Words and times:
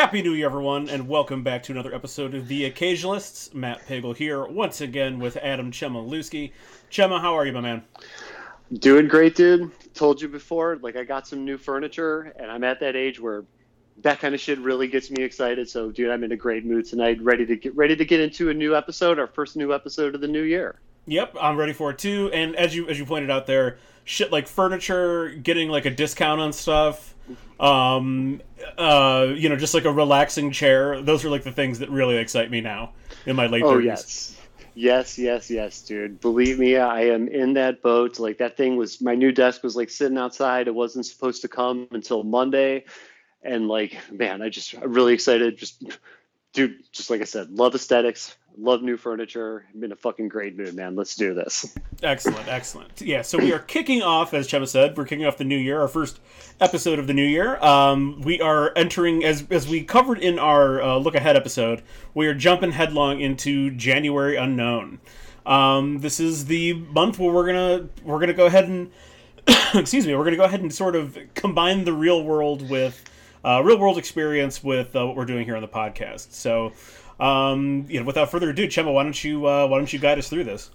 Happy 0.00 0.22
New 0.22 0.32
Year, 0.32 0.46
everyone, 0.46 0.88
and 0.88 1.06
welcome 1.06 1.42
back 1.42 1.62
to 1.64 1.72
another 1.72 1.94
episode 1.94 2.34
of 2.34 2.48
The 2.48 2.70
Occasionalists. 2.70 3.52
Matt 3.52 3.86
Pagel 3.86 4.16
here, 4.16 4.46
once 4.46 4.80
again 4.80 5.18
with 5.18 5.36
Adam 5.36 5.70
Chemaluski. 5.70 6.52
Chema, 6.90 7.20
how 7.20 7.34
are 7.34 7.44
you, 7.44 7.52
my 7.52 7.60
man? 7.60 7.84
Doing 8.72 9.08
great, 9.08 9.36
dude. 9.36 9.70
Told 9.92 10.22
you 10.22 10.28
before, 10.28 10.78
like 10.80 10.96
I 10.96 11.04
got 11.04 11.28
some 11.28 11.44
new 11.44 11.58
furniture, 11.58 12.32
and 12.36 12.50
I'm 12.50 12.64
at 12.64 12.80
that 12.80 12.96
age 12.96 13.20
where 13.20 13.44
that 13.98 14.20
kind 14.20 14.34
of 14.34 14.40
shit 14.40 14.58
really 14.60 14.88
gets 14.88 15.10
me 15.10 15.22
excited. 15.22 15.68
So, 15.68 15.90
dude, 15.90 16.10
I'm 16.10 16.24
in 16.24 16.32
a 16.32 16.36
great 16.36 16.64
mood 16.64 16.86
tonight, 16.86 17.20
ready 17.20 17.44
to 17.44 17.56
get 17.56 17.76
ready 17.76 17.94
to 17.94 18.04
get 18.06 18.20
into 18.20 18.48
a 18.48 18.54
new 18.54 18.74
episode, 18.74 19.18
our 19.18 19.26
first 19.26 19.54
new 19.54 19.74
episode 19.74 20.14
of 20.14 20.22
the 20.22 20.28
new 20.28 20.44
year. 20.44 20.80
Yep, 21.08 21.36
I'm 21.38 21.58
ready 21.58 21.74
for 21.74 21.90
it 21.90 21.98
too. 21.98 22.30
And 22.32 22.56
as 22.56 22.74
you 22.74 22.88
as 22.88 22.98
you 22.98 23.04
pointed 23.04 23.30
out 23.30 23.44
there, 23.44 23.76
shit 24.04 24.32
like 24.32 24.48
furniture, 24.48 25.28
getting 25.28 25.68
like 25.68 25.84
a 25.84 25.90
discount 25.90 26.40
on 26.40 26.54
stuff, 26.54 27.09
um, 27.58 28.40
uh, 28.78 29.28
you 29.34 29.48
know, 29.48 29.56
just 29.56 29.74
like 29.74 29.84
a 29.84 29.92
relaxing 29.92 30.50
chair. 30.50 31.00
Those 31.00 31.24
are 31.24 31.30
like 31.30 31.44
the 31.44 31.52
things 31.52 31.78
that 31.80 31.90
really 31.90 32.16
excite 32.16 32.50
me 32.50 32.60
now 32.60 32.92
in 33.26 33.36
my 33.36 33.46
late. 33.46 33.62
30s. 33.62 33.66
Oh 33.66 33.78
yes. 33.78 34.36
Yes, 34.74 35.18
yes, 35.18 35.50
yes, 35.50 35.82
dude. 35.82 36.20
Believe 36.20 36.58
me, 36.58 36.76
I 36.76 37.02
am 37.06 37.28
in 37.28 37.54
that 37.54 37.82
boat. 37.82 38.18
Like 38.18 38.38
that 38.38 38.56
thing 38.56 38.76
was 38.76 39.00
my 39.00 39.14
new 39.14 39.32
desk 39.32 39.62
was 39.62 39.76
like 39.76 39.90
sitting 39.90 40.16
outside. 40.16 40.68
It 40.68 40.74
wasn't 40.74 41.06
supposed 41.06 41.42
to 41.42 41.48
come 41.48 41.88
until 41.90 42.22
Monday. 42.22 42.84
And 43.42 43.68
like, 43.68 43.98
man, 44.12 44.42
I 44.42 44.48
just 44.48 44.74
I'm 44.74 44.92
really 44.92 45.12
excited. 45.12 45.58
Just 45.58 45.82
dude, 46.52 46.82
just 46.92 47.10
like 47.10 47.20
I 47.20 47.24
said, 47.24 47.50
love 47.50 47.74
aesthetics, 47.74 48.36
love 48.58 48.82
new 48.82 48.96
furniture. 48.96 49.66
I'm 49.74 49.84
in 49.84 49.92
a 49.92 49.96
fucking 49.96 50.28
great 50.28 50.56
mood, 50.56 50.74
man. 50.74 50.96
Let's 50.96 51.14
do 51.14 51.34
this. 51.34 51.74
Excellent, 52.02 52.48
excellent. 52.48 53.00
Yeah, 53.00 53.22
so 53.22 53.38
we 53.38 53.52
are 53.52 53.58
kicking 53.58 54.02
off, 54.02 54.34
as 54.34 54.48
Chema 54.48 54.66
said, 54.66 54.96
we're 54.96 55.04
kicking 55.04 55.26
off 55.26 55.36
the 55.36 55.44
new 55.44 55.56
year, 55.56 55.80
our 55.80 55.88
first 55.88 56.20
episode 56.60 56.98
of 56.98 57.06
the 57.06 57.14
new 57.14 57.24
year. 57.24 57.62
Um, 57.62 58.20
we 58.22 58.40
are 58.40 58.72
entering, 58.76 59.24
as 59.24 59.44
as 59.50 59.68
we 59.68 59.82
covered 59.82 60.18
in 60.18 60.38
our 60.38 60.82
uh, 60.82 60.96
look 60.96 61.14
ahead 61.14 61.36
episode, 61.36 61.82
we 62.14 62.26
are 62.26 62.34
jumping 62.34 62.72
headlong 62.72 63.20
into 63.20 63.70
January 63.72 64.36
unknown. 64.36 65.00
Um, 65.46 65.98
this 65.98 66.20
is 66.20 66.46
the 66.46 66.74
month 66.74 67.18
where 67.18 67.32
we're 67.32 67.46
gonna 67.46 67.88
we're 68.02 68.20
gonna 68.20 68.32
go 68.32 68.46
ahead 68.46 68.64
and 68.64 68.90
excuse 69.74 70.06
me, 70.06 70.14
we're 70.14 70.24
gonna 70.24 70.36
go 70.36 70.44
ahead 70.44 70.60
and 70.60 70.72
sort 70.72 70.96
of 70.96 71.18
combine 71.34 71.84
the 71.84 71.92
real 71.92 72.22
world 72.22 72.68
with 72.68 73.09
uh, 73.44 73.62
real 73.64 73.78
world 73.78 73.98
experience 73.98 74.62
with 74.62 74.94
uh, 74.94 75.06
what 75.06 75.16
we're 75.16 75.24
doing 75.24 75.44
here 75.44 75.56
on 75.56 75.62
the 75.62 75.68
podcast. 75.68 76.32
So 76.32 76.72
um, 77.20 77.84
you 77.88 78.00
know, 78.00 78.06
without 78.06 78.30
further 78.30 78.50
ado, 78.50 78.66
Chema, 78.66 78.92
why 78.92 79.02
don't 79.02 79.22
you 79.22 79.46
uh, 79.46 79.66
why 79.66 79.76
don't 79.76 79.92
you 79.92 79.98
guide 79.98 80.18
us 80.18 80.28
through 80.28 80.44
this? 80.44 80.70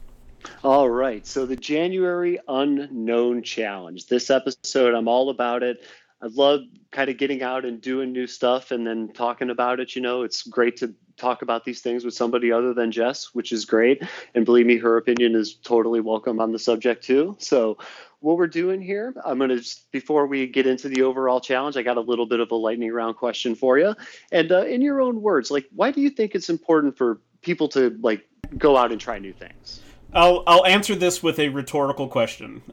All 0.64 0.90
right. 0.90 1.26
So 1.26 1.46
the 1.46 1.56
January 1.56 2.40
Unknown 2.48 3.42
Challenge. 3.42 4.06
This 4.06 4.30
episode, 4.30 4.94
I'm 4.94 5.08
all 5.08 5.32
about 5.32 5.64
it. 5.64 5.84
I 6.22 6.28
love 6.28 6.62
kind 6.92 7.10
of 7.10 7.18
getting 7.18 7.42
out 7.42 7.66
and 7.66 7.82
doing 7.82 8.12
new 8.12 8.28
stuff 8.28 8.72
and 8.72 8.86
then 8.86 9.12
talking 9.12 9.50
about 9.50 9.80
it. 9.80 9.96
You 9.96 10.02
know, 10.02 10.22
it's 10.22 10.44
great 10.44 10.78
to 10.78 10.94
talk 11.18 11.42
about 11.42 11.66
these 11.66 11.82
things 11.82 12.06
with 12.06 12.14
somebody 12.14 12.52
other 12.52 12.74
than 12.74 12.92
Jess, 12.92 13.34
which 13.34 13.52
is 13.52 13.66
great. 13.66 14.04
And 14.34 14.46
believe 14.46 14.66
me, 14.66 14.78
her 14.78 14.98
opinion 14.98 15.36
is 15.36 15.56
totally 15.56 16.00
welcome 16.00 16.40
on 16.40 16.52
the 16.52 16.60
subject 16.60 17.04
too. 17.04 17.36
So 17.40 17.78
what 18.26 18.38
we're 18.38 18.48
doing 18.48 18.82
here. 18.82 19.14
I'm 19.24 19.38
going 19.38 19.52
to, 19.52 19.64
before 19.92 20.26
we 20.26 20.48
get 20.48 20.66
into 20.66 20.90
the 20.90 21.04
overall 21.04 21.40
challenge, 21.40 21.78
I 21.78 21.84
got 21.84 21.98
a 21.98 22.02
little 22.02 22.26
bit 22.26 22.40
of 22.40 22.50
a 22.50 22.56
lightning 22.56 22.92
round 22.92 23.18
question 23.18 23.54
for 23.54 23.78
you. 23.78 23.96
And 24.32 24.52
uh, 24.52 24.66
in 24.66 24.82
your 24.82 25.00
own 25.00 25.22
words, 25.22 25.52
like, 25.52 25.68
why 25.76 25.92
do 25.92 26.02
you 26.02 26.10
think 26.10 26.34
it's 26.34 26.50
important 26.50 26.98
for 26.98 27.22
people 27.44 27.68
to 27.70 27.96
like 28.02 28.28
go 28.58 28.78
out 28.78 28.92
and 28.92 29.00
try 29.00 29.20
new 29.20 29.32
things? 29.32 29.80
I'll, 30.12 30.44
I'll 30.48 30.66
answer 30.66 30.96
this 30.96 31.22
with 31.22 31.38
a 31.38 31.50
rhetorical 31.50 32.08
question. 32.08 32.64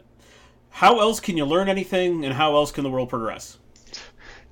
How 0.71 1.01
else 1.01 1.21
can 1.21 1.37
you 1.37 1.45
learn 1.45 1.69
anything 1.69 2.25
and 2.25 2.33
how 2.33 2.55
else 2.55 2.73
can 2.73 2.83
the 2.83 2.91
world 2.91 3.11
progress? 3.11 3.59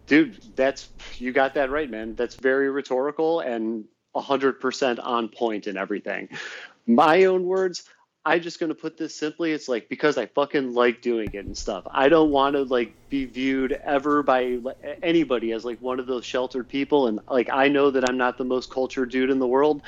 Dude, 0.06 0.38
that's, 0.54 0.90
you 1.16 1.32
got 1.32 1.54
that 1.54 1.70
right, 1.70 1.88
man. 1.88 2.14
That's 2.14 2.34
very 2.34 2.68
rhetorical 2.68 3.40
and 3.40 3.86
100% 4.14 4.98
on 5.02 5.28
point 5.28 5.66
in 5.66 5.78
everything. 5.78 6.28
My 6.86 7.24
own 7.24 7.44
words, 7.44 7.84
I'm 8.24 8.42
just 8.42 8.60
gonna 8.60 8.74
put 8.74 8.98
this 8.98 9.14
simply. 9.14 9.52
It's 9.52 9.68
like 9.68 9.88
because 9.88 10.18
I 10.18 10.26
fucking 10.26 10.74
like 10.74 11.00
doing 11.00 11.30
it 11.32 11.46
and 11.46 11.56
stuff. 11.56 11.84
I 11.90 12.10
don't 12.10 12.30
want 12.30 12.54
to 12.54 12.64
like 12.64 12.92
be 13.08 13.24
viewed 13.24 13.72
ever 13.72 14.22
by 14.22 14.58
anybody 15.02 15.52
as 15.52 15.64
like 15.64 15.80
one 15.80 15.98
of 15.98 16.06
those 16.06 16.24
sheltered 16.24 16.68
people. 16.68 17.06
And 17.06 17.20
like 17.30 17.48
I 17.50 17.68
know 17.68 17.90
that 17.90 18.08
I'm 18.08 18.18
not 18.18 18.36
the 18.36 18.44
most 18.44 18.70
cultured 18.70 19.10
dude 19.10 19.30
in 19.30 19.38
the 19.38 19.46
world, 19.46 19.80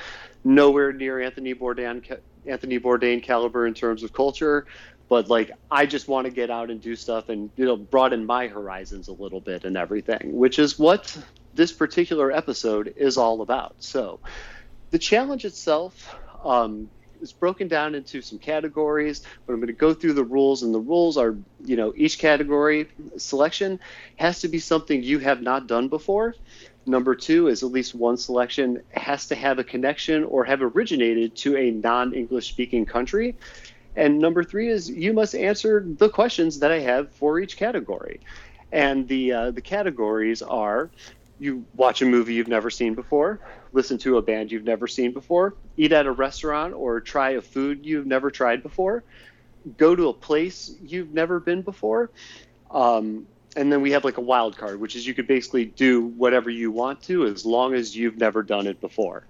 nowhere 0.44 0.92
near 0.92 1.20
Anthony 1.20 1.54
Bourdain, 1.54 2.18
Anthony 2.46 2.80
Bourdain 2.80 3.22
caliber 3.22 3.66
in 3.66 3.74
terms 3.74 4.02
of 4.02 4.14
culture. 4.14 4.66
But 5.10 5.28
like 5.28 5.50
I 5.70 5.84
just 5.84 6.08
want 6.08 6.24
to 6.26 6.32
get 6.32 6.48
out 6.48 6.70
and 6.70 6.80
do 6.80 6.96
stuff 6.96 7.28
and 7.28 7.50
you 7.56 7.66
know 7.66 7.76
broaden 7.76 8.24
my 8.24 8.48
horizons 8.48 9.08
a 9.08 9.12
little 9.12 9.40
bit 9.40 9.64
and 9.64 9.76
everything, 9.76 10.38
which 10.38 10.58
is 10.58 10.78
what 10.78 11.14
this 11.52 11.70
particular 11.70 12.32
episode 12.32 12.94
is 12.96 13.18
all 13.18 13.42
about. 13.42 13.74
So 13.80 14.20
the 14.90 14.98
challenge 14.98 15.44
itself. 15.44 16.16
Um, 16.44 16.88
it's 17.22 17.32
broken 17.32 17.68
down 17.68 17.94
into 17.94 18.20
some 18.20 18.38
categories, 18.38 19.22
but 19.46 19.52
I'm 19.52 19.60
going 19.60 19.68
to 19.68 19.72
go 19.72 19.94
through 19.94 20.14
the 20.14 20.24
rules, 20.24 20.62
and 20.62 20.74
the 20.74 20.80
rules 20.80 21.16
are, 21.16 21.36
you 21.64 21.76
know, 21.76 21.94
each 21.96 22.18
category 22.18 22.88
selection 23.16 23.78
has 24.16 24.40
to 24.40 24.48
be 24.48 24.58
something 24.58 25.02
you 25.02 25.20
have 25.20 25.40
not 25.40 25.68
done 25.68 25.88
before. 25.88 26.34
Number 26.84 27.14
two 27.14 27.46
is 27.46 27.62
at 27.62 27.70
least 27.70 27.94
one 27.94 28.16
selection 28.16 28.82
has 28.90 29.28
to 29.28 29.36
have 29.36 29.60
a 29.60 29.64
connection 29.64 30.24
or 30.24 30.44
have 30.44 30.62
originated 30.62 31.36
to 31.36 31.56
a 31.56 31.70
non 31.70 32.12
English 32.12 32.48
speaking 32.48 32.84
country. 32.84 33.36
And 33.94 34.18
number 34.18 34.42
three 34.42 34.68
is 34.68 34.90
you 34.90 35.12
must 35.12 35.34
answer 35.34 35.84
the 35.86 36.08
questions 36.08 36.58
that 36.58 36.72
I 36.72 36.80
have 36.80 37.12
for 37.12 37.38
each 37.38 37.56
category. 37.56 38.20
And 38.72 39.06
the, 39.06 39.32
uh, 39.32 39.50
the 39.52 39.60
categories 39.60 40.42
are 40.42 40.90
you 41.42 41.64
watch 41.74 42.02
a 42.02 42.06
movie 42.06 42.34
you've 42.34 42.48
never 42.48 42.70
seen 42.70 42.94
before, 42.94 43.40
listen 43.72 43.98
to 43.98 44.16
a 44.16 44.22
band 44.22 44.52
you've 44.52 44.64
never 44.64 44.86
seen 44.86 45.12
before, 45.12 45.56
eat 45.76 45.92
at 45.92 46.06
a 46.06 46.12
restaurant 46.12 46.72
or 46.72 47.00
try 47.00 47.30
a 47.30 47.40
food 47.40 47.84
you've 47.84 48.06
never 48.06 48.30
tried 48.30 48.62
before, 48.62 49.02
go 49.76 49.96
to 49.96 50.08
a 50.08 50.12
place 50.12 50.74
you've 50.82 51.12
never 51.12 51.40
been 51.40 51.62
before. 51.62 52.10
Um, 52.70 53.26
and 53.56 53.70
then 53.70 53.82
we 53.82 53.90
have 53.90 54.04
like 54.04 54.18
a 54.18 54.22
wild 54.22 54.56
card, 54.56 54.80
which 54.80 54.96
is 54.96 55.06
you 55.06 55.14
could 55.14 55.26
basically 55.26 55.64
do 55.64 56.02
whatever 56.02 56.48
you 56.48 56.70
want 56.70 57.02
to 57.02 57.26
as 57.26 57.44
long 57.44 57.74
as 57.74 57.94
you've 57.94 58.18
never 58.18 58.42
done 58.42 58.66
it 58.66 58.80
before. 58.80 59.26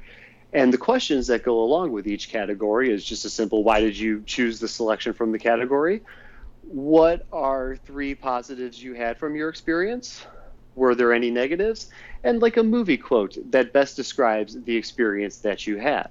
And 0.53 0.73
the 0.73 0.79
questions 0.79 1.29
that 1.29 1.43
go 1.43 1.63
along 1.63 1.93
with 1.93 2.07
each 2.07 2.29
category 2.29 2.93
is 2.93 3.05
just 3.05 3.25
a 3.25 3.31
simple 3.31 3.65
why 3.65 3.81
did 3.81 3.99
you 3.99 4.23
choose 4.27 4.61
the 4.61 4.69
selection 4.69 5.15
from 5.15 5.33
the 5.33 5.39
category? 5.39 6.03
What 6.63 7.27
are 7.33 7.77
three 7.77 8.15
positives 8.15 8.81
you 8.81 8.93
had 8.93 9.19
from 9.19 9.35
your 9.35 9.49
experience? 9.49 10.25
Were 10.75 10.95
there 10.95 11.13
any 11.13 11.31
negatives? 11.31 11.91
And 12.25 12.41
like 12.41 12.57
a 12.57 12.63
movie 12.63 12.97
quote 12.97 13.37
that 13.51 13.73
best 13.73 13.97
describes 13.97 14.61
the 14.63 14.77
experience 14.77 15.39
that 15.39 15.67
you 15.67 15.77
had. 15.79 16.09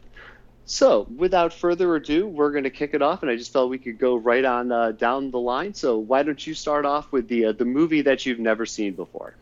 So, 0.66 1.08
without 1.18 1.52
further 1.52 1.96
ado, 1.96 2.28
we're 2.28 2.52
going 2.52 2.64
to 2.64 2.70
kick 2.70 2.94
it 2.94 3.02
off, 3.02 3.24
and 3.24 3.32
I 3.32 3.36
just 3.36 3.52
felt 3.52 3.70
we 3.70 3.78
could 3.78 4.00
go 4.00 4.16
right 4.16 4.46
on 4.46 4.72
uh, 4.72 4.92
down 4.92 5.32
the 5.32 5.40
line. 5.40 5.74
So, 5.74 5.98
why 5.98 6.24
don't 6.24 6.46
you 6.46 6.54
start 6.54 6.86
off 6.86 7.12
with 7.12 7.28
the 7.28 7.46
uh, 7.46 7.52
the 7.52 7.66
movie 7.66 8.02
that 8.04 8.26
you've 8.26 8.40
never 8.40 8.66
seen 8.66 8.94
before? 8.94 9.36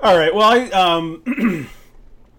All 0.00 0.16
right. 0.16 0.34
Well, 0.34 0.44
I 0.44 0.68
um, 0.70 1.68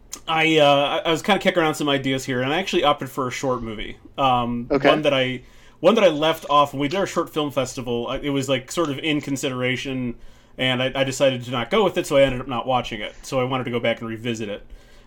I 0.27 0.57
uh, 0.57 1.01
I 1.05 1.11
was 1.11 1.21
kind 1.21 1.37
of 1.37 1.41
kicking 1.41 1.61
around 1.61 1.75
some 1.75 1.89
ideas 1.89 2.23
here, 2.25 2.41
and 2.41 2.53
I 2.53 2.59
actually 2.59 2.83
opted 2.83 3.09
for 3.09 3.27
a 3.27 3.31
short 3.31 3.63
movie. 3.63 3.97
Um, 4.17 4.67
okay. 4.69 4.89
One 4.89 5.01
that 5.01 5.13
I 5.13 5.41
one 5.79 5.95
that 5.95 6.03
I 6.03 6.09
left 6.09 6.45
off 6.49 6.73
when 6.73 6.81
we 6.81 6.87
did 6.87 6.99
our 6.99 7.07
short 7.07 7.31
film 7.31 7.51
festival. 7.51 8.11
It 8.11 8.29
was 8.29 8.47
like 8.47 8.71
sort 8.71 8.89
of 8.89 8.99
in 8.99 9.21
consideration 9.21 10.15
and 10.59 10.83
I, 10.83 10.91
I, 10.93 11.03
decided 11.05 11.43
to 11.45 11.51
not 11.51 11.71
go 11.71 11.85
with 11.85 11.97
it, 11.97 12.05
so 12.05 12.17
I 12.17 12.23
ended 12.23 12.41
up 12.41 12.47
not 12.47 12.67
watching 12.67 12.99
it. 12.99 13.15
So 13.23 13.39
I 13.39 13.45
wanted 13.45 13.63
to 13.63 13.71
go 13.71 13.79
back 13.79 14.01
and 14.01 14.09
revisit 14.09 14.49
it. 14.49 14.61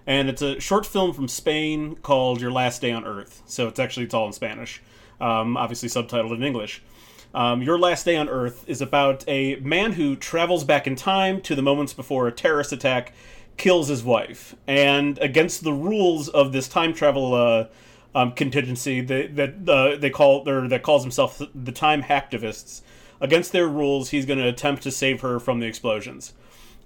And 0.06 0.30
it's 0.30 0.40
a 0.40 0.58
short 0.58 0.86
film 0.86 1.12
from 1.12 1.28
Spain 1.28 1.94
called 1.96 2.40
Your 2.40 2.50
Last 2.50 2.80
Day 2.80 2.90
on 2.90 3.04
Earth. 3.04 3.42
So 3.44 3.68
it's 3.68 3.78
actually 3.78 4.06
it's 4.06 4.14
all 4.14 4.26
in 4.26 4.32
Spanish, 4.32 4.82
um, 5.20 5.58
obviously 5.58 5.90
subtitled 5.90 6.34
in 6.34 6.42
English. 6.42 6.82
Um, 7.34 7.62
Your 7.62 7.78
Last 7.78 8.04
Day 8.04 8.16
on 8.16 8.30
Earth 8.30 8.64
is 8.66 8.80
about 8.80 9.24
a 9.28 9.56
man 9.56 9.92
who 9.92 10.16
travels 10.16 10.64
back 10.64 10.86
in 10.86 10.96
time 10.96 11.42
to 11.42 11.54
the 11.54 11.62
moments 11.62 11.92
before 11.92 12.26
a 12.26 12.32
terrorist 12.32 12.72
attack 12.72 13.12
kills 13.58 13.88
his 13.88 14.02
wife, 14.02 14.56
and 14.66 15.18
against 15.18 15.62
the 15.62 15.72
rules 15.72 16.30
of 16.30 16.52
this 16.52 16.66
time 16.66 16.94
travel 16.94 17.34
uh, 17.34 17.66
um, 18.14 18.32
contingency 18.32 19.02
that 19.02 19.36
that 19.36 19.68
uh, 19.68 19.96
they 19.96 20.10
call 20.10 20.48
or 20.48 20.66
that 20.68 20.82
calls 20.82 21.02
himself 21.02 21.40
the 21.54 21.72
Time 21.72 22.02
Hacktivists 22.02 22.80
against 23.22 23.52
their 23.52 23.68
rules, 23.68 24.10
he's 24.10 24.26
going 24.26 24.40
to 24.40 24.48
attempt 24.48 24.82
to 24.82 24.90
save 24.90 25.22
her 25.22 25.40
from 25.40 25.60
the 25.60 25.66
explosions 25.66 26.34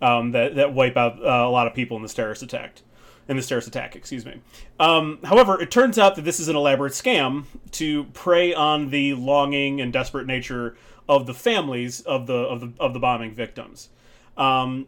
um, 0.01 0.31
that 0.33 0.55
that 0.55 0.73
wipe 0.73 0.97
out 0.97 1.21
uh, 1.21 1.49
a 1.49 1.51
lot 1.51 1.67
of 1.67 1.75
people 1.75 1.97
in 1.97 2.03
this 2.03 2.15
terrorist 2.15 2.43
attack. 2.43 2.83
In 3.29 3.37
this 3.37 3.49
terrorist 3.49 3.67
attack, 3.67 3.97
excuse 3.97 4.25
me. 4.25 4.41
Um, 4.79 5.19
however, 5.25 5.61
it 5.61 5.73
turns 5.73 5.99
out 5.99 6.15
that 6.15 6.23
this 6.23 6.39
is 6.39 6.47
an 6.47 6.55
elaborate 6.55 6.93
scam 6.93 7.47
to 7.73 8.05
prey 8.05 8.55
on 8.55 8.91
the 8.91 9.15
longing 9.15 9.81
and 9.81 9.93
desperate 9.93 10.29
nature 10.29 10.77
of 11.09 11.27
the 11.27 11.35
families 11.35 12.03
of 12.03 12.29
the 12.29 12.37
of 12.37 12.61
the 12.61 12.73
of 12.79 12.93
the 12.93 13.01
bombing 13.01 13.35
victims. 13.35 13.89
Um, 14.37 14.87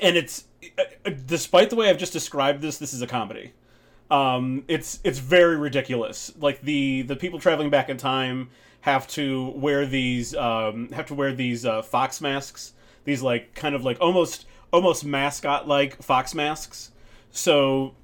and 0.00 0.16
it's 0.16 0.44
uh, 0.78 1.10
despite 1.26 1.68
the 1.68 1.76
way 1.76 1.90
I've 1.90 1.98
just 1.98 2.14
described 2.14 2.62
this, 2.62 2.78
this 2.78 2.94
is 2.94 3.02
a 3.02 3.06
comedy. 3.06 3.52
Um, 4.10 4.64
it's 4.66 5.00
it's 5.04 5.18
very 5.18 5.56
ridiculous. 5.56 6.32
Like 6.38 6.62
the 6.62 7.02
the 7.02 7.16
people 7.16 7.38
traveling 7.38 7.68
back 7.68 7.90
in 7.90 7.98
time 7.98 8.48
have 8.80 9.06
to 9.08 9.50
wear 9.50 9.86
these 9.86 10.34
um, 10.34 10.90
have 10.92 11.06
to 11.06 11.14
wear 11.14 11.32
these 11.32 11.66
uh, 11.66 11.82
fox 11.82 12.20
masks. 12.20 12.72
These 13.04 13.22
like 13.22 13.54
kind 13.54 13.74
of 13.74 13.84
like 13.84 13.98
almost 14.00 14.46
almost 14.72 15.04
mascot 15.04 15.66
like 15.66 16.02
fox 16.02 16.34
masks. 16.34 16.90
So 17.30 17.94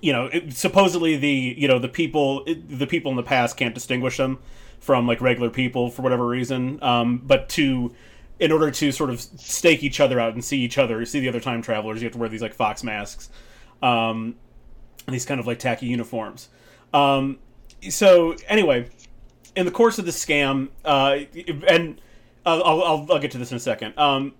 you 0.00 0.12
know, 0.12 0.26
it, 0.26 0.54
supposedly 0.54 1.16
the 1.16 1.54
you 1.58 1.68
know 1.68 1.78
the 1.78 1.88
people 1.88 2.44
the 2.44 2.86
people 2.86 3.10
in 3.10 3.16
the 3.16 3.22
past 3.22 3.56
can't 3.56 3.74
distinguish 3.74 4.16
them 4.16 4.38
from 4.80 5.06
like 5.06 5.20
regular 5.20 5.50
people 5.50 5.90
for 5.90 6.02
whatever 6.02 6.26
reason. 6.26 6.82
Um, 6.82 7.18
but 7.24 7.48
to 7.50 7.94
in 8.40 8.50
order 8.50 8.70
to 8.70 8.90
sort 8.90 9.10
of 9.10 9.20
stake 9.20 9.84
each 9.84 10.00
other 10.00 10.18
out 10.18 10.34
and 10.34 10.44
see 10.44 10.58
each 10.58 10.78
other, 10.78 11.04
see 11.04 11.20
the 11.20 11.28
other 11.28 11.40
time 11.40 11.62
travelers, 11.62 12.00
you 12.00 12.06
have 12.06 12.12
to 12.12 12.18
wear 12.18 12.28
these 12.28 12.42
like 12.42 12.54
fox 12.54 12.82
masks, 12.82 13.30
um, 13.82 14.34
these 15.06 15.24
kind 15.24 15.38
of 15.38 15.46
like 15.46 15.60
tacky 15.60 15.86
uniforms. 15.86 16.48
Um, 16.92 17.38
so 17.88 18.34
anyway, 18.48 18.88
in 19.56 19.66
the 19.66 19.72
course 19.72 19.98
of 19.98 20.04
the 20.04 20.10
scam, 20.10 20.68
uh, 20.84 21.18
and 21.68 22.00
I'll, 22.44 22.62
I'll, 22.62 23.06
I'll 23.10 23.18
get 23.18 23.30
to 23.32 23.38
this 23.38 23.50
in 23.50 23.56
a 23.56 23.60
second. 23.60 23.98
Um, 23.98 24.34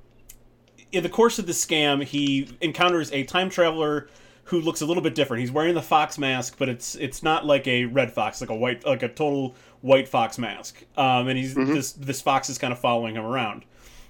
in 0.91 1.03
the 1.03 1.09
course 1.09 1.38
of 1.38 1.47
the 1.47 1.53
scam, 1.53 2.05
he 2.05 2.49
encounters 2.61 3.12
a 3.12 3.25
time 3.25 3.50
traveler 3.50 4.09
who 4.44 4.61
looks 4.61 4.81
a 4.81 4.87
little 4.87 5.03
bit 5.03 5.14
different. 5.14 5.41
He's 5.41 5.53
wearing 5.53 5.75
the 5.75 5.82
fox 5.82 6.19
mask, 6.19 6.56
but 6.59 6.69
it's 6.69 6.94
it's 6.97 7.23
not 7.23 7.47
like 7.47 7.67
a 7.67 7.85
red 7.87 8.12
fox, 8.12 8.41
like 8.41 8.50
a 8.50 8.55
white, 8.55 8.85
like 8.85 9.03
a 9.03 9.09
total 9.09 9.55
white 9.81 10.09
fox 10.09 10.38
mask. 10.38 10.85
Um, 10.97 11.29
and 11.29 11.38
he's 11.38 11.55
mm-hmm. 11.55 11.73
this 11.73 11.93
this 11.93 12.20
fox 12.20 12.50
is 12.50 12.59
kind 12.59 12.73
of 12.73 12.79
following 12.79 13.14
him 13.14 13.25
around 13.25 13.64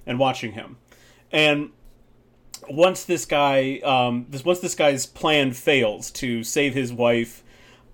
and 0.07 0.19
watching 0.19 0.53
him. 0.53 0.79
And 1.31 1.71
once 2.69 3.05
this 3.05 3.25
guy, 3.25 3.79
um, 3.85 4.27
this 4.31 4.45
once 4.45 4.61
this 4.61 4.75
guy's 4.75 5.07
plan 5.07 5.53
fails 5.53 6.11
to 6.13 6.43
save 6.43 6.75
his 6.75 6.93
wife 6.93 7.42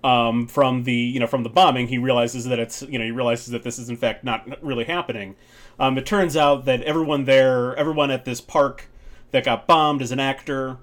um, 0.03 0.47
from 0.47 0.83
the 0.83 0.93
you 0.93 1.19
know 1.19 1.27
from 1.27 1.43
the 1.43 1.49
bombing, 1.49 1.87
he 1.87 1.97
realizes 1.97 2.45
that 2.45 2.59
it's 2.59 2.81
you 2.83 2.97
know 2.97 3.05
he 3.05 3.11
realizes 3.11 3.47
that 3.47 3.63
this 3.63 3.77
is 3.77 3.89
in 3.89 3.97
fact 3.97 4.23
not 4.23 4.61
really 4.63 4.85
happening. 4.85 5.35
Um, 5.79 5.97
it 5.97 6.05
turns 6.05 6.35
out 6.35 6.65
that 6.65 6.81
everyone 6.83 7.25
there, 7.25 7.75
everyone 7.75 8.11
at 8.11 8.25
this 8.25 8.41
park 8.41 8.89
that 9.31 9.45
got 9.45 9.67
bombed 9.67 10.01
is 10.01 10.11
an 10.11 10.19
actor. 10.19 10.77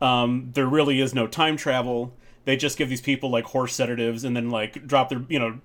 Um, 0.00 0.50
there 0.54 0.66
really 0.66 1.00
is 1.00 1.14
no 1.14 1.26
time 1.26 1.56
travel. 1.56 2.12
They 2.44 2.56
just 2.56 2.78
give 2.78 2.88
these 2.88 3.00
people 3.00 3.30
like 3.30 3.44
horse 3.46 3.74
sedatives 3.74 4.22
and 4.24 4.36
then 4.36 4.50
like 4.50 4.86
drop 4.86 5.08
their 5.08 5.24
you 5.28 5.38
know 5.38 5.60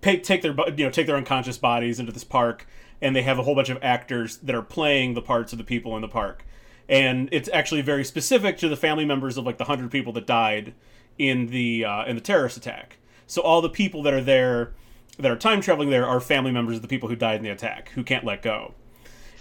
pay, 0.00 0.18
take 0.18 0.42
their 0.42 0.54
you 0.76 0.84
know 0.84 0.90
take 0.90 1.06
their 1.06 1.16
unconscious 1.16 1.58
bodies 1.58 2.00
into 2.00 2.12
this 2.12 2.24
park 2.24 2.66
and 3.00 3.14
they 3.14 3.22
have 3.22 3.38
a 3.38 3.42
whole 3.42 3.54
bunch 3.54 3.68
of 3.68 3.78
actors 3.82 4.38
that 4.38 4.54
are 4.54 4.62
playing 4.62 5.14
the 5.14 5.22
parts 5.22 5.52
of 5.52 5.58
the 5.58 5.64
people 5.64 5.94
in 5.94 6.02
the 6.02 6.08
park 6.08 6.44
and 6.88 7.28
it's 7.32 7.48
actually 7.52 7.82
very 7.82 8.04
specific 8.04 8.56
to 8.58 8.68
the 8.68 8.76
family 8.76 9.04
members 9.04 9.36
of 9.36 9.44
like 9.44 9.58
the 9.58 9.64
hundred 9.64 9.90
people 9.90 10.12
that 10.12 10.26
died 10.26 10.74
in 11.18 11.48
the 11.48 11.84
uh, 11.84 12.04
in 12.04 12.14
the 12.14 12.22
terrorist 12.22 12.56
attack. 12.56 12.98
So 13.26 13.42
all 13.42 13.60
the 13.60 13.68
people 13.68 14.02
that 14.04 14.14
are 14.14 14.22
there 14.22 14.72
that 15.18 15.30
are 15.30 15.36
time 15.36 15.60
traveling 15.60 15.90
there 15.90 16.06
are 16.06 16.20
family 16.20 16.52
members 16.52 16.76
of 16.76 16.82
the 16.82 16.88
people 16.88 17.08
who 17.08 17.16
died 17.16 17.36
in 17.36 17.42
the 17.42 17.50
attack 17.50 17.90
who 17.90 18.02
can't 18.02 18.24
let 18.24 18.42
go. 18.42 18.74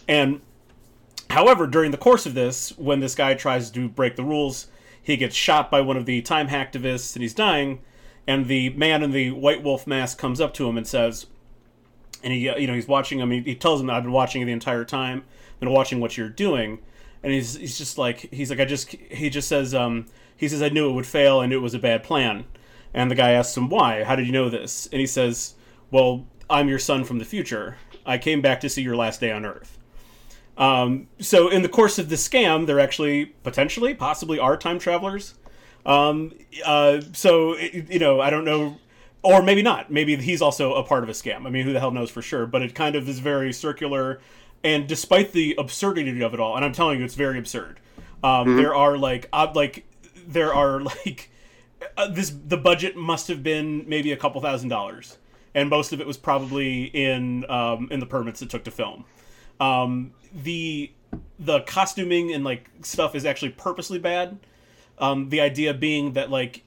And 0.08 0.42
however, 1.30 1.68
during 1.68 1.92
the 1.92 1.98
course 1.98 2.26
of 2.26 2.34
this, 2.34 2.78
when 2.78 3.00
this 3.00 3.16
guy 3.16 3.34
tries 3.36 3.70
to 3.72 3.88
break 3.88 4.16
the 4.16 4.24
rules, 4.24 4.68
he 5.02 5.18
gets 5.18 5.36
shot 5.36 5.70
by 5.70 5.82
one 5.82 5.96
of 5.98 6.06
the 6.06 6.22
time 6.22 6.48
hacktivists 6.48 7.16
and 7.16 7.22
he's 7.22 7.34
dying. 7.34 7.80
And 8.26 8.48
the 8.48 8.72
man 8.72 9.04
in 9.04 9.12
the 9.12 9.32
white 9.32 9.64
wolf 9.64 9.88
mask 9.88 10.18
comes 10.18 10.42
up 10.42 10.54
to 10.56 10.68
him 10.68 10.78
and 10.78 10.86
says, 10.86 11.28
and 12.24 12.34
he, 12.34 12.50
uh, 12.50 12.58
you 12.58 12.68
know, 12.68 12.74
he's 12.74 12.88
watching 12.88 13.20
him. 13.20 13.32
He, 13.32 13.42
he 13.42 13.56
tells 13.56 13.82
him, 13.82 13.90
"I've 13.90 14.04
been 14.04 14.12
watching 14.12 14.46
the 14.46 14.52
entire 14.52 14.84
time. 14.84 15.24
I've 15.54 15.60
Been 15.60 15.72
watching 15.72 16.00
what 16.00 16.18
you're 16.18 16.30
doing." 16.30 16.80
And 17.24 17.34
he's 17.34 17.56
he's 17.56 17.78
just 17.78 17.98
like 17.98 18.32
he's 18.32 18.50
like 18.50 18.60
I 18.60 18.66
just 18.66 18.90
he 18.90 19.30
just 19.30 19.48
says 19.48 19.74
um 19.74 20.08
he 20.38 20.48
says 20.48 20.62
I 20.62 20.70
knew 20.70 20.90
it 20.90 20.94
would 20.94 21.06
fail. 21.06 21.40
I 21.40 21.48
knew 21.48 21.58
it 21.58 21.64
was 21.64 21.74
a 21.74 21.80
bad 21.80 22.04
plan. 22.04 22.46
And 22.94 23.12
the 23.12 23.16
guy 23.16 23.32
asks 23.32 23.58
him 23.58 23.70
why. 23.70 24.04
How 24.04 24.16
did 24.16 24.26
you 24.26 24.32
know 24.32 24.50
this? 24.50 24.88
And 24.92 25.00
he 25.00 25.08
says, 25.08 25.56
"Well, 25.92 26.26
I'm 26.50 26.70
your 26.70 26.80
son 26.80 27.04
from 27.04 27.20
the 27.20 27.26
future. 27.26 27.78
I 28.06 28.18
came 28.18 28.42
back 28.42 28.62
to 28.62 28.70
see 28.70 28.82
your 28.82 28.96
last 28.96 29.20
day 29.20 29.32
on 29.32 29.46
Earth." 29.46 29.78
Um, 30.58 31.08
so 31.20 31.50
in 31.50 31.62
the 31.62 31.70
course 31.70 32.00
of 32.00 32.10
the 32.10 32.16
scam, 32.16 32.66
there 32.66 32.80
actually 32.80 33.26
potentially, 33.26 33.94
possibly, 33.94 34.40
are 34.40 34.58
time 34.58 34.80
travelers. 34.80 35.36
Um, 35.86 36.34
uh, 36.66 37.02
so 37.14 37.58
you 37.58 38.00
know, 38.00 38.22
I 38.22 38.30
don't 38.30 38.46
know 38.46 38.78
or 39.24 39.42
maybe 39.42 39.62
not. 39.62 39.92
Maybe 39.92 40.16
he's 40.16 40.42
also 40.42 40.74
a 40.74 40.84
part 40.84 41.04
of 41.04 41.10
a 41.10 41.14
scam. 41.14 41.46
I 41.46 41.50
mean, 41.50 41.66
who 41.66 41.74
the 41.74 41.80
hell 41.80 41.92
knows 41.92 42.10
for 42.10 42.22
sure? 42.22 42.46
But 42.46 42.62
it 42.62 42.76
kind 42.76 42.96
of 42.96 43.10
is 43.10 43.20
very 43.20 43.52
circular, 43.52 44.20
and 44.64 44.88
despite 44.88 45.34
the 45.34 45.56
absurdity 45.58 46.22
of 46.22 46.34
it 46.34 46.40
all, 46.40 46.56
and 46.56 46.64
I'm 46.64 46.72
telling 46.72 47.00
you, 47.00 47.06
it's 47.06 47.16
very 47.16 47.38
absurd. 47.38 47.80
Um, 48.24 48.48
mm-hmm. 48.48 48.58
There 48.58 48.76
are 48.76 48.98
like, 48.98 49.28
uh, 49.34 49.52
like, 49.54 49.86
there 50.28 50.54
are 50.54 50.82
like, 50.82 51.32
uh, 51.96 52.08
this. 52.08 52.30
The 52.30 52.58
budget 52.58 52.96
must 52.96 53.28
have 53.28 53.44
been 53.44 53.88
maybe 53.88 54.12
a 54.12 54.18
couple 54.18 54.42
thousand 54.42 54.70
dollars, 54.70 55.18
and 55.56 55.70
most 55.70 55.94
of 55.94 56.02
it 56.02 56.08
was 56.08 56.18
probably 56.18 56.86
in 56.86 57.50
um, 57.50 57.88
in 57.92 58.00
the 58.00 58.06
permits 58.06 58.42
it 58.42 58.50
took 58.50 58.64
to 58.66 58.72
film. 58.72 59.06
Um, 59.60 60.14
the 60.34 60.92
the 61.40 61.62
costuming 61.62 62.34
and 62.34 62.44
like 62.44 62.70
stuff 62.82 63.16
is 63.16 63.26
actually 63.26 63.50
purposely 63.50 64.00
bad. 64.00 64.40
Um, 65.00 65.30
the 65.30 65.42
idea 65.42 65.74
being 65.74 66.14
that 66.14 66.32
like 66.32 66.64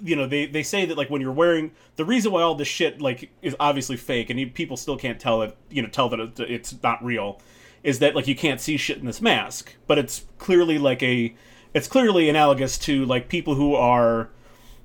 you 0.00 0.16
know 0.16 0.26
they, 0.26 0.46
they 0.46 0.62
say 0.62 0.84
that 0.84 0.96
like 0.96 1.10
when 1.10 1.20
you're 1.20 1.32
wearing 1.32 1.72
the 1.96 2.04
reason 2.04 2.32
why 2.32 2.42
all 2.42 2.54
this 2.54 2.68
shit 2.68 3.00
like 3.00 3.30
is 3.42 3.56
obviously 3.58 3.96
fake 3.96 4.30
and 4.30 4.38
you, 4.38 4.48
people 4.48 4.76
still 4.76 4.96
can't 4.96 5.18
tell 5.20 5.42
it 5.42 5.56
you 5.70 5.82
know 5.82 5.88
tell 5.88 6.08
that 6.08 6.20
it, 6.20 6.40
it's 6.40 6.74
not 6.82 7.02
real 7.04 7.40
is 7.82 7.98
that 8.00 8.14
like 8.14 8.26
you 8.26 8.36
can't 8.36 8.60
see 8.60 8.76
shit 8.76 8.98
in 8.98 9.06
this 9.06 9.20
mask 9.20 9.74
but 9.86 9.98
it's 9.98 10.24
clearly 10.38 10.78
like 10.78 11.02
a 11.02 11.34
it's 11.74 11.88
clearly 11.88 12.28
analogous 12.28 12.78
to 12.78 13.04
like 13.04 13.28
people 13.28 13.54
who 13.54 13.74
are 13.74 14.30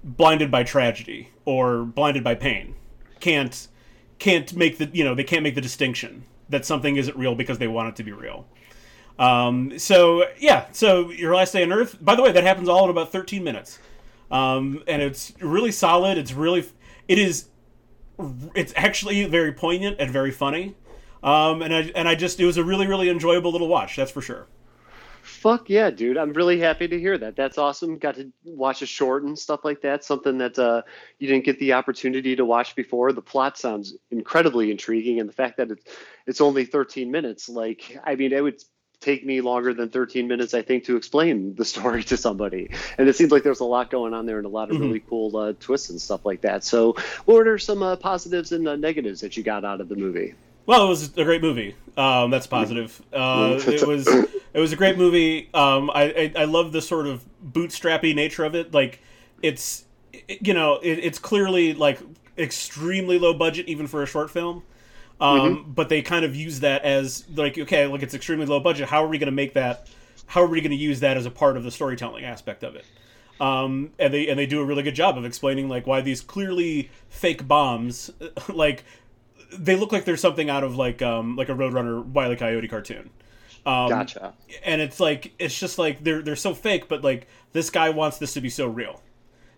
blinded 0.04 0.52
by 0.52 0.64
tragedy 0.64 1.30
or 1.46 1.84
blinded 1.84 2.24
by 2.24 2.36
pain 2.36 2.76
can't 3.20 3.68
can't 4.20 4.56
make 4.56 4.78
the 4.78 4.90
you 4.94 5.04
know 5.04 5.16
they 5.16 5.24
can't 5.24 5.44
make 5.44 5.56
the 5.56 5.62
distinction 5.62 6.24
that 6.50 6.66
something 6.66 6.98
isn't 6.98 7.18
real 7.18 7.36
because 7.36 7.58
they 7.58 7.68
want 7.68 7.90
it 7.90 7.96
to 7.96 8.04
be 8.04 8.12
real 8.12 8.46
um 9.18 9.78
so 9.80 10.26
yeah 10.40 10.66
so 10.72 11.10
your 11.12 11.34
last 11.36 11.54
day 11.54 11.64
on 11.64 11.72
earth 11.72 11.98
by 12.04 12.16
the 12.16 12.22
way 12.22 12.32
that 12.32 12.44
happens 12.44 12.68
all 12.68 12.84
in 12.84 12.90
about 12.90 13.12
13 13.12 13.44
minutes 13.44 13.80
um, 14.34 14.84
and 14.88 15.02
it's 15.02 15.32
really 15.40 15.72
solid. 15.72 16.18
It's 16.18 16.34
really, 16.34 16.66
it 17.08 17.20
is, 17.20 17.50
it's 18.56 18.74
actually 18.76 19.24
very 19.26 19.54
poignant 19.54 19.98
and 20.00 20.10
very 20.10 20.32
funny. 20.32 20.76
Um, 21.22 21.62
and 21.62 21.74
I 21.74 21.92
and 21.96 22.10
I 22.10 22.16
just 22.16 22.38
it 22.42 22.46
was 22.46 22.58
a 22.58 22.66
really 22.66 22.86
really 22.86 23.10
enjoyable 23.10 23.50
little 23.52 23.70
watch. 23.70 23.96
That's 23.96 24.12
for 24.12 24.22
sure. 24.22 24.48
Fuck 25.24 25.70
yeah, 25.70 25.90
dude! 25.90 26.18
I'm 26.18 26.34
really 26.34 26.60
happy 26.60 26.86
to 26.86 27.00
hear 27.00 27.18
that. 27.18 27.38
That's 27.38 27.58
awesome. 27.58 27.98
Got 27.98 28.16
to 28.16 28.32
watch 28.44 28.82
a 28.82 28.86
short 28.86 29.24
and 29.24 29.40
stuff 29.40 29.64
like 29.64 29.82
that. 29.82 30.04
Something 30.04 30.40
that 30.40 30.60
uh, 30.60 30.82
you 31.18 31.30
didn't 31.30 31.46
get 31.46 31.60
the 31.60 31.74
opportunity 31.74 32.36
to 32.36 32.44
watch 32.44 32.76
before. 32.76 33.14
The 33.14 33.22
plot 33.22 33.58
sounds 33.58 33.96
incredibly 34.12 34.70
intriguing, 34.70 35.22
and 35.22 35.30
the 35.30 35.34
fact 35.34 35.58
that 35.58 35.72
it's 35.72 35.84
it's 36.28 36.42
only 36.42 36.66
13 36.66 37.10
minutes. 37.10 37.48
Like, 37.48 37.98
I 38.04 38.16
mean, 38.16 38.34
it 38.34 38.44
would 38.44 38.62
take 39.00 39.26
me 39.26 39.40
longer 39.40 39.74
than 39.74 39.90
13 39.90 40.28
minutes, 40.28 40.54
I 40.54 40.62
think, 40.62 40.84
to 40.86 40.98
explain 40.98 41.56
the 41.56 41.66
story 41.74 42.04
to 42.04 42.18
somebody. 42.18 42.72
And 42.98 43.08
it 43.08 43.16
seems 43.16 43.32
like 43.32 43.44
there's 43.44 43.62
a 43.62 43.66
lot 43.66 43.90
going 43.90 44.14
on 44.14 44.26
there 44.26 44.38
and 44.38 44.46
a 44.46 44.50
lot 44.50 44.72
of 44.72 44.76
mm-hmm. 44.76 44.88
really 44.88 45.00
cool 45.00 45.38
uh, 45.38 45.54
twists 45.58 45.90
and 45.90 46.02
stuff 46.02 46.26
like 46.26 46.42
that. 46.42 46.66
So, 46.66 46.98
what 47.24 47.48
are 47.48 47.58
some 47.58 47.82
uh, 47.82 47.96
positives 47.96 48.52
and 48.52 48.68
uh, 48.68 48.76
negatives 48.76 49.22
that 49.22 49.38
you 49.38 49.44
got 49.44 49.64
out 49.64 49.80
of 49.80 49.88
the 49.88 49.96
movie? 49.96 50.36
Well, 50.66 50.86
it 50.86 50.90
was 50.90 51.18
a 51.18 51.24
great 51.24 51.42
movie. 51.42 51.76
Um, 51.98 52.32
that's 52.32 52.48
positive. 52.48 53.02
Uh, 53.12 53.60
it 53.68 53.84
was 53.88 54.08
it 54.08 54.60
was 54.60 54.72
a 54.72 54.76
great 54.76 54.98
movie. 54.98 55.50
Um, 55.54 55.90
I, 55.94 56.04
I, 56.36 56.42
I 56.42 56.46
love 56.46 56.72
the 56.72 56.82
sort 56.82 57.08
of 57.08 57.24
bootstrappy 57.46 58.16
nature 58.16 58.44
of 58.44 58.56
it. 58.56 58.74
Like 58.74 59.02
it's 59.42 59.86
you 60.28 60.54
know 60.54 60.80
it, 60.82 61.00
it's 61.00 61.20
clearly 61.20 61.74
like 61.74 62.00
extremely 62.38 63.20
low 63.20 63.34
budget 63.34 63.68
even 63.68 63.88
for 63.88 64.04
a 64.04 64.06
short 64.06 64.32
film. 64.32 64.64
Um, 65.22 65.40
mm-hmm. 65.40 65.72
But 65.72 65.90
they 65.90 66.02
kind 66.02 66.26
of 66.26 66.36
use 66.36 66.62
that 66.62 66.84
as 66.84 67.26
like, 67.36 67.58
okay, 67.58 67.86
like 67.88 68.04
it's 68.04 68.14
extremely 68.14 68.46
low 68.46 68.60
budget. 68.60 68.90
How 68.90 69.04
are 69.04 69.08
we 69.08 69.18
going 69.18 69.28
to 69.28 69.32
make 69.32 69.54
that? 69.54 69.88
How 70.26 70.42
are 70.42 70.48
we 70.48 70.62
going 70.62 70.72
to 70.72 70.78
use 70.78 71.02
that 71.02 71.18
as 71.18 71.26
a 71.26 71.32
part 71.32 71.58
of 71.58 71.64
the 71.64 71.72
storytelling 71.72 72.26
aspect 72.26 72.64
of 72.64 72.76
it? 72.76 72.86
Um, 73.40 73.92
and 74.00 74.14
they 74.14 74.28
and 74.28 74.38
they 74.38 74.46
do 74.46 74.62
a 74.62 74.66
really 74.66 74.84
good 74.84 74.96
job 74.96 75.18
of 75.18 75.26
explaining 75.26 75.68
like 75.68 75.88
why 75.88 76.02
these 76.02 76.22
clearly 76.22 76.90
fake 77.10 77.48
bombs, 77.48 78.12
like 78.50 78.84
they 79.58 79.76
look 79.76 79.92
like 79.92 80.06
there's 80.06 80.22
something 80.22 80.50
out 80.50 80.64
of 80.64 80.76
like 80.76 81.02
um, 81.02 81.36
like 81.36 81.50
a 81.50 81.54
Roadrunner 81.54 82.04
Wile 82.06 82.32
E. 82.32 82.36
Coyote 82.36 82.68
cartoon. 82.68 83.10
Um, 83.66 83.90
gotcha. 83.90 84.34
And 84.66 84.82
it's 84.82 85.00
like 85.00 85.34
it's 85.40 85.58
just 85.58 85.78
like 85.78 86.04
they're 86.04 86.22
they're 86.22 86.36
so 86.36 86.54
fake, 86.54 86.88
but 86.88 87.04
like 87.04 87.28
this 87.54 87.70
guy 87.70 87.90
wants 87.90 88.18
this 88.18 88.34
to 88.34 88.42
be 88.42 88.50
so 88.50 88.68
real, 88.68 89.02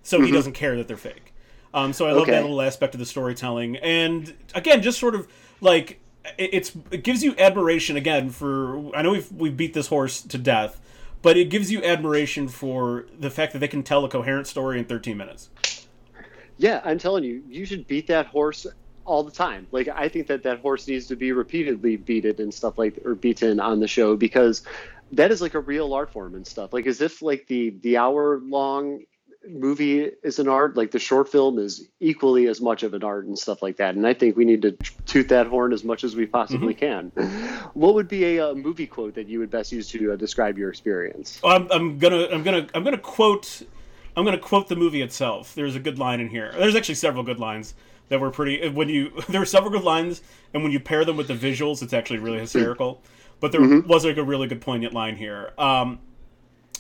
so 0.04 0.18
mm-hmm. 0.18 0.28
he 0.28 0.32
doesn't 0.32 0.54
care 0.54 0.76
that 0.78 0.88
they're 0.88 0.98
fake. 0.98 1.34
Um, 1.74 1.92
so 1.92 2.08
I 2.08 2.12
love 2.12 2.24
okay. 2.24 2.32
that 2.32 2.42
little 2.42 2.62
aspect 2.62 2.94
of 2.94 3.00
the 3.00 3.06
storytelling, 3.06 3.78
and 3.78 4.34
again, 4.54 4.82
just 4.82 5.00
sort 5.00 5.16
of 5.16 5.28
like 5.60 6.00
it's 6.38 6.76
it 6.92 7.04
gives 7.04 7.24
you 7.24 7.36
admiration 7.38 7.98
again 7.98 8.30
for 8.30 8.96
I 8.96 9.02
know 9.02 9.12
we've 9.12 9.32
we 9.32 9.50
beat 9.50 9.74
this 9.74 9.88
horse 9.88 10.22
to 10.22 10.38
death, 10.38 10.80
but 11.22 11.38
it 11.38 11.50
gives 11.50 11.72
you 11.72 11.84
admiration 11.84 12.48
for 12.48 13.08
the 13.18 13.32
fact 13.32 13.54
that 13.54 13.60
they 13.60 13.68
can 13.68 13.84
tell 13.84 14.06
a 14.06 14.10
coherent 14.10 14.48
story 14.48 14.78
in 14.80 14.86
13 14.86 15.18
minutes. 15.18 15.50
Yeah, 16.58 16.82
I'm 16.86 16.98
telling 16.98 17.24
you, 17.24 17.44
you 17.50 17.66
should 17.66 17.86
beat 17.88 18.08
that 18.08 18.28
horse 18.28 18.66
all 19.06 19.24
the 19.24 19.32
time. 19.32 19.68
Like 19.72 19.88
I 19.88 20.10
think 20.10 20.28
that 20.28 20.44
that 20.44 20.60
horse 20.60 20.88
needs 20.88 21.08
to 21.08 21.16
be 21.16 21.32
repeatedly 21.32 21.96
beaten 21.96 22.42
and 22.42 22.54
stuff 22.54 22.78
like 22.78 23.00
or 23.06 23.16
beaten 23.16 23.60
on 23.60 23.80
the 23.80 23.88
show 23.88 24.16
because 24.16 24.64
that 25.12 25.32
is 25.32 25.42
like 25.42 25.54
a 25.54 25.60
real 25.60 25.94
art 25.94 26.12
form 26.12 26.36
and 26.36 26.46
stuff. 26.46 26.74
Like 26.74 26.88
as 26.88 27.02
if 27.02 27.22
like 27.22 27.48
the 27.48 27.70
the 27.82 27.98
hour 27.98 28.40
long 28.40 29.04
movie 29.48 30.10
is 30.24 30.40
an 30.40 30.48
art, 30.48 30.76
like 30.76 30.92
the 30.92 31.00
short 31.00 31.30
film 31.30 31.60
is 31.60 31.88
equally 32.00 32.48
as 32.48 32.62
much 32.62 32.82
of 32.82 32.96
an 32.96 33.04
art 33.04 33.26
and 33.26 33.38
stuff 33.38 33.62
like 33.62 33.78
that. 33.78 33.96
And 33.96 34.08
I 34.08 34.14
think 34.14 34.36
we 34.36 34.44
need 34.44 34.64
to 34.64 34.72
toot 35.06 35.30
that 35.30 35.48
horn 35.48 35.72
as 35.72 35.84
much 35.84 36.04
as 36.04 36.16
we 36.16 36.26
possibly 36.26 36.74
can. 36.74 37.12
What 37.74 37.94
would 37.94 38.08
be 38.08 38.38
a, 38.38 38.52
uh 38.52 38.56
movie 38.56 38.88
quote 38.88 39.16
that 39.16 39.28
you 39.28 39.40
would 39.40 39.52
best 39.52 39.72
use 39.72 39.88
to 39.90 40.14
uh, 40.14 40.16
describe 40.16 40.58
your 40.58 40.70
experience? 40.70 41.40
Well, 41.44 41.56
I'm, 41.56 41.72
I'm 41.72 42.00
gonna 42.00 42.28
I'm 42.32 42.44
gonna 42.44 42.68
I'm 42.74 42.84
gonna 42.84 42.98
quote 42.98 43.62
I'm 44.18 44.26
gonna 44.26 44.38
quote 44.38 44.68
the 44.68 44.76
movie 44.76 45.02
itself. 45.02 45.54
There's 45.54 45.76
a 45.76 45.80
good 45.80 46.00
line 46.00 46.20
in 46.20 46.30
here. 46.30 46.52
There's 46.58 46.76
actually 46.76 46.96
several 46.96 47.24
good 47.24 47.40
lines 47.40 47.76
that 48.10 48.20
were 48.20 48.32
pretty. 48.32 48.68
When 48.70 48.90
you 48.90 49.12
there 49.30 49.42
are 49.42 49.46
several 49.46 49.72
good 49.72 49.84
lines, 49.84 50.22
and 50.54 50.64
when 50.64 50.72
you 50.72 50.80
pair 50.80 51.06
them 51.06 51.18
with 51.18 51.28
the 51.28 51.36
visuals, 51.36 51.82
it's 51.82 51.94
actually 51.94 52.20
really 52.20 52.40
hysterical. 52.40 53.02
But 53.40 53.52
there 53.52 53.62
was 53.82 54.06
like 54.06 54.18
a 54.18 54.24
really 54.24 54.48
good 54.48 54.62
poignant 54.62 54.94
line 54.94 55.18
here. 55.18 55.52
Um, 55.58 56.00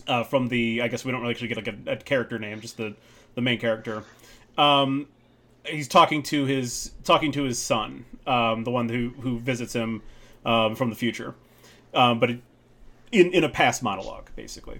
uh, 0.07 0.23
from 0.23 0.47
the 0.47 0.81
I 0.81 0.87
guess 0.87 1.03
we 1.03 1.11
don't 1.11 1.21
really 1.21 1.33
actually 1.33 1.49
get 1.49 1.57
like 1.57 1.67
a, 1.67 1.91
a 1.91 1.95
character 1.97 2.39
name, 2.39 2.61
just 2.61 2.77
the 2.77 2.95
the 3.35 3.41
main 3.41 3.59
character. 3.59 4.03
Um, 4.57 5.07
he's 5.65 5.87
talking 5.87 6.23
to 6.23 6.45
his 6.45 6.91
talking 7.03 7.31
to 7.33 7.43
his 7.43 7.59
son, 7.59 8.05
um, 8.25 8.63
the 8.63 8.71
one 8.71 8.89
who 8.89 9.09
who 9.21 9.39
visits 9.39 9.73
him 9.73 10.01
um, 10.45 10.75
from 10.75 10.89
the 10.89 10.95
future, 10.95 11.35
um, 11.93 12.19
but 12.19 12.29
it, 12.31 12.39
in 13.11 13.31
in 13.33 13.43
a 13.43 13.49
past 13.49 13.83
monologue, 13.83 14.29
basically. 14.35 14.79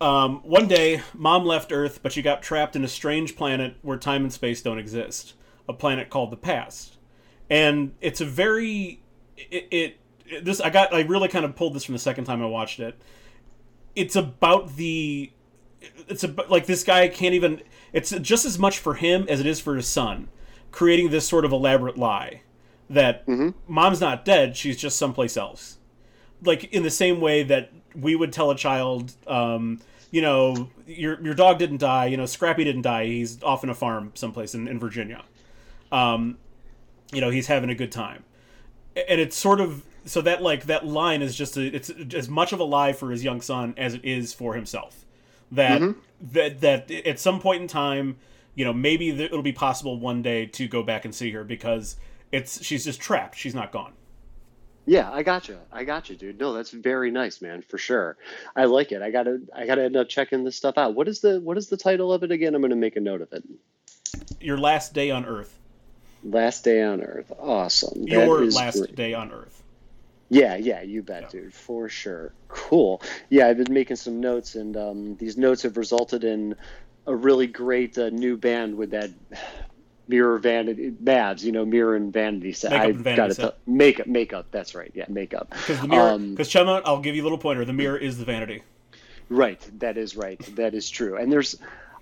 Um, 0.00 0.40
one 0.42 0.66
day, 0.66 1.02
mom 1.14 1.44
left 1.44 1.72
Earth, 1.72 2.00
but 2.02 2.12
she 2.12 2.22
got 2.22 2.42
trapped 2.42 2.74
in 2.74 2.84
a 2.84 2.88
strange 2.88 3.36
planet 3.36 3.76
where 3.82 3.98
time 3.98 4.22
and 4.22 4.32
space 4.32 4.62
don't 4.62 4.78
exist. 4.78 5.34
A 5.68 5.72
planet 5.72 6.08
called 6.08 6.30
the 6.30 6.36
past, 6.36 6.96
and 7.48 7.92
it's 8.00 8.20
a 8.20 8.24
very 8.24 9.02
it, 9.36 9.68
it, 9.70 9.96
it 10.26 10.44
this 10.44 10.60
I 10.60 10.70
got 10.70 10.92
I 10.92 11.02
really 11.02 11.28
kind 11.28 11.44
of 11.44 11.54
pulled 11.54 11.74
this 11.74 11.84
from 11.84 11.92
the 11.92 12.00
second 12.00 12.24
time 12.24 12.42
I 12.42 12.46
watched 12.46 12.80
it. 12.80 13.00
It's 13.94 14.16
about 14.16 14.76
the 14.76 15.30
it's 16.08 16.24
about 16.24 16.50
like 16.50 16.66
this 16.66 16.84
guy 16.84 17.08
can't 17.08 17.34
even 17.34 17.62
it's 17.92 18.10
just 18.10 18.44
as 18.44 18.58
much 18.58 18.78
for 18.78 18.94
him 18.94 19.26
as 19.28 19.40
it 19.40 19.46
is 19.46 19.60
for 19.60 19.76
his 19.76 19.86
son 19.86 20.28
creating 20.70 21.10
this 21.10 21.26
sort 21.26 21.44
of 21.44 21.52
elaborate 21.52 21.96
lie 21.96 22.42
that 22.88 23.24
mom's 23.66 24.00
not 24.00 24.24
dead 24.24 24.56
she's 24.56 24.76
just 24.76 24.98
someplace 24.98 25.36
else 25.36 25.78
like 26.44 26.64
in 26.64 26.82
the 26.82 26.90
same 26.90 27.20
way 27.20 27.42
that 27.42 27.72
we 27.94 28.14
would 28.14 28.32
tell 28.32 28.50
a 28.50 28.56
child 28.56 29.12
um, 29.26 29.80
you 30.10 30.22
know 30.22 30.68
your 30.86 31.20
your 31.22 31.34
dog 31.34 31.58
didn't 31.58 31.78
die 31.78 32.06
you 32.06 32.16
know 32.16 32.26
scrappy 32.26 32.64
didn't 32.64 32.82
die 32.82 33.06
he's 33.06 33.42
off 33.42 33.64
in 33.64 33.70
a 33.70 33.74
farm 33.74 34.12
someplace 34.14 34.54
in, 34.54 34.68
in 34.68 34.78
virginia. 34.78 35.24
Um, 35.92 36.38
you 37.12 37.20
know 37.20 37.30
he's 37.30 37.46
having 37.46 37.70
a 37.70 37.74
good 37.74 37.92
time. 37.92 38.24
And 38.96 39.20
it's 39.20 39.36
sort 39.36 39.60
of 39.60 39.84
so 40.04 40.20
that 40.22 40.42
like 40.42 40.64
that 40.64 40.86
line 40.86 41.22
is 41.22 41.36
just 41.36 41.56
a, 41.56 41.62
it's 41.62 41.90
as 42.14 42.28
much 42.28 42.52
of 42.52 42.60
a 42.60 42.64
lie 42.64 42.92
for 42.92 43.10
his 43.10 43.22
young 43.22 43.40
son 43.40 43.74
as 43.76 43.94
it 43.94 44.04
is 44.04 44.32
for 44.32 44.54
himself. 44.54 45.04
That 45.52 45.80
that 46.32 46.60
that 46.60 46.90
at 46.90 47.18
some 47.18 47.40
point 47.40 47.62
in 47.62 47.68
time 47.68 48.16
you 48.54 48.64
know 48.64 48.72
maybe 48.72 49.10
it'll 49.10 49.42
be 49.42 49.52
possible 49.52 49.98
one 49.98 50.22
day 50.22 50.46
to 50.46 50.68
go 50.68 50.82
back 50.82 51.04
and 51.04 51.14
see 51.14 51.30
her 51.32 51.44
because 51.44 51.96
it's 52.32 52.64
she's 52.64 52.84
just 52.84 53.00
trapped. 53.00 53.36
She's 53.36 53.54
not 53.54 53.72
gone 53.72 53.92
Yeah, 54.90 55.08
I 55.08 55.22
got 55.22 55.42
gotcha. 55.42 55.60
I 55.70 55.84
got 55.84 56.02
gotcha, 56.02 56.16
dude. 56.16 56.40
No, 56.40 56.52
that's 56.52 56.72
very 56.72 57.12
nice, 57.12 57.40
man, 57.40 57.62
for 57.62 57.78
sure. 57.78 58.16
I 58.56 58.64
like 58.64 58.90
it. 58.90 59.02
I 59.02 59.12
gotta, 59.12 59.40
I 59.54 59.64
gotta 59.64 59.84
end 59.84 59.96
up 59.96 60.08
checking 60.08 60.42
this 60.42 60.56
stuff 60.56 60.76
out. 60.76 60.96
What 60.96 61.06
is 61.06 61.20
the, 61.20 61.40
what 61.40 61.56
is 61.56 61.68
the 61.68 61.76
title 61.76 62.12
of 62.12 62.24
it 62.24 62.32
again? 62.32 62.56
I'm 62.56 62.60
gonna 62.60 62.74
make 62.74 62.96
a 62.96 63.00
note 63.00 63.20
of 63.20 63.32
it. 63.32 63.44
your 64.40 64.58
last 64.58 64.92
day 64.92 65.12
on 65.12 65.24
earth 65.24 65.56
Last 66.24 66.64
Day 66.64 66.82
on 66.82 67.02
Earth. 67.02 67.30
Awesome. 67.38 68.02
Your 68.02 68.44
last 68.46 68.78
great. 68.78 68.96
day 68.96 69.14
on 69.14 69.30
earth 69.30 69.62
Yeah, 70.28 70.56
yeah, 70.56 70.82
you 70.82 71.02
bet, 71.04 71.22
Yeah. 71.22 71.40
dude, 71.40 71.54
for 71.54 71.88
sure. 71.88 72.34
Cool. 72.48 73.00
Yeah, 73.28 73.46
I've 73.46 73.58
been 73.58 73.72
making 73.72 73.96
some 73.96 74.20
notes, 74.20 74.56
and 74.56 74.76
um, 74.76 75.16
these 75.16 75.36
notes 75.36 75.62
have 75.62 75.76
resulted 75.76 76.24
in 76.24 76.56
a 77.06 77.14
really 77.14 77.46
great 77.46 77.96
uh, 77.96 78.10
new 78.10 78.36
band 78.36 78.74
with 78.74 78.90
that 78.90 79.10
mirror 80.10 80.38
vanity 80.38 80.90
Mavs, 81.02 81.42
you 81.42 81.52
know, 81.52 81.64
mirror 81.64 81.96
and 81.96 82.12
vanity 82.12 82.52
set. 82.52 82.72
Makeup 82.72 82.84
I 82.84 82.90
and 82.90 82.96
vanity 82.98 83.28
got 83.28 83.36
set. 83.36 83.44
it. 83.46 83.58
Makeup, 83.66 84.06
makeup. 84.06 84.46
That's 84.50 84.74
right. 84.74 84.92
Yeah, 84.94 85.06
makeup. 85.08 85.50
because 85.50 85.80
the 85.80 85.88
mirror 85.88 86.10
Um, 86.10 86.30
because 86.32 86.50
Chema 86.50 86.82
I'll 86.84 87.00
give 87.00 87.16
you 87.16 87.22
a 87.22 87.24
little 87.24 87.38
pointer 87.38 87.64
the 87.64 87.72
mirror 87.72 87.96
is 87.96 88.18
the 88.18 88.24
vanity 88.24 88.62
Right, 89.30 89.60
that 89.78 89.96
is 89.96 90.16
right. 90.16 90.40
That 90.56 90.74
is 90.74 90.90
true. 90.90 91.16
And 91.16 91.30
there's, 91.32 91.54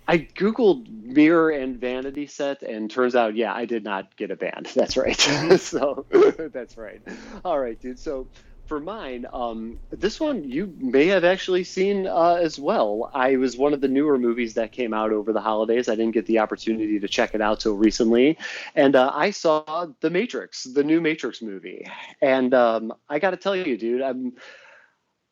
I 0.09 0.19
googled 0.19 0.89
mirror 0.89 1.51
and 1.51 1.79
vanity 1.79 2.27
set, 2.27 2.63
and 2.63 2.91
turns 2.91 3.15
out, 3.15 3.37
yeah, 3.37 3.53
I 3.53 3.67
did 3.67 3.85
not 3.85 4.17
get 4.17 4.31
a 4.31 4.37
band. 4.37 4.71
That's 4.75 4.97
right. 4.97 5.17
so 5.61 6.07
that's 6.53 6.79
right. 6.79 7.03
All 7.45 7.59
right, 7.61 7.79
dude. 7.79 7.99
So 7.99 8.29
for 8.69 8.79
mine, 8.79 9.27
um, 9.33 9.79
this 9.91 10.21
one 10.21 10.49
you 10.49 10.73
may 10.79 11.07
have 11.07 11.25
actually 11.25 11.65
seen 11.65 12.07
uh, 12.07 12.35
as 12.35 12.59
well. 12.59 13.11
I 13.15 13.37
was 13.37 13.57
one 13.57 13.73
of 13.73 13.81
the 13.81 13.89
newer 13.89 14.19
movies 14.19 14.55
that 14.55 14.73
came 14.73 14.93
out 14.93 15.11
over 15.11 15.33
the 15.33 15.41
holidays. 15.41 15.89
I 15.89 15.97
didn't 15.97 16.13
get 16.13 16.27
the 16.27 16.39
opportunity 16.39 17.01
to 17.01 17.09
check 17.09 17.35
it 17.35 17.41
out 17.41 17.61
till 17.61 17.75
recently, 17.75 18.39
and 18.75 18.95
uh, 18.95 19.11
I 19.15 19.31
saw 19.31 19.87
The 20.01 20.11
Matrix, 20.11 20.65
the 20.65 20.85
new 20.85 21.01
Matrix 21.01 21.41
movie, 21.43 21.87
and 22.21 22.53
um, 22.55 22.93
I 23.09 23.19
got 23.19 23.31
to 23.31 23.37
tell 23.37 23.57
you, 23.57 23.77
dude, 23.77 24.03
I'm 24.03 24.35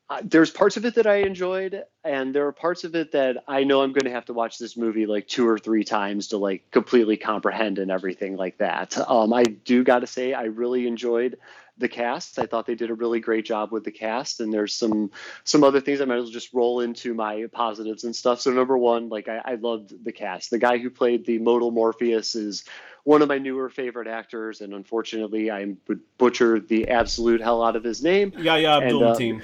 uh, 0.09 0.21
there's 0.23 0.49
parts 0.49 0.77
of 0.77 0.85
it 0.85 0.95
that 0.95 1.05
I 1.05 1.17
enjoyed, 1.17 1.83
and 2.03 2.33
there 2.33 2.47
are 2.47 2.53
parts 2.53 2.85
of 2.85 2.95
it 2.95 3.11
that 3.11 3.43
I 3.45 3.65
know 3.65 3.81
I'm 3.81 3.91
going 3.91 4.05
to 4.05 4.11
have 4.11 4.25
to 4.25 4.33
watch 4.33 4.57
this 4.57 4.77
movie 4.77 5.05
like 5.05 5.27
two 5.27 5.45
or 5.47 5.59
three 5.59 5.83
times 5.83 6.29
to 6.29 6.37
like 6.37 6.71
completely 6.71 7.17
comprehend 7.17 7.77
and 7.77 7.91
everything 7.91 8.37
like 8.37 8.57
that. 8.59 8.97
Um, 8.97 9.33
I 9.33 9.43
do 9.43 9.83
got 9.83 9.99
to 9.99 10.07
say 10.07 10.33
I 10.33 10.43
really 10.43 10.87
enjoyed 10.87 11.37
the 11.79 11.87
cast. 11.87 12.39
I 12.39 12.45
thought 12.45 12.65
they 12.65 12.75
did 12.75 12.89
a 12.89 12.93
really 12.95 13.19
great 13.19 13.45
job 13.45 13.71
with 13.71 13.83
the 13.83 13.91
cast, 13.91 14.39
and 14.39 14.51
there's 14.53 14.73
some 14.73 15.11
some 15.43 15.63
other 15.63 15.79
things 15.81 16.01
I 16.01 16.05
might 16.05 16.17
as 16.17 16.23
well 16.23 16.31
just 16.31 16.53
roll 16.53 16.79
into 16.81 17.13
my 17.13 17.45
positives 17.51 18.03
and 18.03 18.15
stuff. 18.15 18.41
So 18.41 18.51
number 18.51 18.77
one, 18.77 19.09
like 19.09 19.27
I, 19.27 19.41
I 19.45 19.55
loved 19.55 20.03
the 20.03 20.11
cast. 20.11 20.49
The 20.49 20.57
guy 20.59 20.77
who 20.77 20.89
played 20.89 21.25
the 21.25 21.37
modal 21.39 21.71
Morpheus 21.71 22.35
is 22.35 22.63
one 23.03 23.21
of 23.21 23.29
my 23.29 23.37
newer 23.37 23.69
favorite 23.69 24.07
actors, 24.07 24.59
and 24.61 24.73
unfortunately, 24.73 25.49
I 25.49 25.75
would 25.87 25.99
butcher 26.17 26.59
the 26.59 26.89
absolute 26.89 27.41
hell 27.41 27.63
out 27.63 27.75
of 27.75 27.83
his 27.83 28.03
name. 28.03 28.33
yeah 28.37 28.57
yeah 28.57 28.77
Abdul 28.79 29.03
uh, 29.03 29.15
Mateen 29.15 29.41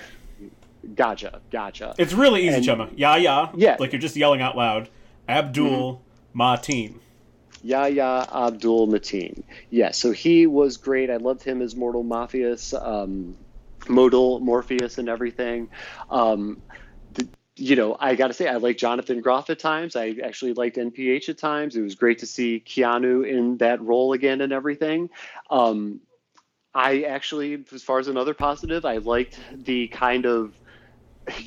Gotcha, 0.96 1.40
gotcha. 1.50 1.96
it's 1.98 2.12
really 2.12 2.46
easy 2.46 2.56
and- 2.58 2.66
Chema 2.66 2.90
yeah 2.98 3.16
yeah 3.16 3.50
Yeah. 3.56 3.78
like 3.80 3.94
you're 3.94 4.02
just 4.02 4.18
yelling 4.18 4.42
out 4.42 4.58
loud 4.58 4.90
Abdul 5.30 6.02
Mateen 6.36 6.96
Yahya 7.64 8.28
Abdul 8.32 8.88
Mateen. 8.88 9.44
Yeah, 9.70 9.92
so 9.92 10.12
he 10.12 10.46
was 10.46 10.78
great. 10.78 11.10
I 11.10 11.18
loved 11.18 11.44
him 11.44 11.62
as 11.62 11.76
Mortal 11.76 12.04
Morpheus, 12.04 12.74
um, 12.74 13.38
Modal 13.88 14.40
Morpheus, 14.42 14.98
and 14.98 15.10
everything. 15.10 15.70
Um, 16.10 16.62
the, 17.14 17.28
you 17.56 17.76
know, 17.76 17.96
I 18.00 18.16
got 18.16 18.28
to 18.28 18.34
say, 18.34 18.48
I 18.48 18.58
like 18.58 18.78
Jonathan 18.78 19.22
Groff 19.22 19.50
at 19.50 19.60
times. 19.60 19.96
I 19.96 20.16
actually 20.24 20.54
liked 20.54 20.76
NPH 20.78 21.30
at 21.30 21.38
times. 21.38 21.76
It 21.76 21.82
was 21.82 21.96
great 21.96 22.20
to 22.20 22.26
see 22.26 22.62
Keanu 22.66 23.28
in 23.28 23.58
that 23.58 23.82
role 23.82 24.14
again 24.14 24.42
and 24.42 24.52
everything. 24.52 25.10
Um, 25.50 26.02
I 26.76 27.04
actually, 27.04 27.64
as 27.74 27.84
far 27.84 28.00
as 28.00 28.08
another 28.08 28.34
positive, 28.34 28.84
I 28.84 28.98
liked 28.98 29.40
the 29.56 29.88
kind 29.88 30.26
of 30.26 30.54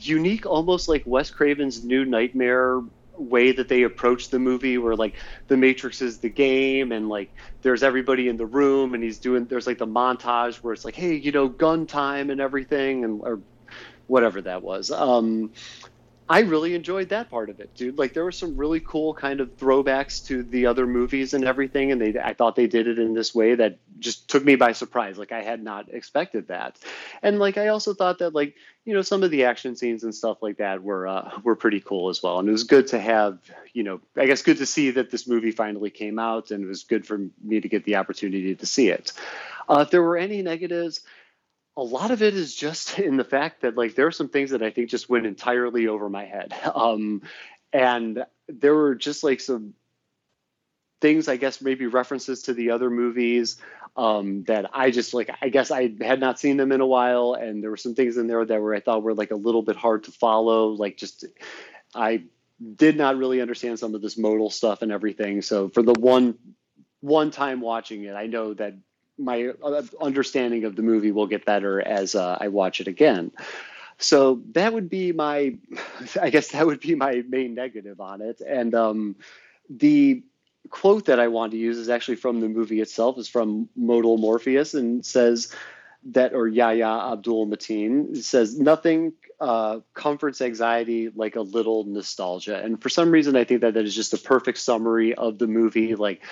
unique, 0.01 0.47
almost 0.47 0.89
like 0.89 1.03
Wes 1.05 1.31
Craven's 1.31 1.85
New 1.85 2.05
Nightmare 2.05 2.81
way 3.19 3.53
that 3.53 3.69
they 3.69 3.83
approach 3.83 4.31
the 4.31 4.39
movie 4.39 4.79
where 4.79 4.95
like 4.97 5.17
the 5.49 5.57
matrix 5.57 6.03
is 6.03 6.19
the 6.19 6.29
game 6.29 6.93
and 6.93 7.09
like 7.09 7.33
there's 7.63 7.83
everybody 7.83 8.29
in 8.29 8.37
the 8.37 8.47
room 8.47 8.95
and 8.95 9.03
he's 9.03 9.19
doing 9.19 9.47
there's 9.47 9.67
like 9.67 9.79
the 9.79 9.87
montage 9.87 10.57
where 10.57 10.73
it's 10.73 10.85
like 10.85 10.95
hey 10.95 11.15
you 11.15 11.33
know 11.33 11.49
gun 11.49 11.87
time 11.87 12.31
and 12.31 12.41
everything 12.41 13.05
and 13.05 13.21
or 13.23 13.43
whatever 14.07 14.41
that 14.43 14.63
was. 14.63 14.91
Um 14.91 15.53
I 16.29 16.41
really 16.41 16.75
enjoyed 16.75 17.11
that 17.11 17.31
part 17.31 17.51
of 17.51 17.61
it, 17.61 17.75
dude. 17.77 17.99
Like 17.99 18.13
there 18.13 18.25
were 18.25 18.33
some 18.33 18.57
really 18.57 18.81
cool 18.81 19.15
kind 19.15 19.41
of 19.41 19.57
throwbacks 19.57 20.27
to 20.27 20.43
the 20.43 20.67
other 20.67 20.87
movies 20.87 21.35
and 21.35 21.45
everything, 21.45 21.93
and 21.93 22.01
they 22.01 22.19
I 22.19 22.35
thought 22.35 22.57
they 22.57 22.67
did 22.67 22.89
it 22.89 22.99
in 22.99 23.15
this 23.15 23.33
way 23.33 23.55
that 23.55 23.79
just 24.01 24.29
took 24.29 24.45
me 24.45 24.57
by 24.57 24.73
surprise. 24.73 25.19
Like 25.19 25.31
I 25.31 25.43
had 25.43 25.63
not 25.63 25.93
expected 25.93 26.49
that, 26.49 26.79
and 27.23 27.39
like 27.39 27.59
I 27.59 27.69
also 27.69 27.95
thought 27.95 28.19
that 28.19 28.35
like 28.35 28.57
you 28.85 28.93
know 28.93 29.03
some 29.03 29.23
of 29.23 29.31
the 29.31 29.45
action 29.45 29.77
scenes 29.77 30.03
and 30.03 30.13
stuff 30.13 30.39
like 30.43 30.57
that 30.57 30.83
were 30.83 31.07
uh, 31.07 31.31
were 31.45 31.55
pretty 31.55 31.81
cool 31.81 32.09
as 32.09 32.21
well. 32.21 32.41
And 32.41 32.49
it 32.49 32.53
was 32.53 32.65
good 32.65 32.89
to 32.89 32.99
have 32.99 33.39
you 33.73 33.85
know 33.85 34.01
I 34.17 34.27
guess 34.27 34.43
good 34.43 34.59
to 34.59 34.67
see 34.67 34.91
that 34.93 35.11
this 35.11 35.29
movie 35.29 35.53
finally 35.53 35.91
came 35.91 36.19
out, 36.19 36.51
and 36.51 36.65
it 36.65 36.69
was 36.69 36.83
good 36.83 37.07
for 37.07 37.21
me 37.43 37.61
to 37.61 37.69
get 37.69 37.85
the 37.85 37.97
opportunity 37.97 38.57
to 38.57 38.67
see 38.67 38.89
it. 38.89 39.13
Uh, 39.69 39.81
if 39.87 39.91
there 39.91 40.03
were 40.03 40.17
any 40.17 40.43
negatives, 40.43 41.03
a 41.77 41.83
lot 41.83 42.11
of 42.11 42.23
it 42.23 42.35
is 42.35 42.55
just 42.55 42.99
in 42.99 43.17
the 43.17 43.25
fact 43.25 43.63
that 43.63 43.77
like 43.77 43.95
there 43.95 44.07
are 44.07 44.13
some 44.13 44.29
things 44.29 44.51
that 44.51 44.63
I 44.63 44.71
think 44.71 44.91
just 44.91 45.09
went 45.09 45.27
entirely 45.27 45.89
over 45.89 46.09
my 46.09 46.25
head. 46.25 46.55
Um, 46.75 47.23
and 47.73 48.25
there 48.49 48.75
were 48.75 48.95
just 48.95 49.25
like 49.25 49.41
some 49.41 49.75
things, 51.01 51.29
I 51.29 51.37
guess, 51.37 51.61
maybe 51.61 51.87
references 51.87 52.43
to 52.43 52.55
the 52.55 52.71
other 52.71 52.91
movies 52.91 53.57
um, 53.97 54.45
that 54.45 54.71
I 54.73 54.91
just 54.91 55.15
like, 55.15 55.31
I 55.43 55.49
guess 55.49 55.71
I 55.71 55.93
had 56.01 56.21
not 56.21 56.39
seen 56.39 56.57
them 56.57 56.73
in 56.73 56.81
a 56.81 56.87
while. 56.87 57.35
And 57.35 57.63
there 57.63 57.71
were 57.71 57.77
some 57.77 57.95
things 57.95 58.17
in 58.17 58.29
there 58.29 58.45
that 58.45 58.61
were, 58.61 58.75
I 58.75 58.81
thought 58.81 59.03
were 59.03 59.15
like 59.15 59.31
a 59.31 59.37
little 59.37 59.63
bit 59.63 59.77
hard 59.77 60.05
to 60.05 60.13
follow. 60.13 60.69
Like 60.69 60.97
just, 60.97 61.25
I 61.95 62.25
did 62.75 62.97
not 62.97 63.17
really 63.17 63.41
understand 63.41 63.79
some 63.79 63.95
of 63.95 64.01
this 64.01 64.17
modal 64.17 64.51
stuff 64.51 64.83
and 64.83 64.93
everything. 64.93 65.43
So 65.43 65.69
for 65.69 65.83
the 65.83 65.95
one, 65.95 66.39
one 67.01 67.31
time 67.31 67.61
watching 67.61 68.05
it, 68.05 68.15
I 68.15 68.27
know 68.27 68.55
that 68.55 68.75
my 69.19 69.53
uh, 69.63 69.83
understanding 70.01 70.65
of 70.65 70.77
the 70.77 70.83
movie 70.83 71.13
will 71.13 71.27
get 71.27 71.45
better 71.45 71.81
as 71.81 72.15
uh, 72.15 72.39
I 72.41 72.49
watch 72.49 72.81
it 72.81 72.89
again. 72.89 73.33
So 73.99 74.43
that 74.53 74.73
would 74.73 74.91
be 74.91 75.13
my, 75.13 75.57
I 76.21 76.31
guess 76.31 76.49
that 76.49 76.67
would 76.67 76.81
be 76.81 76.95
my 76.95 77.25
main 77.29 77.55
negative 77.55 78.01
on 78.01 78.21
it. 78.21 78.41
And 78.41 78.75
um, 78.75 79.17
the 79.71 80.23
quote 80.69 81.07
that 81.07 81.21
I 81.21 81.29
want 81.29 81.53
to 81.53 81.59
use 81.59 81.79
is 81.79 81.89
actually 81.89 82.17
from 82.17 82.41
the 82.41 82.49
movie 82.49 82.81
itself. 82.81 83.19
is 83.19 83.29
from 83.29 83.69
Modal 83.77 84.19
Morpheus 84.19 84.75
and 84.75 85.05
says 85.05 85.55
that, 86.07 86.35
or 86.35 86.47
Yahya 86.47 87.13
Abdul 87.13 87.47
Mateen 87.47 88.23
says, 88.23 88.59
nothing 88.59 89.13
uh, 89.41 89.81
comforts 89.95 90.41
anxiety 90.41 91.11
like 91.15 91.37
a 91.37 91.41
little 91.41 91.85
nostalgia. 91.85 92.63
And 92.63 92.81
for 92.81 92.89
some 92.89 93.11
reason, 93.11 93.37
I 93.37 93.45
think 93.45 93.63
that 93.63 93.75
that 93.75 93.85
is 93.85 93.95
just 93.95 94.15
a 94.15 94.19
perfect 94.19 94.59
summary 94.59 95.15
of 95.15 95.39
the 95.39 95.47
movie. 95.47 95.95
Like, 95.95 96.23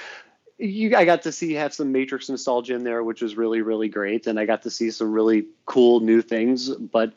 you, 0.58 0.96
I 0.96 1.04
got 1.04 1.22
to 1.22 1.32
see 1.32 1.54
have 1.54 1.74
some 1.74 1.92
Matrix 1.92 2.28
nostalgia 2.28 2.74
in 2.74 2.84
there, 2.84 3.02
which 3.02 3.22
was 3.22 3.36
really, 3.36 3.62
really 3.62 3.88
great, 3.88 4.26
and 4.26 4.38
I 4.38 4.46
got 4.46 4.62
to 4.62 4.70
see 4.70 4.90
some 4.90 5.12
really 5.12 5.46
cool 5.66 6.00
new 6.00 6.22
things. 6.22 6.68
But 6.68 7.12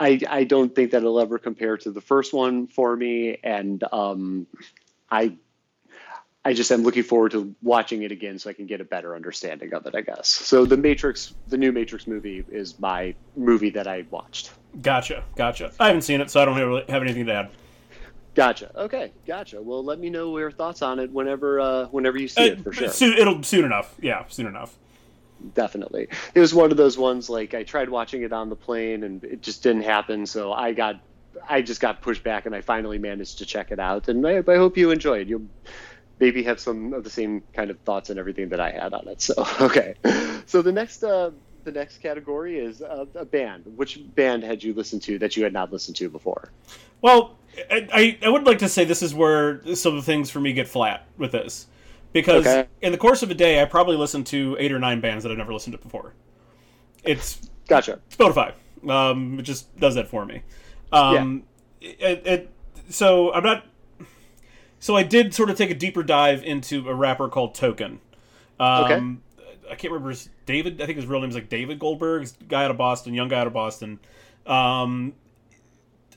I, 0.00 0.20
I 0.28 0.44
don't 0.44 0.74
think 0.74 0.92
that 0.92 0.98
it'll 0.98 1.20
ever 1.20 1.38
compare 1.38 1.76
to 1.78 1.90
the 1.90 2.00
first 2.00 2.32
one 2.32 2.66
for 2.66 2.96
me, 2.96 3.38
and 3.42 3.84
um, 3.92 4.46
I 5.10 5.36
I 6.44 6.54
just 6.54 6.72
am 6.72 6.82
looking 6.82 7.02
forward 7.02 7.32
to 7.32 7.54
watching 7.60 8.04
it 8.04 8.12
again 8.12 8.38
so 8.38 8.48
I 8.48 8.54
can 8.54 8.66
get 8.66 8.80
a 8.80 8.84
better 8.84 9.14
understanding 9.14 9.74
of 9.74 9.84
it, 9.86 9.94
I 9.94 10.00
guess. 10.00 10.28
So 10.28 10.64
the 10.64 10.78
Matrix, 10.78 11.34
the 11.48 11.58
new 11.58 11.72
Matrix 11.72 12.06
movie 12.06 12.42
is 12.50 12.78
my 12.78 13.14
movie 13.36 13.70
that 13.70 13.86
I 13.86 14.06
watched. 14.10 14.52
Gotcha, 14.80 15.24
gotcha. 15.36 15.72
I 15.78 15.88
haven't 15.88 16.02
seen 16.02 16.22
it, 16.22 16.30
so 16.30 16.40
I 16.40 16.46
don't 16.46 16.56
have, 16.56 16.88
have 16.88 17.02
anything 17.02 17.26
to 17.26 17.32
add. 17.34 17.50
Gotcha. 18.38 18.70
Okay, 18.82 19.10
gotcha. 19.26 19.60
Well, 19.60 19.82
let 19.82 19.98
me 19.98 20.10
know 20.10 20.38
your 20.38 20.52
thoughts 20.52 20.80
on 20.80 21.00
it 21.00 21.10
whenever 21.10 21.58
uh, 21.58 21.86
whenever 21.86 22.18
you 22.18 22.28
see 22.28 22.48
uh, 22.48 22.52
it 22.52 22.62
for 22.62 22.72
sure. 22.72 22.88
Soon, 22.88 23.18
it'll 23.18 23.42
soon 23.42 23.64
enough. 23.64 23.92
Yeah, 24.00 24.26
soon 24.28 24.46
enough. 24.46 24.78
Definitely. 25.54 26.06
It 26.34 26.38
was 26.38 26.54
one 26.54 26.70
of 26.70 26.76
those 26.76 26.96
ones 26.96 27.28
like 27.28 27.54
I 27.54 27.64
tried 27.64 27.88
watching 27.88 28.22
it 28.22 28.32
on 28.32 28.48
the 28.48 28.54
plane 28.54 29.02
and 29.02 29.24
it 29.24 29.42
just 29.42 29.64
didn't 29.64 29.82
happen. 29.82 30.24
So 30.24 30.52
I 30.52 30.72
got 30.72 31.00
I 31.48 31.62
just 31.62 31.80
got 31.80 32.00
pushed 32.00 32.22
back 32.22 32.46
and 32.46 32.54
I 32.54 32.60
finally 32.60 32.98
managed 32.98 33.38
to 33.38 33.44
check 33.44 33.72
it 33.72 33.80
out. 33.80 34.06
And 34.06 34.24
I, 34.24 34.36
I 34.36 34.56
hope 34.56 34.76
you 34.76 34.92
enjoyed. 34.92 35.28
You'll 35.28 35.48
maybe 36.20 36.44
have 36.44 36.60
some 36.60 36.92
of 36.92 37.02
the 37.02 37.10
same 37.10 37.42
kind 37.54 37.72
of 37.72 37.80
thoughts 37.80 38.08
and 38.08 38.20
everything 38.20 38.50
that 38.50 38.60
I 38.60 38.70
had 38.70 38.94
on 38.94 39.08
it. 39.08 39.20
So 39.20 39.34
okay, 39.60 39.94
so 40.46 40.62
the 40.62 40.70
next 40.70 41.02
uh, 41.02 41.32
the 41.64 41.72
next 41.72 41.98
category 41.98 42.60
is 42.60 42.82
uh, 42.82 43.06
a 43.16 43.24
band. 43.24 43.64
Which 43.74 43.98
band 44.14 44.44
had 44.44 44.62
you 44.62 44.74
listened 44.74 45.02
to 45.02 45.18
that 45.18 45.36
you 45.36 45.42
had 45.42 45.52
not 45.52 45.72
listened 45.72 45.96
to 45.96 46.08
before? 46.08 46.52
Well, 47.02 47.37
I 47.70 48.18
I 48.22 48.28
would 48.28 48.44
like 48.44 48.58
to 48.58 48.68
say 48.68 48.84
this 48.84 49.02
is 49.02 49.14
where 49.14 49.62
some 49.74 49.96
of 49.96 50.04
the 50.04 50.06
things 50.06 50.30
for 50.30 50.40
me 50.40 50.52
get 50.52 50.68
flat 50.68 51.06
with 51.16 51.32
this. 51.32 51.66
Because 52.12 52.46
okay. 52.46 52.66
in 52.80 52.92
the 52.92 52.98
course 52.98 53.22
of 53.22 53.30
a 53.30 53.34
day, 53.34 53.60
I 53.60 53.66
probably 53.66 53.96
listen 53.96 54.24
to 54.24 54.56
eight 54.58 54.72
or 54.72 54.78
nine 54.78 55.00
bands 55.00 55.24
that 55.24 55.30
I've 55.30 55.38
never 55.38 55.52
listened 55.52 55.72
to 55.76 55.78
before. 55.78 56.14
It's 57.04 57.50
gotcha. 57.68 58.00
Spotify. 58.10 58.54
Um, 58.88 59.38
it 59.38 59.42
just 59.42 59.76
does 59.78 59.94
that 59.96 60.08
for 60.08 60.24
me. 60.24 60.42
Um, 60.90 61.44
yeah. 61.80 61.90
It, 61.90 62.26
it, 62.26 62.50
so 62.88 63.32
I'm 63.32 63.44
not 63.44 63.66
so 64.78 64.96
I 64.96 65.02
did 65.02 65.34
sort 65.34 65.50
of 65.50 65.56
take 65.56 65.70
a 65.70 65.74
deeper 65.74 66.02
dive 66.02 66.42
into 66.44 66.88
a 66.88 66.94
rapper 66.94 67.28
called 67.28 67.54
Token. 67.54 68.00
Um, 68.58 68.84
okay. 68.84 69.72
I 69.72 69.74
can't 69.74 69.92
remember 69.92 70.10
his 70.10 70.30
David. 70.46 70.80
I 70.80 70.86
think 70.86 70.96
his 70.96 71.06
real 71.06 71.20
name 71.20 71.28
is 71.28 71.34
like 71.34 71.48
David 71.48 71.78
Goldberg, 71.78 72.28
guy 72.48 72.64
out 72.64 72.70
of 72.70 72.78
Boston, 72.78 73.14
young 73.14 73.28
guy 73.28 73.40
out 73.40 73.46
of 73.46 73.52
Boston. 73.52 73.98
Um, 74.46 75.14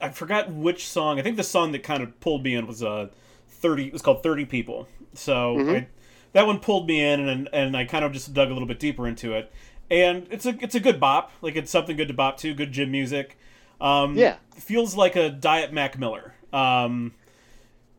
I 0.01 0.09
forgot 0.09 0.51
which 0.51 0.87
song. 0.87 1.19
I 1.19 1.21
think 1.21 1.37
the 1.37 1.43
song 1.43 1.71
that 1.73 1.83
kind 1.83 2.03
of 2.03 2.19
pulled 2.19 2.43
me 2.43 2.55
in 2.55 2.67
was 2.67 2.83
uh, 2.83 3.09
thirty. 3.47 3.87
It 3.87 3.93
was 3.93 4.01
called 4.01 4.23
Thirty 4.23 4.45
People. 4.45 4.87
So 5.13 5.57
mm-hmm. 5.57 5.69
I, 5.69 5.87
that 6.33 6.47
one 6.47 6.59
pulled 6.59 6.87
me 6.87 7.03
in, 7.03 7.27
and 7.27 7.49
and 7.53 7.75
I 7.77 7.85
kind 7.85 8.05
of 8.05 8.11
just 8.11 8.33
dug 8.33 8.49
a 8.49 8.53
little 8.53 8.67
bit 8.67 8.79
deeper 8.79 9.07
into 9.07 9.33
it. 9.33 9.51
And 9.89 10.27
it's 10.31 10.45
a 10.45 10.57
it's 10.61 10.75
a 10.75 10.79
good 10.79 10.99
bop. 10.99 11.31
Like 11.41 11.55
it's 11.55 11.71
something 11.71 11.97
good 11.97 12.07
to 12.07 12.13
bop 12.13 12.37
to. 12.37 12.53
Good 12.53 12.71
gym 12.71 12.91
music. 12.91 13.37
Um, 13.79 14.15
yeah. 14.15 14.37
Feels 14.55 14.95
like 14.95 15.15
a 15.15 15.29
Diet 15.29 15.73
Mac 15.73 15.97
Miller. 15.97 16.33
Um, 16.53 17.13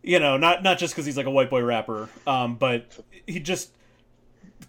you 0.02 0.18
know, 0.18 0.36
not 0.36 0.62
not 0.62 0.78
just 0.78 0.94
because 0.94 1.06
he's 1.06 1.16
like 1.16 1.26
a 1.26 1.30
white 1.30 1.50
boy 1.50 1.62
rapper, 1.62 2.08
um, 2.26 2.56
but 2.56 2.98
he 3.26 3.40
just 3.40 3.70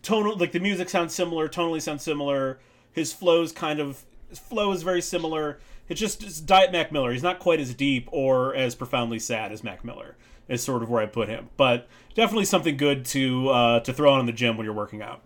tonal 0.02 0.38
like 0.38 0.52
the 0.52 0.60
music 0.60 0.90
sounds 0.90 1.14
similar, 1.14 1.48
tonally 1.48 1.82
sounds 1.82 2.04
similar. 2.04 2.60
His 2.92 3.14
flows 3.14 3.52
kind 3.52 3.80
of 3.80 4.04
his 4.30 4.40
flow 4.40 4.72
is 4.72 4.84
very 4.84 5.02
similar. 5.02 5.60
It's 5.94 6.00
just 6.00 6.24
it's 6.24 6.40
Diet 6.40 6.72
Mac 6.72 6.92
Miller. 6.92 7.12
He's 7.12 7.22
not 7.22 7.38
quite 7.38 7.60
as 7.60 7.72
deep 7.76 8.10
or 8.12 8.56
as 8.56 8.74
profoundly 8.74 9.20
sad 9.20 9.52
as 9.52 9.64
Mac 9.64 9.86
Miller. 9.86 10.16
Is 10.48 10.64
sort 10.64 10.82
of 10.82 10.90
where 10.90 11.04
I 11.04 11.06
put 11.06 11.30
him, 11.30 11.50
but 11.56 11.88
definitely 12.16 12.46
something 12.46 12.78
good 12.78 13.06
to 13.06 13.50
uh, 13.50 13.80
to 13.82 13.94
throw 13.94 14.12
on 14.12 14.20
in 14.20 14.26
the 14.26 14.32
gym 14.32 14.58
when 14.58 14.66
you're 14.66 14.74
working 14.74 15.04
out. 15.04 15.22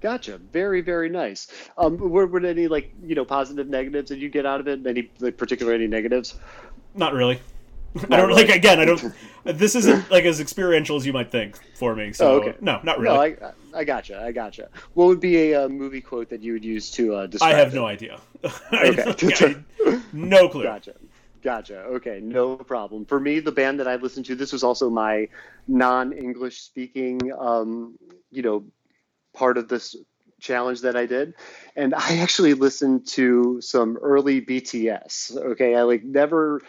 Gotcha. 0.00 0.38
Very, 0.38 0.80
very 0.80 1.10
nice. 1.10 1.46
Um, 1.76 1.98
were, 1.98 2.26
were 2.26 2.40
there 2.40 2.52
any 2.52 2.68
like 2.68 2.90
you 3.04 3.14
know 3.14 3.26
positive 3.26 3.68
negatives 3.68 4.08
that 4.08 4.18
you 4.18 4.30
get 4.30 4.46
out 4.46 4.60
of 4.60 4.66
it? 4.66 4.86
Any 4.86 5.10
like, 5.20 5.36
particular 5.36 5.74
any 5.74 5.88
negatives? 5.88 6.40
Not 6.94 7.12
really. 7.12 7.38
I 8.10 8.16
don't 8.16 8.30
like 8.30 8.48
again. 8.48 8.80
I 8.80 8.84
don't. 8.84 9.12
This 9.44 9.74
isn't 9.74 10.08
like 10.08 10.24
as 10.24 10.38
experiential 10.38 10.94
as 10.94 11.04
you 11.04 11.12
might 11.12 11.32
think 11.32 11.58
for 11.74 11.96
me. 11.96 12.12
So 12.12 12.30
oh, 12.30 12.34
okay. 12.36 12.54
no, 12.60 12.78
not 12.84 13.00
really. 13.00 13.36
No, 13.40 13.52
I, 13.74 13.80
I 13.80 13.82
gotcha. 13.82 14.22
I 14.22 14.30
gotcha. 14.30 14.68
What 14.94 15.06
would 15.06 15.18
be 15.18 15.50
a 15.50 15.64
uh, 15.64 15.68
movie 15.68 16.00
quote 16.00 16.28
that 16.28 16.44
you 16.44 16.52
would 16.52 16.64
use 16.64 16.92
to 16.92 17.16
uh, 17.16 17.26
describe? 17.26 17.52
I 17.52 17.58
have 17.58 17.74
it? 17.74 17.76
no 17.76 17.84
idea. 17.84 18.20
okay. 18.72 19.56
no 20.12 20.48
clue. 20.48 20.62
Gotcha. 20.62 20.94
Gotcha. 21.42 21.80
Okay, 21.80 22.20
no 22.22 22.54
problem. 22.54 23.04
For 23.04 23.18
me, 23.18 23.40
the 23.40 23.50
band 23.50 23.80
that 23.80 23.88
I 23.88 23.96
listened 23.96 24.26
to, 24.26 24.36
this 24.36 24.52
was 24.52 24.62
also 24.62 24.88
my 24.88 25.28
non-English 25.66 26.60
speaking, 26.60 27.32
um, 27.36 27.98
you 28.30 28.42
know, 28.42 28.64
part 29.34 29.58
of 29.58 29.66
this 29.66 29.96
challenge 30.40 30.82
that 30.82 30.96
I 30.96 31.06
did, 31.06 31.34
and 31.74 31.94
I 31.94 32.18
actually 32.18 32.54
listened 32.54 33.08
to 33.08 33.60
some 33.60 33.96
early 33.96 34.40
BTS. 34.40 35.36
Okay, 35.36 35.74
I 35.74 35.82
like 35.82 36.04
never 36.04 36.62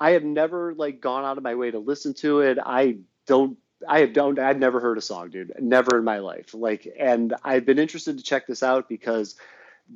I 0.00 0.12
have 0.12 0.24
never 0.24 0.74
like 0.74 1.00
gone 1.00 1.24
out 1.24 1.36
of 1.36 1.44
my 1.44 1.54
way 1.54 1.70
to 1.70 1.78
listen 1.78 2.14
to 2.14 2.40
it. 2.40 2.58
I 2.64 2.98
don't 3.26 3.58
I 3.86 4.00
have 4.00 4.12
don't 4.12 4.38
I've 4.38 4.58
never 4.58 4.80
heard 4.80 4.98
a 4.98 5.02
song, 5.02 5.30
dude. 5.30 5.52
Never 5.60 5.98
in 5.98 6.04
my 6.04 6.18
life. 6.18 6.54
Like 6.54 6.88
and 6.98 7.34
I've 7.44 7.66
been 7.66 7.78
interested 7.78 8.18
to 8.18 8.24
check 8.24 8.46
this 8.46 8.62
out 8.62 8.88
because 8.88 9.36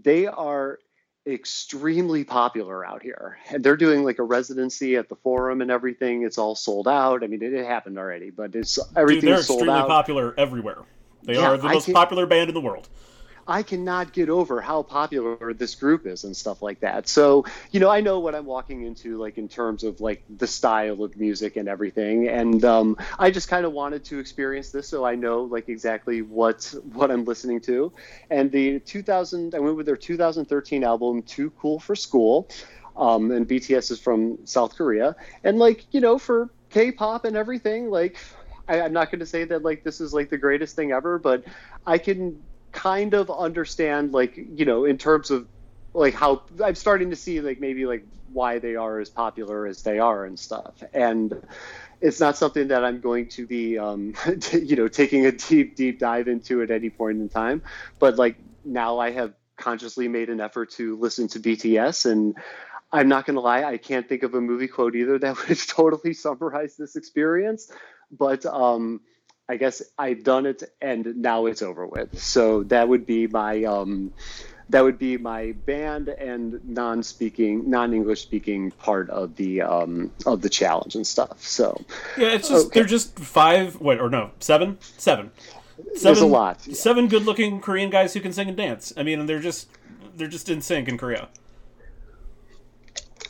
they 0.02 0.26
are 0.26 0.78
extremely 1.26 2.22
popular 2.24 2.84
out 2.84 3.02
here. 3.02 3.38
And 3.48 3.64
they're 3.64 3.76
doing 3.76 4.04
like 4.04 4.18
a 4.18 4.22
residency 4.22 4.96
at 4.96 5.08
the 5.08 5.16
forum 5.16 5.62
and 5.62 5.70
everything. 5.70 6.22
It's 6.22 6.36
all 6.36 6.54
sold 6.54 6.86
out. 6.86 7.24
I 7.24 7.26
mean, 7.26 7.42
it, 7.42 7.54
it 7.54 7.64
happened 7.64 7.98
already, 7.98 8.30
but 8.30 8.54
it's 8.54 8.78
everything 8.94 9.22
Dude, 9.22 9.30
they're 9.30 9.38
extremely 9.38 9.66
popular 9.66 10.34
everywhere. 10.36 10.82
They 11.22 11.34
yeah, 11.34 11.52
are 11.52 11.56
the 11.56 11.68
most 11.68 11.90
popular 11.90 12.26
band 12.26 12.50
in 12.50 12.54
the 12.54 12.60
world. 12.60 12.88
I 13.46 13.62
cannot 13.62 14.12
get 14.12 14.28
over 14.28 14.60
how 14.60 14.82
popular 14.82 15.52
this 15.52 15.74
group 15.74 16.06
is 16.06 16.24
and 16.24 16.36
stuff 16.36 16.62
like 16.62 16.80
that. 16.80 17.08
So, 17.08 17.44
you 17.70 17.80
know, 17.80 17.90
I 17.90 18.00
know 18.00 18.20
what 18.20 18.34
I'm 18.34 18.46
walking 18.46 18.84
into, 18.84 19.18
like 19.18 19.36
in 19.38 19.48
terms 19.48 19.84
of 19.84 20.00
like 20.00 20.22
the 20.34 20.46
style 20.46 21.02
of 21.02 21.16
music 21.16 21.56
and 21.56 21.68
everything. 21.68 22.28
And 22.28 22.64
um, 22.64 22.96
I 23.18 23.30
just 23.30 23.48
kind 23.48 23.66
of 23.66 23.72
wanted 23.72 24.04
to 24.06 24.18
experience 24.18 24.70
this, 24.70 24.88
so 24.88 25.04
I 25.04 25.14
know 25.14 25.42
like 25.42 25.68
exactly 25.68 26.22
what 26.22 26.74
what 26.92 27.10
I'm 27.10 27.24
listening 27.24 27.60
to. 27.62 27.92
And 28.30 28.50
the 28.50 28.80
2000, 28.80 29.54
I 29.54 29.58
went 29.58 29.76
with 29.76 29.86
their 29.86 29.96
2013 29.96 30.84
album, 30.84 31.22
Too 31.22 31.50
Cool 31.50 31.78
for 31.78 31.94
School. 31.94 32.48
Um, 32.96 33.32
and 33.32 33.48
BTS 33.48 33.90
is 33.90 33.98
from 33.98 34.38
South 34.46 34.76
Korea. 34.76 35.16
And 35.42 35.58
like, 35.58 35.84
you 35.90 36.00
know, 36.00 36.16
for 36.16 36.50
K-pop 36.70 37.24
and 37.24 37.36
everything, 37.36 37.90
like 37.90 38.18
I, 38.68 38.80
I'm 38.82 38.92
not 38.92 39.10
going 39.10 39.18
to 39.18 39.26
say 39.26 39.44
that 39.44 39.62
like 39.62 39.82
this 39.82 40.00
is 40.00 40.14
like 40.14 40.30
the 40.30 40.38
greatest 40.38 40.76
thing 40.76 40.92
ever, 40.92 41.18
but 41.18 41.44
I 41.86 41.98
can 41.98 42.40
kind 42.74 43.14
of 43.14 43.30
understand 43.30 44.12
like 44.12 44.36
you 44.36 44.66
know 44.66 44.84
in 44.84 44.98
terms 44.98 45.30
of 45.30 45.48
like 45.94 46.12
how 46.12 46.42
I'm 46.62 46.74
starting 46.74 47.10
to 47.10 47.16
see 47.16 47.40
like 47.40 47.60
maybe 47.60 47.86
like 47.86 48.04
why 48.30 48.58
they 48.58 48.74
are 48.74 48.98
as 48.98 49.08
popular 49.08 49.66
as 49.66 49.82
they 49.82 50.00
are 50.00 50.24
and 50.24 50.38
stuff. 50.38 50.82
And 50.92 51.40
it's 52.00 52.18
not 52.18 52.36
something 52.36 52.68
that 52.68 52.84
I'm 52.84 53.00
going 53.00 53.28
to 53.28 53.46
be 53.46 53.78
um, 53.78 54.14
you 54.52 54.76
know 54.76 54.88
taking 54.88 55.24
a 55.24 55.32
deep 55.32 55.76
deep 55.76 56.00
dive 56.00 56.26
into 56.28 56.62
at 56.62 56.70
any 56.70 56.90
point 56.90 57.20
in 57.20 57.28
time. 57.28 57.62
But 58.00 58.16
like 58.16 58.36
now 58.64 58.98
I 58.98 59.12
have 59.12 59.34
consciously 59.56 60.08
made 60.08 60.30
an 60.30 60.40
effort 60.40 60.72
to 60.72 60.98
listen 60.98 61.28
to 61.28 61.38
BTS 61.38 62.10
and 62.10 62.36
I'm 62.90 63.08
not 63.08 63.24
going 63.24 63.36
to 63.36 63.40
lie 63.40 63.62
I 63.62 63.76
can't 63.76 64.08
think 64.08 64.24
of 64.24 64.34
a 64.34 64.40
movie 64.40 64.66
quote 64.66 64.96
either 64.96 65.16
that 65.20 65.48
would 65.48 65.58
totally 65.68 66.12
summarize 66.12 66.76
this 66.76 66.96
experience. 66.96 67.70
But 68.10 68.44
um 68.46 69.00
I 69.48 69.56
guess 69.56 69.82
I've 69.98 70.24
done 70.24 70.46
it 70.46 70.62
and 70.80 71.16
now 71.16 71.46
it's 71.46 71.62
over 71.62 71.86
with. 71.86 72.18
So 72.18 72.62
that 72.64 72.88
would 72.88 73.06
be 73.06 73.26
my 73.26 73.64
um, 73.64 74.12
that 74.70 74.82
would 74.82 74.98
be 74.98 75.18
my 75.18 75.52
band 75.66 76.08
and 76.08 76.64
non-speaking, 76.66 77.68
non-English 77.68 78.22
speaking 78.22 78.70
part 78.70 79.10
of 79.10 79.36
the 79.36 79.62
um, 79.62 80.10
of 80.24 80.40
the 80.40 80.48
challenge 80.48 80.94
and 80.94 81.06
stuff. 81.06 81.42
So 81.42 81.84
yeah, 82.16 82.28
it's 82.28 82.48
just 82.48 82.66
okay. 82.66 82.80
they're 82.80 82.88
just 82.88 83.18
five. 83.18 83.80
Wait, 83.80 84.00
or 84.00 84.08
no, 84.08 84.30
seven, 84.40 84.78
seven. 84.80 85.30
Seven, 85.76 86.00
There's 86.02 86.20
a 86.20 86.26
lot. 86.26 86.62
Seven 86.62 87.08
good-looking 87.08 87.60
Korean 87.60 87.90
guys 87.90 88.14
who 88.14 88.20
can 88.20 88.32
sing 88.32 88.46
and 88.46 88.56
dance. 88.56 88.92
I 88.96 89.02
mean, 89.02 89.26
they're 89.26 89.40
just 89.40 89.68
they're 90.16 90.28
just 90.28 90.48
in 90.48 90.62
sync 90.62 90.88
in 90.88 90.96
Korea. 90.96 91.28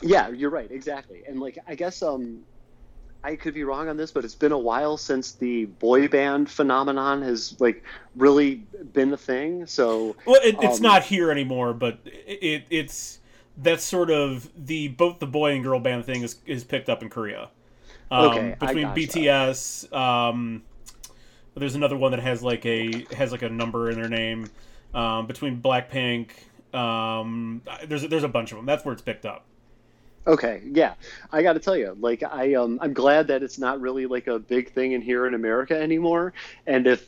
Yeah, 0.01 0.29
you're 0.29 0.51
right. 0.51 0.69
Exactly. 0.69 1.23
And 1.27 1.39
like, 1.39 1.57
I 1.67 1.75
guess 1.75 2.03
um, 2.03 2.43
I 3.25 3.35
could 3.35 3.55
be 3.55 3.63
wrong 3.63 3.89
on 3.89 3.97
this, 3.97 4.11
but 4.11 4.23
it's 4.23 4.35
been 4.35 4.51
a 4.51 4.57
while 4.57 4.97
since 4.97 5.31
the 5.31 5.65
boy 5.65 6.07
band 6.07 6.47
phenomenon 6.47 7.23
has 7.23 7.59
like 7.59 7.83
really 8.15 8.63
been 8.93 9.09
the 9.09 9.17
thing. 9.17 9.65
So 9.65 10.15
well, 10.27 10.39
it, 10.43 10.55
it's 10.61 10.77
um, 10.77 10.83
not 10.83 11.03
here 11.03 11.31
anymore, 11.31 11.73
but 11.73 11.97
it, 12.05 12.65
it's 12.69 13.17
that's 13.57 13.83
sort 13.83 14.11
of 14.11 14.47
the 14.55 14.89
both 14.89 15.17
the 15.17 15.25
boy 15.25 15.53
and 15.53 15.63
girl 15.63 15.79
band 15.79 16.05
thing 16.05 16.21
is 16.21 16.35
is 16.45 16.63
picked 16.63 16.87
up 16.87 17.01
in 17.01 17.09
Korea. 17.09 17.49
Um, 18.11 18.25
Okay, 18.25 18.55
between. 18.59 18.85
BTS, 18.89 19.91
um, 19.91 20.61
there's 21.55 21.73
another 21.73 21.97
one 21.97 22.11
that 22.11 22.21
has 22.21 22.43
like 22.43 22.63
a 22.67 23.07
has 23.15 23.31
like 23.31 23.41
a 23.41 23.49
number 23.49 23.89
in 23.89 23.99
their 23.99 24.09
name. 24.09 24.51
Um, 24.93 25.25
between 25.25 25.63
Blackpink, 25.63 26.29
um, 26.75 27.63
there's 27.87 28.07
there's 28.07 28.23
a 28.23 28.29
bunch 28.29 28.51
of 28.51 28.57
them. 28.57 28.67
That's 28.67 28.85
where 28.85 28.93
it's 28.93 29.01
picked 29.01 29.25
up. 29.25 29.45
Okay, 30.27 30.63
yeah, 30.65 30.95
I 31.31 31.43
got 31.43 31.53
to 31.53 31.59
tell 31.59 31.77
you, 31.77 31.95
like 31.99 32.23
I 32.23 32.55
um 32.55 32.79
I'm 32.81 32.93
glad 32.93 33.27
that 33.27 33.43
it's 33.43 33.59
not 33.59 33.79
really 33.79 34.07
like 34.07 34.27
a 34.27 34.39
big 34.39 34.71
thing 34.71 34.93
in 34.93 35.01
here 35.01 35.27
in 35.27 35.35
America 35.35 35.79
anymore. 35.79 36.33
And 36.65 36.87
if 36.87 37.07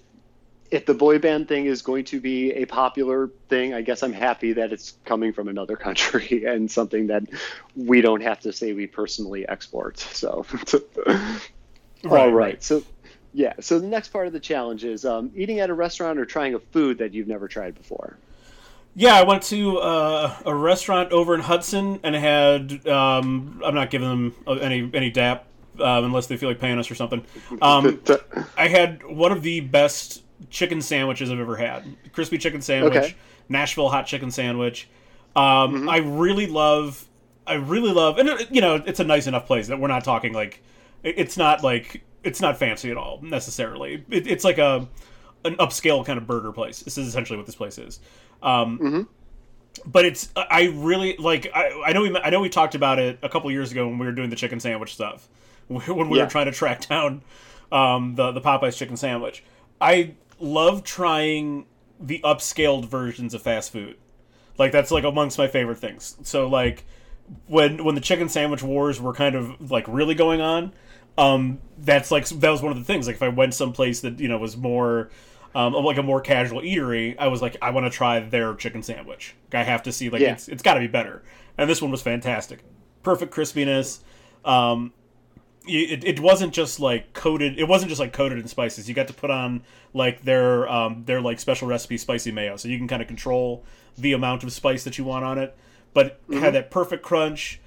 if 0.70 0.86
the 0.86 0.94
boy 0.94 1.18
band 1.18 1.48
thing 1.48 1.66
is 1.66 1.82
going 1.82 2.06
to 2.06 2.20
be 2.20 2.52
a 2.52 2.66
popular 2.66 3.32
thing, 3.50 3.74
I 3.74 3.82
guess 3.82 4.04
I'm 4.04 4.14
happy 4.14 4.54
that 4.54 4.72
it's 4.72 4.94
coming 5.06 5.34
from 5.34 5.48
another 5.48 5.76
country 5.88 6.46
and 6.46 6.70
something 6.70 7.08
that 7.08 7.24
we 7.76 8.02
don't 8.02 8.22
have 8.22 8.42
to 8.42 8.54
say 8.54 8.74
we 8.74 8.86
personally 8.86 9.48
export. 9.48 9.98
So, 9.98 10.46
all 12.10 12.32
right, 12.32 12.62
so. 12.64 12.84
Yeah, 13.34 13.54
so 13.60 13.78
the 13.78 13.86
next 13.86 14.08
part 14.08 14.26
of 14.26 14.34
the 14.34 14.40
challenge 14.40 14.84
is 14.84 15.06
um, 15.06 15.32
eating 15.36 15.60
at 15.60 15.70
a 15.70 15.74
restaurant 15.74 16.18
or 16.18 16.26
trying 16.26 16.56
a 16.56 16.60
food 16.60 16.98
that 17.00 17.14
you've 17.14 17.28
never 17.28 17.48
tried 17.48 17.76
before. 17.76 18.18
Yeah, 19.00 19.14
I 19.14 19.22
went 19.22 19.44
to 19.44 19.78
uh, 19.78 20.36
a 20.44 20.56
restaurant 20.56 21.12
over 21.12 21.36
in 21.36 21.42
Hudson 21.42 22.00
and 22.02 22.16
had. 22.16 22.88
Um, 22.88 23.62
I'm 23.64 23.76
not 23.76 23.92
giving 23.92 24.10
them 24.10 24.36
any 24.60 24.90
any 24.92 25.12
dap 25.12 25.46
um, 25.80 26.06
unless 26.06 26.26
they 26.26 26.36
feel 26.36 26.50
like 26.50 26.60
paying 26.60 26.80
us 26.80 26.90
or 26.90 26.96
something. 26.96 27.24
Um, 27.62 28.02
I 28.58 28.68
had 28.68 29.06
one 29.06 29.32
of 29.32 29.44
the 29.44 29.60
best 29.60 30.24
chicken 30.50 30.82
sandwiches 30.82 31.30
I've 31.30 31.40
ever 31.40 31.56
had. 31.56 31.86
Crispy 32.12 32.40
chicken 32.40 32.60
sandwich, 32.60 32.96
Okay. 32.96 33.16
Nashville 33.50 33.90
hot 33.90 34.08
chicken 34.08 34.32
sandwich. 34.32 34.90
Um, 35.36 35.88
I 35.88 35.98
really 35.98 36.48
love. 36.48 37.06
I 37.46 37.54
really 37.54 37.92
love, 37.94 38.18
and 38.18 38.28
it, 38.28 38.48
you 38.52 38.62
know, 38.62 38.82
it's 38.84 39.00
a 39.00 39.04
nice 39.04 39.28
enough 39.28 39.46
place 39.46 39.68
that 39.68 39.80
we're 39.80 39.90
not 39.90 40.06
talking 40.06 40.34
like. 40.34 40.64
It's 41.04 41.38
not 41.38 41.64
like 41.64 42.04
it's 42.24 42.42
not 42.42 42.58
fancy 42.58 42.90
at 42.90 42.98
all 42.98 43.20
necessarily. 43.22 44.04
It, 44.10 44.26
it's 44.26 44.44
like 44.44 44.58
a 44.58 44.88
an 45.46 45.56
upscale 45.58 46.04
kind 46.04 46.18
of 46.18 46.26
burger 46.26 46.52
place. 46.52 46.80
This 46.80 46.98
is 46.98 47.08
essentially 47.08 47.38
what 47.38 47.46
this 47.46 47.56
place 47.56 47.78
is. 47.78 48.00
Um, 48.42 49.08
But 49.86 50.06
it's 50.06 50.30
I 50.36 50.72
really 50.74 51.16
like 51.18 51.50
I, 51.54 51.72
I 51.88 51.94
know 51.94 52.02
we 52.02 52.18
I 52.18 52.30
know 52.30 52.40
we 52.42 52.50
talked 52.50 52.76
about 52.76 53.00
it 53.00 53.20
a 53.22 53.30
couple 53.30 53.50
years 53.52 53.72
ago 53.72 53.88
when 53.88 54.00
we 54.00 54.06
were 54.06 54.12
doing 54.12 54.30
the 54.30 54.36
chicken 54.36 54.60
sandwich 54.60 54.94
stuff 54.94 55.28
when 55.68 56.10
we 56.10 56.18
Yeah. 56.18 56.24
were 56.24 56.30
trying 56.30 56.48
to 56.48 56.52
track 56.52 56.88
down 56.88 57.22
um, 57.72 58.16
the 58.16 58.32
the 58.32 58.42
Popeyes 58.42 58.76
chicken 58.78 58.98
sandwich. 58.98 59.44
I 59.80 60.16
love 60.40 60.84
trying 60.84 61.66
the 62.00 62.20
upscaled 62.24 62.86
versions 62.86 63.34
of 63.34 63.42
fast 63.44 63.72
food. 63.72 63.98
Like 64.58 64.72
that's 64.72 64.90
like 64.92 65.04
amongst 65.04 65.38
my 65.38 65.48
favorite 65.48 65.78
things. 65.78 66.18
So 66.24 66.48
like 66.48 66.84
when 67.48 67.84
when 67.84 67.94
the 67.96 68.02
chicken 68.02 68.30
sandwich 68.30 68.64
wars 68.64 69.00
were 69.00 69.14
kind 69.14 69.36
of 69.36 69.70
like 69.72 69.86
really 69.88 70.16
going 70.16 70.42
on, 70.42 70.74
um, 71.18 71.60
that's 71.78 72.10
like 72.12 72.28
that 72.28 72.50
was 72.50 72.62
one 72.64 72.72
of 72.72 72.78
the 72.80 72.84
things. 72.84 73.06
Like 73.08 73.18
if 73.18 73.24
I 73.24 73.30
went 73.30 73.54
someplace 73.54 74.02
that 74.02 74.20
you 74.20 74.28
know 74.28 74.38
was 74.40 74.58
more 74.58 75.12
um, 75.58 75.74
like 75.74 75.98
a 75.98 76.04
more 76.04 76.22
casual 76.22 76.62
eatery, 76.62 77.16
I 77.18 77.28
was 77.28 77.42
like, 77.42 77.58
I 77.62 77.72
want 77.72 77.86
to 77.86 77.90
try 77.90 78.20
their 78.20 78.54
chicken 78.56 78.84
sandwich. 78.84 79.36
I 79.52 79.64
have 79.64 79.84
to 79.84 79.92
see 79.92 80.10
like 80.10 80.22
Yeah. 80.22 80.34
it's 80.34 80.48
it's 80.48 80.62
got 80.64 80.76
to 80.76 80.80
be 80.80 80.88
better. 80.88 81.24
And 81.58 81.70
this 81.70 81.82
one 81.82 81.90
was 81.92 82.02
fantastic, 82.02 82.60
perfect 83.04 83.34
crispiness. 83.34 84.00
Um, 84.46 84.94
it, 85.70 86.04
it 86.06 86.20
wasn't 86.20 86.54
just 86.54 86.80
like 86.80 87.14
coated. 87.14 87.60
It 87.60 87.68
wasn't 87.68 87.90
just 87.90 88.00
like 88.00 88.14
coated 88.14 88.38
in 88.40 88.48
spices. 88.48 88.88
You 88.88 88.96
got 88.96 89.08
to 89.08 89.14
put 89.14 89.32
on 89.32 89.64
like 89.94 90.24
their 90.24 90.70
um, 90.70 91.04
their 91.06 91.20
like 91.22 91.40
special 91.40 91.68
recipe 91.68 91.98
spicy 91.98 92.32
mayo, 92.32 92.56
so 92.56 92.68
you 92.68 92.78
can 92.78 92.88
kind 92.88 93.02
of 93.02 93.08
control 93.08 93.64
the 93.98 94.14
amount 94.14 94.44
of 94.44 94.54
spice 94.54 94.84
that 94.84 94.98
you 94.98 95.04
want 95.04 95.26
on 95.26 95.38
it. 95.38 95.58
But 95.94 96.20
it 96.30 96.38
had 96.40 96.54
that 96.54 96.70
perfect 96.72 97.04
crunch. 97.04 97.60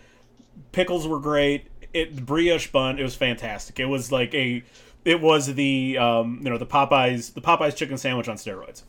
Pickles 0.73 1.07
were 1.09 1.19
great. 1.19 1.67
It 1.93 2.25
brioche 2.25 2.69
bun. 2.71 2.99
It 2.99 3.03
was 3.03 3.17
fantastic. 3.17 3.81
It 3.81 3.87
was 3.87 4.13
like 4.13 4.33
a. 4.35 4.63
It 5.05 5.21
was 5.21 5.55
the 5.55 5.99
um, 5.99 6.41
you 6.43 6.51
know 6.51 6.59
the 6.59 6.67
Popeyes 6.67 7.33
the 7.35 7.41
Popeyes 7.41 7.77
chicken 7.77 7.97
sandwich 7.97 8.29
on 8.29 8.37
steroids. 8.37 8.83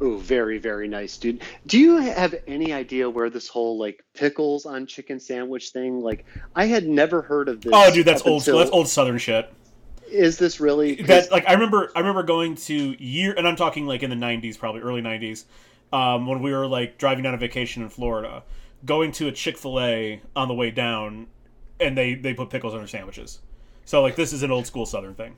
Oh, 0.00 0.16
very, 0.16 0.58
very 0.58 0.88
nice, 0.88 1.16
dude. 1.16 1.42
Do 1.66 1.78
you 1.78 1.98
have 1.98 2.34
any 2.48 2.72
idea 2.72 3.08
where 3.08 3.30
this 3.30 3.46
whole 3.46 3.78
like 3.78 4.04
pickles 4.14 4.66
on 4.66 4.86
chicken 4.86 5.20
sandwich 5.20 5.70
thing? 5.70 6.00
Like, 6.00 6.24
I 6.56 6.66
had 6.66 6.88
never 6.88 7.22
heard 7.22 7.48
of 7.48 7.60
this. 7.60 7.72
Oh, 7.72 7.92
dude, 7.92 8.04
that's 8.04 8.22
old 8.22 8.42
until- 8.42 8.58
That's 8.58 8.70
old 8.70 8.88
Southern 8.88 9.18
shit. 9.18 9.52
Is 10.10 10.38
this 10.38 10.60
really? 10.60 10.96
that 11.02 11.32
like 11.32 11.48
I 11.48 11.54
remember 11.54 11.90
I 11.96 12.00
remember 12.00 12.22
going 12.22 12.54
to 12.56 12.74
year 13.02 13.34
and 13.36 13.48
I'm 13.48 13.56
talking 13.56 13.86
like 13.86 14.02
in 14.02 14.10
the 14.10 14.16
90s 14.16 14.58
probably 14.58 14.80
early 14.82 15.00
90s 15.00 15.44
um, 15.92 16.26
when 16.26 16.40
we 16.40 16.52
were 16.52 16.66
like 16.66 16.98
driving 16.98 17.24
down 17.24 17.34
a 17.34 17.38
vacation 17.38 17.82
in 17.82 17.88
Florida 17.88 18.44
going 18.84 19.10
to 19.12 19.28
a 19.28 19.32
Chick-fil-A 19.32 20.20
on 20.36 20.46
the 20.48 20.54
way 20.54 20.70
down 20.70 21.26
and 21.80 21.96
they 21.96 22.14
they 22.14 22.34
put 22.34 22.50
pickles 22.50 22.74
on 22.74 22.80
their 22.80 22.86
sandwiches 22.86 23.40
so 23.84 24.02
like 24.02 24.16
this 24.16 24.32
is 24.32 24.42
an 24.42 24.50
old 24.50 24.66
school 24.66 24.86
southern 24.86 25.14
thing 25.14 25.36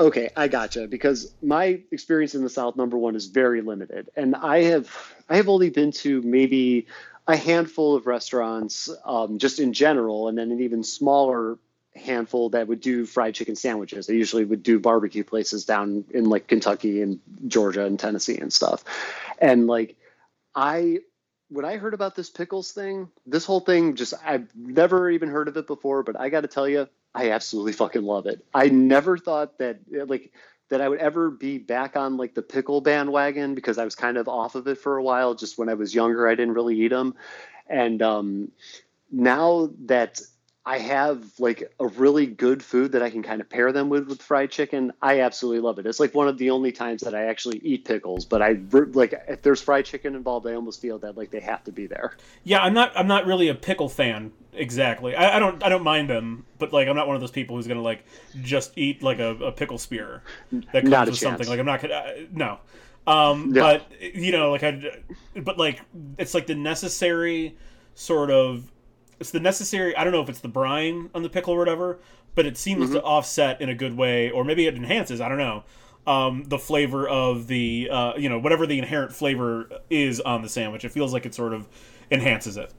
Okay, 0.00 0.30
I 0.34 0.48
gotcha. 0.48 0.88
Because 0.88 1.34
my 1.42 1.80
experience 1.90 2.34
in 2.34 2.42
the 2.42 2.48
South, 2.48 2.74
number 2.74 2.96
one, 2.96 3.14
is 3.14 3.26
very 3.26 3.60
limited, 3.60 4.08
and 4.16 4.34
I 4.34 4.62
have 4.62 5.14
I 5.28 5.36
have 5.36 5.48
only 5.48 5.68
been 5.68 5.92
to 5.92 6.22
maybe 6.22 6.86
a 7.28 7.36
handful 7.36 7.94
of 7.94 8.06
restaurants, 8.06 8.88
um, 9.04 9.38
just 9.38 9.60
in 9.60 9.74
general, 9.74 10.28
and 10.28 10.38
then 10.38 10.50
an 10.52 10.60
even 10.62 10.82
smaller 10.82 11.58
handful 11.94 12.48
that 12.50 12.66
would 12.66 12.80
do 12.80 13.04
fried 13.04 13.34
chicken 13.34 13.56
sandwiches. 13.56 14.06
They 14.06 14.14
usually 14.14 14.46
would 14.46 14.62
do 14.62 14.80
barbecue 14.80 15.22
places 15.22 15.66
down 15.66 16.06
in 16.14 16.30
like 16.30 16.46
Kentucky 16.46 17.02
and 17.02 17.20
Georgia 17.46 17.84
and 17.84 18.00
Tennessee 18.00 18.38
and 18.38 18.50
stuff, 18.50 18.82
and 19.38 19.66
like 19.66 19.96
I 20.54 21.00
when 21.50 21.66
I 21.66 21.76
heard 21.76 21.92
about 21.92 22.14
this 22.14 22.30
pickles 22.30 22.72
thing, 22.72 23.10
this 23.26 23.44
whole 23.44 23.60
thing 23.60 23.96
just 23.96 24.14
I've 24.24 24.48
never 24.56 25.10
even 25.10 25.28
heard 25.28 25.48
of 25.48 25.58
it 25.58 25.66
before, 25.66 26.02
but 26.04 26.18
I 26.18 26.30
got 26.30 26.40
to 26.40 26.48
tell 26.48 26.68
you, 26.68 26.88
I 27.14 27.30
absolutely 27.30 27.72
fucking 27.72 28.02
love 28.02 28.26
it. 28.26 28.44
I 28.54 28.68
never 28.68 29.18
thought 29.18 29.58
that 29.58 29.80
like 29.90 30.32
that 30.68 30.80
I 30.80 30.88
would 30.88 31.00
ever 31.00 31.30
be 31.30 31.58
back 31.58 31.96
on 31.96 32.16
like 32.16 32.34
the 32.34 32.42
pickle 32.42 32.80
bandwagon 32.80 33.54
because 33.54 33.78
I 33.78 33.84
was 33.84 33.96
kind 33.96 34.16
of 34.16 34.28
off 34.28 34.54
of 34.54 34.68
it 34.68 34.78
for 34.78 34.96
a 34.96 35.02
while. 35.02 35.34
Just 35.34 35.58
when 35.58 35.68
I 35.68 35.74
was 35.74 35.94
younger, 35.94 36.28
I 36.28 36.34
didn't 36.34 36.54
really 36.54 36.80
eat 36.80 36.88
them, 36.88 37.14
and 37.68 38.00
um, 38.00 38.52
now 39.10 39.70
that 39.86 40.20
I 40.66 40.78
have 40.78 41.24
like 41.38 41.72
a 41.80 41.86
really 41.86 42.26
good 42.26 42.62
food 42.62 42.92
that 42.92 43.02
I 43.02 43.08
can 43.08 43.22
kind 43.22 43.40
of 43.40 43.48
pair 43.48 43.72
them 43.72 43.88
with 43.88 44.08
with 44.08 44.20
fried 44.20 44.50
chicken. 44.50 44.92
I 45.00 45.20
absolutely 45.20 45.60
love 45.60 45.78
it. 45.78 45.86
It's 45.86 45.98
like 45.98 46.14
one 46.14 46.28
of 46.28 46.36
the 46.36 46.50
only 46.50 46.70
times 46.70 47.00
that 47.02 47.14
I 47.14 47.24
actually 47.24 47.58
eat 47.64 47.86
pickles, 47.86 48.26
but 48.26 48.42
I 48.42 48.60
like 48.92 49.14
if 49.26 49.40
there's 49.42 49.62
fried 49.62 49.86
chicken 49.86 50.14
involved, 50.14 50.46
I 50.46 50.52
almost 50.54 50.80
feel 50.82 50.98
that 50.98 51.16
like 51.16 51.30
they 51.30 51.40
have 51.40 51.64
to 51.64 51.72
be 51.72 51.86
there. 51.86 52.16
yeah 52.44 52.60
I'm 52.62 52.74
not 52.74 52.92
I'm 52.94 53.06
not 53.06 53.26
really 53.26 53.48
a 53.48 53.54
pickle 53.54 53.88
fan 53.88 54.32
exactly 54.52 55.14
I, 55.14 55.36
I 55.36 55.38
don't 55.38 55.62
I 55.62 55.68
don't 55.68 55.84
mind 55.84 56.10
them 56.10 56.44
but 56.58 56.72
like 56.72 56.88
I'm 56.88 56.96
not 56.96 57.06
one 57.06 57.14
of 57.14 57.20
those 57.20 57.30
people 57.30 57.56
who's 57.56 57.66
gonna 57.68 57.80
like 57.82 58.04
just 58.42 58.76
eat 58.76 59.02
like 59.02 59.18
a, 59.20 59.30
a 59.36 59.52
pickle 59.52 59.78
spear 59.78 60.22
that 60.72 60.84
comes 60.84 61.10
with 61.10 61.18
something 61.18 61.48
like 61.48 61.58
I'm 61.60 61.66
not 61.66 61.80
gonna 61.80 61.94
uh, 61.94 62.12
no 62.32 62.58
um 63.06 63.52
No. 63.52 63.60
but 63.62 63.86
you 64.00 64.32
know 64.32 64.50
like 64.50 64.62
I 64.64 65.00
but 65.36 65.56
like 65.56 65.80
it's 66.18 66.34
like 66.34 66.46
the 66.46 66.54
necessary 66.56 67.56
sort 67.94 68.30
of 68.30 68.70
it's 69.20 69.30
the 69.30 69.40
necessary 69.40 69.94
I 69.96 70.04
don't 70.04 70.12
know 70.12 70.22
if 70.22 70.28
it's 70.28 70.40
the 70.40 70.48
brine 70.48 71.10
on 71.14 71.22
the 71.22 71.28
pickle 71.30 71.54
or 71.54 71.58
whatever 71.58 72.00
but 72.34 72.46
it 72.46 72.56
seems 72.56 72.90
Mm-hmm. 72.90 72.94
to 72.94 73.02
offset 73.02 73.60
in 73.60 73.68
a 73.68 73.74
good 73.74 73.96
way 73.96 74.30
or 74.30 74.44
maybe 74.44 74.66
it 74.66 74.74
enhances 74.74 75.20
I 75.20 75.28
don't 75.28 75.38
know 75.38 75.64
um, 76.06 76.44
the 76.48 76.58
flavor 76.58 77.06
of 77.08 77.46
the 77.46 77.88
uh, 77.92 78.14
you 78.16 78.28
know 78.28 78.38
whatever 78.38 78.66
the 78.66 78.78
inherent 78.78 79.12
flavor 79.12 79.68
is 79.90 80.20
on 80.20 80.42
the 80.42 80.48
sandwich 80.48 80.84
it 80.84 80.90
feels 80.90 81.12
like 81.12 81.26
it 81.26 81.34
sort 81.34 81.52
of 81.52 81.68
enhances 82.10 82.56
it 82.56 82.72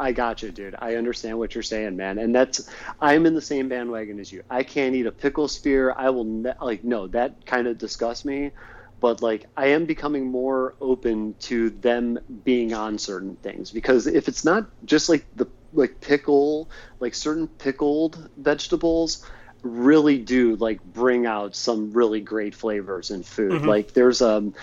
I 0.00 0.12
got 0.12 0.42
you, 0.42 0.52
dude. 0.52 0.76
I 0.78 0.94
understand 0.94 1.38
what 1.38 1.54
you're 1.56 1.62
saying, 1.62 1.96
man. 1.96 2.18
And 2.18 2.32
that's 2.32 2.70
I'm 3.00 3.26
in 3.26 3.34
the 3.34 3.40
same 3.40 3.68
bandwagon 3.68 4.20
as 4.20 4.32
you. 4.32 4.44
I 4.48 4.62
can't 4.62 4.94
eat 4.94 5.06
a 5.06 5.12
pickle 5.12 5.48
spear. 5.48 5.92
I 5.96 6.08
will 6.10 6.24
ne- 6.24 6.52
like 6.62 6.84
no, 6.84 7.08
that 7.08 7.44
kind 7.46 7.66
of 7.66 7.78
disgusts 7.78 8.24
me. 8.24 8.52
But 9.00 9.22
like 9.22 9.46
I 9.56 9.68
am 9.68 9.86
becoming 9.86 10.26
more 10.26 10.74
open 10.80 11.34
to 11.40 11.70
them 11.70 12.18
being 12.44 12.72
on 12.72 12.98
certain 12.98 13.36
things 13.36 13.70
because 13.70 14.06
if 14.06 14.28
it's 14.28 14.44
not 14.44 14.66
just 14.84 15.08
like 15.08 15.24
the 15.36 15.46
like 15.72 16.00
pickle, 16.00 16.70
like 17.00 17.14
certain 17.14 17.46
pickled 17.46 18.28
vegetables 18.36 19.24
really 19.62 20.18
do 20.18 20.56
like 20.56 20.82
bring 20.84 21.26
out 21.26 21.54
some 21.54 21.92
really 21.92 22.20
great 22.20 22.54
flavors 22.54 23.10
in 23.10 23.22
food. 23.22 23.64
Like 23.66 23.92
there's 23.92 24.22
um 24.22 24.54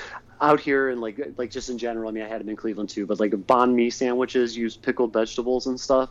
out 0.42 0.60
here 0.60 0.90
and 0.90 1.02
like 1.02 1.20
like 1.38 1.52
just 1.52 1.70
in 1.70 1.78
general. 1.78 2.10
I 2.10 2.12
mean, 2.12 2.24
I 2.24 2.28
had 2.28 2.42
them 2.42 2.50
in 2.50 2.56
Cleveland 2.56 2.90
too, 2.90 3.06
but 3.06 3.20
like 3.20 3.32
banh 3.32 3.74
mi 3.74 3.90
sandwiches 3.90 4.56
use 4.56 4.76
pickled 4.76 5.14
vegetables 5.14 5.68
and 5.68 5.80
stuff. 5.80 6.10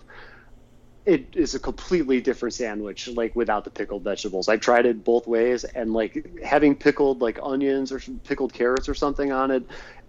It 1.07 1.29
is 1.35 1.55
a 1.55 1.59
completely 1.59 2.21
different 2.23 2.55
sandwich, 2.55 3.09
like 3.09 3.37
without 3.37 3.65
the 3.65 3.71
pickled 3.71 4.05
vegetables. 4.05 4.49
I 4.49 4.57
tried 4.57 4.87
it 4.87 5.05
both 5.05 5.27
ways, 5.27 5.65
and 5.65 5.93
like 5.93 6.41
having 6.43 6.75
pickled 6.75 7.21
like 7.21 7.39
onions 7.43 7.93
or 7.93 8.01
pickled 8.25 8.55
carrots 8.55 8.89
or 8.89 8.95
something 8.95 9.31
on 9.31 9.51
it, 9.51 9.65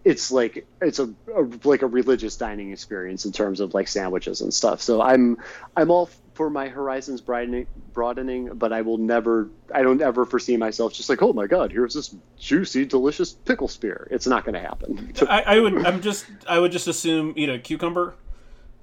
it's 0.05 0.31
like 0.31 0.67
it's 0.81 0.99
a, 0.99 1.11
a 1.35 1.49
like 1.63 1.81
a 1.81 1.87
religious 1.87 2.37
dining 2.37 2.71
experience 2.71 3.25
in 3.25 3.31
terms 3.31 3.59
of 3.59 3.73
like 3.73 3.87
sandwiches 3.87 4.39
and 4.39 4.53
stuff. 4.53 4.81
So 4.81 5.01
I'm 5.01 5.37
I'm 5.75 5.89
all 5.89 6.09
for 6.35 6.49
my 6.49 6.67
horizons 6.67 7.21
broadening, 7.21 7.65
broadening, 7.91 8.53
but 8.53 8.71
I 8.71 8.81
will 8.81 8.99
never 8.99 9.49
I 9.73 9.81
don't 9.81 10.01
ever 10.01 10.25
foresee 10.25 10.57
myself 10.57 10.93
just 10.93 11.09
like 11.09 11.23
oh 11.23 11.33
my 11.33 11.47
god 11.47 11.71
here's 11.71 11.95
this 11.95 12.15
juicy 12.37 12.85
delicious 12.85 13.33
pickle 13.33 13.67
spear. 13.67 14.07
It's 14.11 14.27
not 14.27 14.45
going 14.45 14.53
to 14.53 14.61
happen. 14.61 15.11
I, 15.27 15.41
I 15.41 15.59
would 15.59 15.85
I'm 15.85 16.01
just 16.01 16.27
I 16.47 16.59
would 16.59 16.71
just 16.71 16.87
assume 16.87 17.33
eat 17.35 17.49
a 17.49 17.57
cucumber 17.57 18.13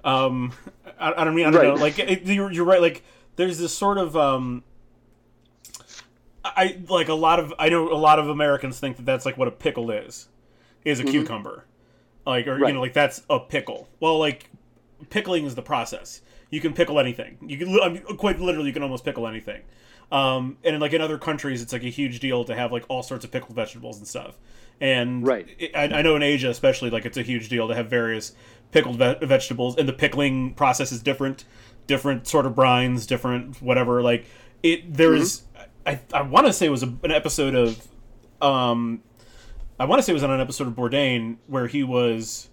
Um, 0.03 0.51
I, 0.99 1.13
I 1.13 1.23
don't 1.23 1.35
mean 1.35 1.45
I 1.45 1.51
don't 1.51 1.61
Right. 1.61 1.75
know. 1.75 1.81
Like 1.81 1.99
it, 1.99 2.23
you're, 2.23 2.51
you're 2.51 2.65
right. 2.65 2.81
Like 2.81 3.03
there's 3.35 3.57
this 3.59 3.73
sort 3.75 3.97
of 3.97 4.15
um, 4.17 4.63
I 6.45 6.77
like 6.89 7.07
a 7.07 7.13
lot 7.13 7.39
of 7.39 7.53
I 7.57 7.69
know 7.69 7.91
a 7.91 7.95
lot 7.95 8.19
of 8.19 8.27
Americans 8.27 8.79
think 8.79 8.97
that 8.97 9.05
that's 9.05 9.25
like 9.25 9.37
what 9.37 9.47
a 9.47 9.51
pickle 9.51 9.91
is, 9.91 10.27
is 10.83 10.99
a 10.99 11.03
cucumber, 11.03 11.65
like 12.25 12.47
or 12.47 12.57
you 12.57 12.65
Mm-hmm. 12.65 12.73
Know 12.75 12.81
like 12.81 12.93
that's 12.93 13.23
a 13.29 13.39
pickle. 13.39 13.87
Well, 13.99 14.19
like 14.19 14.49
pickling 15.09 15.45
is 15.45 15.55
the 15.55 15.61
process. 15.61 16.21
You 16.49 16.59
can 16.61 16.73
pickle 16.73 16.99
anything. 16.99 17.37
You 17.47 17.57
can 17.57 17.79
I 17.81 17.89
mean, 17.89 18.03
quite 18.17 18.39
literally 18.39 18.67
you 18.67 18.73
can 18.73 18.83
almost 18.83 19.05
pickle 19.05 19.25
anything. 19.27 19.61
Um, 20.11 20.57
and 20.63 20.75
in, 20.75 20.81
like 20.81 20.93
in 20.93 21.01
other 21.01 21.17
countries, 21.17 21.61
it's 21.61 21.73
like 21.73 21.83
a 21.83 21.89
huge 21.89 22.19
deal 22.19 22.43
to 22.43 22.53
have 22.55 22.71
like 22.71 22.83
all 22.89 23.01
sorts 23.01 23.25
of 23.25 23.31
pickled 23.31 23.55
vegetables 23.55 23.97
and 23.97 24.07
stuff. 24.07 24.37
And 24.79 25.25
Right. 25.25 25.47
it- 25.57 25.71
I, 25.75 25.85
I 25.85 26.01
know 26.03 26.15
in 26.15 26.21
Asia, 26.21 26.49
especially, 26.49 26.89
like 26.91 27.05
it's 27.05 27.17
a 27.17 27.23
huge 27.23 27.47
deal 27.49 27.67
to 27.69 27.73
have 27.73 27.89
various 27.89 28.33
pickled 28.73 28.97
ve- 28.97 29.25
vegetables, 29.25 29.77
and 29.77 29.87
the 29.87 29.93
pickling 29.93 30.53
process 30.55 30.91
is 30.91 31.01
different, 31.01 31.45
different 31.87 32.27
sort 32.27 32.45
of 32.45 32.53
brines, 32.53 33.07
different 33.07 33.61
whatever. 33.61 34.01
Like 34.01 34.25
it, 34.63 34.93
there's, 34.93 35.43
I, 35.85 35.99
I 36.13 36.23
want 36.23 36.47
to 36.47 36.53
say 36.53 36.65
it 36.65 36.69
was 36.69 36.83
a, 36.83 36.93
an 37.03 37.11
episode 37.11 37.55
of, 37.55 37.87
um, 38.41 39.03
I 39.79 39.85
want 39.85 39.99
to 39.99 40.03
say 40.03 40.11
it 40.11 40.15
was 40.15 40.23
on 40.23 40.31
an 40.31 40.41
episode 40.41 40.67
of 40.67 40.73
Bourdain 40.73 41.37
where 41.47 41.67
he 41.67 41.83
was 41.83 42.49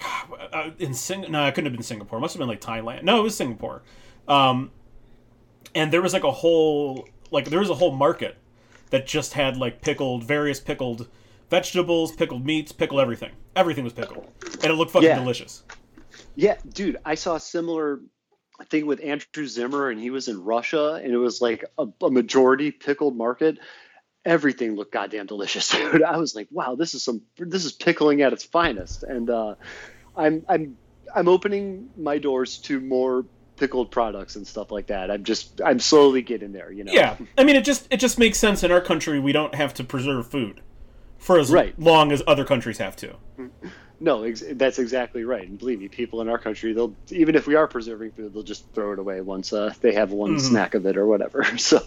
uh, 0.52 0.70
in 0.78 0.94
Sing. 0.94 1.24
No, 1.28 1.46
it 1.46 1.54
couldn't 1.54 1.66
have 1.66 1.72
been 1.72 1.82
Singapore. 1.82 2.18
It 2.18 2.20
must 2.20 2.34
have 2.34 2.38
been 2.38 2.48
like 2.48 2.60
Thailand. 2.60 3.02
No, 3.02 3.18
it 3.18 3.22
was 3.22 3.36
Singapore. 3.36 3.82
Um, 4.28 4.70
and 5.74 5.92
there 5.92 6.02
was 6.02 6.12
like 6.12 6.24
a 6.24 6.30
whole 6.30 7.08
like 7.30 7.48
there 7.48 7.60
was 7.60 7.70
a 7.70 7.74
whole 7.74 7.92
market 7.92 8.36
that 8.90 9.06
just 9.06 9.32
had 9.32 9.56
like 9.56 9.80
pickled 9.80 10.24
various 10.24 10.60
pickled 10.60 11.08
vegetables, 11.50 12.12
pickled 12.12 12.46
meats, 12.46 12.72
pickled 12.72 13.00
everything. 13.00 13.32
Everything 13.56 13.84
was 13.84 13.92
pickled, 13.92 14.26
and 14.62 14.64
it 14.64 14.74
looked 14.74 14.92
fucking 14.92 15.08
Yeah. 15.08 15.18
delicious. 15.18 15.64
Yeah, 16.36 16.56
dude, 16.72 16.96
I 17.04 17.16
saw 17.16 17.34
a 17.34 17.40
similar 17.40 18.00
thing 18.68 18.86
with 18.86 19.02
Andrew 19.02 19.46
Zimmern, 19.46 19.92
and 19.92 20.00
he 20.00 20.10
was 20.10 20.28
in 20.28 20.42
Russia, 20.42 20.94
and 21.02 21.12
it 21.12 21.18
was 21.18 21.40
like 21.40 21.64
a, 21.78 21.86
a 22.02 22.10
majority 22.10 22.70
pickled 22.70 23.16
market. 23.16 23.58
Everything 24.24 24.76
looked 24.76 24.92
goddamn 24.92 25.26
delicious, 25.26 25.68
dude. 25.70 26.02
I 26.02 26.16
was 26.18 26.34
like, 26.34 26.48
wow, 26.50 26.74
this 26.76 26.94
is 26.94 27.02
some 27.02 27.22
this 27.38 27.64
is 27.64 27.72
pickling 27.72 28.22
at 28.22 28.32
its 28.32 28.44
finest, 28.44 29.02
and 29.02 29.28
uh, 29.30 29.54
I'm 30.16 30.44
I'm 30.48 30.76
I'm 31.14 31.26
opening 31.28 31.88
my 31.96 32.18
doors 32.18 32.58
to 32.58 32.80
more 32.80 33.24
pickled 33.56 33.90
products 33.90 34.36
and 34.36 34.46
stuff 34.46 34.70
like 34.70 34.86
that. 34.86 35.10
I'm 35.10 35.24
just 35.24 35.60
I'm 35.62 35.80
slowly 35.80 36.22
getting 36.22 36.52
there, 36.52 36.70
you 36.70 36.84
know. 36.84 36.92
Yeah, 36.92 37.16
I 37.36 37.44
mean 37.44 37.56
it 37.56 37.64
just 37.64 37.86
it 37.90 37.96
just 37.98 38.18
makes 38.18 38.38
sense 38.38 38.62
in 38.62 38.70
our 38.70 38.80
country. 38.80 39.18
We 39.18 39.32
don't 39.32 39.54
have 39.54 39.74
to 39.74 39.84
preserve 39.84 40.30
food 40.30 40.60
for 41.20 41.38
as 41.38 41.50
Right. 41.52 41.78
long 41.78 42.10
as 42.10 42.22
other 42.26 42.44
countries 42.44 42.78
have 42.78 42.96
to. 42.96 43.14
No, 44.02 44.22
ex- 44.22 44.42
that's 44.52 44.78
exactly 44.78 45.24
right. 45.24 45.46
And 45.46 45.58
believe 45.58 45.78
me, 45.78 45.88
people 45.88 46.22
in 46.22 46.28
our 46.30 46.38
country, 46.38 46.72
they'll 46.72 46.96
even 47.10 47.34
if 47.36 47.46
we 47.46 47.54
are 47.54 47.66
preserving 47.68 48.12
food, 48.12 48.32
they'll 48.32 48.42
just 48.42 48.64
throw 48.72 48.92
it 48.94 48.98
away 48.98 49.20
once 49.20 49.52
uh, 49.52 49.72
they 49.82 49.92
have 49.92 50.10
one 50.10 50.36
Mhm. 50.36 50.40
snack 50.40 50.74
of 50.74 50.86
it 50.86 50.96
or 50.96 51.06
whatever. 51.06 51.44
So, 51.58 51.78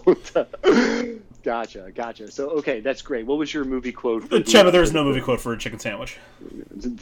gotcha, 1.44 1.92
gotcha. 1.94 2.32
So, 2.32 2.50
okay, 2.52 2.80
that's 2.80 3.02
great. 3.02 3.26
What 3.26 3.38
was 3.38 3.54
your 3.54 3.66
movie 3.66 3.92
quote? 3.92 4.28
For 4.30 4.36
Uh, 4.36 4.40
Chema, 4.40 4.72
there's 4.72 4.94
no 4.94 5.04
movie 5.04 5.22
quote 5.22 5.40
for 5.42 5.54
a 5.54 5.58
chicken 5.58 5.80
sandwich. 5.80 6.18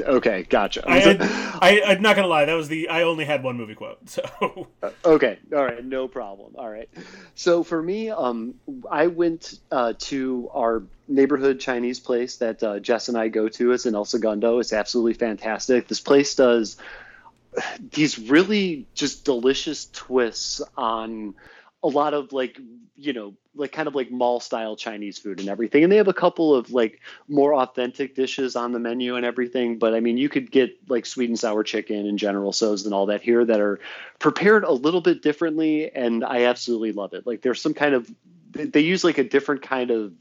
Okay, 0.02 0.44
gotcha. 0.50 0.84
I, 0.86 0.98
I, 1.12 1.18
I, 1.62 1.82
I'm 1.92 2.02
not 2.02 2.16
gonna 2.16 2.28
lie. 2.28 2.46
That 2.46 2.56
was 2.56 2.68
the 2.68 2.90
I 2.90 3.04
only 3.04 3.26
had 3.26 3.44
one 3.44 3.58
movie 3.58 3.76
quote. 3.76 4.10
So 4.10 4.68
Okay, 5.06 5.40
all 5.54 5.64
right, 5.64 5.84
no 5.84 6.08
problem. 6.08 6.56
All 6.58 6.70
right. 6.70 6.90
So 7.36 7.64
for 7.64 7.82
me, 7.82 8.10
um, 8.10 8.56
I 8.90 9.08
went 9.08 9.60
uh, 9.72 9.94
to 10.00 10.50
our 10.54 10.84
neighborhood 11.08 11.60
Chinese 11.60 12.00
place 12.00 12.38
that 12.38 12.64
uh, 12.64 12.80
Jess 12.80 13.10
and 13.10 13.18
I 13.18 13.28
go 13.28 13.50
to. 13.50 13.72
It's 13.72 13.86
in 13.86 13.96
El 13.96 14.06
Segundo. 14.06 14.60
It's 14.60 14.74
absolutely 14.74 15.14
fantastic. 15.14 15.88
This 15.88 16.00
place 16.00 16.36
does 16.36 16.78
these 17.92 18.18
really 18.18 18.86
just 18.94 19.26
delicious 19.26 19.88
twists 19.92 20.62
on 20.78 21.36
a 21.84 21.88
lot 21.88 22.14
of 22.14 22.32
like 22.32 22.60
you 22.96 23.14
know 23.14 23.34
like 23.56 23.72
kind 23.72 23.88
of 23.88 23.96
like 23.96 24.10
mall 24.12 24.40
style 24.40 24.76
Chinese 24.76 25.18
food 25.18 25.40
and 25.40 25.50
everything. 25.50 25.84
And 25.84 25.92
they 25.92 25.98
have 25.98 26.08
a 26.08 26.14
couple 26.14 26.56
of 26.56 26.72
like 26.72 27.02
more 27.28 27.54
authentic 27.54 28.16
dishes 28.16 28.56
on 28.56 28.72
the 28.72 28.80
menu 28.80 29.16
and 29.16 29.26
everything. 29.26 29.78
But 29.78 29.94
I 29.94 30.00
mean, 30.00 30.18
you 30.18 30.30
could 30.30 30.52
get 30.52 30.78
like 30.90 31.06
sweet 31.06 31.30
and 31.30 31.38
sour 31.38 31.64
chicken 31.64 32.08
and 32.08 32.18
General 32.18 32.54
Tso's 32.54 32.86
and 32.86 32.94
all 32.94 33.08
that 33.08 33.22
here 33.22 33.44
that 33.44 33.60
are 33.60 33.80
prepared 34.20 34.64
a 34.64 34.72
little 34.72 35.02
bit 35.02 35.22
differently, 35.22 35.94
and 35.94 36.24
I 36.24 36.44
absolutely 36.46 36.94
love 36.94 37.14
it. 37.14 37.28
Like 37.28 37.42
there's 37.42 37.62
some 37.62 37.74
kind 37.74 37.94
of 37.94 38.10
they 38.52 38.82
use 38.82 39.04
like 39.04 39.18
a 39.18 39.24
different 39.24 39.62
kind 39.62 39.92
of 39.92 40.14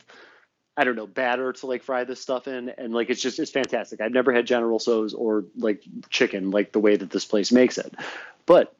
I 0.76 0.84
don't 0.84 0.96
know 0.96 1.06
batter 1.06 1.52
to 1.52 1.66
like 1.66 1.82
fry 1.82 2.04
this 2.04 2.20
stuff 2.20 2.48
in, 2.48 2.70
and 2.70 2.92
like 2.92 3.10
it's 3.10 3.22
just 3.22 3.38
it's 3.38 3.50
fantastic. 3.50 4.00
I've 4.00 4.12
never 4.12 4.32
had 4.32 4.46
General 4.46 4.80
Tso's 4.80 5.14
or 5.14 5.44
like 5.56 5.82
chicken 6.08 6.50
like 6.50 6.72
the 6.72 6.80
way 6.80 6.96
that 6.96 7.10
this 7.10 7.24
place 7.24 7.52
makes 7.52 7.78
it, 7.78 7.94
but 8.46 8.74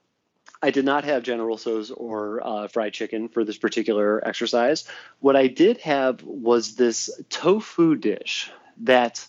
I 0.62 0.70
did 0.70 0.84
not 0.84 1.04
have 1.04 1.22
General 1.22 1.56
Tso's 1.56 1.90
or 1.90 2.46
uh, 2.46 2.68
fried 2.68 2.92
chicken 2.92 3.28
for 3.28 3.44
this 3.44 3.56
particular 3.56 4.26
exercise. 4.26 4.84
What 5.20 5.36
I 5.36 5.46
did 5.46 5.78
have 5.78 6.22
was 6.22 6.74
this 6.74 7.10
tofu 7.30 7.96
dish 7.96 8.50
that 8.82 9.26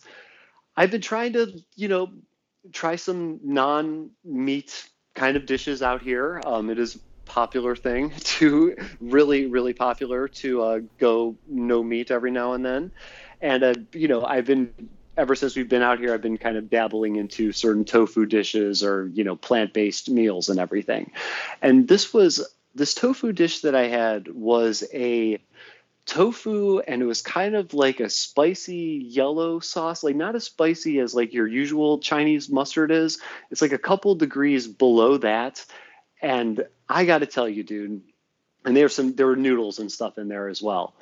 I've 0.75 0.91
been 0.91 1.01
trying 1.01 1.33
to, 1.33 1.63
you 1.75 1.87
know, 1.87 2.11
try 2.73 2.95
some 2.95 3.39
non-meat 3.43 4.89
kind 5.13 5.37
of 5.37 5.45
dishes 5.45 5.81
out 5.81 6.01
here. 6.01 6.41
Um, 6.45 6.69
it 6.69 6.79
is 6.79 6.99
popular 7.25 7.75
thing 7.75 8.11
to 8.19 8.75
really, 8.99 9.45
really 9.45 9.73
popular 9.73 10.27
to 10.27 10.61
uh, 10.61 10.79
go 10.97 11.35
no 11.47 11.81
meat 11.81 12.11
every 12.11 12.31
now 12.31 12.53
and 12.53 12.65
then. 12.65 12.91
And 13.39 13.63
uh, 13.63 13.73
you 13.93 14.07
know, 14.07 14.23
I've 14.23 14.45
been 14.45 14.73
ever 15.17 15.35
since 15.35 15.55
we've 15.55 15.69
been 15.69 15.81
out 15.81 15.99
here, 15.99 16.13
I've 16.13 16.21
been 16.21 16.37
kind 16.37 16.57
of 16.57 16.69
dabbling 16.69 17.15
into 17.17 17.51
certain 17.51 17.85
tofu 17.85 18.25
dishes 18.25 18.83
or 18.83 19.07
you 19.07 19.23
know 19.23 19.35
plant-based 19.35 20.09
meals 20.09 20.49
and 20.49 20.59
everything. 20.59 21.11
And 21.61 21.87
this 21.87 22.13
was 22.13 22.47
this 22.75 22.93
tofu 22.93 23.31
dish 23.33 23.61
that 23.61 23.75
I 23.75 23.87
had 23.87 24.27
was 24.27 24.83
a 24.93 25.39
tofu 26.05 26.79
and 26.79 27.01
it 27.01 27.05
was 27.05 27.21
kind 27.21 27.55
of 27.55 27.73
like 27.73 27.99
a 27.99 28.09
spicy 28.09 29.05
yellow 29.07 29.59
sauce 29.59 30.03
like 30.03 30.15
not 30.15 30.35
as 30.35 30.45
spicy 30.45 30.99
as 30.99 31.13
like 31.13 31.31
your 31.31 31.45
usual 31.45 31.99
chinese 31.99 32.49
mustard 32.49 32.91
is. 32.91 33.19
It's 33.51 33.61
like 33.61 33.71
a 33.71 33.77
couple 33.77 34.15
degrees 34.15 34.67
below 34.67 35.17
that. 35.17 35.63
And 36.21 36.65
i 36.89 37.05
got 37.05 37.19
to 37.19 37.25
tell 37.25 37.47
you 37.47 37.63
dude 37.63 38.01
and 38.65 38.75
there's 38.75 38.95
some 38.95 39.13
there 39.15 39.27
were 39.27 39.35
noodles 39.35 39.79
and 39.79 39.91
stuff 39.91 40.17
in 40.17 40.27
there 40.27 40.49
as 40.49 40.61
well 40.61 40.95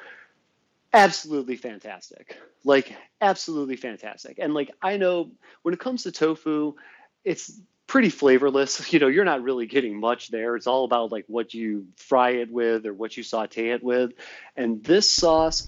absolutely 0.94 1.56
fantastic. 1.56 2.38
Like 2.64 2.96
absolutely 3.22 3.76
fantastic. 3.76 4.40
And 4.40 4.54
like 4.54 4.72
i 4.82 4.98
know 4.98 5.32
when 5.62 5.74
it 5.74 5.80
comes 5.80 6.04
to 6.04 6.12
tofu 6.12 6.76
it's 7.24 7.60
pretty 7.88 8.10
flavorless. 8.10 8.92
You 8.94 9.00
know 9.00 9.08
you're 9.08 9.26
not 9.26 9.44
really 9.44 9.66
getting 9.66 10.00
much 10.00 10.30
there. 10.30 10.56
It's 10.56 10.68
all 10.68 10.86
about 10.86 11.12
like 11.12 11.26
what 11.28 11.54
you 11.54 11.88
fry 11.98 12.32
it 12.32 12.52
with 12.52 12.86
or 12.86 12.94
what 12.94 13.16
you 13.18 13.24
saute 13.24 13.70
it 13.70 13.84
with. 13.84 14.12
And 14.56 14.84
this 14.84 15.10
sauce 15.10 15.68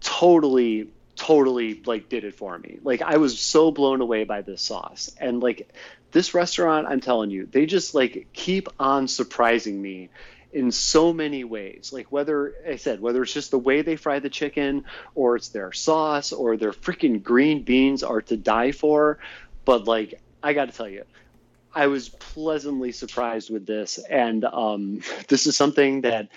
totally 0.00 0.90
totally 1.16 1.82
like 1.84 2.08
did 2.08 2.24
it 2.24 2.34
for 2.34 2.58
me. 2.58 2.78
Like 2.82 3.02
i 3.02 3.16
was 3.16 3.40
so 3.40 3.70
blown 3.70 4.00
away 4.00 4.24
by 4.24 4.42
this 4.42 4.62
sauce. 4.62 5.10
And 5.18 5.42
like 5.42 5.72
this 6.10 6.32
restaurant 6.32 6.86
i'm 6.88 7.00
telling 7.00 7.30
you 7.30 7.46
they 7.46 7.66
just 7.66 7.94
like 7.94 8.28
keep 8.32 8.68
on 8.80 9.08
surprising 9.08 9.80
me 9.80 10.08
in 10.52 10.70
so 10.72 11.12
many 11.12 11.44
ways. 11.44 11.90
Like 11.92 12.10
whether 12.10 12.52
I 12.66 12.76
said 12.76 13.00
whether 13.00 13.22
it's 13.22 13.32
just 13.32 13.50
the 13.50 13.58
way 13.58 13.82
they 13.82 13.96
fry 13.96 14.18
the 14.18 14.30
chicken, 14.30 14.84
or 15.14 15.36
it's 15.36 15.50
their 15.50 15.72
sauce, 15.72 16.32
or 16.32 16.56
their 16.56 16.72
freaking 16.72 17.22
green 17.22 17.64
beans 17.64 18.02
are 18.02 18.22
to 18.22 18.36
die 18.36 18.72
for. 18.72 19.18
But 19.64 19.86
like 19.86 20.14
I 20.42 20.52
got 20.52 20.66
to 20.66 20.76
tell 20.76 20.88
you, 20.88 21.04
I 21.74 21.88
was 21.88 22.08
pleasantly 22.08 22.92
surprised 22.92 23.50
with 23.50 23.66
this, 23.66 23.98
and 23.98 24.44
um, 24.44 25.00
this 25.28 25.46
is 25.46 25.56
something 25.56 26.02
that 26.02 26.28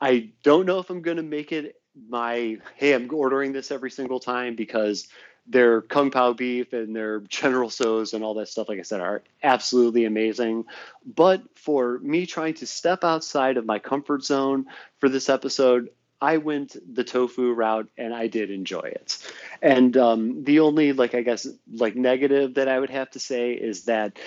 I 0.00 0.30
don't 0.42 0.66
know 0.66 0.78
if 0.78 0.90
I'm 0.90 1.02
going 1.02 1.16
to 1.16 1.22
make 1.22 1.52
it 1.52 1.74
my 2.08 2.58
hey 2.76 2.92
I'm 2.92 3.12
ordering 3.12 3.52
this 3.52 3.70
every 3.70 3.90
single 3.90 4.20
time 4.20 4.54
because 4.54 5.08
their 5.48 5.80
kung 5.80 6.10
pao 6.10 6.32
beef 6.32 6.72
and 6.72 6.94
their 6.94 7.20
general 7.28 7.70
tso's 7.70 8.14
and 8.14 8.24
all 8.24 8.34
that 8.34 8.48
stuff 8.48 8.68
like 8.68 8.78
i 8.78 8.82
said 8.82 9.00
are 9.00 9.22
absolutely 9.42 10.04
amazing. 10.04 10.64
But 11.04 11.42
for 11.56 11.98
me 11.98 12.26
trying 12.26 12.54
to 12.54 12.66
step 12.66 13.04
outside 13.04 13.56
of 13.56 13.64
my 13.64 13.78
comfort 13.78 14.24
zone 14.24 14.66
for 14.98 15.08
this 15.08 15.28
episode 15.28 15.90
i 16.20 16.38
went 16.38 16.76
the 16.94 17.04
tofu 17.04 17.52
route 17.52 17.88
and 17.98 18.14
i 18.14 18.26
did 18.26 18.50
enjoy 18.50 18.80
it. 18.80 19.18
And 19.62 19.96
um, 19.96 20.44
the 20.44 20.60
only 20.60 20.92
like 20.92 21.14
i 21.14 21.22
guess 21.22 21.46
like 21.72 21.96
negative 21.96 22.54
that 22.54 22.68
i 22.68 22.78
would 22.78 22.90
have 22.90 23.10
to 23.10 23.18
say 23.18 23.52
is 23.52 23.84
that 23.84 24.18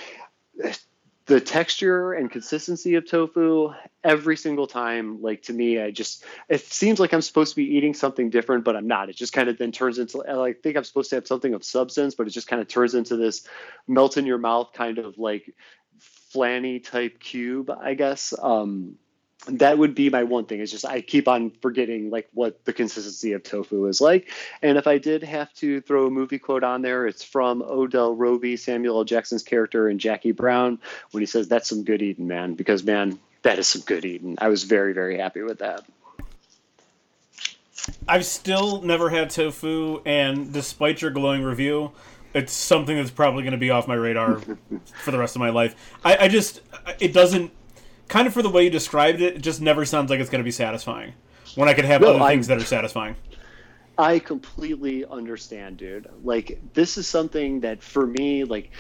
the 1.30 1.39
texture 1.39 2.13
and 2.13 2.32
consistency 2.32 2.96
of 2.96 3.06
tofu 3.06 3.72
every 4.04 4.36
single 4.36 4.65
time 4.65 5.22
like 5.22 5.44
to 5.44 5.54
me 5.54 5.80
i 5.80 5.92
just 5.92 6.26
it 6.50 6.60
seems 6.62 7.00
like 7.00 7.13
i'm 7.13 7.22
supposed 7.22 7.52
to 7.52 7.56
be 7.56 7.76
eating 7.76 7.94
something 7.94 8.32
different 8.32 8.65
but 8.65 8.76
i'm 8.76 8.88
not. 8.88 9.10
It 9.10 9.15
just 9.15 9.32
kind 9.32 9.48
of 9.48 9.60
then 9.60 9.72
turns 9.72 10.00
into 10.00 10.24
i 10.28 10.54
think 10.54 10.76
i'm 10.76 10.84
supposed 10.84 11.12
to 11.12 11.18
have 11.18 11.28
something 11.28 11.54
of 11.54 11.63
substance 11.63 12.15
but 12.15 12.26
it 12.26 12.32
just 12.32 12.48
kind 12.48 12.63
of 12.63 12.68
turns 12.68 12.96
into 12.96 13.15
this 13.15 13.48
melt 13.88 14.18
in 14.18 14.26
your 14.26 14.39
mouth 14.39 14.74
kind 14.74 14.98
of 14.98 15.20
like 15.20 15.54
flanny 16.34 16.84
type 16.84 17.20
cube 17.20 17.70
i 17.70 17.94
guess. 17.94 18.34
Um 18.42 18.96
that 19.47 19.78
would 19.78 19.95
be 19.95 20.10
my 20.10 20.23
one 20.23 20.45
thing. 20.45 20.60
It's 20.60 20.71
just 20.71 20.86
I 20.86 21.02
keep 21.02 21.28
on 21.28 21.52
forgetting 21.62 22.10
like 22.10 22.28
what 22.34 22.63
the 22.65 22.73
consistency 22.73 23.34
of 23.34 23.43
tofu 23.43 23.86
is 23.86 24.02
like. 24.02 24.30
And 24.62 24.78
if 24.78 24.86
I 24.86 24.97
did 24.97 25.23
have 25.23 25.54
to 25.56 25.82
throw 25.82 26.08
a 26.08 26.10
movie 26.10 26.39
quote 26.39 26.63
on 26.63 26.82
there, 26.82 27.08
it's 27.08 27.23
from 27.23 27.62
Ordell 27.62 28.15
Robbie, 28.17 28.58
Samuel 28.58 28.97
L. 28.97 29.04
Jackson's 29.06 29.43
character 29.43 29.89
in 29.89 29.97
Jackie 29.97 30.34
Brown, 30.34 30.80
when 31.12 31.21
he 31.21 31.25
says, 31.25 31.47
"That's 31.47 31.69
some 31.69 31.84
good 31.84 32.02
eating, 32.02 32.28
man." 32.28 32.56
Because 32.56 32.84
man, 32.84 33.17
that 33.43 33.60
is 33.60 33.67
some 33.67 33.82
good 33.82 34.06
eating. 34.06 34.36
I 34.39 34.49
was 34.49 34.63
very 34.63 34.93
very 34.93 35.17
happy 35.17 35.41
with 35.41 35.60
that. 35.60 35.86
I've 38.08 38.25
still 38.25 38.82
never 38.82 39.10
had 39.10 39.30
tofu, 39.30 40.02
and 40.06 40.52
despite 40.52 41.02
your 41.02 41.12
glowing 41.12 41.43
review, 41.43 41.91
it's 42.34 42.54
something 42.54 42.95
that's 42.95 43.12
probably 43.12 43.43
going 43.43 43.54
to 43.54 43.58
be 43.58 43.69
off 43.69 43.88
my 43.88 43.95
radar 43.95 44.39
for 45.04 45.12
the 45.12 45.17
rest 45.17 45.36
of 45.36 45.39
my 45.39 45.49
life. 45.49 45.75
I, 46.04 46.17
I 46.25 46.28
just, 46.28 46.62
it 46.99 47.13
doesn't, 47.13 47.52
kind 48.10 48.28
of 48.28 48.34
for 48.34 48.41
the 48.41 48.50
way 48.50 48.65
you 48.65 48.69
described 48.69 49.22
it, 49.22 49.38
it 49.38 49.41
just 49.41 49.62
never 49.62 49.86
sounds 49.86 50.10
like 50.10 50.19
it's 50.19 50.30
going 50.30 50.39
to 50.41 50.45
be 50.45 50.52
satisfying 50.52 51.13
when 51.56 51.69
I 51.69 51.74
could 51.74 51.86
have 51.86 52.02
No, 52.02 52.10
other 52.15 52.22
I- 52.22 52.32
things 52.32 52.48
that 52.48 52.58
are 52.58 52.65
satisfying. 52.65 53.15
I 53.98 54.19
completely 54.19 55.06
understand, 55.06 55.78
dude. 55.78 56.08
Like 56.24 56.60
this 56.74 56.98
is 56.98 57.06
something 57.08 57.62
that 57.62 57.84
for 57.84 58.06
me, 58.08 58.45
like 58.45 58.72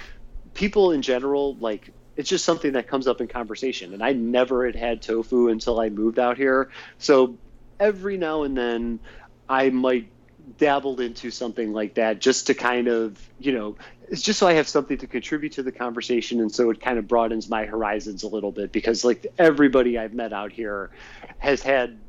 people 0.53 0.91
in 0.91 1.01
general, 1.01 1.55
like 1.55 1.91
it's 2.15 2.29
just 2.29 2.45
something 2.45 2.73
that 2.73 2.87
comes 2.87 3.05
up 3.07 3.19
in 3.21 3.27
conversation. 3.27 3.93
And 3.93 4.01
I 4.03 4.13
never 4.13 4.65
had 4.65 4.75
had 4.75 5.01
tofu 5.01 5.49
until 5.49 5.79
I 5.79 5.89
moved 5.89 6.19
out 6.19 6.37
here. 6.37 6.69
So 6.99 7.37
every 7.81 8.17
now 8.17 8.43
and 8.43 8.57
then 8.57 8.99
I 9.49 9.69
might 9.71 10.09
dabbled 10.57 10.99
into 11.01 11.31
something 11.31 11.73
like 11.73 11.95
that 11.95 12.19
just 12.19 12.47
to 12.47 12.53
kind 12.53 12.87
of, 12.87 13.17
you 13.39 13.51
know, 13.51 13.75
it's 14.11 14.21
just 14.21 14.39
so 14.39 14.47
I 14.47 14.53
have 14.53 14.67
something 14.67 14.97
to 14.97 15.07
contribute 15.07 15.53
to 15.53 15.63
the 15.63 15.71
conversation 15.71 16.39
and 16.39 16.51
so 16.51 16.69
it 16.69 16.81
kind 16.81 16.97
of 16.97 17.07
broadens 17.07 17.49
my 17.49 17.65
horizons 17.65 18.23
a 18.23 18.27
little 18.27 18.51
bit 18.51 18.71
because 18.71 19.05
like 19.05 19.27
everybody 19.37 19.97
I've 19.97 20.13
met 20.13 20.33
out 20.33 20.51
here 20.51 20.89
has 21.37 21.61
had 21.61 21.99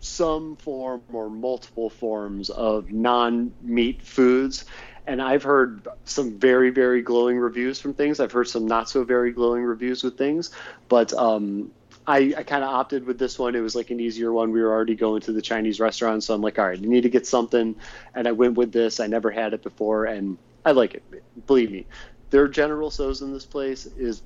some 0.00 0.56
form 0.56 1.02
or 1.12 1.30
multiple 1.30 1.88
forms 1.88 2.50
of 2.50 2.90
non-meat 2.90 4.02
foods 4.02 4.64
and 5.06 5.20
I've 5.20 5.42
heard 5.42 5.86
some 6.04 6.38
very, 6.38 6.70
very 6.70 7.02
glowing 7.02 7.38
reviews 7.38 7.78
from 7.78 7.94
things. 7.94 8.20
I've 8.20 8.32
heard 8.32 8.48
some 8.48 8.66
not 8.66 8.88
so 8.88 9.04
very 9.04 9.32
glowing 9.32 9.62
reviews 9.62 10.02
with 10.02 10.16
things, 10.16 10.50
but 10.88 11.12
um, 11.12 11.72
I, 12.06 12.34
I 12.36 12.42
kind 12.42 12.64
of 12.64 12.70
opted 12.70 13.04
with 13.04 13.18
this 13.18 13.38
one. 13.38 13.54
It 13.54 13.60
was 13.60 13.74
like 13.74 13.90
an 13.90 14.00
easier 14.00 14.32
one. 14.32 14.50
We 14.50 14.62
were 14.62 14.72
already 14.72 14.94
going 14.94 15.20
to 15.22 15.32
the 15.32 15.42
Chinese 15.42 15.78
restaurant, 15.78 16.24
so 16.24 16.34
I'm 16.34 16.40
like, 16.40 16.58
all 16.58 16.66
right, 16.66 16.78
I 16.78 16.80
need 16.80 17.02
to 17.02 17.10
get 17.10 17.26
something, 17.26 17.76
and 18.14 18.26
I 18.26 18.32
went 18.32 18.54
with 18.54 18.72
this. 18.72 18.98
I 18.98 19.06
never 19.06 19.30
had 19.30 19.52
it 19.52 19.62
before, 19.62 20.06
and 20.06 20.38
I 20.64 20.72
like 20.72 20.94
it. 20.94 21.04
Believe 21.46 21.70
me, 21.70 21.86
their 22.30 22.48
General 22.48 22.90
Tso's 22.90 23.22
in 23.22 23.32
this 23.32 23.46
place 23.46 23.86
is 23.86 24.22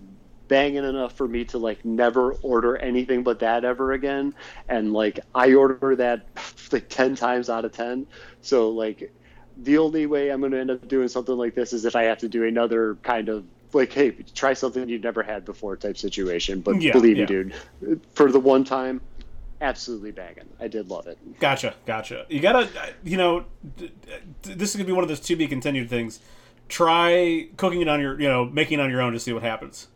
banging 0.48 0.84
enough 0.84 1.14
for 1.16 1.28
me 1.28 1.44
to 1.46 1.58
like 1.58 1.84
never 1.84 2.32
order 2.32 2.76
anything 2.76 3.22
but 3.22 3.40
that 3.40 3.64
ever 3.64 3.92
again. 3.92 4.34
And 4.68 4.92
like 4.92 5.20
I 5.34 5.54
order 5.54 5.96
that 5.96 6.28
like 6.72 6.88
ten 6.88 7.16
times 7.16 7.50
out 7.50 7.64
of 7.64 7.72
ten. 7.72 8.06
So 8.40 8.70
like 8.70 9.12
the 9.56 9.78
only 9.78 10.06
way 10.06 10.30
I'm 10.30 10.40
going 10.40 10.52
to 10.52 10.60
end 10.60 10.70
up 10.70 10.86
doing 10.88 11.08
something 11.08 11.36
like 11.36 11.54
this 11.54 11.72
is 11.72 11.84
if 11.84 11.96
I 11.96 12.04
have 12.04 12.18
to 12.18 12.28
do 12.28 12.44
another 12.44 12.98
kind 13.02 13.28
of 13.28 13.46
like, 13.74 13.92
hey, 13.92 14.12
try 14.34 14.54
something 14.54 14.88
you've 14.88 15.02
never 15.02 15.22
had 15.22 15.44
before 15.44 15.76
type 15.76 15.98
situation. 15.98 16.60
But 16.60 16.80
Yeah, 16.80 16.92
believe 16.92 17.16
yeah. 17.16 17.24
me, 17.24 17.26
dude, 17.26 17.54
for 18.14 18.30
the 18.30 18.40
one 18.40 18.64
time, 18.64 19.02
absolutely 19.60 20.12
banging. 20.12 20.48
I 20.60 20.68
did 20.68 20.88
love 20.88 21.06
it. 21.06 21.18
Gotcha, 21.40 21.74
gotcha. 21.86 22.26
You 22.28 22.40
gotta, 22.40 22.68
you 23.04 23.16
know, 23.16 23.44
this 24.42 24.70
is 24.70 24.76
gonna 24.76 24.86
be 24.86 24.92
one 24.92 25.02
of 25.04 25.08
those 25.08 25.20
to 25.20 25.36
be 25.36 25.46
continued 25.46 25.88
things. 25.90 26.20
Try 26.68 27.48
cooking 27.56 27.80
it 27.80 27.88
on 27.88 28.00
your, 28.00 28.20
you 28.20 28.28
know, 28.28 28.44
making 28.44 28.78
it 28.78 28.82
on 28.82 28.90
your 28.90 29.00
own 29.00 29.12
to 29.14 29.20
see 29.20 29.32
what 29.32 29.42
happens. 29.42 29.88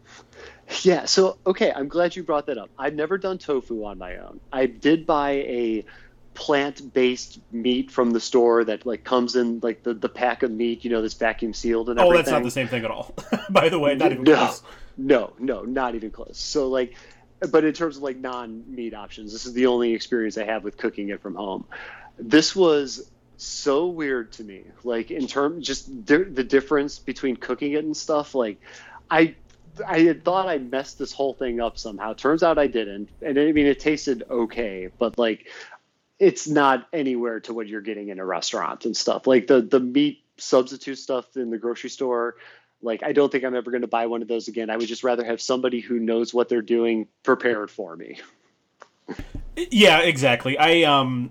Yeah, 0.83 1.05
so 1.05 1.37
okay, 1.47 1.71
I'm 1.75 1.89
glad 1.89 2.17
you 2.17 2.23
brought 2.23 2.47
that 2.47 2.57
up. 2.57 2.71
I've 2.79 2.95
never 2.95 3.19
done 3.19 3.37
tofu 3.39 3.85
on 3.85 3.99
my 3.99 4.17
own. 4.17 4.41
I 4.53 4.67
did 4.67 5.07
buy 5.07 5.31
a 5.33 5.85
plant-based 6.35 7.39
meat 7.53 7.91
from 7.91 8.11
the 8.13 8.21
store 8.21 8.65
that 8.65 8.87
like 8.87 9.05
comes 9.05 9.37
in 9.37 9.61
like 9.63 9.83
the, 9.83 9.93
the 9.95 10.09
pack 10.09 10.43
of 10.43 10.51
meat, 10.51 10.85
you 10.85 10.91
know, 10.91 11.03
that's 11.03 11.15
vacuum 11.15 11.53
sealed 11.53 11.91
and 11.91 11.99
Oh, 11.99 12.05
everything. 12.05 12.17
that's 12.25 12.31
not 12.31 12.43
the 12.43 12.51
same 12.51 12.69
thing 12.69 12.85
at 12.85 12.91
all. 12.91 13.15
By 13.51 13.69
the 13.69 13.79
way, 13.79 13.95
not 13.95 14.13
even 14.13 14.25
no, 14.25 14.37
close. 14.37 14.63
no, 14.97 15.33
no, 15.39 15.63
not 15.63 15.95
even 15.95 16.11
close. 16.11 16.39
So 16.39 16.69
like, 16.69 16.95
but 17.51 17.65
in 17.65 17.73
terms 17.73 17.97
of 17.97 18.03
like 18.03 18.17
non-meat 18.19 18.95
options, 18.95 19.33
this 19.33 19.47
is 19.47 19.53
the 19.53 19.67
only 19.67 19.95
experience 19.95 20.39
I 20.39 20.45
have 20.45 20.65
with 20.65 20.77
cooking 20.77 21.09
it 21.09 21.21
from 21.21 21.35
home. 21.35 21.65
This 22.19 22.55
was 22.55 23.11
so 23.37 23.87
weird 23.87 24.33
to 24.33 24.45
me. 24.45 24.65
Like 24.85 25.11
in 25.11 25.27
terms, 25.27 25.67
just 25.67 26.05
di- 26.05 26.25
the 26.25 26.45
difference 26.45 26.99
between 26.99 27.37
cooking 27.37 27.73
it 27.73 27.85
and 27.85 27.97
stuff. 27.97 28.35
Like, 28.35 28.61
I. 29.11 29.35
I 29.89 30.01
had 30.01 30.23
thought 30.23 30.51
I 30.51 30.59
messed 30.59 30.99
this 30.99 31.15
whole 31.15 31.33
thing 31.33 31.59
up 31.59 31.79
somehow. 31.79 32.13
Turns 32.13 32.43
out 32.43 32.59
I 32.59 32.67
didn't. 32.67 33.09
And 33.23 33.39
I 33.39 33.53
mean, 33.53 33.65
it 33.65 33.81
tasted 33.81 34.23
okay, 34.29 34.91
but 34.99 35.17
like, 35.17 35.49
it's 36.19 36.47
not 36.47 36.87
anywhere 36.93 37.41
to 37.41 37.55
what 37.55 37.69
you're 37.69 37.81
getting 37.81 38.09
in 38.09 38.19
a 38.19 38.25
restaurant 38.27 38.85
and 38.85 38.95
stuff. 38.95 39.27
Like 39.27 39.47
the 39.47 39.63
the 39.63 39.81
meat 39.81 40.25
substitute 40.37 40.99
stuff 40.99 41.39
in 41.39 41.49
the 41.49 41.57
grocery 41.57 41.89
store, 41.89 42.37
like 42.83 43.03
I 43.03 43.13
don't 43.13 43.31
think 43.31 43.45
I'm 43.45 43.55
ever 43.55 43.71
going 43.71 43.83
to 43.83 43.87
buy 43.89 44.07
one 44.07 44.23
of 44.23 44.29
those 44.29 44.49
again. 44.49 44.71
I 44.71 44.77
would 44.77 44.89
just 44.89 45.05
rather 45.05 45.25
have 45.25 45.41
somebody 45.41 45.81
who 45.81 45.99
knows 45.99 46.35
what 46.35 46.49
they're 46.49 46.63
doing 46.63 47.07
prepared 47.23 47.71
for 47.71 47.97
me. 47.97 48.21
Yeah, 49.57 50.01
exactly. 50.01 50.59
I 50.59 50.83
um, 50.83 51.31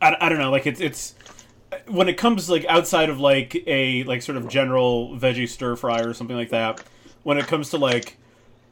I, 0.00 0.16
I 0.20 0.28
don't 0.28 0.38
know. 0.38 0.50
Like 0.50 0.66
it's 0.66 0.80
it's 0.80 1.14
when 1.86 2.08
it 2.08 2.16
comes 2.16 2.48
like 2.48 2.64
outside 2.66 3.10
of 3.10 3.20
like 3.20 3.62
a 3.66 4.04
like 4.04 4.22
sort 4.22 4.36
of 4.36 4.48
general 4.48 5.16
veggie 5.16 5.48
stir 5.48 5.76
fry 5.76 6.00
or 6.00 6.14
something 6.14 6.36
like 6.36 6.50
that. 6.50 6.82
When 7.22 7.38
it 7.38 7.46
comes 7.46 7.70
to 7.70 7.78
like 7.78 8.18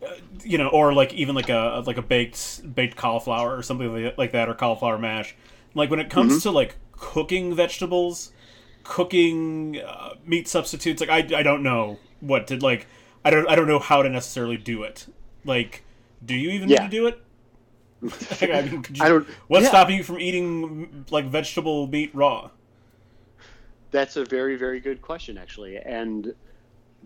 uh, 0.05 0.11
you 0.43 0.59
know, 0.59 0.69
or 0.69 0.93
like 0.93 1.13
even 1.13 1.35
like 1.35 1.49
a 1.49 1.83
like 1.87 1.97
a 1.99 2.03
baked 2.03 2.75
baked 2.75 2.97
cauliflower 2.97 3.57
or 3.57 3.63
something 3.63 3.93
like- 3.93 4.19
like 4.19 4.33
that, 4.33 4.49
or 4.49 4.55
cauliflower 4.55 4.99
mash. 4.99 5.35
Like 5.75 5.91
when 5.91 6.01
it 6.01 6.11
comes 6.11 6.43
to 6.43 6.51
like 6.51 6.77
cooking 6.93 7.55
vegetables, 7.55 8.32
cooking 8.85 9.81
uh, 9.81 10.15
meat 10.25 10.49
substitutes, 10.49 11.01
like 11.01 11.11
I, 11.11 11.39
I 11.39 11.43
don't 11.43 11.63
know 11.63 11.99
what 12.21 12.47
to 12.49 12.57
like. 12.57 12.87
I 13.25 13.31
don't 13.31 13.49
I 13.49 13.55
don't 13.55 13.69
know 13.69 13.79
how 13.79 14.03
to 14.03 14.09
necessarily 14.09 14.57
do 14.57 14.83
it. 14.83 15.07
Like, 15.45 15.83
do 16.25 16.35
you 16.35 16.51
even 16.51 16.69
Yeah. 16.69 16.83
need 16.83 16.91
to 16.91 16.97
do 16.97 17.07
it? 17.07 17.19
Like, 18.41 18.51
I 18.51 18.63
mean, 18.63 18.85
you, 18.93 19.05
I 19.05 19.09
don't- 19.09 19.29
What's 19.47 19.63
yeah. 19.65 19.69
stopping 19.69 19.97
you 19.97 20.03
from 20.03 20.19
eating 20.19 21.07
like 21.11 21.27
vegetable 21.27 21.87
meat 21.87 22.11
raw? 22.13 22.51
That's 23.93 24.17
a 24.17 24.25
very 24.25 24.57
very 24.57 24.81
good 24.81 25.03
question 25.03 25.39
actually, 25.39 25.77
and 25.77 26.35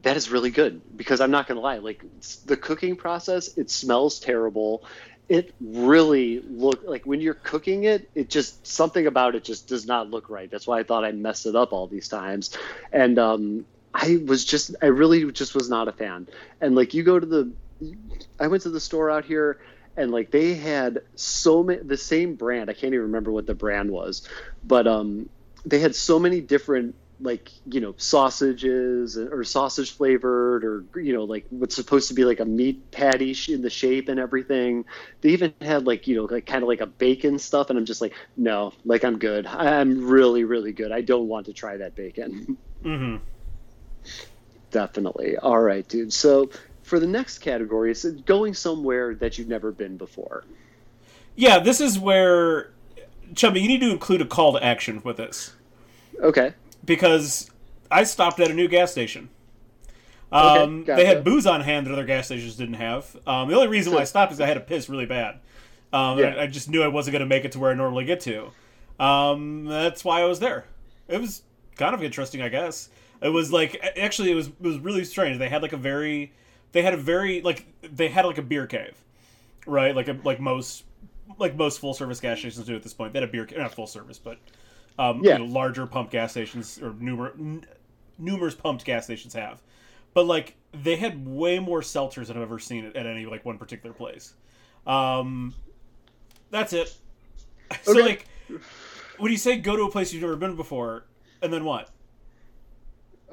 that 0.02 0.16
is 0.16 0.30
really 0.30 0.50
good 0.50 0.80
because 0.96 1.20
I'm 1.20 1.30
not 1.30 1.46
going 1.48 1.56
to 1.56 1.62
lie. 1.62 1.78
Like 1.78 2.02
the 2.46 2.56
cooking 2.56 2.96
process, 2.96 3.56
it 3.58 3.70
smells 3.70 4.20
terrible. 4.20 4.84
It 5.28 5.54
really 5.60 6.40
look 6.40 6.82
like 6.84 7.04
when 7.04 7.20
you're 7.20 7.34
cooking 7.34 7.84
it, 7.84 8.08
it 8.14 8.30
just 8.30 8.66
something 8.66 9.06
about 9.06 9.34
it 9.34 9.44
just 9.44 9.66
does 9.66 9.86
not 9.86 10.10
look 10.10 10.30
right. 10.30 10.50
That's 10.50 10.66
why 10.66 10.78
I 10.78 10.82
thought 10.84 11.04
I 11.04 11.12
messed 11.12 11.46
it 11.46 11.56
up 11.56 11.72
all 11.72 11.86
these 11.88 12.08
times, 12.08 12.56
and 12.92 13.18
um, 13.18 13.66
I 13.92 14.22
was 14.24 14.44
just 14.44 14.76
I 14.80 14.86
really 14.86 15.32
just 15.32 15.54
was 15.54 15.68
not 15.68 15.88
a 15.88 15.92
fan. 15.92 16.28
And 16.60 16.76
like 16.76 16.94
you 16.94 17.02
go 17.02 17.18
to 17.18 17.26
the, 17.26 17.52
I 18.38 18.46
went 18.46 18.62
to 18.62 18.70
the 18.70 18.80
store 18.80 19.10
out 19.10 19.24
here. 19.24 19.58
And 19.98 20.12
like 20.12 20.30
they 20.30 20.52
had 20.52 21.00
so 21.14 21.62
many, 21.62 21.82
the 21.82 21.96
same 21.96 22.34
brand. 22.34 22.68
I 22.68 22.74
can't 22.74 22.92
even 22.92 23.06
remember 23.06 23.32
what 23.32 23.46
the 23.46 23.54
brand 23.54 23.90
was, 23.90 24.28
but 24.62 24.86
um, 24.86 25.30
they 25.64 25.78
had 25.78 25.94
so 25.94 26.18
many 26.18 26.42
different 26.42 26.94
like 27.20 27.50
you 27.66 27.80
know 27.80 27.94
sausages 27.96 29.16
or 29.16 29.42
sausage 29.42 29.92
flavored 29.92 30.64
or 30.64 30.84
you 31.00 31.14
know 31.14 31.24
like 31.24 31.46
what's 31.50 31.74
supposed 31.74 32.08
to 32.08 32.14
be 32.14 32.24
like 32.24 32.40
a 32.40 32.44
meat 32.44 32.90
patty 32.90 33.34
in 33.48 33.62
the 33.62 33.70
shape 33.70 34.08
and 34.08 34.20
everything. 34.20 34.84
They 35.22 35.30
even 35.30 35.54
had 35.62 35.86
like 35.86 36.06
you 36.06 36.16
know 36.16 36.24
like 36.24 36.46
kind 36.46 36.62
of 36.62 36.68
like 36.68 36.80
a 36.80 36.86
bacon 36.86 37.38
stuff 37.38 37.70
and 37.70 37.78
i'm 37.78 37.86
just 37.86 38.00
like 38.00 38.12
no 38.36 38.72
like 38.84 39.04
i'm 39.04 39.18
good. 39.18 39.46
I'm 39.46 40.06
really 40.06 40.44
really 40.44 40.72
good. 40.72 40.92
I 40.92 41.00
don't 41.00 41.28
want 41.28 41.46
to 41.46 41.52
try 41.52 41.78
that 41.78 41.94
bacon. 41.94 42.58
Mm-hmm. 42.84 43.16
definitely. 44.70 45.38
All 45.38 45.60
right 45.60 45.86
dude. 45.88 46.12
So 46.12 46.50
for 46.82 47.00
the 47.00 47.06
next 47.06 47.38
category 47.38 47.90
it's 47.90 48.04
going 48.04 48.52
somewhere 48.52 49.14
that 49.16 49.38
you've 49.38 49.48
never 49.48 49.72
been 49.72 49.96
before? 49.96 50.44
Yeah, 51.34 51.58
this 51.58 51.80
is 51.80 51.98
where 51.98 52.72
Chubby, 53.34 53.60
you 53.60 53.68
need 53.68 53.80
to 53.80 53.90
include 53.90 54.20
a 54.20 54.26
call 54.26 54.52
to 54.52 54.62
action 54.62 55.00
with 55.02 55.16
this. 55.16 55.54
Okay 56.20 56.52
because 56.84 57.50
I 57.90 58.04
stopped 58.04 58.40
at 58.40 58.50
a 58.50 58.54
new 58.54 58.68
gas 58.68 58.92
station. 58.92 59.28
Okay, 60.32 60.62
Um, 60.62 60.84
gotcha. 60.84 61.00
They 61.02 61.06
had 61.06 61.24
booze 61.24 61.46
on 61.46 61.60
hand 61.60 61.86
that 61.86 61.92
other 61.92 62.04
gas 62.04 62.26
stations 62.26 62.56
didn't 62.56 62.74
have. 62.74 63.16
Um, 63.26 63.48
the 63.48 63.54
only 63.54 63.68
reason 63.68 63.92
why 63.92 64.00
I 64.00 64.04
stopped 64.04 64.32
is 64.32 64.40
I 64.40 64.46
had 64.46 64.54
to 64.54 64.60
piss 64.60 64.88
really 64.88 65.06
bad. 65.06 65.38
Um, 65.92 66.18
Yeah. 66.18 66.34
I, 66.36 66.42
I 66.42 66.46
just 66.48 66.68
knew 66.68 66.82
I 66.82 66.88
wasn't 66.88 67.12
going 67.12 67.20
to 67.20 67.26
make 67.26 67.44
it 67.44 67.52
to 67.52 67.58
where 67.60 67.70
I 67.70 67.74
normally 67.74 68.04
get 68.04 68.20
to. 68.22 68.50
Um, 68.98 69.66
that's 69.66 70.04
why 70.04 70.20
I 70.20 70.24
was 70.24 70.40
there. 70.40 70.64
It 71.08 71.20
was 71.20 71.42
kind 71.76 71.94
of 71.94 72.02
interesting, 72.02 72.42
I 72.42 72.48
guess. 72.48 72.88
It 73.22 73.28
was 73.28 73.52
like 73.52 73.80
actually, 73.96 74.30
it 74.30 74.34
was 74.34 74.48
it 74.48 74.60
was 74.60 74.78
really 74.78 75.04
strange. 75.04 75.38
They 75.38 75.48
had 75.48 75.62
like 75.62 75.72
a 75.72 75.76
very, 75.78 76.32
they 76.72 76.82
had 76.82 76.92
a 76.92 76.98
very 76.98 77.40
like 77.40 77.64
they 77.82 78.08
had 78.08 78.24
like 78.26 78.38
a 78.38 78.42
beer 78.42 78.66
cave, 78.66 78.96
right? 79.66 79.94
Like 79.94 80.08
a, 80.08 80.18
like 80.24 80.40
most 80.40 80.84
like 81.38 81.56
most 81.56 81.78
full 81.80 81.94
service 81.94 82.20
gas 82.20 82.38
stations 82.40 82.66
do 82.66 82.74
at 82.74 82.82
this 82.82 82.92
point. 82.94 83.12
They 83.12 83.20
had 83.20 83.28
a 83.28 83.32
beer 83.32 83.46
cave, 83.46 83.58
not 83.58 83.72
full 83.74 83.86
service, 83.86 84.18
but 84.18 84.38
um, 84.98 85.22
Yeah. 85.22 85.38
you 85.38 85.46
know, 85.46 85.52
larger 85.52 85.86
pump 85.86 86.10
gas 86.10 86.32
stations 86.32 86.78
or 86.82 86.90
numer- 86.92 87.38
n- 87.38 87.64
numerous 88.18 88.54
pumped 88.54 88.84
gas 88.84 89.04
stations 89.04 89.34
have. 89.34 89.62
But 90.14 90.26
like 90.26 90.56
they 90.72 90.96
had 90.96 91.26
way 91.26 91.58
more 91.58 91.80
seltzers 91.80 92.26
than 92.26 92.36
I've 92.36 92.42
ever 92.42 92.58
seen 92.58 92.86
at, 92.86 92.96
at 92.96 93.06
any 93.06 93.26
like 93.26 93.44
one 93.44 93.58
particular 93.58 93.94
place. 93.94 94.34
Um, 94.86 95.54
that's 96.50 96.72
it. 96.72 96.96
So 97.82 97.92
like, 97.92 98.26
when 99.18 99.32
you 99.32 99.38
say 99.38 99.56
go 99.56 99.74
to 99.76 99.82
a 99.82 99.90
place 99.90 100.12
you've 100.12 100.22
never 100.22 100.36
been 100.36 100.54
before, 100.54 101.04
and 101.42 101.52
then 101.52 101.64
what? 101.64 101.90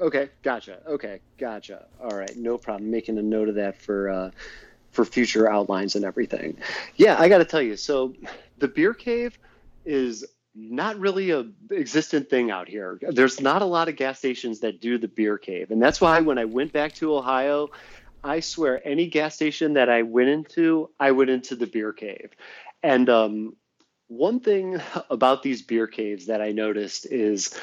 Okay, 0.00 0.28
gotcha. 0.42 0.80
Okay, 0.88 1.20
gotcha. 1.38 1.86
All 2.02 2.16
right, 2.18 2.36
no 2.36 2.58
problem. 2.58 2.90
Making 2.90 3.18
a 3.18 3.22
note 3.22 3.48
of 3.48 3.54
that 3.54 3.80
for 3.80 4.10
uh, 4.10 4.30
for 4.90 5.04
future 5.04 5.48
outlines 5.48 5.94
and 5.94 6.04
everything. 6.04 6.56
Yeah, 6.96 7.16
I 7.18 7.28
got 7.28 7.38
to 7.38 7.44
tell 7.44 7.62
you. 7.62 7.76
So, 7.76 8.12
the 8.58 8.66
beer 8.66 8.92
cave 8.92 9.38
is 9.84 10.24
not 10.54 10.98
really 10.98 11.30
a 11.30 11.46
existent 11.72 12.30
thing 12.30 12.50
out 12.50 12.68
here. 12.68 12.98
There's 13.00 13.40
not 13.40 13.62
a 13.62 13.66
lot 13.66 13.88
of 13.88 13.96
gas 13.96 14.18
stations 14.18 14.60
that 14.60 14.80
do 14.80 14.98
the 14.98 15.08
beer 15.08 15.38
cave, 15.38 15.70
and 15.70 15.82
that's 15.82 16.00
why 16.00 16.20
when 16.20 16.38
I 16.38 16.44
went 16.44 16.72
back 16.72 16.94
to 16.96 17.16
Ohio, 17.16 17.70
I 18.22 18.40
swear 18.40 18.80
any 18.86 19.06
gas 19.06 19.34
station 19.34 19.74
that 19.74 19.88
I 19.88 20.02
went 20.02 20.28
into, 20.28 20.90
I 20.98 21.10
went 21.10 21.30
into 21.30 21.56
the 21.56 21.66
beer 21.66 21.92
cave. 21.92 22.30
And 22.82 23.08
um, 23.10 23.56
one 24.08 24.40
thing 24.40 24.80
about 25.10 25.42
these 25.42 25.62
beer 25.62 25.86
caves 25.86 26.26
that 26.26 26.40
I 26.40 26.52
noticed 26.52 27.06
is 27.06 27.58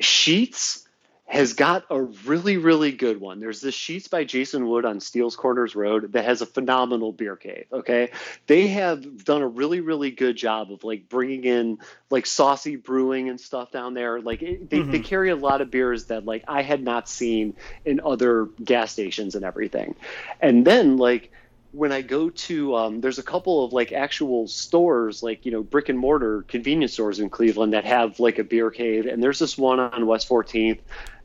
Sheetz 0.00 0.87
has 1.28 1.52
got 1.52 1.84
a 1.90 2.00
really, 2.00 2.56
really 2.56 2.90
good 2.90 3.20
one. 3.20 3.38
There's 3.38 3.60
this 3.60 3.76
Sheetz 3.76 4.08
by 4.08 4.24
Jason 4.24 4.66
Wood 4.66 4.86
on 4.86 4.98
Steele's 4.98 5.36
Corners 5.36 5.76
Road 5.76 6.12
that 6.12 6.24
has 6.24 6.40
a 6.40 6.46
phenomenal 6.46 7.12
beer 7.12 7.36
cave. 7.36 7.66
Okay. 7.70 8.10
They 8.46 8.68
have 8.68 9.24
done 9.24 9.42
a 9.42 9.46
really, 9.46 9.80
really 9.80 10.10
good 10.10 10.36
job 10.36 10.72
of 10.72 10.84
like 10.84 11.10
bringing 11.10 11.44
in 11.44 11.78
like 12.08 12.24
saucy 12.24 12.76
brewing 12.76 13.28
and 13.28 13.38
stuff 13.38 13.70
down 13.70 13.92
there. 13.92 14.22
Like 14.22 14.40
it, 14.40 14.70
they, 14.70 14.80
they 14.80 15.00
carry 15.00 15.28
a 15.28 15.36
lot 15.36 15.60
of 15.60 15.70
beers 15.70 16.06
that 16.06 16.24
like 16.24 16.44
I 16.48 16.62
had 16.62 16.82
not 16.82 17.10
seen 17.10 17.54
in 17.84 18.00
other 18.00 18.46
gas 18.64 18.90
stations 18.92 19.34
and 19.34 19.44
everything. 19.44 19.96
And 20.40 20.66
then 20.66 20.96
like, 20.96 21.30
when 21.72 21.92
I 21.92 22.00
go 22.00 22.30
to, 22.30 22.76
um, 22.76 23.02
there's 23.02 23.18
a 23.18 23.22
couple 23.22 23.62
of 23.62 23.74
like 23.74 23.92
actual 23.92 24.48
stores, 24.48 25.22
like 25.22 25.44
you 25.44 25.52
know, 25.52 25.62
brick 25.62 25.90
and 25.90 25.98
mortar 25.98 26.42
convenience 26.48 26.94
stores 26.94 27.20
in 27.20 27.28
Cleveland 27.28 27.74
that 27.74 27.84
have 27.84 28.18
like 28.18 28.38
a 28.38 28.44
beer 28.44 28.70
cave, 28.70 29.04
and 29.04 29.22
there's 29.22 29.38
this 29.38 29.58
one 29.58 29.78
on 29.78 30.06
West 30.06 30.30
14th 30.30 30.78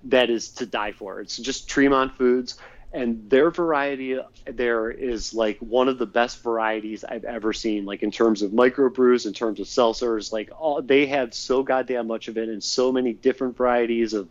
that 0.05 0.29
is 0.29 0.49
to 0.49 0.65
die 0.65 0.91
for. 0.91 1.21
It's 1.21 1.37
just 1.37 1.69
Tremont 1.69 2.17
Foods, 2.17 2.57
and 2.91 3.29
their 3.29 3.49
variety 3.49 4.19
there 4.45 4.91
is 4.91 5.33
like 5.33 5.57
one 5.59 5.89
of 5.89 5.97
the 5.97 6.05
best 6.05 6.43
varieties 6.43 7.03
I've 7.03 7.25
ever 7.25 7.53
seen. 7.53 7.85
Like 7.85 8.03
in 8.03 8.11
terms 8.11 8.41
of 8.41 8.51
microbrews, 8.51 9.25
in 9.25 9.33
terms 9.33 9.59
of 9.59 9.67
seltzers, 9.67 10.31
like 10.31 10.51
all 10.57 10.81
they 10.81 11.07
have 11.07 11.33
so 11.33 11.63
goddamn 11.63 12.07
much 12.07 12.27
of 12.27 12.37
it, 12.37 12.49
and 12.49 12.63
so 12.63 12.91
many 12.91 13.13
different 13.13 13.57
varieties 13.57 14.13
of 14.13 14.29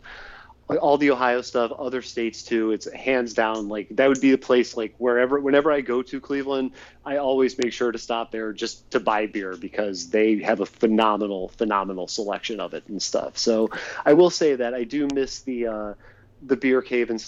all 0.69 0.97
the 0.97 1.11
Ohio 1.11 1.41
stuff, 1.41 1.71
other 1.77 2.01
states 2.01 2.43
too. 2.43 2.71
It's 2.71 2.91
hands 2.91 3.33
down 3.33 3.67
like 3.67 3.89
that 3.91 4.07
would 4.07 4.21
be 4.21 4.31
the 4.31 4.37
place 4.37 4.77
like 4.77 4.95
wherever 4.97 5.39
whenever 5.39 5.71
I 5.71 5.81
go 5.81 6.01
to 6.03 6.21
Cleveland, 6.21 6.71
I 7.05 7.17
always 7.17 7.57
make 7.57 7.73
sure 7.73 7.91
to 7.91 7.97
stop 7.97 8.31
there 8.31 8.53
just 8.53 8.89
to 8.91 8.99
buy 8.99 9.27
beer 9.27 9.55
because 9.57 10.09
they 10.09 10.37
have 10.39 10.61
a 10.61 10.65
phenomenal 10.65 11.49
phenomenal 11.49 12.07
selection 12.07 12.59
of 12.59 12.73
it 12.73 12.87
and 12.87 13.01
stuff. 13.01 13.37
So 13.37 13.71
I 14.05 14.13
will 14.13 14.29
say 14.29 14.55
that 14.55 14.73
I 14.73 14.83
do 14.83 15.07
miss 15.13 15.41
the 15.41 15.67
uh, 15.67 15.93
the 16.41 16.55
beer 16.55 16.81
cave 16.81 17.09
and 17.09 17.23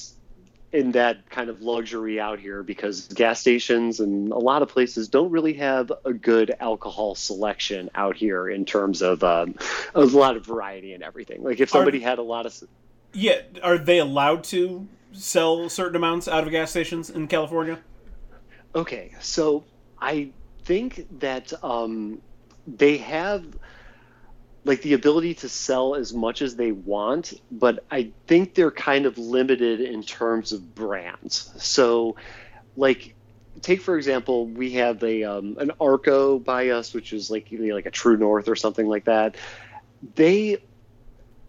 in 0.71 0.91
that 0.91 1.29
kind 1.29 1.49
of 1.49 1.61
luxury 1.61 2.19
out 2.19 2.37
here 2.37 2.61
because 2.61 3.07
gas 3.07 3.39
stations 3.39 4.01
and 4.01 4.31
a 4.31 4.37
lot 4.37 4.61
of 4.61 4.67
places 4.67 5.07
don't 5.07 5.31
really 5.31 5.53
have 5.53 5.91
a 6.03 6.11
good 6.11 6.53
alcohol 6.59 7.15
selection 7.15 7.89
out 7.95 8.17
here 8.17 8.49
in 8.49 8.65
terms 8.65 9.01
of 9.01 9.23
um, 9.23 9.55
a 9.93 10.01
lot 10.01 10.35
of 10.35 10.45
variety 10.45 10.93
and 10.93 11.01
everything. 11.01 11.43
Like 11.43 11.61
if 11.61 11.69
somebody 11.69 12.01
had 12.01 12.19
a 12.19 12.23
lot 12.23 12.45
of 12.45 12.53
Yeah, 13.15 13.41
are 13.63 13.77
they 13.77 13.99
allowed 13.99 14.43
to 14.45 14.89
sell 15.13 15.69
certain 15.69 15.95
amounts 15.95 16.27
out 16.27 16.43
of 16.43 16.51
gas 16.51 16.69
stations 16.69 17.09
in 17.09 17.27
California? 17.29 17.79
Okay, 18.75 19.13
so 19.21 19.63
I 20.01 20.31
think 20.65 21.07
that 21.19 21.53
um, 21.63 22.21
they 22.67 22.97
have 22.97 23.45
like 24.65 24.81
the 24.81 24.93
ability 24.93 25.35
to 25.35 25.47
sell 25.47 25.95
as 25.95 26.13
much 26.13 26.41
as 26.41 26.57
they 26.57 26.73
want, 26.73 27.39
but 27.49 27.85
I 27.89 28.11
think 28.27 28.53
they're 28.53 28.69
kind 28.69 29.05
of 29.05 29.17
limited 29.17 29.79
in 29.79 30.03
terms 30.03 30.51
of 30.51 30.75
brands. 30.75 31.53
So, 31.57 32.17
like, 32.75 33.15
take 33.61 33.79
for 33.79 33.95
example, 33.95 34.47
we 34.47 34.71
have 34.71 35.01
a 35.03 35.23
um, 35.23 35.55
an 35.57 35.71
Arco 35.79 36.37
by 36.37 36.69
us, 36.69 36.93
which 36.93 37.13
is 37.13 37.31
like 37.31 37.49
you 37.49 37.59
know, 37.59 37.75
like 37.75 37.85
a 37.85 37.91
True 37.91 38.17
North 38.17 38.49
or 38.49 38.57
something 38.57 38.87
like 38.87 39.05
that. 39.05 39.37
They 40.15 40.57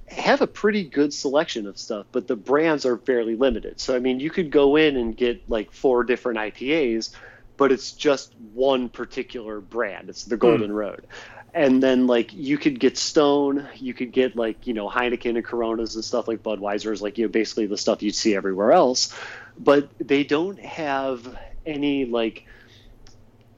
have 0.09 0.41
a 0.41 0.47
pretty 0.47 0.85
good 0.85 1.13
selection 1.13 1.67
of 1.67 1.79
stuff, 1.79 2.07
but 2.13 2.27
the 2.27 2.37
brands 2.37 2.87
are 2.87 2.97
fairly 2.97 3.37
limited. 3.37 3.81
So 3.81 3.97
I 3.97 3.99
mean, 3.99 4.21
you 4.21 4.31
could 4.31 4.51
go 4.51 4.77
in 4.77 4.97
and 4.97 5.17
get 5.17 5.49
like 5.49 5.73
four 5.73 6.05
different 6.05 6.39
IPAs, 6.39 7.11
but 7.57 7.73
it's 7.73 7.93
just 7.93 8.35
one 8.55 8.89
particular 8.89 9.61
brand. 9.61 10.09
It's 10.09 10.25
the 10.25 10.37
Golden 10.37 10.71
hmm. 10.71 10.77
Road. 10.77 11.07
And 11.55 11.83
then 11.83 12.07
like 12.07 12.35
you 12.35 12.59
could 12.59 12.79
get 12.79 12.99
Stone, 12.99 13.67
you 13.77 13.95
could 13.95 14.13
get 14.13 14.37
like, 14.37 14.67
you 14.67 14.75
know, 14.75 14.91
Heineken 14.91 15.37
and 15.37 15.45
Coronas 15.45 15.95
and 15.95 16.05
stuff 16.05 16.29
like 16.29 16.43
Budweiser's, 16.43 17.01
like, 17.01 17.17
you 17.17 17.25
know, 17.25 17.31
basically 17.31 17.67
the 17.67 17.79
stuff 17.79 18.03
you'd 18.03 18.15
see 18.15 18.37
everywhere 18.37 18.73
else. 18.73 19.15
But 19.59 19.89
they 19.99 20.23
don't 20.23 20.61
have 20.61 21.37
any 21.65 22.05
like 22.05 22.45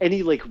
any 0.01 0.23
like 0.23 0.43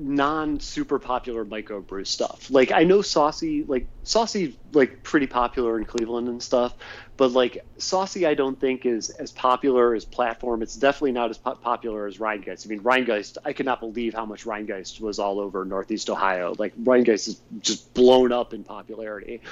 non 0.00 0.58
super 0.60 0.98
popular 0.98 1.44
microbrew 1.44 2.06
stuff. 2.06 2.50
Like 2.50 2.72
I 2.72 2.84
know 2.84 3.02
Saucy, 3.02 3.64
like 3.64 3.86
Saucy, 4.02 4.58
like 4.72 5.02
pretty 5.02 5.26
popular 5.26 5.78
in 5.78 5.84
Cleveland 5.84 6.28
and 6.28 6.42
stuff, 6.42 6.74
but 7.16 7.32
like 7.32 7.64
Saucy, 7.76 8.26
I 8.26 8.34
don't 8.34 8.58
think 8.58 8.86
is 8.86 9.10
as 9.10 9.30
popular 9.30 9.94
as 9.94 10.04
Platform. 10.06 10.62
It's 10.62 10.74
definitely 10.74 11.12
not 11.12 11.30
as 11.30 11.38
po- 11.38 11.56
popular 11.56 12.06
as 12.06 12.16
Rhinegeist. 12.16 12.66
I 12.66 12.70
mean, 12.70 12.80
Rhinegeist, 12.80 13.36
I 13.44 13.52
could 13.52 13.66
not 13.66 13.80
believe 13.80 14.14
how 14.14 14.24
much 14.24 14.44
Rhinegeist 14.44 15.00
was 15.00 15.18
all 15.18 15.38
over 15.38 15.64
Northeast 15.64 16.08
Ohio. 16.08 16.54
Like 16.58 16.74
Rhinegeist 16.76 17.28
is 17.28 17.40
just 17.60 17.92
blown 17.92 18.32
up 18.32 18.54
in 18.54 18.64
popularity. 18.64 19.42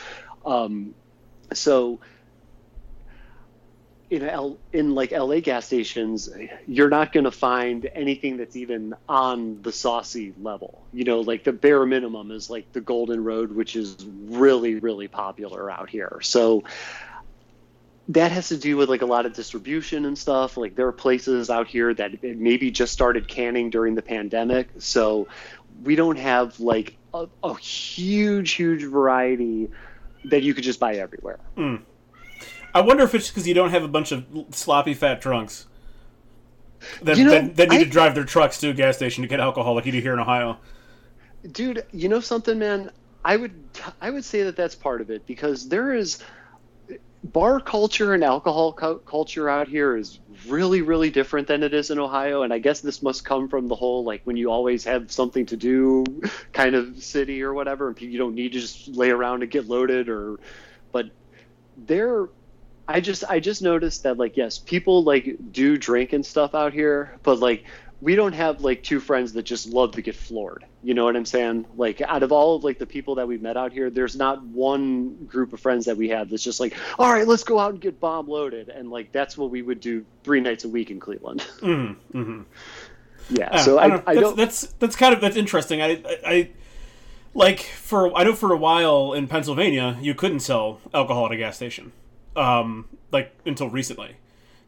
Um, 0.46 0.94
so 1.52 2.00
in 4.10 4.22
L, 4.22 4.56
in 4.72 4.94
like 4.94 5.12
LA 5.12 5.40
gas 5.40 5.66
stations, 5.66 6.30
you're 6.66 6.88
not 6.88 7.12
going 7.12 7.24
to 7.24 7.30
find 7.30 7.88
anything 7.94 8.38
that's 8.38 8.56
even 8.56 8.94
on 9.08 9.60
the 9.62 9.72
saucy 9.72 10.32
level. 10.40 10.82
You 10.92 11.04
know, 11.04 11.20
like 11.20 11.44
the 11.44 11.52
bare 11.52 11.84
minimum 11.84 12.30
is 12.30 12.48
like 12.48 12.72
the 12.72 12.80
Golden 12.80 13.22
Road, 13.22 13.52
which 13.52 13.76
is 13.76 13.96
really 14.26 14.76
really 14.76 15.08
popular 15.08 15.70
out 15.70 15.90
here. 15.90 16.20
So 16.22 16.64
that 18.08 18.32
has 18.32 18.48
to 18.48 18.56
do 18.56 18.78
with 18.78 18.88
like 18.88 19.02
a 19.02 19.06
lot 19.06 19.26
of 19.26 19.34
distribution 19.34 20.06
and 20.06 20.16
stuff. 20.16 20.56
Like 20.56 20.74
there 20.74 20.86
are 20.86 20.92
places 20.92 21.50
out 21.50 21.66
here 21.66 21.92
that 21.92 22.22
maybe 22.22 22.70
just 22.70 22.92
started 22.92 23.28
canning 23.28 23.68
during 23.68 23.94
the 23.94 24.02
pandemic, 24.02 24.68
so 24.78 25.28
we 25.84 25.96
don't 25.96 26.18
have 26.18 26.58
like 26.60 26.96
a, 27.12 27.26
a 27.44 27.54
huge 27.58 28.52
huge 28.52 28.84
variety 28.84 29.68
that 30.24 30.42
you 30.42 30.54
could 30.54 30.64
just 30.64 30.80
buy 30.80 30.94
everywhere. 30.94 31.38
Mm. 31.56 31.82
I 32.74 32.80
wonder 32.80 33.02
if 33.04 33.14
it's 33.14 33.28
because 33.28 33.46
you 33.48 33.54
don't 33.54 33.70
have 33.70 33.82
a 33.82 33.88
bunch 33.88 34.12
of 34.12 34.24
sloppy 34.50 34.94
fat 34.94 35.20
drunks 35.20 35.66
that, 37.02 37.16
You 37.18 37.24
know, 37.24 37.30
that, 37.30 37.56
that 37.56 37.68
need 37.70 37.80
I- 37.80 37.84
to 37.84 37.90
drive 37.90 38.14
their 38.14 38.24
trucks 38.24 38.58
to 38.60 38.70
a 38.70 38.74
gas 38.74 38.96
station 38.96 39.22
to 39.22 39.28
get 39.28 39.40
alcohol 39.40 39.74
like 39.74 39.86
you 39.86 39.92
do 39.92 40.00
here 40.00 40.12
in 40.12 40.18
Ohio. 40.20 40.58
dude 41.52 41.84
you 41.92 42.08
know 42.08 42.20
something 42.20 42.58
man 42.58 42.90
i 43.24 43.36
would 43.36 43.52
i 44.00 44.10
would 44.10 44.24
say 44.24 44.42
that 44.42 44.56
that's 44.56 44.74
part 44.74 45.00
of 45.00 45.08
it 45.10 45.24
because 45.26 45.68
there 45.68 45.94
is 45.94 46.22
bar 47.24 47.60
culture 47.60 48.12
and 48.14 48.22
alcohol 48.24 48.72
cu- 48.72 48.98
culture 49.00 49.48
out 49.48 49.66
here 49.68 49.96
is 49.96 50.18
really 50.46 50.82
really 50.82 51.10
different 51.10 51.46
than 51.48 51.62
it 51.62 51.72
is 51.74 51.90
in 51.90 51.98
ohio 51.98 52.42
and 52.42 52.52
i 52.52 52.58
guess 52.58 52.80
this 52.80 53.02
must 53.02 53.24
come 53.24 53.48
from 53.48 53.66
the 53.68 53.74
whole 53.74 54.02
like 54.04 54.20
when 54.24 54.36
you 54.36 54.50
always 54.50 54.84
have 54.84 55.10
something 55.10 55.46
to 55.46 55.56
do 55.56 56.04
kind 56.52 56.74
of 56.74 57.02
city 57.02 57.42
or 57.42 57.52
whatever 57.54 57.88
and 57.88 58.00
you 58.00 58.18
don't 58.18 58.34
need 58.34 58.52
to 58.52 58.60
just 58.60 58.88
lay 58.88 59.10
around 59.10 59.42
and 59.42 59.50
get 59.50 59.66
loaded 59.68 60.08
or 60.08 60.38
but 60.92 61.06
there 61.76 62.28
I 62.88 63.00
just 63.00 63.22
I 63.28 63.38
just 63.38 63.60
noticed 63.60 64.02
that 64.04 64.16
like 64.16 64.36
yes, 64.36 64.58
people 64.58 65.04
like 65.04 65.36
do 65.52 65.76
drink 65.76 66.14
and 66.14 66.24
stuff 66.24 66.54
out 66.54 66.72
here, 66.72 67.18
but 67.22 67.38
like 67.38 67.64
we 68.00 68.14
don't 68.14 68.32
have 68.32 68.62
like 68.62 68.82
two 68.82 69.00
friends 69.00 69.32
that 69.32 69.42
just 69.42 69.66
love 69.66 69.92
to 69.92 70.02
get 70.02 70.14
floored. 70.14 70.64
You 70.82 70.94
know 70.94 71.04
what 71.04 71.16
I'm 71.16 71.26
saying? 71.26 71.66
Like 71.76 72.00
out 72.00 72.22
of 72.22 72.32
all 72.32 72.56
of 72.56 72.64
like 72.64 72.78
the 72.78 72.86
people 72.86 73.16
that 73.16 73.26
we've 73.26 73.42
met 73.42 73.56
out 73.56 73.72
here, 73.72 73.90
there's 73.90 74.16
not 74.16 74.42
one 74.42 75.26
group 75.26 75.52
of 75.52 75.60
friends 75.60 75.84
that 75.86 75.96
we 75.96 76.08
have 76.08 76.30
that's 76.30 76.42
just 76.42 76.60
like, 76.60 76.74
all 76.98 77.12
right, 77.12 77.26
let's 77.26 77.44
go 77.44 77.58
out 77.58 77.72
and 77.72 77.80
get 77.80 78.00
bomb 78.00 78.28
loaded, 78.28 78.68
and 78.68 78.90
like 78.90 79.12
that's 79.12 79.36
what 79.36 79.50
we 79.50 79.62
would 79.62 79.80
do 79.80 80.04
three 80.24 80.40
nights 80.40 80.64
a 80.64 80.68
week 80.68 80.90
in 80.90 81.00
Cleveland. 81.00 81.44
Mm-hmm. 81.58 82.42
yeah. 83.30 83.48
Yeah, 83.52 83.60
so 83.60 83.78
I, 83.78 83.88
don't, 83.88 84.02
I 84.06 84.14
that's, 84.14 84.20
don't. 84.22 84.36
that's 84.36 84.62
that's 84.78 84.96
kind 84.96 85.14
of 85.14 85.20
that's 85.20 85.36
interesting. 85.36 85.82
I, 85.82 86.02
I, 86.04 86.18
I 86.24 86.50
like 87.34 87.60
for 87.60 88.16
I 88.16 88.24
know 88.24 88.34
for 88.34 88.52
a 88.52 88.56
while 88.56 89.12
in 89.12 89.28
Pennsylvania 89.28 89.98
you 90.00 90.14
couldn't 90.14 90.40
sell 90.40 90.80
alcohol 90.94 91.26
at 91.26 91.32
a 91.32 91.36
gas 91.36 91.56
station, 91.56 91.92
um, 92.38 92.88
like 93.12 93.32
until 93.44 93.68
recently. 93.68 94.16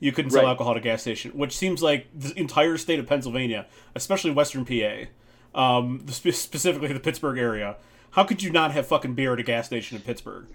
You 0.02 0.12
couldn't 0.12 0.30
sell 0.30 0.42
Right. 0.44 0.48
alcohol 0.48 0.72
at 0.72 0.78
a 0.78 0.80
gas 0.80 1.02
station, 1.02 1.32
which 1.32 1.54
seems 1.54 1.82
like 1.82 2.06
the 2.18 2.32
entire 2.38 2.78
state 2.78 2.98
of 2.98 3.06
Pennsylvania, 3.06 3.66
especially 3.94 4.30
Western 4.30 4.64
PA, 4.64 5.08
um, 5.54 6.06
spe- 6.08 6.30
specifically 6.32 6.90
the 6.92 7.00
Pittsburgh 7.00 7.36
area. 7.38 7.76
How 8.12 8.24
could 8.24 8.42
you 8.42 8.50
not 8.50 8.72
have 8.72 8.86
fucking 8.86 9.12
beer 9.14 9.34
at 9.34 9.40
a 9.40 9.42
gas 9.42 9.66
station 9.66 9.98
in 9.98 10.02
Pittsburgh? 10.02 10.46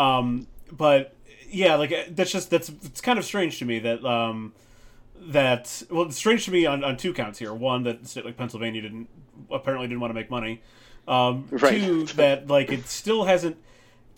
Um, 0.00 0.48
but 0.72 1.14
yeah, 1.48 1.76
like 1.76 2.14
that's 2.16 2.32
just 2.32 2.50
that's 2.50 2.70
it's 2.70 3.00
kind 3.00 3.20
of 3.20 3.24
strange 3.24 3.60
to 3.60 3.64
me 3.64 3.78
that 3.78 4.04
um, 4.04 4.52
that 5.28 5.82
well, 5.90 6.06
it's 6.06 6.16
strange 6.16 6.44
to 6.46 6.50
me 6.50 6.66
on, 6.66 6.82
on 6.84 6.96
two 6.96 7.12
counts 7.12 7.38
here. 7.38 7.54
One 7.54 7.84
that 7.84 8.06
state 8.06 8.24
like 8.24 8.36
Pennsylvania 8.36 8.82
didn't 8.82 9.08
apparently 9.50 9.86
didn't 9.88 10.00
want 10.00 10.10
to 10.10 10.14
make 10.14 10.28
money. 10.30 10.60
Um, 11.06 11.46
Right. 11.50 11.80
Two 11.80 12.04
that 12.16 12.48
like 12.48 12.70
it 12.72 12.86
still 12.88 13.24
hasn't 13.24 13.56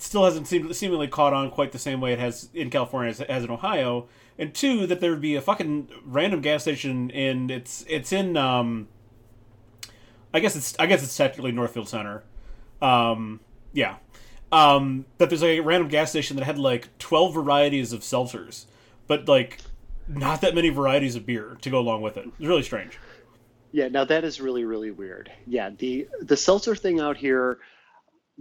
still 0.02 0.24
hasn't 0.24 0.46
seemingly 0.46 1.08
caught 1.08 1.32
on 1.32 1.50
quite 1.50 1.72
the 1.72 1.78
same 1.78 2.00
way 2.00 2.12
it 2.12 2.18
has 2.18 2.48
in 2.54 2.70
California 2.70 3.10
as 3.10 3.18
has 3.18 3.44
in 3.44 3.50
Ohio. 3.50 4.08
And 4.38 4.54
two 4.54 4.86
that 4.86 5.00
there 5.00 5.10
would 5.10 5.20
be 5.20 5.34
a 5.34 5.40
fucking 5.40 5.88
random 6.04 6.40
gas 6.40 6.62
station 6.62 7.10
in 7.10 7.50
it's 7.50 7.84
it's 7.88 8.12
in 8.12 8.36
um, 8.36 8.88
I 10.32 10.40
guess 10.40 10.56
it's 10.56 10.74
I 10.78 10.86
guess 10.86 11.02
it's 11.02 11.16
technically 11.16 11.52
Northfield 11.52 11.88
Center. 11.88 12.22
Um, 12.80 13.40
yeah. 13.72 13.96
Um, 14.52 15.04
but 15.18 15.28
there's 15.28 15.42
like 15.42 15.58
a 15.58 15.60
random 15.60 15.88
gas 15.88 16.10
station 16.10 16.36
that 16.36 16.44
had 16.44 16.58
like 16.58 16.96
12 16.98 17.34
varieties 17.34 17.92
of 17.92 18.00
seltzers, 18.00 18.64
but 19.06 19.28
like 19.28 19.58
not 20.08 20.40
that 20.40 20.54
many 20.54 20.70
varieties 20.70 21.14
of 21.14 21.26
beer 21.26 21.56
to 21.60 21.70
go 21.70 21.78
along 21.78 22.02
with 22.02 22.16
it. 22.16 22.26
It's 22.26 22.48
really 22.48 22.62
strange. 22.62 22.98
Yeah, 23.72 23.88
now 23.88 24.04
that 24.04 24.24
is 24.24 24.40
really 24.40 24.64
really 24.64 24.90
weird. 24.90 25.30
Yeah, 25.46 25.70
the 25.76 26.08
the 26.20 26.36
seltzer 26.36 26.74
thing 26.74 27.00
out 27.00 27.16
here, 27.16 27.58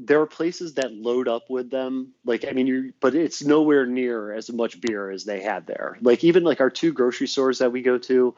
there 0.02 0.22
are 0.22 0.28
places 0.28 0.76
that 0.76 0.94
load 0.94 1.28
up 1.28 1.50
with 1.50 1.70
them. 1.70 2.14
Like 2.24 2.46
I 2.48 2.52
mean, 2.52 2.68
you 2.68 2.94
but 3.00 3.16
it's 3.16 3.44
nowhere 3.44 3.86
near 3.86 4.34
as 4.34 4.50
much 4.50 4.80
beer 4.80 5.12
as 5.12 5.26
they 5.26 5.42
had 5.42 5.68
there. 5.68 5.98
Like 6.02 6.24
even 6.24 6.44
like 6.44 6.62
our 6.62 6.70
two 6.70 6.94
grocery 6.94 7.28
stores 7.28 7.60
that 7.60 7.72
we 7.72 7.82
go 7.82 7.98
to, 7.98 8.34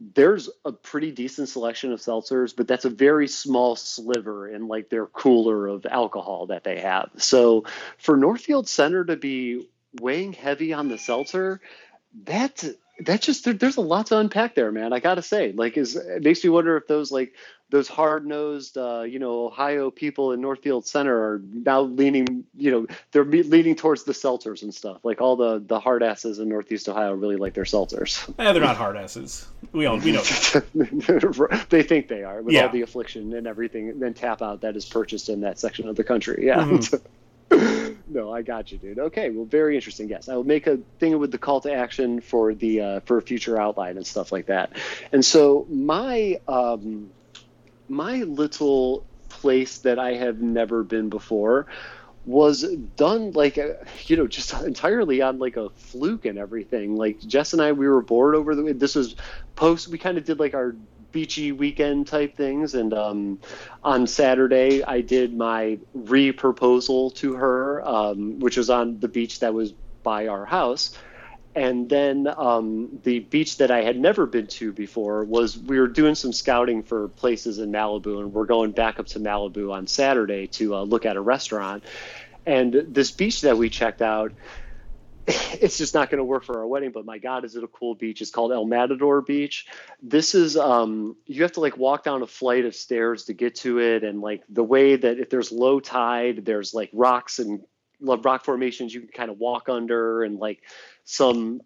there's 0.00 0.48
a 0.64 0.72
pretty 0.72 1.12
decent 1.12 1.48
selection 1.48 1.92
of 1.92 2.00
seltzers, 2.00 2.56
but 2.56 2.66
that's 2.66 2.86
a 2.86 2.90
very 2.90 3.28
small 3.28 3.76
sliver 3.76 4.48
in 4.48 4.66
like 4.66 4.88
their 4.88 5.06
cooler 5.06 5.66
of 5.66 5.86
alcohol 5.86 6.46
that 6.46 6.64
they 6.64 6.80
have. 6.80 7.10
So 7.18 7.64
for 7.98 8.16
Northfield 8.16 8.66
Center 8.66 9.04
to 9.04 9.16
be 9.16 9.68
weighing 10.00 10.32
heavy 10.32 10.72
on 10.72 10.88
the 10.88 10.98
seltzer, 10.98 11.60
that 12.24 12.64
that 13.00 13.20
just 13.20 13.44
there, 13.44 13.54
there's 13.54 13.76
a 13.76 13.82
lot 13.82 14.06
to 14.06 14.18
unpack 14.18 14.54
there, 14.54 14.72
man. 14.72 14.92
I 14.92 15.00
gotta 15.00 15.22
say, 15.22 15.52
like, 15.52 15.76
is 15.76 15.96
it 15.96 16.22
makes 16.22 16.42
me 16.42 16.50
wonder 16.50 16.76
if 16.76 16.86
those 16.86 17.12
like 17.12 17.34
those 17.70 17.88
hard 17.88 18.26
nosed, 18.26 18.76
uh, 18.76 19.02
you 19.02 19.18
know, 19.18 19.46
Ohio 19.46 19.90
people 19.90 20.32
in 20.32 20.40
Northfield 20.40 20.86
Center 20.86 21.16
are 21.16 21.42
now 21.52 21.80
leaning, 21.80 22.44
you 22.56 22.70
know, 22.70 22.86
they're 23.10 23.24
leaning 23.24 23.74
towards 23.74 24.04
the 24.04 24.12
seltzers 24.12 24.62
and 24.62 24.72
stuff. 24.72 25.04
Like 25.04 25.20
all 25.20 25.36
the 25.36 25.62
the 25.64 25.80
hard 25.80 26.02
asses 26.02 26.38
in 26.38 26.48
Northeast 26.48 26.88
Ohio 26.88 27.14
really 27.14 27.36
like 27.36 27.54
their 27.54 27.64
seltzers. 27.64 28.28
Eh, 28.38 28.52
they're 28.52 28.62
not 28.62 28.76
hard 28.76 28.96
asses. 28.96 29.46
We 29.72 29.86
all 29.86 29.98
we 29.98 30.12
know. 30.12 30.20
That. 30.22 31.66
they 31.70 31.82
think 31.82 32.08
they 32.08 32.22
are 32.22 32.42
with 32.42 32.54
Yeah. 32.54 32.66
all 32.66 32.72
the 32.72 32.82
affliction 32.82 33.32
and 33.34 33.46
everything, 33.46 33.88
and 33.88 34.00
then 34.00 34.14
tap 34.14 34.42
out 34.42 34.60
that 34.60 34.76
is 34.76 34.84
purchased 34.84 35.28
in 35.28 35.40
that 35.40 35.58
section 35.58 35.88
of 35.88 35.96
the 35.96 36.04
country. 36.04 36.44
Yeah. 36.46 36.64
Mhm. 36.64 37.00
no, 38.08 38.32
I 38.32 38.42
got 38.42 38.72
you, 38.72 38.78
dude. 38.78 38.98
Okay, 38.98 39.30
well, 39.30 39.44
very 39.44 39.74
interesting. 39.74 40.08
Yes, 40.08 40.28
I 40.28 40.36
will 40.36 40.44
make 40.44 40.66
a 40.66 40.78
thing 40.98 41.18
with 41.18 41.30
the 41.30 41.38
call 41.38 41.60
to 41.62 41.72
action 41.72 42.20
for 42.20 42.54
the 42.54 42.80
uh, 42.80 43.00
for 43.00 43.20
future 43.20 43.58
outline 43.60 43.96
and 43.96 44.06
stuff 44.06 44.32
like 44.32 44.46
that. 44.46 44.72
And 45.12 45.24
so 45.24 45.66
my 45.70 46.40
um, 46.48 47.10
my 47.88 48.22
little 48.22 49.06
place 49.28 49.78
that 49.78 49.98
I 49.98 50.14
have 50.14 50.40
never 50.40 50.84
been 50.84 51.08
before 51.08 51.66
was 52.26 52.62
done 52.96 53.32
like 53.32 53.58
you 54.06 54.16
know 54.16 54.26
just 54.26 54.52
entirely 54.62 55.20
on 55.20 55.38
like 55.38 55.56
a 55.56 55.68
fluke 55.70 56.24
and 56.24 56.38
everything. 56.38 56.96
Like 56.96 57.20
jess 57.20 57.52
and 57.52 57.60
i 57.60 57.72
we 57.72 57.86
were 57.86 58.02
bored 58.02 58.34
over 58.34 58.54
the 58.54 58.72
this 58.72 58.94
was 58.94 59.14
post 59.56 59.88
we 59.88 59.98
kind 59.98 60.16
of 60.18 60.24
did 60.24 60.38
like 60.38 60.54
our 60.54 60.74
beachy 61.12 61.52
weekend 61.52 62.06
type 62.06 62.36
things 62.36 62.74
and 62.74 62.92
um, 62.92 63.38
on 63.84 64.06
saturday 64.06 64.82
i 64.82 65.00
did 65.00 65.36
my 65.36 65.78
re-proposal 65.92 67.10
to 67.12 67.34
her 67.34 67.86
um, 67.86 68.40
which 68.40 68.56
was 68.56 68.68
on 68.68 68.98
the 68.98 69.06
beach 69.06 69.38
that 69.38 69.54
was 69.54 69.74
by 70.02 70.26
our 70.26 70.44
house 70.44 70.96
and 71.54 71.88
then 71.88 72.26
um, 72.36 72.98
the 73.04 73.20
beach 73.20 73.58
that 73.58 73.70
I 73.70 73.82
had 73.82 73.98
never 73.98 74.26
been 74.26 74.48
to 74.48 74.72
before 74.72 75.24
was 75.24 75.56
we 75.56 75.78
were 75.78 75.86
doing 75.86 76.16
some 76.16 76.32
scouting 76.32 76.82
for 76.82 77.08
places 77.08 77.58
in 77.58 77.70
Malibu, 77.70 78.20
and 78.20 78.32
we're 78.32 78.46
going 78.46 78.72
back 78.72 78.98
up 78.98 79.06
to 79.08 79.20
Malibu 79.20 79.72
on 79.72 79.86
Saturday 79.86 80.48
to 80.48 80.74
uh, 80.74 80.82
look 80.82 81.06
at 81.06 81.16
a 81.16 81.20
restaurant. 81.20 81.84
And 82.44 82.72
this 82.88 83.12
beach 83.12 83.42
that 83.42 83.56
we 83.56 83.70
checked 83.70 84.02
out, 84.02 84.32
it's 85.26 85.78
just 85.78 85.94
not 85.94 86.10
going 86.10 86.18
to 86.18 86.24
work 86.24 86.42
for 86.42 86.58
our 86.58 86.66
wedding. 86.66 86.90
But 86.90 87.04
my 87.04 87.18
God, 87.18 87.44
is 87.44 87.54
it 87.54 87.62
a 87.62 87.68
cool 87.68 87.94
beach? 87.94 88.20
It's 88.20 88.32
called 88.32 88.52
El 88.52 88.64
Matador 88.64 89.20
Beach. 89.20 89.66
This 90.02 90.34
is 90.34 90.56
um, 90.56 91.14
you 91.24 91.42
have 91.42 91.52
to 91.52 91.60
like 91.60 91.76
walk 91.76 92.02
down 92.02 92.22
a 92.22 92.26
flight 92.26 92.64
of 92.64 92.74
stairs 92.74 93.26
to 93.26 93.32
get 93.32 93.54
to 93.56 93.78
it, 93.78 94.02
and 94.02 94.20
like 94.20 94.42
the 94.48 94.64
way 94.64 94.96
that 94.96 95.20
if 95.20 95.30
there's 95.30 95.52
low 95.52 95.78
tide, 95.78 96.44
there's 96.44 96.74
like 96.74 96.90
rocks 96.92 97.38
and 97.38 97.60
rock 98.00 98.44
formations 98.44 98.92
you 98.92 99.00
can 99.00 99.10
kind 99.10 99.30
of 99.30 99.38
walk 99.38 99.68
under, 99.68 100.24
and 100.24 100.38
like 100.38 100.62
some 101.04 101.60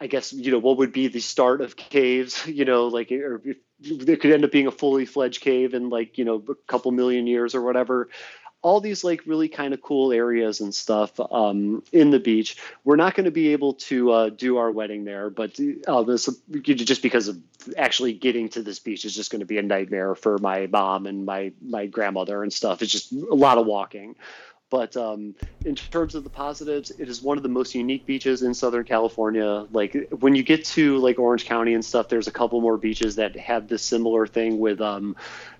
I 0.00 0.06
guess 0.06 0.32
you 0.32 0.50
know 0.52 0.58
what 0.58 0.78
would 0.78 0.92
be 0.92 1.08
the 1.08 1.20
start 1.20 1.60
of 1.60 1.76
caves, 1.76 2.46
you 2.46 2.64
know, 2.64 2.86
like 2.86 3.10
or 3.12 3.42
it 3.80 4.20
could 4.20 4.32
end 4.32 4.44
up 4.44 4.52
being 4.52 4.66
a 4.66 4.72
fully 4.72 5.06
fledged 5.06 5.40
cave 5.40 5.74
in 5.74 5.90
like 5.90 6.18
you 6.18 6.24
know 6.24 6.42
a 6.48 6.54
couple 6.66 6.90
million 6.92 7.26
years 7.26 7.54
or 7.54 7.62
whatever. 7.62 8.08
All 8.60 8.80
these 8.80 9.04
like 9.04 9.24
really 9.24 9.48
kind 9.48 9.72
of 9.72 9.80
cool 9.80 10.12
areas 10.12 10.60
and 10.60 10.74
stuff 10.74 11.12
um, 11.30 11.84
in 11.92 12.10
the 12.10 12.18
beach. 12.18 12.56
We're 12.82 12.96
not 12.96 13.14
going 13.14 13.26
to 13.26 13.30
be 13.30 13.52
able 13.52 13.74
to 13.74 14.10
uh, 14.10 14.28
do 14.30 14.56
our 14.56 14.72
wedding 14.72 15.04
there, 15.04 15.30
but 15.30 15.56
uh, 15.86 16.02
this, 16.02 16.28
just 16.62 17.00
because 17.00 17.28
of 17.28 17.38
actually 17.76 18.14
getting 18.14 18.48
to 18.50 18.62
this 18.62 18.80
beach 18.80 19.04
is 19.04 19.14
just 19.14 19.30
going 19.30 19.40
to 19.40 19.46
be 19.46 19.58
a 19.58 19.62
nightmare 19.62 20.16
for 20.16 20.38
my 20.38 20.66
mom 20.66 21.06
and 21.06 21.24
my 21.24 21.52
my 21.62 21.86
grandmother 21.86 22.42
and 22.42 22.52
stuff. 22.52 22.82
It's 22.82 22.90
just 22.90 23.12
a 23.12 23.34
lot 23.34 23.58
of 23.58 23.66
walking. 23.66 24.16
But 24.70 24.96
um, 24.96 25.34
in 25.64 25.74
terms 25.74 26.14
of 26.14 26.24
the 26.24 26.30
positives, 26.30 26.90
it 26.90 27.08
is 27.08 27.22
one 27.22 27.36
of 27.36 27.42
the 27.42 27.48
most 27.48 27.74
unique 27.74 28.06
beaches 28.06 28.42
in 28.42 28.52
Southern 28.54 28.84
California. 28.84 29.66
Like 29.70 30.08
when 30.20 30.34
you 30.34 30.42
get 30.42 30.64
to 30.66 30.98
like 30.98 31.18
Orange 31.18 31.46
County 31.46 31.74
and 31.74 31.84
stuff, 31.84 32.08
there's 32.08 32.28
a 32.28 32.32
couple 32.32 32.60
more 32.60 32.76
beaches 32.76 33.16
that 33.16 33.36
have 33.36 33.68
this 33.68 33.82
similar 33.82 34.26
thing 34.26 34.58
with 34.58 34.80
um, 34.80 35.16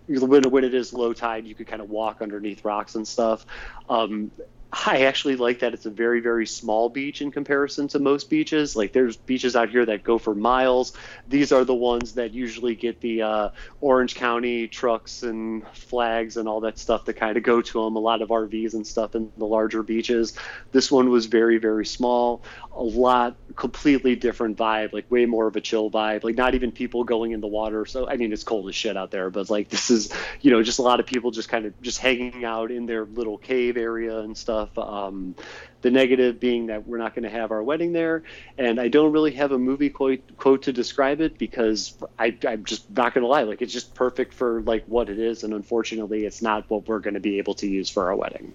when 0.06 0.50
when 0.50 0.64
it 0.64 0.74
is 0.74 0.92
low 0.92 1.12
tide, 1.12 1.46
you 1.46 1.54
could 1.54 1.66
kind 1.66 1.82
of 1.82 1.88
walk 1.88 2.20
underneath 2.20 2.64
rocks 2.64 2.94
and 2.94 3.06
stuff. 3.06 3.46
Um, 3.88 4.30
I 4.70 5.04
actually 5.04 5.36
like 5.36 5.60
that 5.60 5.72
it's 5.72 5.86
a 5.86 5.90
very 5.90 6.20
very 6.20 6.46
small 6.46 6.90
beach 6.90 7.22
in 7.22 7.30
comparison 7.30 7.88
to 7.88 7.98
most 7.98 8.28
beaches. 8.28 8.76
Like 8.76 8.92
there's 8.92 9.16
beaches 9.16 9.56
out 9.56 9.70
here 9.70 9.86
that 9.86 10.04
go 10.04 10.18
for 10.18 10.34
miles. 10.34 10.92
These 11.26 11.52
are 11.52 11.64
the 11.64 11.74
ones 11.74 12.12
that 12.14 12.34
usually 12.34 12.74
get 12.74 13.00
the 13.00 13.22
uh, 13.22 13.48
Orange 13.80 14.14
County 14.14 14.68
trucks 14.68 15.22
and 15.22 15.66
flags 15.72 16.36
and 16.36 16.46
all 16.46 16.60
that 16.60 16.78
stuff 16.78 17.06
that 17.06 17.14
kind 17.14 17.38
of 17.38 17.42
go 17.44 17.62
to 17.62 17.84
them. 17.84 17.96
A 17.96 17.98
lot 17.98 18.20
of 18.20 18.28
RVs 18.28 18.74
and 18.74 18.86
stuff 18.86 19.14
in 19.14 19.32
the 19.38 19.46
larger 19.46 19.82
beaches. 19.82 20.34
This 20.70 20.92
one 20.92 21.08
was 21.08 21.26
very 21.26 21.56
very 21.56 21.86
small. 21.86 22.42
A 22.79 22.83
lot 22.83 23.37
completely 23.57 24.14
different 24.14 24.57
vibe. 24.57 24.93
Like 24.93 25.11
way 25.11 25.26
more 25.26 25.47
of 25.49 25.57
a 25.57 25.61
chill 25.61 25.91
vibe. 25.91 26.24
Like 26.24 26.37
not 26.37 26.55
even 26.55 26.70
people 26.70 27.05
going 27.05 27.33
in 27.33 27.41
the 27.41 27.49
water. 27.49 27.85
So 27.87 28.09
I 28.09 28.16
mean 28.16 28.33
it's 28.33 28.45
cold 28.45 28.68
as 28.68 28.74
shit 28.74 28.97
out 28.97 29.11
there, 29.11 29.31
but 29.31 29.51
like 29.51 29.68
this 29.68 29.91
is 29.91 30.12
you 30.41 30.51
know 30.51 30.62
just 30.62 30.79
a 30.79 30.83
lot 30.83 31.01
of 31.01 31.07
people 31.07 31.31
just 31.31 31.49
kind 31.49 31.66
of 31.66 31.81
just 31.83 31.99
hanging 31.99 32.45
out 32.45 32.70
in 32.70 32.87
their 32.87 33.05
little 33.05 33.37
cave 33.37 33.76
area 33.76 34.18
and 34.20 34.37
stuff. 34.37 34.76
Um, 34.79 35.35
the 35.81 35.91
negative 35.91 36.41
being 36.41 36.66
that 36.66 36.87
we're 36.87 36.99
not 36.99 37.14
going 37.14 37.22
to 37.22 37.31
have 37.31 37.51
our 37.51 37.62
wedding 37.62 37.93
there, 37.93 38.22
and 38.57 38.81
I 38.81 38.89
don't 38.89 39.12
really 39.12 39.33
have 39.33 39.53
a 39.53 39.59
movie 39.59 39.91
quote, 39.91 40.37
quote 40.37 40.62
to 40.62 40.72
describe 40.72 41.20
it 41.20 41.39
because 41.39 41.97
I, 42.18 42.37
I'm 42.47 42.64
just 42.64 42.91
not 42.91 43.14
going 43.14 43.22
to 43.22 43.29
lie. 43.29 43.43
Like 43.43 43.62
it's 43.62 43.72
just 43.72 43.95
perfect 43.95 44.35
for 44.35 44.62
like 44.62 44.85
what 44.87 45.09
it 45.09 45.18
is, 45.18 45.45
and 45.45 45.55
unfortunately, 45.55 46.24
it's 46.24 46.43
not 46.43 46.68
what 46.68 46.89
we're 46.89 46.99
going 46.99 47.14
to 47.14 47.20
be 47.20 47.39
able 47.39 47.55
to 47.55 47.68
use 47.68 47.91
for 47.91 48.09
our 48.09 48.16
wedding. 48.16 48.55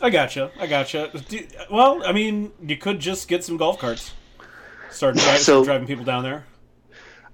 I 0.00 0.10
gotcha. 0.10 0.50
I 0.58 0.66
gotcha. 0.66 1.10
Do- 1.28 1.46
Well, 1.70 2.02
I 2.04 2.12
mean, 2.12 2.52
you 2.62 2.76
could 2.76 3.00
just 3.00 3.28
get 3.28 3.44
some 3.44 3.56
golf 3.56 3.78
carts. 3.78 4.12
Start, 4.90 5.14
dri- 5.16 5.22
So- 5.22 5.62
start 5.62 5.64
driving 5.64 5.86
people 5.86 6.04
down 6.04 6.22
there. 6.22 6.44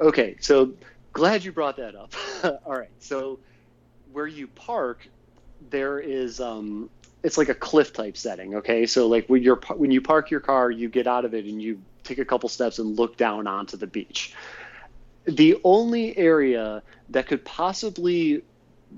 Okay, 0.01 0.37
so 0.41 0.73
glad 1.13 1.45
you 1.45 1.53
brought 1.53 1.77
that 1.77 1.95
up. 1.95 2.15
All 2.67 2.77
right, 2.77 2.91
so 2.99 3.39
where 4.13 4.27
you 4.27 4.47
park, 4.49 5.07
there 5.71 6.01
is 6.01 6.41
um, 6.41 6.91
it's 7.23 7.39
like 7.39 7.49
a 7.49 7.55
cliff 7.55 7.93
type 7.93 8.17
setting. 8.17 8.57
Okay, 8.57 8.87
so 8.87 9.07
like 9.07 9.27
when 9.29 9.43
you're 9.43 9.61
when 9.77 9.91
you 9.93 10.01
park 10.01 10.31
your 10.31 10.41
car, 10.41 10.71
you 10.71 10.89
get 10.89 11.07
out 11.07 11.25
of 11.25 11.35
it 11.35 11.45
and 11.45 11.63
you 11.63 11.81
take 12.03 12.19
a 12.19 12.25
couple 12.25 12.49
steps 12.49 12.81
and 12.81 12.99
look 12.99 13.17
down 13.17 13.47
onto 13.47 13.77
the 13.77 13.87
beach. 13.87 14.35
The 15.25 15.57
only 15.63 16.17
area 16.19 16.83
that 17.11 17.29
could 17.29 17.45
possibly 17.45 18.43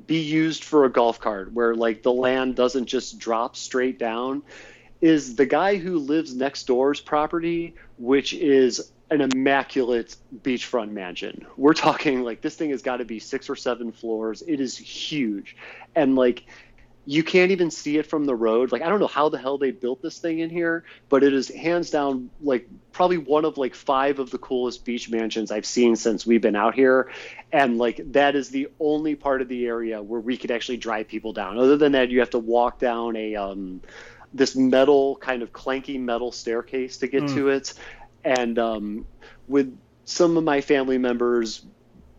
be 0.07 0.18
used 0.18 0.64
for 0.64 0.84
a 0.84 0.92
golf 0.92 1.20
cart 1.20 1.53
where 1.53 1.74
like 1.74 2.03
the 2.03 2.12
land 2.12 2.57
doesn't 2.57 2.86
just 2.86 3.18
drop 3.18 3.57
straight 3.57 3.99
down 3.99 4.42
is 5.01 5.36
the 5.36 5.47
guy 5.47 5.76
who 5.76 5.99
lives 5.99 6.34
next 6.34 6.66
door's 6.66 7.01
property, 7.01 7.74
which 7.99 8.32
is 8.32 8.90
an 9.11 9.20
immaculate 9.20 10.16
beachfront 10.42 10.90
mansion. 10.90 11.47
We're 11.57 11.74
talking 11.74 12.22
like 12.22 12.40
this 12.40 12.57
thing 12.57 12.70
has 12.70 12.82
got 12.82 12.97
to 12.97 13.05
be 13.05 13.18
six 13.18 13.51
or 13.51 13.57
seven 13.57 13.92
floors. 13.92 14.42
It 14.47 14.61
is 14.61 14.76
huge. 14.76 15.57
And 15.95 16.16
like 16.16 16.45
you 17.07 17.22
can't 17.22 17.50
even 17.50 17.70
see 17.70 17.98
it 17.98 18.07
from 18.07 18.24
the 18.24 18.34
road. 18.34 18.72
Like 18.72 18.82
I 18.82 18.88
don't 18.88 19.00
know 19.00 19.07
how 19.07 19.28
the 19.28 19.38
hell 19.38 19.59
they 19.59 19.70
built 19.72 20.00
this 20.02 20.18
thing 20.18 20.38
in 20.38 20.50
here, 20.50 20.84
but 21.09 21.22
it 21.22 21.34
is 21.34 21.48
hands 21.48 21.90
down 21.90 22.30
like 22.40 22.66
probably 22.92 23.18
one 23.18 23.44
of 23.44 23.59
like 23.59 23.74
five 23.74 24.18
of 24.18 24.30
the 24.30 24.38
coolest 24.38 24.84
beach 24.84 25.11
mansions 25.11 25.50
I've 25.50 25.66
seen 25.66 25.96
since 25.96 26.26
we've 26.26 26.40
been 26.40 26.57
out 26.57 26.74
here. 26.74 27.11
And 27.52 27.76
like 27.78 28.00
that 28.12 28.36
is 28.36 28.48
the 28.48 28.68
only 28.80 29.14
part 29.16 29.42
of 29.42 29.48
the 29.48 29.66
area 29.66 30.02
where 30.02 30.20
we 30.20 30.36
could 30.36 30.50
actually 30.50 30.78
drive 30.78 31.09
people 31.09 31.32
down. 31.32 31.59
Other 31.59 31.76
than 31.76 31.92
that, 31.92 32.11
you 32.11 32.20
have 32.20 32.30
to 32.30 32.38
walk 32.38 32.78
down 32.78 33.16
a 33.16 33.36
um 33.36 33.82
this 34.32 34.57
metal 34.57 35.16
kind 35.16 35.42
of 35.42 35.52
clanky 35.52 36.00
metal 36.00 36.32
staircase 36.32 36.98
to 36.98 37.07
get 37.09 37.24
Mm. 37.24 37.34
to 37.34 37.48
it. 37.48 37.74
And 38.24 38.59
um 38.59 39.07
with 39.46 39.78
some 40.05 40.36
of 40.36 40.44
my 40.44 40.61
family 40.61 40.98
members 40.98 41.64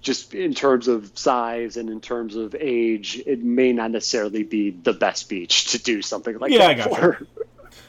just 0.05 0.35
in 0.35 0.53
terms 0.53 0.87
of 0.87 1.11
size 1.17 1.77
and 1.77 1.89
in 1.89 1.99
terms 1.99 2.35
of 2.35 2.55
age, 2.59 3.21
it 3.25 3.43
may 3.43 3.73
not 3.73 3.89
necessarily 3.89 4.43
be 4.43 4.69
the 4.69 4.93
best 4.93 5.27
beach 5.27 5.71
to 5.71 5.81
do 5.81 6.01
something 6.03 6.37
like 6.37 6.51
Yeah, 6.51 6.67
I 6.67 6.73
that 6.75 6.89
gotcha. 6.89 6.95
for. 6.95 7.27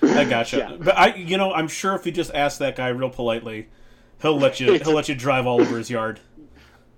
I 0.02 0.24
gotcha. 0.24 0.56
Yeah. 0.56 0.76
But 0.80 0.96
I, 0.96 1.14
you 1.14 1.36
know, 1.36 1.52
I'm 1.52 1.68
sure 1.68 1.94
if 1.94 2.06
you 2.06 2.12
just 2.12 2.32
ask 2.34 2.58
that 2.58 2.74
guy 2.74 2.88
real 2.88 3.10
politely, 3.10 3.68
he'll 4.22 4.38
let 4.38 4.60
you. 4.60 4.72
He'll 4.78 4.94
let 4.94 5.08
you 5.10 5.14
drive 5.14 5.46
all 5.46 5.60
over 5.60 5.76
his 5.76 5.90
yard. 5.90 6.18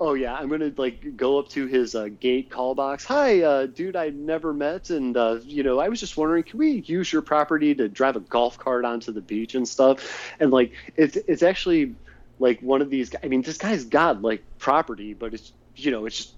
Oh 0.00 0.14
yeah, 0.14 0.34
I'm 0.34 0.48
gonna 0.48 0.72
like 0.76 1.16
go 1.16 1.40
up 1.40 1.48
to 1.48 1.66
his 1.66 1.96
uh, 1.96 2.06
gate 2.20 2.50
call 2.50 2.76
box. 2.76 3.04
Hi, 3.06 3.42
uh, 3.42 3.66
dude, 3.66 3.96
I 3.96 4.10
never 4.10 4.54
met, 4.54 4.90
and 4.90 5.16
uh, 5.16 5.40
you 5.42 5.64
know, 5.64 5.80
I 5.80 5.88
was 5.88 5.98
just 5.98 6.16
wondering, 6.16 6.44
can 6.44 6.56
we 6.56 6.84
use 6.86 7.12
your 7.12 7.20
property 7.20 7.74
to 7.74 7.88
drive 7.88 8.14
a 8.14 8.20
golf 8.20 8.56
cart 8.60 8.84
onto 8.84 9.10
the 9.10 9.20
beach 9.20 9.56
and 9.56 9.66
stuff? 9.66 10.32
And 10.38 10.52
like, 10.52 10.70
it's 10.96 11.16
it's 11.26 11.42
actually 11.42 11.96
like 12.38 12.60
one 12.60 12.82
of 12.82 12.90
these. 12.90 13.14
I 13.22 13.28
mean, 13.28 13.42
this 13.42 13.58
guy's 13.58 13.84
got 13.84 14.22
like 14.22 14.42
property, 14.58 15.14
but 15.14 15.34
it's 15.34 15.52
you 15.76 15.90
know, 15.90 16.06
it's 16.06 16.16
just 16.16 16.34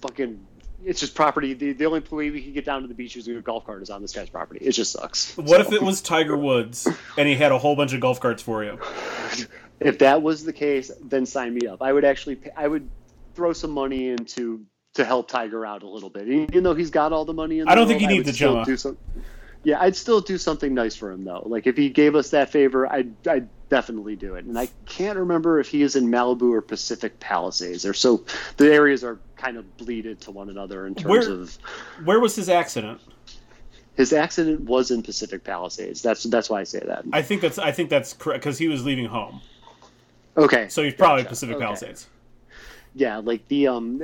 fucking. 0.00 0.44
It's 0.84 1.00
just 1.00 1.16
property. 1.16 1.54
The, 1.54 1.72
the 1.72 1.86
only 1.86 1.98
way 2.08 2.30
we 2.30 2.40
can 2.40 2.52
get 2.52 2.64
down 2.64 2.82
to 2.82 2.88
the 2.88 2.94
beach 2.94 3.16
using 3.16 3.36
a 3.36 3.40
golf 3.40 3.66
cart 3.66 3.82
is 3.82 3.90
on 3.90 4.00
this 4.00 4.12
guy's 4.12 4.28
property. 4.30 4.64
It 4.64 4.70
just 4.72 4.92
sucks. 4.92 5.36
What 5.36 5.48
So- 5.48 5.60
if 5.60 5.72
it 5.72 5.82
was 5.82 6.00
Tiger 6.00 6.36
Woods 6.36 6.86
and 7.16 7.26
he 7.28 7.34
had 7.34 7.50
a 7.50 7.58
whole 7.58 7.74
bunch 7.74 7.92
of 7.94 8.00
golf 8.00 8.20
carts 8.20 8.42
for 8.42 8.62
you? 8.62 8.78
if 9.80 9.98
that 9.98 10.22
was 10.22 10.44
the 10.44 10.52
case, 10.52 10.92
then 11.02 11.26
sign 11.26 11.52
me 11.54 11.66
up. 11.66 11.82
I 11.82 11.92
would 11.92 12.04
actually, 12.04 12.36
pay, 12.36 12.50
I 12.56 12.68
would 12.68 12.88
throw 13.34 13.52
some 13.52 13.72
money 13.72 14.08
into 14.10 14.64
to 14.94 15.04
help 15.04 15.28
Tiger 15.28 15.66
out 15.66 15.82
a 15.82 15.88
little 15.88 16.10
bit, 16.10 16.28
even 16.28 16.62
though 16.62 16.74
he's 16.74 16.90
got 16.90 17.12
all 17.12 17.24
the 17.24 17.32
money 17.34 17.58
in. 17.58 17.64
The 17.66 17.72
I 17.72 17.74
don't 17.74 17.88
think 17.88 18.00
world, 18.00 18.02
you 18.02 18.08
I 18.08 18.12
need 18.12 18.18
would 18.18 18.26
the 18.26 18.32
Gemma. 18.32 18.76
some. 18.78 18.96
Yeah, 19.64 19.80
I'd 19.80 19.96
still 19.96 20.20
do 20.20 20.38
something 20.38 20.72
nice 20.74 20.94
for 20.94 21.10
him 21.10 21.24
though. 21.24 21.42
Like 21.44 21.66
if 21.66 21.76
he 21.76 21.90
gave 21.90 22.14
us 22.14 22.30
that 22.30 22.50
favor, 22.50 22.90
I'd, 22.90 23.12
I'd 23.26 23.48
definitely 23.68 24.16
do 24.16 24.34
it. 24.34 24.44
And 24.44 24.58
I 24.58 24.68
can't 24.86 25.18
remember 25.18 25.60
if 25.60 25.68
he 25.68 25.82
is 25.82 25.96
in 25.96 26.06
Malibu 26.08 26.50
or 26.52 26.60
Pacific 26.60 27.18
Palisades. 27.20 27.82
They're 27.82 27.94
so 27.94 28.24
the 28.56 28.72
areas 28.72 29.04
are 29.04 29.18
kind 29.36 29.56
of 29.56 29.76
bleeded 29.76 30.20
to 30.22 30.30
one 30.30 30.50
another 30.50 30.86
in 30.86 30.94
terms 30.94 31.06
Where- 31.28 31.32
of. 31.40 31.58
Where 32.04 32.20
was 32.20 32.34
his 32.36 32.48
accident? 32.48 33.00
His 33.96 34.12
accident 34.12 34.60
was 34.60 34.90
in 34.92 35.02
Pacific 35.02 35.42
Palisades. 35.42 36.02
That's 36.02 36.22
that's 36.24 36.48
why 36.48 36.60
I 36.60 36.64
say 36.64 36.80
that. 36.86 37.04
I 37.12 37.20
think 37.22 37.40
that's. 37.42 37.58
I 37.58 37.72
think 37.72 37.90
that's 37.90 38.12
correct 38.12 38.42
because 38.42 38.56
he 38.56 38.68
was 38.68 38.84
leaving 38.84 39.06
home, 39.06 39.40
Okay. 40.36 40.68
so 40.68 40.84
he's 40.84 40.94
probably 40.94 41.22
Gotcha. 41.24 41.30
Pacific 41.30 41.56
Okay. 41.56 41.64
Palisades. 41.64 42.06
Yeah 42.94 43.18
like 43.18 43.46
the 43.48 43.66
um 43.68 44.02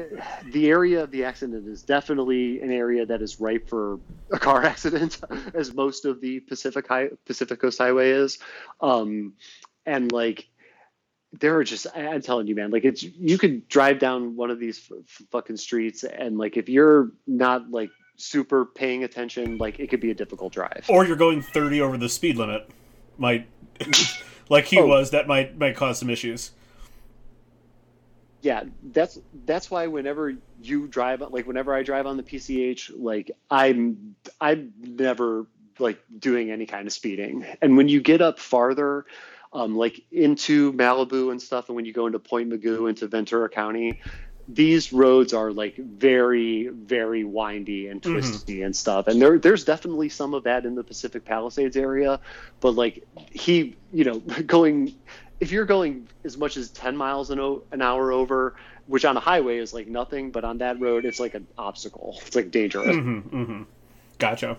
the 0.52 0.68
area 0.68 1.02
of 1.02 1.10
the 1.10 1.24
accident 1.24 1.66
is 1.68 1.82
definitely 1.82 2.60
an 2.60 2.70
area 2.70 3.04
that 3.06 3.22
is 3.22 3.40
ripe 3.40 3.68
for 3.68 3.98
a 4.32 4.38
car 4.38 4.62
accident 4.72 5.20
as 5.54 5.72
most 5.74 6.04
of 6.04 6.20
the 6.20 6.40
pacific 6.40 6.86
high 6.86 7.08
pacific 7.24 7.60
coast 7.60 7.78
highway 7.78 8.10
is 8.10 8.38
um 8.80 9.32
and 9.86 10.12
like 10.12 10.46
there 11.40 11.56
are 11.56 11.64
just 11.64 11.86
i'm 11.96 12.20
telling 12.22 12.46
you 12.46 12.54
man 12.54 12.70
like 12.70 12.84
it's 12.84 13.02
you 13.02 13.38
could 13.38 13.66
drive 13.68 13.98
down 13.98 14.36
one 14.36 14.50
of 14.50 14.58
these 14.60 14.78
f- 14.90 14.98
f- 15.04 15.26
fucking 15.30 15.56
streets 15.56 16.04
and 16.04 16.38
like 16.38 16.56
if 16.56 16.68
you're 16.68 17.10
not 17.26 17.70
like 17.70 17.90
super 18.16 18.64
paying 18.64 19.02
attention 19.02 19.58
like 19.58 19.80
it 19.80 19.88
could 19.90 20.00
be 20.00 20.10
a 20.10 20.14
difficult 20.14 20.52
drive 20.52 20.84
Or 20.88 21.04
you're 21.04 21.16
going 21.16 21.42
30 21.42 21.80
over 21.80 21.96
the 21.96 22.08
speed 22.08 22.36
limit, 22.36 22.68
might 23.18 23.48
like 24.48 24.66
he 24.66 24.78
Oh. 24.78 24.86
was. 24.86 25.10
That 25.10 25.26
might 25.26 25.58
might 25.58 25.74
cause 25.74 25.98
some 25.98 26.08
issues. 26.08 26.52
Yeah 28.44 28.64
that's 28.82 29.18
that's 29.44 29.70
why 29.70 29.86
whenever 29.86 30.34
you 30.60 30.86
drive 30.86 31.22
like 31.22 31.46
whenever 31.46 31.74
i 31.74 31.82
drive 31.82 32.06
on 32.06 32.18
the 32.18 32.22
pch 32.22 32.90
like 32.94 33.30
i'm 33.50 34.14
i'm 34.40 34.72
never 34.78 35.46
like 35.78 35.98
doing 36.18 36.50
any 36.50 36.66
kind 36.66 36.86
of 36.86 36.92
speeding. 36.92 37.46
And 37.60 37.76
when 37.76 37.88
you 37.88 38.00
get 38.00 38.20
up 38.20 38.38
farther 38.38 39.06
um, 39.52 39.76
like 39.76 40.00
into 40.10 40.72
malibu 40.72 41.30
and 41.30 41.40
stuff 41.40 41.68
and 41.68 41.76
when 41.76 41.84
you 41.84 41.92
go 41.92 42.06
into 42.06 42.18
Point 42.18 42.50
Mugu 42.50 42.88
into 42.88 43.06
ventura 43.06 43.48
county 43.48 44.00
these 44.46 44.92
roads 44.92 45.32
are 45.32 45.52
like 45.52 45.74
very 45.76 46.68
very 46.68 47.24
windy 47.24 47.86
and 47.86 48.02
twisty 48.02 48.62
and 48.62 48.76
stuff. 48.76 49.06
And 49.06 49.22
there 49.22 49.38
there's 49.38 49.64
definitely 49.64 50.08
some 50.10 50.34
of 50.34 50.44
that 50.44 50.66
in 50.66 50.74
the 50.74 50.84
pacific 50.84 51.24
palisades 51.24 51.76
area 51.76 52.20
but 52.60 52.74
like 52.74 53.04
he 53.30 53.78
you 53.90 54.04
know 54.04 54.18
going 54.46 54.94
if 55.44 55.52
you're 55.52 55.66
going 55.66 56.08
as 56.24 56.38
much 56.38 56.56
as 56.56 56.70
10 56.70 56.96
miles 56.96 57.30
an, 57.30 57.38
o- 57.38 57.62
an 57.70 57.82
hour 57.82 58.10
over 58.10 58.54
which 58.86 59.04
on 59.04 59.16
a 59.16 59.20
highway 59.20 59.58
is 59.58 59.72
like 59.74 59.86
nothing 59.86 60.30
but 60.30 60.42
on 60.42 60.58
that 60.58 60.80
road 60.80 61.04
it's 61.04 61.20
like 61.20 61.34
an 61.34 61.46
obstacle. 61.58 62.18
It's 62.26 62.34
like 62.34 62.50
dangerous. 62.50 62.96
Hmm 62.96 63.18
hmm 63.20 63.62
Gotcha. 64.18 64.56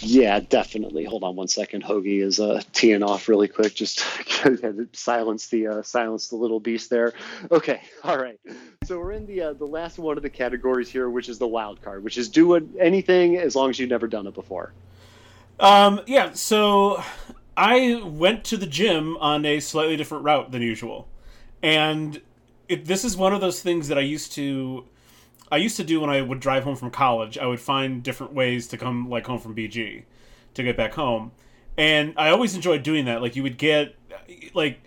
yeah 0.00 0.40
definitely. 0.40 1.04
Hold 1.04 1.24
on 1.24 1.34
one 1.34 1.48
second. 1.48 1.82
Hoagie 1.82 2.22
is 2.22 2.38
uh 2.40 2.60
teeing 2.74 3.02
off 3.02 3.28
really 3.28 3.48
quick. 3.48 3.74
Just 3.74 4.00
had 4.42 4.60
to 4.60 4.88
silence 4.92 5.48
the 5.48 5.66
uh, 5.68 5.82
silence 5.82 6.28
the 6.28 6.36
little 6.36 6.60
beast 6.60 6.90
there. 6.90 7.14
Okay 7.50 7.80
all 8.04 8.18
right. 8.18 8.38
So 8.84 8.98
we're 8.98 9.12
in 9.12 9.24
the 9.26 9.40
uh, 9.40 9.52
the 9.54 9.64
last 9.64 9.98
one 9.98 10.18
of 10.18 10.22
the 10.22 10.30
categories 10.30 10.90
here 10.90 11.08
which 11.08 11.30
is 11.30 11.38
the 11.38 11.48
wild 11.48 11.80
card 11.80 12.04
which 12.04 12.18
is 12.18 12.28
do 12.28 12.54
anything 12.78 13.38
as 13.38 13.56
long 13.56 13.70
as 13.70 13.78
you've 13.78 13.88
never 13.88 14.08
done 14.08 14.26
it 14.26 14.34
before. 14.34 14.74
Um, 15.58 16.02
yeah, 16.06 16.32
so 16.34 17.02
I 17.56 18.02
went 18.04 18.44
to 18.44 18.56
the 18.56 18.66
gym 18.66 19.16
on 19.18 19.44
a 19.46 19.60
slightly 19.60 19.96
different 19.96 20.24
route 20.24 20.50
than 20.52 20.62
usual. 20.62 21.08
And 21.62 22.20
it, 22.68 22.84
this 22.84 23.04
is 23.04 23.16
one 23.16 23.32
of 23.32 23.40
those 23.40 23.62
things 23.62 23.88
that 23.88 23.96
I 23.98 24.02
used 24.02 24.32
to 24.32 24.84
I 25.50 25.58
used 25.58 25.76
to 25.76 25.84
do 25.84 26.00
when 26.00 26.10
I 26.10 26.20
would 26.22 26.40
drive 26.40 26.64
home 26.64 26.74
from 26.76 26.90
college. 26.90 27.38
I 27.38 27.46
would 27.46 27.60
find 27.60 28.02
different 28.02 28.32
ways 28.32 28.66
to 28.68 28.76
come 28.76 29.08
like 29.08 29.26
home 29.26 29.38
from 29.38 29.54
BG 29.54 30.02
to 30.54 30.62
get 30.62 30.76
back 30.76 30.94
home. 30.94 31.30
And 31.78 32.14
I 32.16 32.30
always 32.30 32.54
enjoyed 32.54 32.82
doing 32.82 33.04
that. 33.04 33.22
Like 33.22 33.36
you 33.36 33.42
would 33.42 33.56
get 33.58 33.94
like 34.54 34.80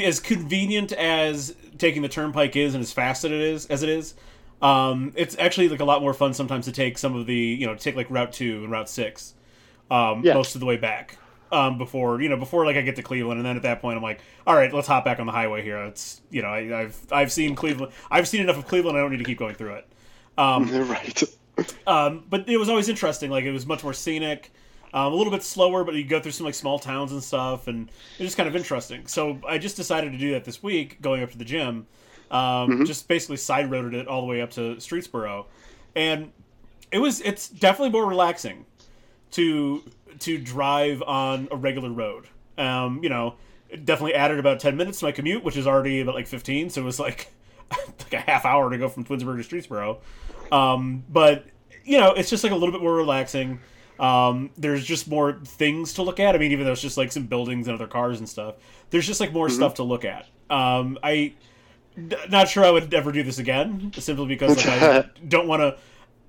as 0.00 0.20
convenient 0.20 0.92
as 0.92 1.54
taking 1.78 2.02
the 2.02 2.08
turnpike 2.08 2.56
is 2.56 2.74
and 2.74 2.82
as 2.82 2.92
fast 2.92 3.24
as 3.24 3.30
it 3.32 3.40
is 3.40 3.66
as 3.66 3.82
it 3.82 3.88
is 3.88 4.14
um, 4.60 5.12
it's 5.14 5.36
actually 5.38 5.68
like 5.68 5.80
a 5.80 5.84
lot 5.84 6.02
more 6.02 6.12
fun 6.12 6.34
sometimes 6.34 6.64
to 6.66 6.72
take 6.72 6.98
some 6.98 7.14
of 7.14 7.26
the 7.26 7.34
you 7.34 7.66
know 7.66 7.74
take 7.74 7.96
like 7.96 8.10
route 8.10 8.32
2 8.32 8.64
and 8.64 8.72
route 8.72 8.88
6 8.88 9.34
um, 9.90 10.22
Yeah. 10.24 10.34
most 10.34 10.54
of 10.54 10.60
the 10.60 10.66
way 10.66 10.76
back 10.76 11.16
um, 11.52 11.78
before 11.78 12.20
you 12.20 12.28
know 12.28 12.36
before 12.36 12.64
like 12.66 12.76
I 12.76 12.82
get 12.82 12.96
to 12.96 13.02
Cleveland 13.02 13.38
and 13.38 13.46
then 13.46 13.56
at 13.56 13.62
that 13.62 13.80
point 13.80 13.96
I'm 13.96 14.02
like 14.02 14.20
all 14.46 14.54
right 14.54 14.72
let's 14.72 14.86
hop 14.86 15.04
back 15.04 15.18
on 15.20 15.26
the 15.26 15.32
highway 15.32 15.62
here 15.62 15.78
it's 15.84 16.20
you 16.30 16.42
know 16.42 16.48
I, 16.48 16.82
I've 16.82 17.00
I've 17.10 17.32
seen 17.32 17.54
Cleveland 17.54 17.92
I've 18.10 18.28
seen 18.28 18.40
enough 18.40 18.58
of 18.58 18.66
Cleveland 18.66 18.96
I 18.96 19.00
don't 19.00 19.10
need 19.10 19.18
to 19.18 19.24
keep 19.24 19.38
going 19.38 19.54
through 19.54 19.74
it 19.74 19.88
right 20.88 21.22
um, 21.86 22.24
but 22.28 22.48
it 22.48 22.56
was 22.56 22.68
always 22.68 22.88
interesting. 22.88 23.30
Like 23.30 23.44
it 23.44 23.52
was 23.52 23.66
much 23.66 23.82
more 23.82 23.92
scenic, 23.92 24.52
um, 24.92 25.12
a 25.12 25.16
little 25.16 25.32
bit 25.32 25.42
slower, 25.42 25.84
but 25.84 25.94
you 25.94 26.04
go 26.04 26.20
through 26.20 26.32
some 26.32 26.46
like 26.46 26.54
small 26.54 26.78
towns 26.78 27.12
and 27.12 27.22
stuff, 27.22 27.68
and 27.68 27.90
it 28.18 28.22
was 28.22 28.34
kind 28.34 28.48
of 28.48 28.56
interesting. 28.56 29.06
So 29.06 29.40
I 29.46 29.58
just 29.58 29.76
decided 29.76 30.12
to 30.12 30.18
do 30.18 30.32
that 30.32 30.44
this 30.44 30.62
week, 30.62 31.00
going 31.00 31.22
up 31.22 31.30
to 31.32 31.38
the 31.38 31.44
gym. 31.44 31.86
Um, 32.30 32.84
Just 32.84 33.08
basically 33.08 33.38
side 33.38 33.70
roaded 33.70 33.94
it 33.94 34.06
all 34.06 34.20
the 34.20 34.26
way 34.26 34.42
up 34.42 34.50
to 34.52 34.76
Streetsboro, 34.76 35.46
and 35.96 36.30
it 36.92 36.98
was 36.98 37.22
it's 37.22 37.48
definitely 37.48 37.90
more 37.90 38.06
relaxing 38.06 38.66
to 39.30 39.82
to 40.20 40.38
drive 40.38 41.02
on 41.02 41.48
a 41.50 41.56
regular 41.56 41.90
road. 41.90 42.26
Um, 42.56 43.00
you 43.02 43.08
know, 43.08 43.34
it 43.68 43.84
definitely 43.84 44.14
added 44.14 44.38
about 44.38 44.60
ten 44.60 44.76
minutes 44.76 45.00
to 45.00 45.06
my 45.06 45.12
commute, 45.12 45.44
which 45.44 45.56
is 45.56 45.66
already 45.66 46.00
about 46.00 46.14
like 46.14 46.26
fifteen. 46.26 46.70
So 46.70 46.82
it 46.82 46.84
was 46.84 46.98
like 46.98 47.32
like 47.70 48.12
a 48.12 48.18
half 48.18 48.44
hour 48.44 48.70
to 48.70 48.78
go 48.78 48.88
from 48.88 49.04
Twinsburg 49.04 49.46
to 49.46 49.56
Streetsboro. 49.56 49.98
Um, 50.52 51.04
but 51.08 51.46
you 51.84 51.98
know, 51.98 52.12
it's 52.12 52.30
just 52.30 52.42
like 52.44 52.52
a 52.52 52.56
little 52.56 52.72
bit 52.72 52.82
more 52.82 52.94
relaxing. 52.94 53.60
Um, 53.98 54.50
there's 54.56 54.84
just 54.84 55.08
more 55.08 55.40
things 55.44 55.94
to 55.94 56.02
look 56.02 56.20
at. 56.20 56.34
I 56.34 56.38
mean, 56.38 56.52
even 56.52 56.64
though 56.66 56.72
it's 56.72 56.80
just 56.82 56.96
like 56.96 57.10
some 57.10 57.26
buildings 57.26 57.66
and 57.66 57.74
other 57.74 57.88
cars 57.88 58.18
and 58.20 58.28
stuff, 58.28 58.56
there's 58.90 59.06
just 59.06 59.20
like 59.20 59.32
more 59.32 59.48
stuff 59.48 59.74
to 59.74 59.82
look 59.82 60.04
at. 60.04 60.26
Um, 60.50 60.98
I 61.02 61.34
d- 62.06 62.16
not 62.30 62.48
sure 62.48 62.64
I 62.64 62.70
would 62.70 62.92
ever 62.94 63.10
do 63.10 63.22
this 63.22 63.38
again, 63.38 63.92
simply 63.98 64.26
because 64.26 64.56
like 64.64 64.82
I 64.82 65.04
don't 65.28 65.48
want 65.48 65.60
to. 65.62 65.76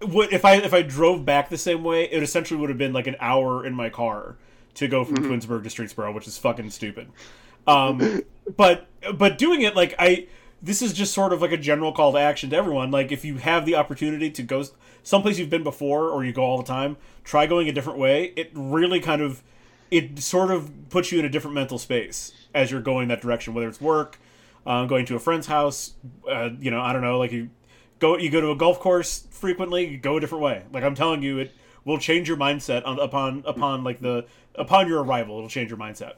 What 0.01 0.31
if 0.31 0.45
I 0.45 0.55
if 0.55 0.73
I 0.73 0.81
drove 0.81 1.25
back 1.25 1.49
the 1.49 1.57
same 1.57 1.83
way? 1.83 2.05
It 2.05 2.23
essentially 2.23 2.59
would 2.59 2.69
have 2.69 2.77
been 2.77 2.93
like 2.93 3.07
an 3.07 3.17
hour 3.19 3.65
in 3.65 3.73
my 3.73 3.89
car 3.89 4.35
to 4.75 4.87
go 4.87 5.03
from 5.03 5.17
Twinsburg 5.17 5.63
to 5.63 5.69
Streetsboro, 5.69 6.13
which 6.13 6.27
is 6.27 6.37
fucking 6.37 6.69
stupid. 6.69 7.09
Um, 7.67 8.21
but 8.57 8.87
but 9.15 9.37
doing 9.37 9.61
it 9.61 9.75
like 9.75 9.95
I 9.99 10.27
this 10.61 10.81
is 10.81 10.93
just 10.93 11.13
sort 11.13 11.33
of 11.33 11.41
like 11.41 11.51
a 11.51 11.57
general 11.57 11.91
call 11.91 12.13
to 12.13 12.19
action 12.19 12.49
to 12.49 12.55
everyone. 12.55 12.91
Like 12.91 13.11
if 13.11 13.23
you 13.23 13.37
have 13.37 13.65
the 13.65 13.75
opportunity 13.75 14.29
to 14.31 14.43
go 14.43 14.63
someplace 15.03 15.39
you've 15.39 15.49
been 15.49 15.63
before 15.63 16.09
or 16.09 16.23
you 16.23 16.33
go 16.33 16.43
all 16.43 16.57
the 16.57 16.63
time, 16.63 16.97
try 17.23 17.45
going 17.47 17.69
a 17.69 17.71
different 17.71 17.99
way. 17.99 18.33
It 18.35 18.51
really 18.53 18.99
kind 18.99 19.21
of 19.21 19.43
it 19.91 20.19
sort 20.19 20.51
of 20.51 20.89
puts 20.89 21.11
you 21.11 21.19
in 21.19 21.25
a 21.25 21.29
different 21.29 21.55
mental 21.55 21.77
space 21.77 22.33
as 22.53 22.71
you're 22.71 22.81
going 22.81 23.07
that 23.07 23.21
direction, 23.21 23.53
whether 23.53 23.67
it's 23.67 23.81
work, 23.81 24.19
uh, 24.65 24.85
going 24.85 25.05
to 25.05 25.15
a 25.15 25.19
friend's 25.19 25.47
house, 25.47 25.93
uh, 26.29 26.49
you 26.59 26.71
know, 26.71 26.81
I 26.81 26.93
don't 26.93 27.01
know, 27.01 27.17
like 27.17 27.31
you 27.31 27.49
go 27.99 28.17
you 28.17 28.29
go 28.29 28.41
to 28.41 28.51
a 28.51 28.55
golf 28.55 28.79
course 28.79 29.27
frequently, 29.31 29.87
you 29.87 29.97
go 29.97 30.17
a 30.17 30.19
different 30.19 30.43
way. 30.43 30.63
Like 30.73 30.83
I'm 30.83 30.95
telling 30.95 31.21
you, 31.21 31.39
it 31.39 31.51
will 31.85 31.97
change 31.97 32.27
your 32.27 32.37
mindset 32.37 32.85
on, 32.85 32.99
upon 32.99 33.43
upon 33.45 33.83
like 33.83 34.01
the 34.01 34.25
upon 34.55 34.87
your 34.87 35.03
arrival. 35.03 35.37
It'll 35.37 35.49
change 35.49 35.69
your 35.69 35.79
mindset. 35.79 36.13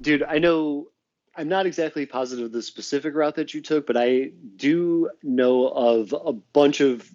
dude 0.00 0.22
i 0.22 0.38
know 0.38 0.88
i'm 1.36 1.48
not 1.48 1.66
exactly 1.66 2.06
positive 2.06 2.46
of 2.46 2.52
the 2.52 2.62
specific 2.62 3.14
route 3.14 3.34
that 3.34 3.52
you 3.52 3.60
took 3.60 3.86
but 3.86 3.96
i 3.96 4.30
do 4.56 5.10
know 5.22 5.68
of 5.68 6.14
a 6.24 6.32
bunch 6.32 6.80
of 6.80 7.10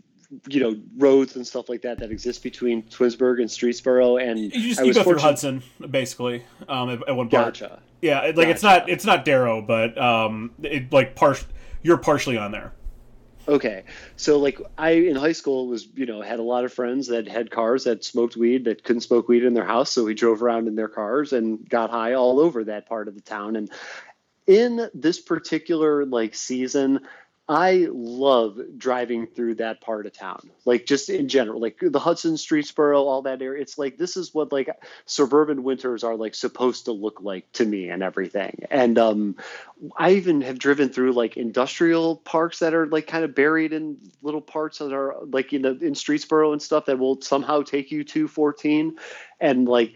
you 0.48 0.60
know 0.60 0.76
roads 0.98 1.36
and 1.36 1.46
stuff 1.46 1.70
like 1.70 1.82
that 1.82 2.00
that 2.00 2.12
exist 2.12 2.44
between 2.44 2.84
Twinsburg 2.84 3.40
and 3.40 3.50
Streetsboro, 3.50 4.22
and 4.22 4.40
You 4.40 4.50
just 4.50 4.80
I 4.80 4.84
you 4.84 4.88
was 4.90 4.98
go 4.98 5.04
through 5.04 5.20
Hudson 5.20 5.64
basically 5.90 6.44
um, 6.68 6.90
at, 6.90 7.08
at 7.08 7.16
one 7.16 7.30
part. 7.30 7.54
Gotcha. 7.54 7.82
Yeah, 8.02 8.32
like 8.36 8.48
it's 8.48 8.64
not 8.64 8.90
it's 8.90 9.06
not 9.06 9.24
Darrow, 9.26 9.62
but 9.62 9.98
um, 9.98 10.52
it 10.62 10.92
like 10.92 11.16
par- 11.16 11.38
you're 11.84 11.98
partially 11.98 12.38
on 12.38 12.52
there. 12.52 12.74
Okay, 13.48 13.84
so 14.16 14.40
like 14.40 14.60
I 14.78 14.92
in 14.92 15.16
high 15.16 15.34
school 15.34 15.68
was 15.68 15.88
you 15.94 16.08
know 16.08 16.22
had 16.22 16.40
a 16.40 16.44
lot 16.44 16.66
of 16.66 16.74
friends 16.74 17.08
that 17.08 17.28
had 17.28 17.52
cars 17.52 17.84
that 17.84 18.04
smoked 18.04 18.36
weed 18.36 18.66
that 18.66 18.84
couldn't 18.84 19.02
smoke 19.02 19.28
weed 19.28 19.44
in 19.44 19.54
their 19.54 19.66
house, 19.66 19.92
so 19.92 20.04
we 20.04 20.16
drove 20.16 20.42
around 20.42 20.68
in 20.68 20.76
their 20.76 20.88
cars 20.88 21.32
and 21.32 21.68
got 21.70 21.92
high 21.92 22.14
all 22.14 22.40
over 22.40 22.64
that 22.64 22.88
part 22.88 23.08
of 23.08 23.14
the 23.14 23.22
town. 23.22 23.56
And 23.56 23.70
in 24.48 24.90
this 24.94 25.20
particular 25.20 26.06
like 26.06 26.34
season, 26.34 27.02
I 27.48 27.88
love 27.92 28.60
driving 28.76 29.28
through 29.28 29.56
that 29.56 29.80
part 29.80 30.08
of 30.08 30.14
town, 30.14 30.50
like 30.66 30.88
just 30.88 31.12
in 31.12 31.28
general, 31.28 31.62
like 31.62 31.78
the 31.80 32.00
Hudson 32.00 32.34
Streetsboro, 32.34 32.98
all 32.98 33.22
that 33.22 33.40
area. 33.40 33.62
It's 33.62 33.78
like 33.78 33.98
this 33.98 34.18
is 34.18 34.34
what 34.34 34.52
like 34.52 34.70
suburban 35.06 35.62
winters 35.62 36.04
are 36.04 36.16
like 36.16 36.34
supposed 36.34 36.86
to 36.86 36.92
look 36.92 37.22
like 37.22 37.52
to 37.54 37.66
me 37.66 37.90
and 37.90 38.02
everything. 38.02 38.64
And 38.72 38.98
um, 38.98 39.36
I 39.96 40.14
even 40.14 40.42
have 40.42 40.58
driven 40.58 40.90
through 40.90 41.12
like 41.12 41.38
industrial 41.38 42.16
parks 42.18 42.60
that 42.60 42.74
are 42.74 42.88
like 42.88 43.06
kind 43.06 43.24
of 43.24 43.36
buried 43.36 43.74
in 43.74 43.98
little 44.24 44.42
parts 44.42 44.80
that 44.80 44.92
are 44.92 45.16
like 45.28 45.54
in 45.54 45.62
the 45.62 45.78
in 45.78 45.94
Streetsboro 45.94 46.52
and 46.52 46.62
stuff 46.62 46.86
that 46.86 46.98
will 46.98 47.22
somehow 47.22 47.62
take 47.62 47.92
you 47.92 48.04
to 48.06 48.28
14, 48.28 48.98
and 49.40 49.70
like 49.70 49.94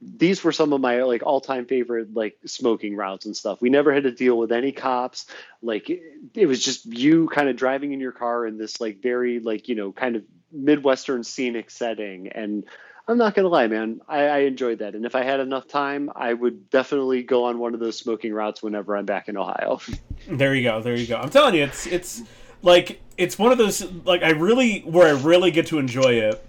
these 0.00 0.44
were 0.44 0.52
some 0.52 0.72
of 0.72 0.80
my 0.80 1.02
like 1.02 1.22
all-time 1.22 1.66
favorite 1.66 2.14
like 2.14 2.36
smoking 2.44 2.96
routes 2.96 3.26
and 3.26 3.36
stuff. 3.36 3.60
We 3.60 3.70
never 3.70 3.92
had 3.92 4.02
to 4.02 4.10
deal 4.10 4.36
with 4.36 4.52
any 4.52 4.72
cops. 4.72 5.26
Like 5.62 5.88
it, 5.88 6.00
it 6.34 6.46
was 6.46 6.62
just 6.62 6.86
you 6.86 7.28
kind 7.28 7.48
of 7.48 7.56
driving 7.56 7.92
in 7.92 8.00
your 8.00 8.12
car 8.12 8.46
in 8.46 8.58
this 8.58 8.80
like 8.80 9.02
very 9.02 9.40
like 9.40 9.68
you 9.68 9.74
know 9.74 9.92
kind 9.92 10.16
of 10.16 10.24
midwestern 10.52 11.24
scenic 11.24 11.70
setting 11.70 12.28
and 12.28 12.64
I'm 13.06 13.18
not 13.18 13.34
gonna 13.34 13.48
lie, 13.48 13.66
man. 13.66 14.00
I, 14.08 14.20
I 14.20 14.38
enjoyed 14.38 14.78
that, 14.78 14.94
and 14.94 15.04
if 15.04 15.14
I 15.14 15.24
had 15.24 15.38
enough 15.38 15.68
time, 15.68 16.10
I 16.16 16.32
would 16.32 16.70
definitely 16.70 17.22
go 17.22 17.44
on 17.44 17.58
one 17.58 17.74
of 17.74 17.80
those 17.80 17.98
smoking 17.98 18.32
routes 18.32 18.62
whenever 18.62 18.96
I'm 18.96 19.04
back 19.04 19.28
in 19.28 19.36
Ohio. 19.36 19.80
There 20.26 20.54
you 20.54 20.62
go. 20.62 20.80
There 20.80 20.96
you 20.96 21.06
go. 21.06 21.16
I'm 21.16 21.28
telling 21.28 21.54
you, 21.54 21.64
it's 21.64 21.86
it's 21.86 22.22
like 22.62 23.02
it's 23.18 23.38
one 23.38 23.52
of 23.52 23.58
those 23.58 23.84
like 24.06 24.22
I 24.22 24.30
really 24.30 24.80
where 24.80 25.06
I 25.06 25.20
really 25.20 25.50
get 25.50 25.66
to 25.66 25.78
enjoy 25.78 26.14
it 26.14 26.42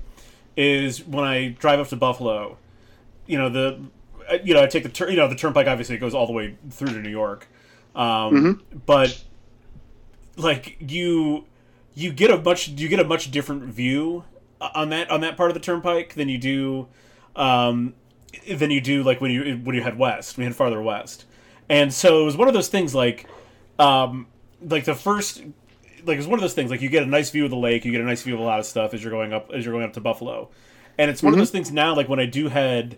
is 0.56 1.06
when 1.06 1.26
I 1.26 1.50
drive 1.50 1.82
up 1.82 1.89
to 1.89 1.98
Buffalo. 1.98 2.58
You 3.28 3.38
know 3.38 3.49
the 3.49 3.82
uh, 4.30 4.38
you 4.43 4.53
know 4.53 4.61
I 4.61 4.67
take 4.67 4.84
the 4.84 4.89
tur- 4.89 5.09
you 5.09 5.17
know 5.17 5.28
the 5.28 5.36
turnpike 5.36 5.67
obviously 5.67 5.97
goes 5.97 6.13
all 6.13 6.28
the 6.28 6.34
way 6.34 6.57
through 6.69 6.93
to 6.93 6.99
New 6.99 7.09
York, 7.09 7.47
um, 7.95 8.63
but 8.86 9.23
like 10.38 10.78
you 10.80 11.45
you 11.93 12.11
get 12.11 12.30
a 12.30 12.38
much 12.38 12.67
you 12.69 12.88
get 12.88 12.99
a 12.99 13.03
much 13.03 13.32
different 13.32 13.63
view 13.63 14.23
on 14.61 14.89
that 14.89 15.09
on 15.09 15.21
that 15.21 15.38
part 15.38 15.49
of 15.49 15.53
the 15.53 15.59
turnpike 15.59 16.13
than 16.15 16.30
you 16.30 16.38
do 16.38 16.88
um, 17.36 17.93
than 18.51 18.71
you 18.71 18.82
do 18.82 19.03
like 19.03 19.21
when 19.21 19.32
you 19.32 19.55
when 19.63 19.76
you 19.76 19.82
head 19.82 19.97
west 19.97 20.38
when 20.38 20.43
you 20.43 20.49
head 20.49 20.55
farther 20.55 20.82
west. 20.82 21.26
And 21.67 21.91
so 21.91 22.21
it 22.21 22.26
was 22.26 22.38
one 22.38 22.47
of 22.47 22.53
those 22.53 22.67
things 22.67 22.93
like 22.93 23.28
um, 23.80 24.28
like 24.61 24.86
the 24.86 24.95
first 24.95 25.43
like 26.05 26.17
it's 26.17 26.28
one 26.28 26.38
of 26.38 26.41
those 26.41 26.53
things 26.53 26.69
like 26.69 26.82
you 26.82 26.89
get 26.89 27.03
a 27.03 27.07
nice 27.07 27.32
view 27.32 27.45
of 27.45 27.49
the 27.49 27.57
lake 27.57 27.86
you 27.86 27.91
get 27.91 28.01
a 28.01 28.05
nice 28.05 28.21
view 28.21 28.36
of 28.36 28.39
a 28.39 28.43
lot 28.43 28.59
of 28.59 28.65
stuff 28.65 28.93
as 28.93 29.01
you're 29.01 29.11
going 29.11 29.34
up 29.34 29.49
as 29.51 29.65
you're 29.65 29.73
going 29.73 29.86
up 29.86 29.93
to 29.93 30.01
buffalo. 30.01 30.49
And 30.97 31.11
it's 31.11 31.21
one 31.23 31.34
of 31.34 31.39
those 31.39 31.51
things 31.51 31.71
now 31.71 31.95
like 31.95 32.07
when 32.07 32.19
i 32.19 32.26
do 32.26 32.47
head 32.47 32.97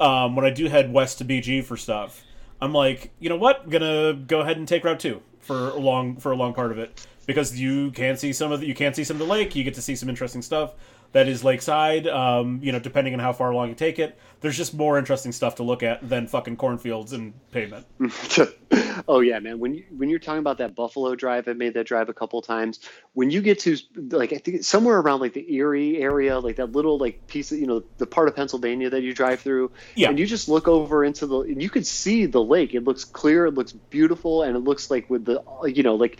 um, 0.00 0.36
when 0.36 0.44
i 0.44 0.50
do 0.50 0.68
head 0.68 0.92
west 0.92 1.18
to 1.18 1.24
bg 1.24 1.64
for 1.64 1.76
stuff 1.76 2.22
i'm 2.60 2.72
like 2.72 3.10
you 3.18 3.28
know 3.28 3.36
what? 3.36 3.62
I'm 3.64 3.70
gonna 3.70 4.14
go 4.14 4.40
ahead 4.40 4.56
and 4.56 4.66
take 4.66 4.84
route 4.84 5.00
two 5.00 5.22
for 5.40 5.70
a 5.70 5.76
long 5.76 6.16
for 6.16 6.32
a 6.32 6.36
long 6.36 6.54
part 6.54 6.72
of 6.72 6.78
it. 6.78 7.06
Because 7.24 7.58
you 7.58 7.92
can 7.92 8.16
see 8.16 8.32
some 8.32 8.50
of 8.50 8.60
the, 8.60 8.66
you 8.66 8.74
can 8.74 8.94
see 8.94 9.04
some 9.04 9.14
of 9.14 9.20
the 9.20 9.32
lake 9.32 9.54
you 9.54 9.62
get 9.62 9.74
to 9.74 9.82
see 9.82 9.94
some 9.94 10.08
interesting 10.08 10.42
stuff 10.42 10.74
that 11.12 11.28
is 11.28 11.44
lakeside 11.44 12.06
um, 12.06 12.60
you 12.62 12.72
know 12.72 12.78
depending 12.78 13.14
on 13.14 13.20
how 13.20 13.32
far 13.32 13.50
along 13.50 13.68
you 13.68 13.74
take 13.74 13.98
it 13.98 14.18
there's 14.40 14.56
just 14.56 14.74
more 14.74 14.98
interesting 14.98 15.32
stuff 15.32 15.56
to 15.56 15.62
look 15.62 15.82
at 15.82 16.06
than 16.08 16.26
fucking 16.26 16.56
cornfields 16.56 17.12
and 17.12 17.32
pavement 17.50 17.86
oh 19.08 19.20
yeah, 19.20 19.38
man. 19.38 19.58
When 19.58 19.74
you 19.74 19.84
when 19.96 20.08
you're 20.08 20.18
talking 20.18 20.38
about 20.40 20.58
that 20.58 20.74
Buffalo 20.74 21.14
drive, 21.14 21.48
I 21.48 21.52
made 21.52 21.74
that 21.74 21.86
drive 21.86 22.08
a 22.08 22.14
couple 22.14 22.40
times. 22.42 22.80
When 23.12 23.30
you 23.30 23.40
get 23.42 23.60
to 23.60 23.76
like 23.94 24.32
I 24.32 24.38
think 24.38 24.64
somewhere 24.64 24.98
around 24.98 25.20
like 25.20 25.34
the 25.34 25.52
Erie 25.54 25.98
area, 25.98 26.38
like 26.38 26.56
that 26.56 26.72
little 26.72 26.98
like 26.98 27.26
piece 27.26 27.52
of 27.52 27.58
you 27.58 27.66
know 27.66 27.82
the 27.98 28.06
part 28.06 28.28
of 28.28 28.36
Pennsylvania 28.36 28.90
that 28.90 29.02
you 29.02 29.12
drive 29.14 29.40
through, 29.40 29.72
Yeah. 29.94 30.08
and 30.08 30.18
you 30.18 30.26
just 30.26 30.48
look 30.48 30.68
over 30.68 31.04
into 31.04 31.26
the 31.26 31.40
and 31.40 31.62
you 31.62 31.70
could 31.70 31.86
see 31.86 32.26
the 32.26 32.42
lake. 32.42 32.74
It 32.74 32.84
looks 32.84 33.04
clear, 33.04 33.46
it 33.46 33.54
looks 33.54 33.72
beautiful, 33.72 34.42
and 34.42 34.56
it 34.56 34.60
looks 34.60 34.90
like 34.90 35.08
with 35.10 35.24
the 35.24 35.42
you 35.66 35.82
know 35.82 35.94
like 35.96 36.18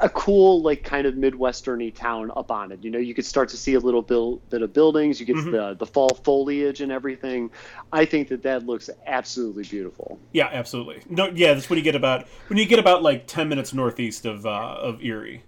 a 0.00 0.08
cool 0.08 0.62
like 0.62 0.82
kind 0.84 1.06
of 1.06 1.14
midwesterny 1.14 1.94
town 1.94 2.30
up 2.34 2.50
on 2.50 2.72
it. 2.72 2.82
You 2.82 2.90
know, 2.90 2.98
you 2.98 3.14
could 3.14 3.26
start 3.26 3.48
to 3.50 3.56
see 3.58 3.74
a 3.74 3.80
little 3.80 4.00
bil- 4.00 4.36
bit 4.48 4.62
of 4.62 4.72
buildings. 4.72 5.20
You 5.20 5.26
get 5.26 5.36
Mhm. 5.36 5.52
the 5.52 5.74
the 5.74 5.86
fall 5.86 6.08
foliage 6.24 6.80
and 6.80 6.90
everything. 6.90 7.50
I 7.92 8.06
think 8.06 8.28
that 8.28 8.42
that 8.44 8.64
looks 8.64 8.88
absolutely 9.06 9.64
beautiful. 9.64 10.18
Yeah, 10.32 10.48
absolutely. 10.50 11.02
No, 11.10 11.26
yeah, 11.34 11.52
that's 11.54 11.68
when 11.68 11.76
you 11.78 11.82
get 11.84 11.94
about 11.94 12.26
when 12.48 12.58
you 12.58 12.64
get 12.66 12.78
about 12.78 13.02
like 13.02 13.26
ten 13.26 13.48
minutes 13.48 13.74
northeast 13.74 14.24
of 14.24 14.46
uh, 14.46 14.76
of 14.80 15.02
Erie, 15.04 15.42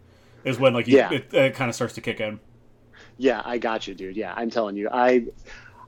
is 0.44 0.58
when 0.58 0.74
like 0.74 0.86
you, 0.86 0.98
Yeah. 0.98 1.12
it, 1.12 1.32
it 1.32 1.54
kind 1.54 1.68
of 1.70 1.74
starts 1.74 1.94
to 1.94 2.00
kick 2.02 2.20
in. 2.20 2.38
Yeah, 3.16 3.42
I 3.44 3.58
got 3.58 3.88
you, 3.88 3.94
dude. 3.94 4.16
Yeah, 4.16 4.34
I'm 4.36 4.50
telling 4.50 4.76
you, 4.76 4.88
I 4.92 5.24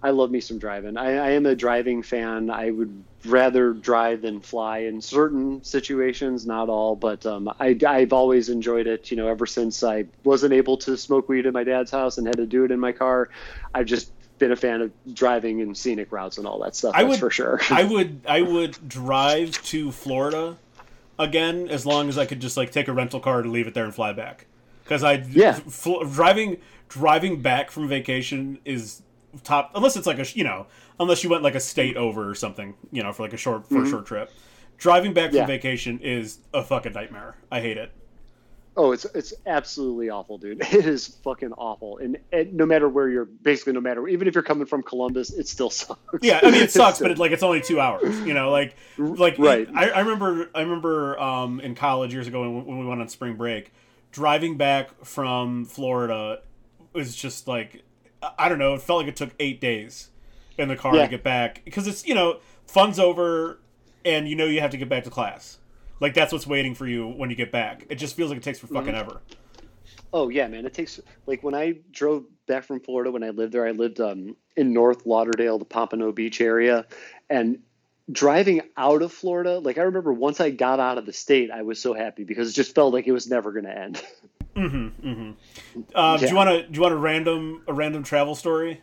I 0.03 0.11
love 0.11 0.31
me 0.31 0.41
some 0.41 0.59
driving. 0.59 0.97
I, 0.97 1.17
I 1.17 1.31
am 1.33 1.45
a 1.47 1.55
driving 1.55 2.03
fan. 2.03 2.49
I 2.51 2.71
would 2.71 3.05
rather 3.27 3.73
drive 3.75 4.23
than 4.23 4.41
fly 4.41 4.79
in 4.79 5.01
certain 5.03 5.63
situations, 5.63 6.47
not 6.47 6.69
all, 6.71 6.97
but 6.97 7.27
um, 7.27 7.53
I, 7.61 7.77
I've 7.87 8.13
always 8.15 8.49
enjoyed 8.49 8.87
it. 8.87 9.11
You 9.11 9.19
know, 9.19 9.29
ever 9.29 9.45
since 9.47 9.83
I 9.85 10.07
wasn't 10.25 10.55
able 10.55 10.79
to 10.79 10.97
smoke 10.97 11.29
weed 11.29 11.45
at 11.47 11.53
my 11.53 11.65
dad's 11.65 11.91
house 11.91 12.17
and 12.17 12.27
had 12.27 12.37
to 12.39 12.47
do 12.47 12.65
it 12.65 12.71
in 12.71 12.81
my 12.81 12.93
car, 12.93 13.29
I've 13.75 13.85
just 13.87 14.11
been 14.39 14.53
a 14.53 14.57
fan 14.57 14.81
of 14.81 14.91
driving 15.13 15.61
and 15.61 15.77
scenic 15.77 16.11
routes 16.13 16.39
and 16.39 16.47
all 16.47 16.59
that 16.63 16.75
stuff. 16.75 16.95
I 16.95 17.03
that's 17.03 17.11
would- 17.11 17.21
for 17.21 17.31
sure. 17.31 17.61
I 17.71 17.85
would 17.85 18.23
I 18.27 18.41
would 18.41 18.89
drive 18.89 19.51
to 19.65 19.93
Florida 19.93 20.57
again 21.19 21.69
as 21.69 21.85
long 21.85 22.09
as 22.09 22.17
I 22.17 22.25
could 22.25 22.41
just 22.41 22.57
like 22.57 22.73
take 22.73 22.89
a 22.89 22.93
rental 22.95 23.21
car 23.21 23.43
to 23.43 23.49
leave 23.51 23.67
it 23.67 23.75
there 23.75 23.85
and 23.85 23.95
fly 23.95 24.15
back. 24.15 24.47
Because 24.83 25.03
I 25.05 25.25
Yeah. 25.29 25.53
fl- 25.53 26.05
driving 26.05 26.57
driving 26.89 27.43
back 27.43 27.71
from 27.71 27.87
vacation 27.87 28.59
is 28.65 29.03
top 29.45 29.70
unless 29.74 29.97
it's 29.97 30.07
like 30.07 30.18
a 30.18 30.26
you 30.35 30.45
know 30.45 30.66
unless 30.99 31.22
you 31.24 31.31
went 31.31 31.43
like 31.43 31.55
a 31.55 31.61
state 31.61 31.97
over 31.97 32.28
or 32.28 32.35
something 32.35 32.74
you 32.91 33.03
know 33.03 33.12
for 33.12 33.22
like 33.22 33.33
a 33.33 33.37
short 33.37 33.68
for 33.68 33.83
a 33.85 33.89
short 33.89 34.07
trip. 34.07 34.31
Driving 34.76 35.12
back 35.12 35.31
from 35.31 35.37
Yeah. 35.41 35.47
vacation 35.47 36.01
is 36.03 36.39
a 36.55 36.62
fucking 36.64 36.93
nightmare. 36.95 37.37
I 37.53 37.61
hate 37.61 37.76
it. 37.76 37.93
Oh, 38.76 38.93
it's 38.93 39.05
it's 39.14 39.35
absolutely 39.47 40.09
awful, 40.11 40.39
dude. 40.39 40.61
It 40.72 40.87
is 40.87 41.07
fucking 41.22 41.53
awful, 41.53 41.99
and, 41.99 42.16
and 42.33 42.55
no 42.55 42.64
matter 42.64 42.89
where 42.89 43.09
you're, 43.09 43.24
basically 43.26 43.72
no 43.74 43.81
matter 43.81 44.09
even 44.09 44.26
if 44.26 44.35
you're 44.35 44.43
coming 44.45 44.64
from 44.64 44.83
Columbus, 44.83 45.31
it 45.33 45.49
still 45.49 45.68
sucks. 45.81 46.01
Yeah, 46.22 46.41
I 46.43 46.51
mean 46.51 46.62
it 46.62 46.70
sucks, 46.70 46.97
still- 46.97 47.07
but 47.09 47.12
it, 47.12 47.18
like 47.20 47.33
it's 47.33 47.43
only 47.43 47.61
two 47.61 47.78
hours. 47.81 48.18
You 48.20 48.33
know, 48.33 48.51
like 48.51 48.74
like 48.97 49.39
Right. 49.39 49.68
I, 49.74 49.91
I 49.91 50.01
remember 50.01 50.49
I 50.55 50.62
remember 50.62 51.20
um, 51.20 51.61
in 51.61 51.74
college 51.74 52.12
years 52.14 52.26
ago 52.26 52.41
when, 52.43 52.64
when 52.64 52.78
we 52.78 52.87
went 52.87 53.01
on 53.03 53.09
spring 53.09 53.35
break, 53.37 53.72
driving 54.12 54.57
back 54.57 55.05
from 55.05 55.66
Florida 55.66 56.41
was 56.95 57.14
just 57.14 57.47
like 57.49 57.83
I 58.39 58.49
don't 58.49 58.59
know. 58.59 58.75
It 58.75 58.83
felt 58.83 59.01
like 59.01 59.09
it 59.09 59.16
took 59.16 59.31
eight 59.41 59.61
days 59.61 60.11
in 60.59 60.68
the 60.68 60.77
car 60.77 60.95
Yeah. 60.97 61.05
to 61.05 61.09
get 61.11 61.23
back 61.23 61.62
because 61.64 61.87
it's 61.87 62.07
you 62.07 62.14
know 62.14 62.39
fun's 62.66 62.99
over 62.99 63.59
and 64.05 64.29
you 64.29 64.37
know 64.37 64.45
you 64.47 64.61
have 64.61 64.71
to 64.73 64.77
get 64.77 64.89
back 64.89 65.05
to 65.05 65.11
class. 65.11 65.59
Like 66.01 66.14
that's 66.14 66.33
what's 66.33 66.47
waiting 66.47 66.75
for 66.75 66.87
you 66.87 67.07
when 67.09 67.31
you 67.31 67.37
get 67.37 67.53
back. 67.53 67.87
It 67.91 67.97
just 67.97 68.16
feels 68.16 68.31
like 68.31 68.39
it 68.39 68.43
takes 68.43 68.59
for 68.59 68.66
fucking 68.66 68.93
Mm-hmm. 68.95 69.11
ever. 69.11 69.21
Oh 70.12 70.29
yeah, 70.29 70.49
man. 70.49 70.66
It 70.66 70.75
takes 70.75 70.99
like 71.27 71.43
when 71.43 71.55
I 71.55 71.77
drove 71.93 72.25
back 72.47 72.64
from 72.64 72.81
Florida 72.81 73.11
when 73.11 73.23
I 73.23 73.31
lived 73.31 73.53
there. 73.53 73.66
I 73.66 73.71
lived 73.71 74.01
um, 74.01 74.37
in 74.57 74.73
North 74.73 75.07
Lauderdale, 75.07 75.59
the 75.59 75.64
Pompano 75.64 76.11
Beach 76.12 76.41
area, 76.41 76.87
and 77.29 77.61
driving 78.11 78.61
out 78.77 79.03
of 79.03 79.12
Florida. 79.12 79.59
Like 79.61 79.79
I 79.79 79.83
remember 79.83 80.12
once 80.12 80.41
I 80.41 80.51
got 80.51 80.81
out 80.81 80.99
of 80.99 81.07
the 81.07 81.12
state, 81.12 81.51
I 81.53 81.62
was 81.62 81.81
so 81.81 81.95
happy 81.95 82.25
because 82.25 82.51
it 82.51 82.55
just 82.55 82.75
felt 82.75 82.93
like 82.93 83.07
it 83.07 83.12
was 83.12 83.31
never 83.31 83.53
going 83.53 83.66
to 83.66 83.79
end. 83.79 84.03
Um, 84.57 85.37
Do 85.85 85.95
Yeah. 85.95 86.29
you 86.29 86.35
want 86.37 86.51
to 86.51 86.63
do 86.67 86.75
you 86.75 86.81
want 86.83 86.95
a 86.95 86.97
random 86.99 87.63
a 87.67 87.73
random 87.73 88.03
travel 88.03 88.35
story? 88.35 88.81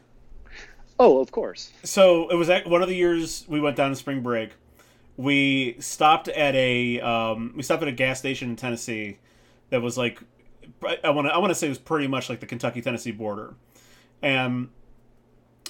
oh, 1.00 1.20
of 1.20 1.32
course. 1.32 1.72
so 1.84 2.28
it 2.30 2.36
was 2.36 2.50
at 2.50 2.68
one 2.68 2.82
of 2.82 2.88
the 2.90 2.96
years 2.96 3.46
we 3.48 3.60
went 3.60 3.76
down 3.76 3.90
to 3.92 3.96
spring 3.96 4.22
break. 4.22 4.52
We 5.18 5.76
stopped 5.80 6.28
at 6.28 6.56
a 6.56 7.00
um, 7.02 7.54
we 7.56 7.64
stopped 7.64 7.82
at 7.82 7.88
a 7.88 7.92
gas 7.94 8.20
station 8.20 8.50
in 8.52 8.56
Tennessee 8.56 9.18
that 9.70 9.82
was 9.82 9.98
like 9.98 10.20
I 11.04 11.10
want 11.10 11.28
to 11.28 11.34
I 11.34 11.38
want 11.38 11.50
to 11.52 11.56
say 11.56 11.68
it 11.68 11.70
was 11.70 11.80
pretty 11.80 12.08
much 12.08 12.30
like 12.30 12.40
the 12.40 12.46
Kentucky 12.46 12.82
Tennessee 12.82 13.12
border, 13.12 13.56
and 14.22 14.70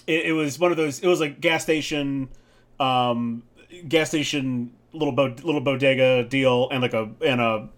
it, 0.06 0.28
it 0.28 0.34
was 0.34 0.60
one 0.60 0.72
of 0.72 0.78
those 0.78 1.00
it 1.00 1.08
was 1.08 1.20
like 1.22 1.40
gas 1.40 1.64
station, 1.64 2.28
um, 2.80 3.44
gas 3.88 4.10
station 4.10 4.74
little 4.94 5.14
bo- 5.14 5.36
little 5.44 5.62
bodega 5.62 6.24
deal 6.24 6.70
and 6.70 6.82
like 6.82 6.94
a 6.94 7.10
and 7.26 7.40
a 7.40 7.70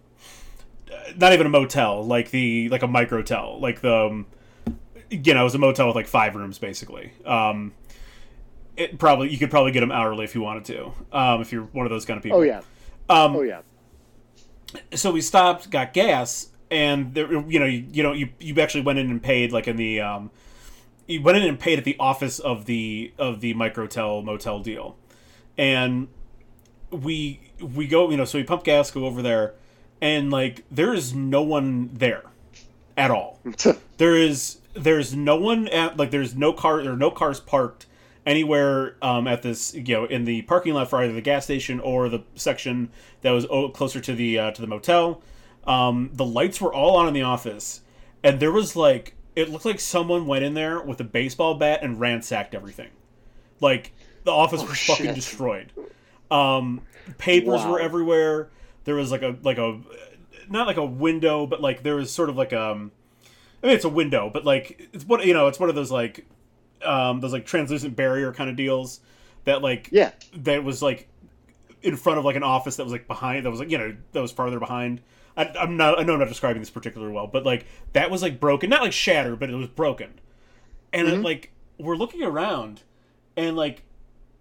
not 1.17 1.33
even 1.33 1.45
a 1.45 1.49
motel 1.49 2.03
like 2.05 2.31
the 2.31 2.69
like 2.69 2.83
a 2.83 2.87
microtel 2.87 3.59
like 3.59 3.81
the 3.81 3.93
um, 3.95 4.25
you 5.09 5.33
know 5.33 5.41
it 5.41 5.43
was 5.43 5.55
a 5.55 5.59
motel 5.59 5.87
with 5.87 5.95
like 5.95 6.07
five 6.07 6.35
rooms 6.35 6.59
basically. 6.59 7.11
Um, 7.25 7.73
it 8.77 8.97
probably 8.97 9.29
you 9.29 9.37
could 9.37 9.49
probably 9.51 9.71
get 9.71 9.81
them 9.81 9.91
hourly 9.91 10.23
if 10.23 10.35
you 10.35 10.41
wanted 10.41 10.65
to 10.65 10.93
um, 11.11 11.41
if 11.41 11.51
you're 11.51 11.63
one 11.63 11.85
of 11.85 11.89
those 11.89 12.05
kind 12.05 12.17
of 12.17 12.23
people. 12.23 12.39
Oh 12.39 12.41
yeah. 12.41 12.61
Um, 13.09 13.35
Oh 13.35 13.41
yeah. 13.41 13.61
so 14.93 15.11
we 15.11 15.21
stopped, 15.21 15.69
got 15.71 15.93
gas, 15.93 16.49
and 16.69 17.13
there, 17.15 17.31
you 17.49 17.59
know, 17.59 17.65
you, 17.65 17.85
you 17.91 18.03
know, 18.03 18.13
you 18.13 18.29
you 18.39 18.59
actually 18.61 18.81
went 18.81 18.99
in 18.99 19.09
and 19.09 19.21
paid 19.21 19.51
like 19.51 19.67
in 19.67 19.75
the 19.77 19.99
um, 20.01 20.31
you 21.07 21.21
went 21.21 21.37
in 21.37 21.43
and 21.43 21.59
paid 21.59 21.79
at 21.79 21.85
the 21.85 21.97
office 21.99 22.39
of 22.39 22.65
the 22.65 23.11
of 23.17 23.41
the 23.41 23.53
microtel 23.55 24.23
motel 24.23 24.59
deal, 24.59 24.95
and 25.57 26.07
we 26.91 27.39
we 27.59 27.87
go, 27.87 28.09
you 28.11 28.17
know, 28.17 28.25
so 28.25 28.37
we 28.37 28.43
pump 28.43 28.63
gas, 28.63 28.91
go 28.91 29.05
over 29.05 29.21
there, 29.23 29.55
and 30.01 30.31
like 30.31 30.63
there 30.71 30.93
is 30.93 31.13
no 31.13 31.41
one 31.41 31.89
there 31.93 32.23
at 32.97 33.11
all. 33.11 33.39
there 33.97 34.15
is 34.15 34.57
there's 34.73 35.15
no 35.15 35.35
one 35.35 35.67
at 35.69 35.97
like 35.97 36.11
there's 36.11 36.35
no 36.35 36.53
car 36.53 36.81
there 36.83 36.93
are 36.93 36.97
no 36.97 37.11
cars 37.11 37.39
parked 37.39 37.85
anywhere 38.25 38.95
um, 39.01 39.27
at 39.27 39.41
this 39.41 39.73
you 39.73 39.83
know 39.95 40.05
in 40.05 40.25
the 40.25 40.41
parking 40.43 40.73
lot 40.73 40.89
for 40.89 41.01
either 41.03 41.13
the 41.13 41.21
gas 41.21 41.45
station 41.45 41.79
or 41.79 42.09
the 42.09 42.21
section 42.35 42.89
that 43.21 43.31
was 43.31 43.45
closer 43.73 43.99
to 43.99 44.13
the 44.13 44.37
uh, 44.39 44.51
to 44.51 44.61
the 44.61 44.67
motel. 44.67 45.21
Um, 45.65 46.09
the 46.13 46.25
lights 46.25 46.61
were 46.61 46.73
all 46.73 46.95
on 46.95 47.07
in 47.07 47.13
the 47.13 47.21
office, 47.23 47.81
and 48.23 48.39
there 48.39 48.51
was 48.51 48.75
like 48.75 49.13
it 49.35 49.49
looked 49.49 49.65
like 49.65 49.79
someone 49.79 50.25
went 50.27 50.43
in 50.43 50.53
there 50.53 50.79
with 50.81 50.99
a 50.99 51.03
baseball 51.03 51.55
bat 51.55 51.79
and 51.83 51.99
ransacked 51.99 52.53
everything. 52.55 52.89
Like 53.61 53.91
the 54.23 54.31
office 54.31 54.61
Oh, 54.61 54.65
was 54.67 54.79
fucking 54.79 55.13
destroyed. 55.13 55.71
Um, 56.31 56.81
papers 57.17 57.61
Wow. 57.61 57.71
were 57.71 57.79
everywhere. 57.79 58.49
There 58.89 58.95
was 58.95 59.11
like 59.11 59.21
a 59.21 59.37
like 59.43 59.59
a 59.59 59.79
not 60.49 60.65
like 60.65 60.77
a 60.77 60.83
window, 60.85 61.45
but 61.45 61.61
like 61.61 61.83
there 61.83 61.95
was 61.95 62.11
sort 62.11 62.27
of 62.27 62.35
like 62.35 62.53
um, 62.53 62.91
I 63.61 63.67
mean 63.67 63.75
it's 63.75 63.85
a 63.85 63.89
window, 63.89 64.31
but 64.33 64.45
like 64.45 64.89
it's 64.93 65.05
what 65.05 65.23
you 65.27 65.33
know 65.35 65.45
it's 65.45 65.59
one 65.59 65.69
of 65.69 65.75
those 65.75 65.91
like 65.91 66.25
um 66.83 67.19
those 67.19 67.31
like 67.31 67.45
translucent 67.45 67.95
barrier 67.95 68.33
kind 68.33 68.49
of 68.49 68.55
deals 68.55 68.99
that 69.43 69.61
like 69.61 69.89
Yeah. 69.91 70.09
that 70.37 70.63
was 70.63 70.81
like 70.81 71.07
in 71.83 71.95
front 71.97 72.17
of 72.17 72.25
like 72.25 72.35
an 72.35 72.41
office 72.41 72.77
that 72.77 72.83
was 72.83 72.91
like 72.91 73.07
behind 73.07 73.45
that 73.45 73.51
was 73.51 73.59
like 73.59 73.69
you 73.69 73.77
know 73.77 73.95
that 74.13 74.21
was 74.21 74.31
farther 74.31 74.59
behind. 74.59 75.01
I, 75.37 75.45
I'm 75.59 75.77
not 75.77 75.99
I 75.99 76.03
know 76.03 76.13
I'm 76.13 76.19
not 76.19 76.27
describing 76.29 76.63
this 76.63 76.71
particularly 76.71 77.13
well, 77.13 77.27
but 77.27 77.45
like 77.45 77.67
that 77.93 78.09
was 78.09 78.23
like 78.23 78.39
broken, 78.39 78.71
not 78.71 78.81
like 78.81 78.91
shattered, 78.91 79.39
but 79.39 79.51
it 79.51 79.55
was 79.55 79.67
broken. 79.67 80.19
And 80.91 81.07
it, 81.07 81.21
like 81.21 81.51
we're 81.77 81.95
looking 81.95 82.23
around, 82.23 82.81
and 83.37 83.55
like 83.55 83.83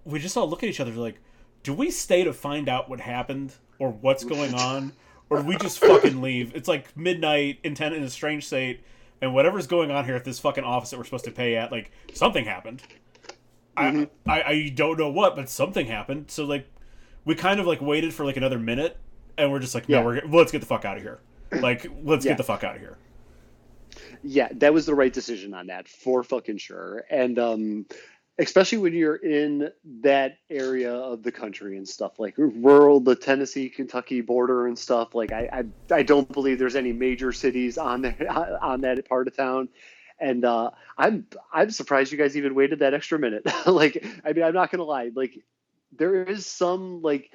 we 0.07 0.19
just 0.19 0.39
all 0.39 0.49
look 0.49 0.63
at 0.63 0.71
each 0.71 0.81
other 0.81 0.93
like, 0.93 1.21
do 1.63 1.75
we 1.75 1.91
stay 1.91 2.25
to 2.25 2.33
find 2.33 2.67
out 2.67 2.89
what 2.89 3.01
happened 3.01 3.53
or 3.79 3.91
what's 3.91 4.25
going 4.25 4.55
on, 4.55 4.93
or 5.31 5.43
we 5.43 5.57
just 5.57 5.79
fucking 5.79 6.21
leave? 6.23 6.55
It's 6.55 6.69
like 6.69 6.97
midnight, 6.97 7.59
intent 7.65 7.95
in 7.95 8.03
a 8.03 8.11
strange 8.11 8.47
state, 8.47 8.81
and 9.21 9.35
whatever's 9.35 9.67
going 9.67 9.91
on 9.91 10.05
here 10.05 10.17
at 10.17 10.25
this 10.25 10.39
fucking 10.39 10.65
office 10.65 10.91
that 10.91 10.99
we're 10.99 11.05
supposed 11.05 11.25
to 11.27 11.31
pay 11.31 11.57
at, 11.57 11.71
like 11.73 11.91
something 12.15 12.45
happened. 12.45 12.83
I, 13.77 14.09
I 14.27 14.43
I 14.43 14.73
don't 14.75 14.99
know 14.99 15.11
what, 15.11 15.37
but 15.37 15.49
something 15.49 15.87
happened. 15.87 16.31
So 16.31 16.45
like, 16.45 16.67
we 17.25 17.35
kind 17.37 17.61
of 17.61 17.67
like 17.67 17.81
waited 17.81 18.13
for 18.13 18.25
like 18.25 18.37
another 18.37 18.59
minute, 18.59 18.97
and 19.37 19.53
we're 19.53 19.61
just 19.61 19.75
like, 19.75 19.89
no, 19.89 19.99
Yeah. 19.99 20.05
we're 20.05 20.23
let's 20.27 20.51
get 20.53 20.61
the 20.61 20.67
fuck 20.67 20.85
out 20.85 20.97
of 20.97 21.03
here. 21.03 21.21
Like, 21.61 21.87
let's 22.05 22.25
Yeah. 22.25 22.33
get 22.33 22.39
the 22.39 22.45
fuck 22.45 22.65
out 22.65 22.75
of 22.75 22.81
here. 22.81 22.99
Yeah, 24.23 24.49
that 24.55 24.75
was 24.75 24.85
the 24.87 24.95
right 24.95 25.13
decision 25.13 25.55
on 25.55 25.69
that 25.69 25.89
for 25.89 26.23
fucking 26.23 26.59
sure. 26.59 27.05
And 27.11 27.39
um 27.39 27.87
especially 28.39 28.79
when 28.79 28.95
you're 28.95 29.17
in 29.17 29.71
that 30.03 30.39
area 30.49 30.95
of 30.95 31.23
the 31.23 31.33
country 31.33 31.77
and 31.77 31.89
stuff 31.89 32.19
like 32.19 32.35
rural 32.39 33.01
the 33.01 33.17
Tennessee 33.17 33.69
Kentucky 33.69 34.21
border 34.21 34.67
and 34.67 34.79
stuff 34.79 35.15
like 35.15 35.33
I 35.33 35.49
I, 35.91 35.95
I 35.95 36.03
don't 36.03 36.31
believe 36.33 36.59
there's 36.59 36.77
any 36.77 36.93
major 36.93 37.33
cities 37.33 37.79
on 37.79 38.03
there 38.03 38.27
on 38.63 38.83
that 38.83 39.07
part 39.09 39.29
of 39.29 39.37
town. 39.37 39.69
And 40.21 40.45
uh, 40.45 40.71
I'm 40.97 41.27
I'm 41.53 41.71
surprised 41.71 42.11
you 42.13 42.19
guys 42.19 42.37
even 42.37 42.55
waited 42.55 42.81
that 42.81 42.95
extra 42.95 43.19
minute. 43.19 43.43
like 43.67 44.05
I 44.25 44.33
mean 44.33 44.45
I'm 44.45 44.55
not 44.55 44.71
gonna 44.71 44.85
lie, 44.85 45.11
like 45.15 45.39
there 45.93 46.25
is 46.25 46.47
some 46.47 47.03
like 47.03 47.33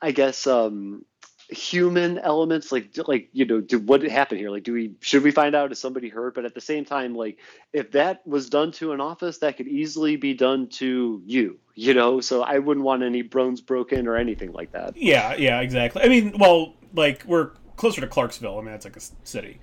I 0.00 0.12
guess 0.12 0.46
um 0.46 1.04
human 1.50 2.18
elements 2.18 2.72
like 2.72 2.88
like 3.06 3.28
you 3.32 3.44
know 3.44 3.60
do 3.60 3.78
what 3.78 4.02
happened 4.02 4.40
here 4.40 4.50
like 4.50 4.62
do 4.62 4.72
we 4.72 4.92
should 5.00 5.22
we 5.22 5.30
find 5.30 5.54
out 5.54 5.70
is 5.70 5.78
somebody 5.78 6.08
hurt 6.08 6.34
but 6.34 6.44
at 6.44 6.54
the 6.54 6.60
same 6.60 6.84
time 6.84 7.14
like 7.14 7.38
if 7.72 7.90
that 7.90 8.26
was 8.26 8.48
done 8.48 8.72
to 8.72 8.92
an 8.92 9.00
office 9.00 9.38
that 9.38 9.56
could 9.56 9.68
easily 9.68 10.16
be 10.16 10.32
done 10.32 10.66
to 10.66 11.22
you 11.26 11.58
you 11.74 11.92
know 11.92 12.20
so 12.20 12.42
i 12.42 12.58
wouldn't 12.58 12.84
want 12.84 13.02
any 13.02 13.20
bones 13.20 13.60
broken 13.60 14.08
or 14.08 14.16
anything 14.16 14.52
like 14.52 14.72
that 14.72 14.96
Yeah, 14.96 15.34
yeah, 15.36 15.60
exactly. 15.60 16.02
I 16.02 16.08
mean, 16.08 16.34
well, 16.38 16.74
like 16.94 17.24
we're 17.26 17.50
closer 17.76 18.00
to 18.00 18.06
Clarksville. 18.06 18.58
I 18.58 18.62
mean, 18.62 18.74
it's 18.74 18.84
like 18.84 18.96
a 18.96 19.02
city. 19.24 19.60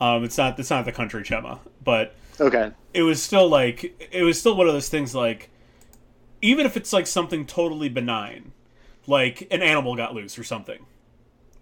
Um, 0.00 0.24
it's 0.24 0.38
not 0.38 0.58
it's 0.58 0.70
not 0.70 0.84
the 0.84 0.92
country, 0.92 1.22
Chema, 1.22 1.58
but 1.82 2.14
okay 2.40 2.72
it 2.92 3.02
was 3.02 3.22
still 3.22 3.48
like 3.48 4.08
it 4.12 4.22
was 4.22 4.38
still 4.38 4.56
one 4.56 4.66
of 4.66 4.72
those 4.72 4.88
things 4.88 5.14
like 5.14 5.50
even 6.42 6.66
if 6.66 6.76
it's 6.76 6.92
like 6.92 7.06
something 7.06 7.46
totally 7.46 7.88
benign 7.88 8.52
like 9.06 9.46
an 9.52 9.62
animal 9.62 9.94
got 9.94 10.14
loose 10.14 10.36
or 10.38 10.42
something 10.42 10.84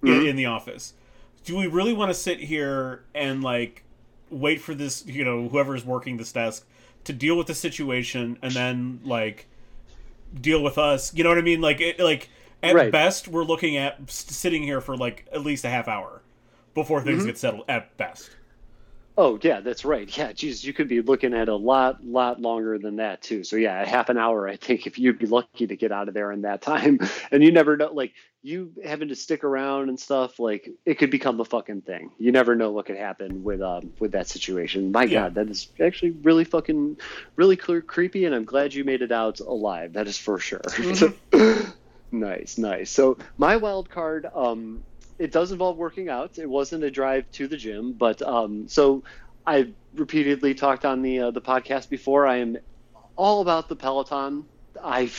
in, 0.03 0.09
mm-hmm. 0.09 0.27
in 0.27 0.37
the 0.37 0.47
office. 0.47 0.95
Do 1.45 1.57
we 1.57 1.67
really 1.67 1.93
want 1.93 2.11
to 2.11 2.15
sit 2.15 2.41
here 2.41 3.05
and 3.15 3.43
like 3.43 3.85
wait 4.31 4.61
for 4.61 4.75
this 4.75 5.05
you 5.07 5.25
know 5.25 5.49
whoever's 5.49 5.85
working 5.85 6.17
this 6.17 6.33
desk 6.33 6.67
to 7.05 7.13
deal 7.13 7.37
with 7.37 7.47
the 7.47 7.55
situation 7.55 8.39
and 8.43 8.53
then 8.53 9.01
like 9.05 9.47
deal 10.39 10.63
with 10.63 10.79
us? 10.79 11.15
You 11.15 11.25
know 11.25 11.31
what 11.31 11.39
i 11.39 11.43
mean? 11.43 11.61
Like 11.61 11.81
it, 11.81 11.99
like 11.99 12.29
at 12.63 12.75
Right. 12.75 12.93
best 12.93 13.29
we're 13.29 13.45
looking 13.45 13.77
at 13.77 14.11
sitting 14.11 14.63
here 14.63 14.81
for 14.81 14.97
like 14.97 15.27
at 15.33 15.43
least 15.43 15.65
a 15.65 15.69
half 15.69 15.89
hour 15.89 16.23
before 16.75 17.03
things 17.03 17.19
mm-hmm. 17.19 17.27
get 17.27 17.39
settled 17.39 17.65
at 17.69 17.97
best 17.97 18.31
oh 19.17 19.39
yeah 19.43 19.61
that's 19.61 19.85
right. 19.85 20.17
Yeah 20.17 20.33
geez 20.33 20.65
you 20.65 20.73
could 20.73 20.89
be 20.89 21.03
looking 21.03 21.35
at 21.35 21.49
a 21.49 21.57
lot 21.57 22.05
lot 22.05 22.41
longer 22.41 22.79
than 22.79 22.97
that 22.97 23.23
too. 23.23 23.45
So 23.45 23.57
yeah 23.57 23.83
a 23.83 23.87
half 23.87 24.09
an 24.09 24.19
hour 24.19 24.49
i 24.49 24.57
think 24.57 24.87
if 24.87 24.99
you'd 24.99 25.19
be 25.19 25.27
lucky 25.27 25.67
to 25.67 25.77
get 25.77 25.93
out 25.93 26.09
of 26.09 26.15
there 26.15 26.33
in 26.33 26.43
that 26.43 26.63
time. 26.73 26.99
And 27.31 27.43
you 27.43 27.53
never 27.53 27.77
know 27.77 27.93
like 27.93 28.13
you 28.45 28.73
having 28.85 29.09
to 29.09 29.15
stick 29.15 29.45
around 29.45 29.89
and 29.89 30.01
stuff 30.01 30.41
like 30.41 30.69
it 30.85 30.95
could 30.99 31.11
become 31.13 31.41
a 31.41 31.45
fucking 31.45 31.83
thing. 31.83 32.11
You 32.19 32.33
never 32.33 32.57
know 32.57 32.73
what 32.73 32.87
could 32.87 32.97
happen 32.97 33.45
with 33.45 33.61
um 33.63 33.93
with 34.01 34.13
that 34.13 34.29
situation. 34.29 34.93
My 34.93 35.05
Yeah. 35.05 35.23
god 35.23 35.35
that 35.37 35.49
is 35.51 35.69
actually 35.81 36.13
really 36.23 36.45
fucking 36.45 36.97
really 37.37 37.57
clear, 37.57 37.83
creepy 37.83 38.25
and 38.25 38.35
i'm 38.35 38.45
glad 38.45 38.75
you 38.75 38.85
made 38.85 39.03
it 39.03 39.13
out 39.13 39.41
alive. 39.41 39.93
That 39.95 40.09
is 40.09 40.19
for 40.19 40.39
sure. 40.39 40.63
Nice 42.15 42.59
nice. 42.59 42.91
So 42.91 43.17
my 43.39 43.57
wild 43.57 43.89
card 43.89 44.27
um 44.35 44.85
it 45.23 45.31
does 45.31 45.53
involve 45.53 45.77
working 45.77 46.09
out. 46.09 46.39
It 46.39 46.49
wasn't 46.49 46.83
a 46.83 46.91
drive 46.91 47.31
to 47.33 47.47
the 47.47 47.57
gym 47.57 47.93
but 47.93 48.20
um 48.23 48.68
so 48.68 49.03
i've 49.47 49.73
repeatedly 49.95 50.55
talked 50.55 50.85
on 50.85 51.03
the 51.03 51.20
uh, 51.20 51.31
the 51.31 51.41
podcast 51.41 51.89
before. 51.89 52.27
I 52.27 52.39
am 52.39 52.59
all 53.16 53.41
about 53.41 53.68
the 53.68 53.77
peloton. 53.77 54.45
I 54.83 55.11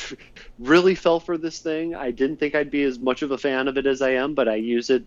really 0.60 0.96
fell 0.96 1.20
for 1.20 1.38
this 1.38 1.60
thing. 1.60 1.96
I 1.96 2.12
didn't 2.12 2.38
think 2.38 2.54
i'd 2.56 2.72
be 2.72 2.84
as 2.84 3.00
much 3.00 3.22
of 3.22 3.32
a 3.32 3.38
fan 3.38 3.68
of 3.68 3.78
it 3.78 3.86
as 3.86 4.02
i 4.02 4.12
am 4.12 4.34
but 4.34 4.48
i 4.48 4.56
use 4.56 4.90
it 4.90 5.06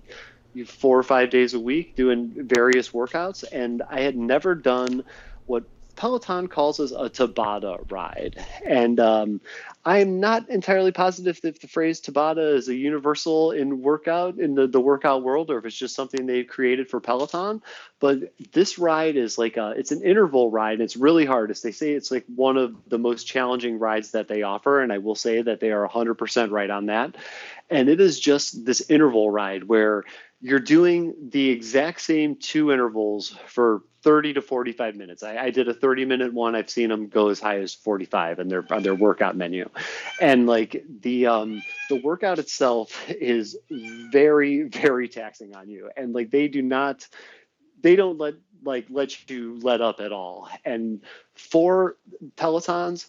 four 0.67 0.99
or 0.99 1.03
five 1.03 1.29
days 1.29 1.53
a 1.53 1.61
week 1.61 1.95
doing 1.97 2.33
various 2.35 2.91
workouts 2.91 3.45
and 3.53 3.83
i 3.91 4.01
had 4.01 4.17
never 4.17 4.55
done 4.55 5.05
what 5.45 5.65
peloton 5.97 6.47
calls 6.47 6.79
as 6.79 6.93
a 6.93 7.11
tabata 7.11 7.91
ride. 7.91 8.37
And 8.65 9.01
um, 9.01 9.41
i'm 9.87 10.21
not 10.21 10.51
entirely 10.51 10.93
positive 10.93 11.41
if 11.43 11.61
the 11.61 11.69
phrase 11.69 12.01
tabata 12.01 12.55
is 12.55 12.69
a 12.69 12.75
universal 12.75 13.53
in 13.53 13.81
workout 13.81 14.39
in 14.39 14.55
the, 14.55 14.67
the 14.67 14.81
workout 14.81 15.23
world 15.23 15.51
or 15.51 15.59
if 15.59 15.65
it's 15.65 15.77
just 15.77 15.95
something 15.95 16.27
they've 16.27 16.49
created 16.49 16.91
for 16.91 17.01
peloton. 17.01 17.63
But 18.01 18.35
this 18.53 18.79
ride 18.79 19.17
is 19.17 19.39
like 19.39 19.57
a 19.57 19.71
it's 19.71 19.93
an 19.93 20.03
interval 20.03 20.51
ride. 20.51 20.75
And 20.75 20.83
it's 20.83 20.97
really 20.97 21.25
hard. 21.25 21.51
As 21.51 21.63
they 21.63 21.73
say 21.73 21.93
it's 21.93 22.11
like 22.11 22.25
one 22.27 22.57
of 22.57 22.75
the 22.89 22.99
most 22.99 23.25
challenging 23.25 23.79
rides 23.79 24.11
that 24.11 24.29
they 24.29 24.43
offer 24.43 24.81
and 24.81 24.93
i 24.93 24.99
will 24.99 25.15
say 25.15 25.41
that 25.41 25.61
they 25.61 25.71
are 25.71 25.89
100% 25.89 26.51
right 26.51 26.71
on 26.71 26.87
that. 26.87 27.17
And 27.71 27.89
it 27.89 28.01
is 28.01 28.21
just 28.21 28.65
this 28.65 28.91
interval 28.91 29.31
ride 29.31 29.65
where 29.65 30.05
you're 30.41 30.59
doing 30.59 31.15
the 31.31 31.51
exact 31.51 32.01
same 32.01 32.37
two 32.37 32.73
intervals 32.73 33.37
for 33.47 33.83
30 34.03 34.35
to 34.35 34.43
45 34.43 34.95
minutes. 34.95 35.23
I, 35.23 35.37
I 35.37 35.51
did 35.51 35.69
a 35.69 35.75
30 35.75 36.05
minute 36.05 36.33
one. 36.33 36.55
I've 36.55 36.71
seen 36.71 36.91
them 36.91 37.09
go 37.09 37.29
as 37.29 37.41
high 37.41 37.59
as 37.59 37.75
45 37.75 38.39
in 38.39 38.49
their 38.49 38.65
on 38.73 38.83
their 38.83 38.95
workout 38.95 39.37
menu, 39.37 39.69
and 40.21 40.47
like 40.47 40.85
the 41.01 41.27
um, 41.27 41.63
the 41.89 41.97
workout 41.97 42.39
itself 42.39 43.09
is 43.09 43.57
very 43.69 44.63
very 44.63 45.09
taxing 45.09 45.57
on 45.57 45.69
you, 45.69 45.91
and 45.97 46.15
like 46.15 46.31
they 46.31 46.49
do 46.49 46.63
not 46.63 47.09
they 47.81 47.97
don't 47.97 48.19
let 48.19 48.35
like 48.63 48.87
let 48.91 49.29
you 49.31 49.59
let 49.61 49.81
up 49.81 50.01
at 50.01 50.13
all. 50.13 50.49
And 50.65 51.01
for 51.35 51.97
Pelotons, 52.37 53.07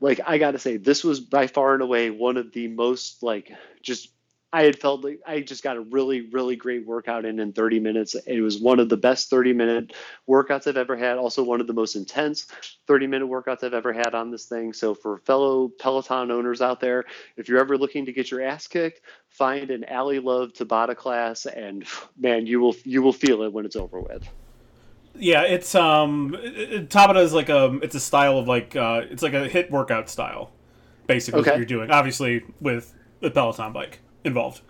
like 0.00 0.20
I 0.26 0.38
got 0.38 0.52
to 0.52 0.58
say, 0.58 0.76
this 0.76 1.02
was 1.02 1.20
by 1.20 1.46
far 1.46 1.74
and 1.74 1.82
away 1.82 2.10
one 2.10 2.36
of 2.36 2.52
the 2.52 2.68
most 2.68 3.22
like 3.22 3.52
just 3.82 4.10
I 4.52 4.62
had 4.62 4.78
felt 4.78 5.04
like 5.04 5.20
I 5.26 5.40
just 5.40 5.64
got 5.64 5.76
a 5.76 5.80
really, 5.80 6.28
really 6.30 6.54
great 6.54 6.86
workout 6.86 7.24
in 7.24 7.40
in 7.40 7.52
30 7.52 7.80
minutes. 7.80 8.14
It 8.26 8.40
was 8.40 8.60
one 8.60 8.78
of 8.78 8.88
the 8.88 8.96
best 8.96 9.28
30 9.28 9.52
minute 9.52 9.92
workouts 10.28 10.66
I've 10.66 10.76
ever 10.76 10.96
had. 10.96 11.18
Also, 11.18 11.42
one 11.42 11.60
of 11.60 11.66
the 11.66 11.72
most 11.72 11.96
intense 11.96 12.46
30 12.86 13.08
minute 13.08 13.26
workouts 13.28 13.64
I've 13.64 13.74
ever 13.74 13.92
had 13.92 14.14
on 14.14 14.30
this 14.30 14.46
thing. 14.46 14.72
So, 14.72 14.94
for 14.94 15.18
fellow 15.18 15.68
Peloton 15.80 16.30
owners 16.30 16.62
out 16.62 16.80
there, 16.80 17.04
if 17.36 17.48
you're 17.48 17.58
ever 17.58 17.76
looking 17.76 18.06
to 18.06 18.12
get 18.12 18.30
your 18.30 18.40
ass 18.40 18.68
kicked, 18.68 19.00
find 19.28 19.70
an 19.70 19.84
Ally 19.84 20.18
Love 20.18 20.52
Tabata 20.52 20.96
class, 20.96 21.46
and 21.46 21.84
man, 22.16 22.46
you 22.46 22.60
will 22.60 22.76
you 22.84 23.02
will 23.02 23.12
feel 23.12 23.42
it 23.42 23.52
when 23.52 23.66
it's 23.66 23.76
over 23.76 24.00
with. 24.00 24.28
Yeah, 25.16 25.42
it's 25.42 25.74
um, 25.74 26.32
Tabata 26.32 27.22
is 27.22 27.32
like 27.32 27.48
a 27.48 27.78
it's 27.82 27.96
a 27.96 28.00
style 28.00 28.38
of 28.38 28.46
like 28.46 28.76
uh, 28.76 29.02
it's 29.10 29.22
like 29.22 29.34
a 29.34 29.48
HIIT 29.48 29.70
workout 29.70 30.08
style, 30.08 30.52
basically 31.08 31.40
Okay. 31.40 31.50
what 31.50 31.56
you're 31.56 31.66
doing. 31.66 31.90
Obviously 31.90 32.44
with 32.60 32.94
the 33.20 33.30
Peloton 33.30 33.72
bike 33.72 34.00
involved. 34.26 34.60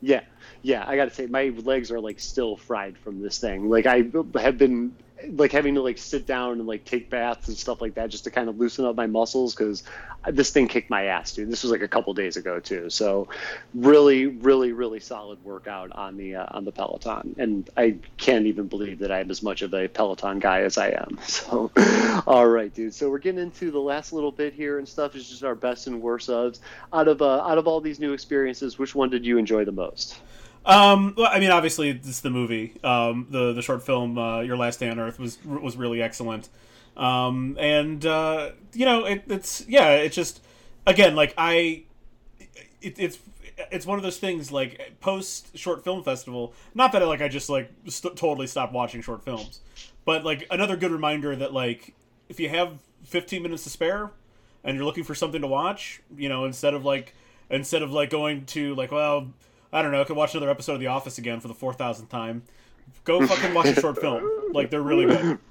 Yeah, 0.00 0.20
yeah, 0.62 0.84
I 0.86 0.96
gotta 0.96 1.10
say, 1.10 1.26
my 1.26 1.52
legs 1.64 1.90
are 1.90 2.00
like 2.00 2.20
still 2.20 2.56
fried 2.56 2.98
from 2.98 3.22
this 3.22 3.38
thing. 3.38 3.70
Like 3.70 3.86
I 3.86 4.04
have 4.40 4.58
been 4.58 4.94
like 5.32 5.52
having 5.52 5.74
to 5.74 5.82
like 5.82 5.98
sit 5.98 6.26
down 6.26 6.52
and 6.52 6.66
like 6.66 6.84
take 6.84 7.10
baths 7.10 7.48
and 7.48 7.56
stuff 7.56 7.80
like 7.80 7.94
that 7.94 8.10
just 8.10 8.24
to 8.24 8.30
kind 8.30 8.48
of 8.48 8.58
loosen 8.58 8.84
up 8.84 8.96
my 8.96 9.06
muscles 9.06 9.54
because 9.54 9.82
this 10.30 10.50
thing 10.50 10.68
kicked 10.68 10.90
my 10.90 11.04
ass, 11.04 11.32
dude. 11.32 11.50
This 11.50 11.62
was 11.62 11.72
like 11.72 11.82
a 11.82 11.88
couple 11.88 12.12
days 12.14 12.36
ago 12.36 12.60
too. 12.60 12.90
So 12.90 13.28
really, 13.74 14.26
really, 14.26 14.72
really 14.72 15.00
solid 15.00 15.42
workout 15.44 15.92
on 15.92 16.16
the 16.16 16.36
uh, 16.36 16.46
on 16.50 16.64
the 16.64 16.72
Peloton, 16.72 17.34
and 17.38 17.68
I 17.76 17.96
can't 18.16 18.46
even 18.46 18.68
believe 18.68 19.00
that 19.00 19.12
I'm 19.12 19.30
as 19.30 19.42
much 19.42 19.62
of 19.62 19.74
a 19.74 19.88
Peloton 19.88 20.38
guy 20.38 20.62
as 20.62 20.78
I 20.78 20.88
am. 20.88 21.18
So, 21.34 21.70
all 22.26 22.46
right, 22.46 22.72
dude. 22.72 22.94
So 22.94 23.10
we're 23.10 23.18
getting 23.18 23.40
into 23.40 23.70
the 23.70 23.80
last 23.80 24.12
little 24.12 24.30
bit 24.30 24.54
here 24.54 24.78
and 24.78 24.88
stuff. 24.88 25.14
Is 25.14 25.28
just 25.28 25.42
our 25.42 25.54
best 25.54 25.88
and 25.88 26.00
worst 26.00 26.28
ofs 26.30 26.60
out 26.92 27.08
of 27.08 27.20
uh, 27.20 27.40
out 27.40 27.58
of 27.58 27.66
all 27.66 27.80
these 27.80 27.98
new 27.98 28.12
experiences. 28.12 28.78
Which 28.78 28.94
one 28.94 29.10
did 29.10 29.26
you 29.26 29.36
enjoy 29.36 29.64
the 29.64 29.72
most? 29.72 30.20
Um, 30.66 31.14
well, 31.16 31.28
I 31.30 31.40
mean, 31.40 31.50
obviously, 31.50 31.90
it's 31.90 32.20
the 32.20 32.30
movie. 32.30 32.74
Um, 32.82 33.26
the 33.30 33.52
the 33.52 33.62
short 33.62 33.84
film, 33.84 34.16
uh, 34.16 34.40
Your 34.40 34.56
Last 34.56 34.80
Day 34.80 34.88
on 34.88 34.98
Earth, 34.98 35.18
was 35.18 35.38
was 35.44 35.76
really 35.76 36.00
excellent. 36.00 36.48
Um, 36.96 37.56
and 37.60 38.04
uh, 38.06 38.52
you 38.72 38.86
know, 38.86 39.04
it, 39.04 39.24
it's 39.28 39.66
yeah, 39.68 39.90
it's 39.90 40.16
just 40.16 40.42
again 40.86 41.14
like 41.14 41.34
I, 41.36 41.84
it, 42.80 42.98
it's 42.98 43.18
it's 43.70 43.86
one 43.86 43.98
of 43.98 44.02
those 44.02 44.18
things 44.18 44.50
like 44.50 44.96
post 45.00 45.56
short 45.56 45.84
film 45.84 46.02
festival. 46.02 46.54
Not 46.74 46.92
that 46.92 47.02
I, 47.02 47.04
like 47.06 47.20
I 47.20 47.28
just 47.28 47.50
like 47.50 47.70
st- 47.86 48.16
totally 48.16 48.46
stopped 48.46 48.72
watching 48.72 49.02
short 49.02 49.22
films, 49.22 49.60
but 50.04 50.24
like 50.24 50.46
another 50.50 50.76
good 50.76 50.90
reminder 50.90 51.36
that 51.36 51.52
like 51.52 51.94
if 52.28 52.40
you 52.40 52.48
have 52.48 52.78
15 53.04 53.42
minutes 53.42 53.64
to 53.64 53.70
spare 53.70 54.12
and 54.62 54.76
you're 54.76 54.84
looking 54.86 55.04
for 55.04 55.14
something 55.14 55.42
to 55.42 55.46
watch, 55.46 56.00
you 56.16 56.28
know, 56.28 56.44
instead 56.44 56.74
of 56.74 56.84
like 56.84 57.14
instead 57.50 57.82
of 57.82 57.92
like 57.92 58.10
going 58.10 58.46
to 58.46 58.74
like 58.74 58.90
well 58.90 59.28
I 59.74 59.82
don't 59.82 59.92
know, 59.92 60.00
I 60.00 60.04
could 60.04 60.16
watch 60.16 60.34
another 60.34 60.50
episode 60.50 60.74
of 60.74 60.80
The 60.80 60.86
Office 60.86 61.18
again 61.18 61.40
for 61.40 61.48
the 61.48 61.54
four 61.54 61.72
thousandth 61.72 62.10
time. 62.10 62.42
Go 63.04 63.26
fucking 63.26 63.54
watch 63.54 63.66
a 63.66 63.80
short 63.80 64.00
film. 64.00 64.52
Like 64.52 64.70
they're 64.70 64.82
really 64.82 65.06
good. 65.06 65.38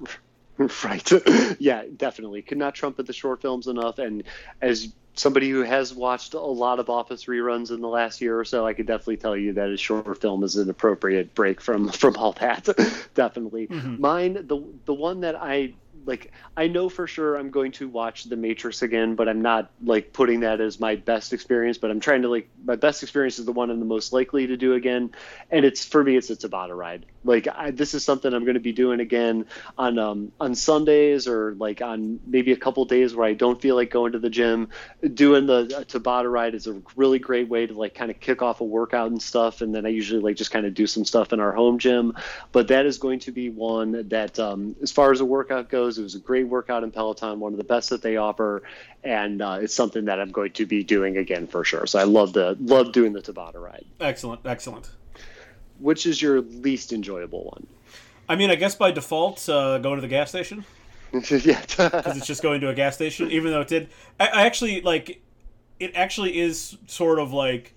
Right. 0.84 1.11
yeah, 1.59 1.84
definitely. 1.97 2.43
Could 2.43 2.59
not 2.59 2.76
trumpet 2.76 3.07
the 3.07 3.13
short 3.13 3.41
films 3.41 3.65
enough. 3.65 3.97
And 3.97 4.24
as 4.61 4.93
somebody 5.15 5.49
who 5.49 5.61
has 5.61 5.93
watched 5.95 6.36
a 6.36 6.39
lot 6.39 6.80
of 6.80 6.91
Office 6.91 7.26
reruns 7.26 7.71
in 7.71 7.82
the 7.82 7.88
last 7.88 8.21
year 8.21 8.39
or 8.39 8.45
so, 8.45 8.65
I 8.65 8.74
could 8.74 8.86
definitely 8.86 9.17
tell 9.17 9.36
you 9.36 9.53
that 9.53 9.69
a 9.69 9.78
short 9.78 10.21
film 10.21 10.43
is 10.43 10.55
an 10.55 10.69
appropriate 10.69 11.34
break 11.34 11.59
from 11.59 11.89
from 11.91 12.15
all 12.17 12.34
that. 12.34 12.69
definitely. 13.15 13.67
Mm-hmm. 13.67 13.99
Mine, 13.99 14.34
the 14.45 14.63
the 14.86 14.93
one 14.93 15.21
that 15.21 15.36
I 15.36 15.74
like 16.06 16.32
I 16.56 16.68
know 16.68 16.89
for 16.89 17.08
sure 17.08 17.36
I'm 17.36 17.51
going 17.51 17.72
to 17.74 17.88
watch 17.88 18.26
The 18.26 18.36
Matrix 18.36 18.82
again, 18.82 19.16
but 19.16 19.30
I'm 19.30 19.41
not 19.41 19.72
like 19.84 20.14
putting 20.14 20.41
that 20.41 20.62
as 20.62 20.80
my 20.80 20.95
best 20.95 21.34
experience. 21.34 21.78
But 21.78 21.91
I'm 21.91 21.99
trying 21.99 22.22
to 22.24 22.30
like 22.30 22.49
my 22.64 22.76
best 22.76 23.04
experience 23.04 23.39
is 23.39 23.45
the 23.45 23.51
one 23.51 23.70
I'm 23.70 23.80
the 23.80 23.86
most 23.86 24.14
likely 24.14 24.47
to 24.47 24.58
do 24.58 24.74
again, 24.74 25.12
and 25.51 25.66
it's 25.66 25.86
for 25.86 26.04
me 26.04 26.16
it's 26.16 26.30
a 26.70 26.76
ride. 26.76 27.06
Like 27.24 27.47
I, 27.47 27.71
this 27.71 27.93
is 27.93 28.03
something 28.03 28.34
I'm 28.34 28.43
going 28.43 28.55
to 28.55 28.59
be 28.59 28.74
doing 28.74 28.99
again 28.99 29.45
on 29.78 29.97
um, 29.97 30.32
on 30.39 30.55
Sundays 30.55 31.28
or 31.28 31.55
like 31.55 31.82
on 31.82 32.19
maybe 32.26 32.51
a 32.51 32.57
couple 32.57 32.84
days 32.86 33.15
where 33.15 33.28
I 33.28 33.34
don't 33.34 33.61
feel 33.61 33.76
like 33.76 33.89
going 33.89 34.11
to 34.13 34.19
the 34.19 34.30
gym. 34.30 34.69
Doing 35.13 35.45
the 35.45 35.74
uh, 35.78 35.84
Tabata 35.84 36.32
ride 36.32 36.55
is 36.55 36.67
a 36.67 36.82
really 36.95 37.19
great 37.19 37.47
way 37.47 37.65
to 37.65 37.74
like 37.74 37.95
kind 37.95 38.11
of 38.11 38.19
kick 38.19 38.41
off 38.41 38.61
a 38.61 38.65
workout 38.65 39.11
and 39.11 39.21
stuff, 39.21 39.61
and 39.61 39.74
then 39.74 39.86
I 39.86 39.89
usually 39.89 40.21
like 40.21 40.36
just 40.36 40.51
kind 40.51 40.65
of 40.65 40.74
do 40.74 40.88
some 40.88 41.05
stuff 41.05 41.34
in 41.34 41.39
our 41.39 41.51
home 41.51 41.80
gym. 41.80 42.15
But 42.51 42.67
that 42.69 42.86
is 42.86 42.97
going 42.97 43.19
to 43.19 43.32
be 43.32 43.49
one 43.49 44.09
that 44.09 44.39
um, 44.39 44.76
as 44.82 44.91
far 44.91 45.11
as 45.11 45.21
a 45.21 45.26
workout 45.26 45.69
goes 45.69 45.97
it 45.97 46.03
was 46.03 46.15
a 46.15 46.19
great 46.19 46.47
workout 46.47 46.84
in 46.84 46.91
Peloton, 46.91 47.39
one 47.39 47.53
of 47.53 47.57
the 47.57 47.63
best 47.63 47.89
that 47.89 48.01
they 48.01 48.17
offer, 48.17 48.63
and 49.03 49.41
uh, 49.41 49.59
it's 49.61 49.74
something 49.74 50.05
that 50.05 50.19
I'm 50.19 50.32
going 50.32 50.51
to 50.53 50.65
be 50.65 50.84
doing 50.84 51.17
again 51.17 51.47
for 51.47 51.63
sure. 51.63 51.86
So 51.86 51.99
I 51.99 52.03
love 52.03 52.34
the 52.34 52.57
love 52.59 52.91
doing 52.91 53.13
the 53.13 53.21
Tabata 53.21 53.61
ride. 53.61 53.86
Excellent, 53.99 54.41
excellent. 54.45 54.89
Which 55.80 56.05
is 56.05 56.21
your 56.21 56.41
least 56.41 56.93
enjoyable 56.93 57.45
one? 57.45 57.67
I 58.30 58.36
mean, 58.36 58.49
I 58.49 58.55
guess 58.55 58.76
by 58.76 58.91
default, 58.91 59.47
uh, 59.49 59.80
going 59.80 59.97
to 59.97 60.01
the 60.01 60.07
gas 60.07 60.30
station. 60.30 60.65
yeah, 61.11 61.61
because 61.61 62.17
it's 62.17 62.26
just 62.26 62.41
going 62.41 62.61
to 62.61 62.69
a 62.69 62.74
gas 62.74 62.95
station. 62.95 63.30
Even 63.32 63.51
though 63.51 63.61
it 63.61 63.67
did, 63.67 63.89
I, 64.19 64.28
I 64.28 64.45
actually 64.45 64.82
like. 64.82 65.21
It 65.80 65.91
actually 65.95 66.39
is 66.39 66.78
sort 66.88 67.19
of 67.19 67.34
like 67.34 67.74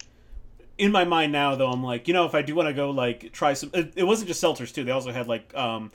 in 0.79 0.93
my 0.93 1.05
mind 1.05 1.33
now 1.33 1.55
though 1.57 1.71
i'm 1.71 1.83
like 1.83 2.07
you 2.07 2.13
know 2.13 2.27
if 2.27 2.35
i 2.35 2.43
do 2.43 2.55
want 2.55 2.69
to 2.69 2.75
go 2.75 2.91
like 2.91 3.33
try 3.33 3.55
some 3.55 3.71
it, 3.73 3.95
it, 3.97 4.05
wasn't 4.05 4.29
just 4.29 4.41
seltzers 4.45 4.73
too 4.73 4.85
they 4.85 4.91
also 4.91 5.11
had 5.11 5.27
like 5.27 5.53
um 5.57 5.91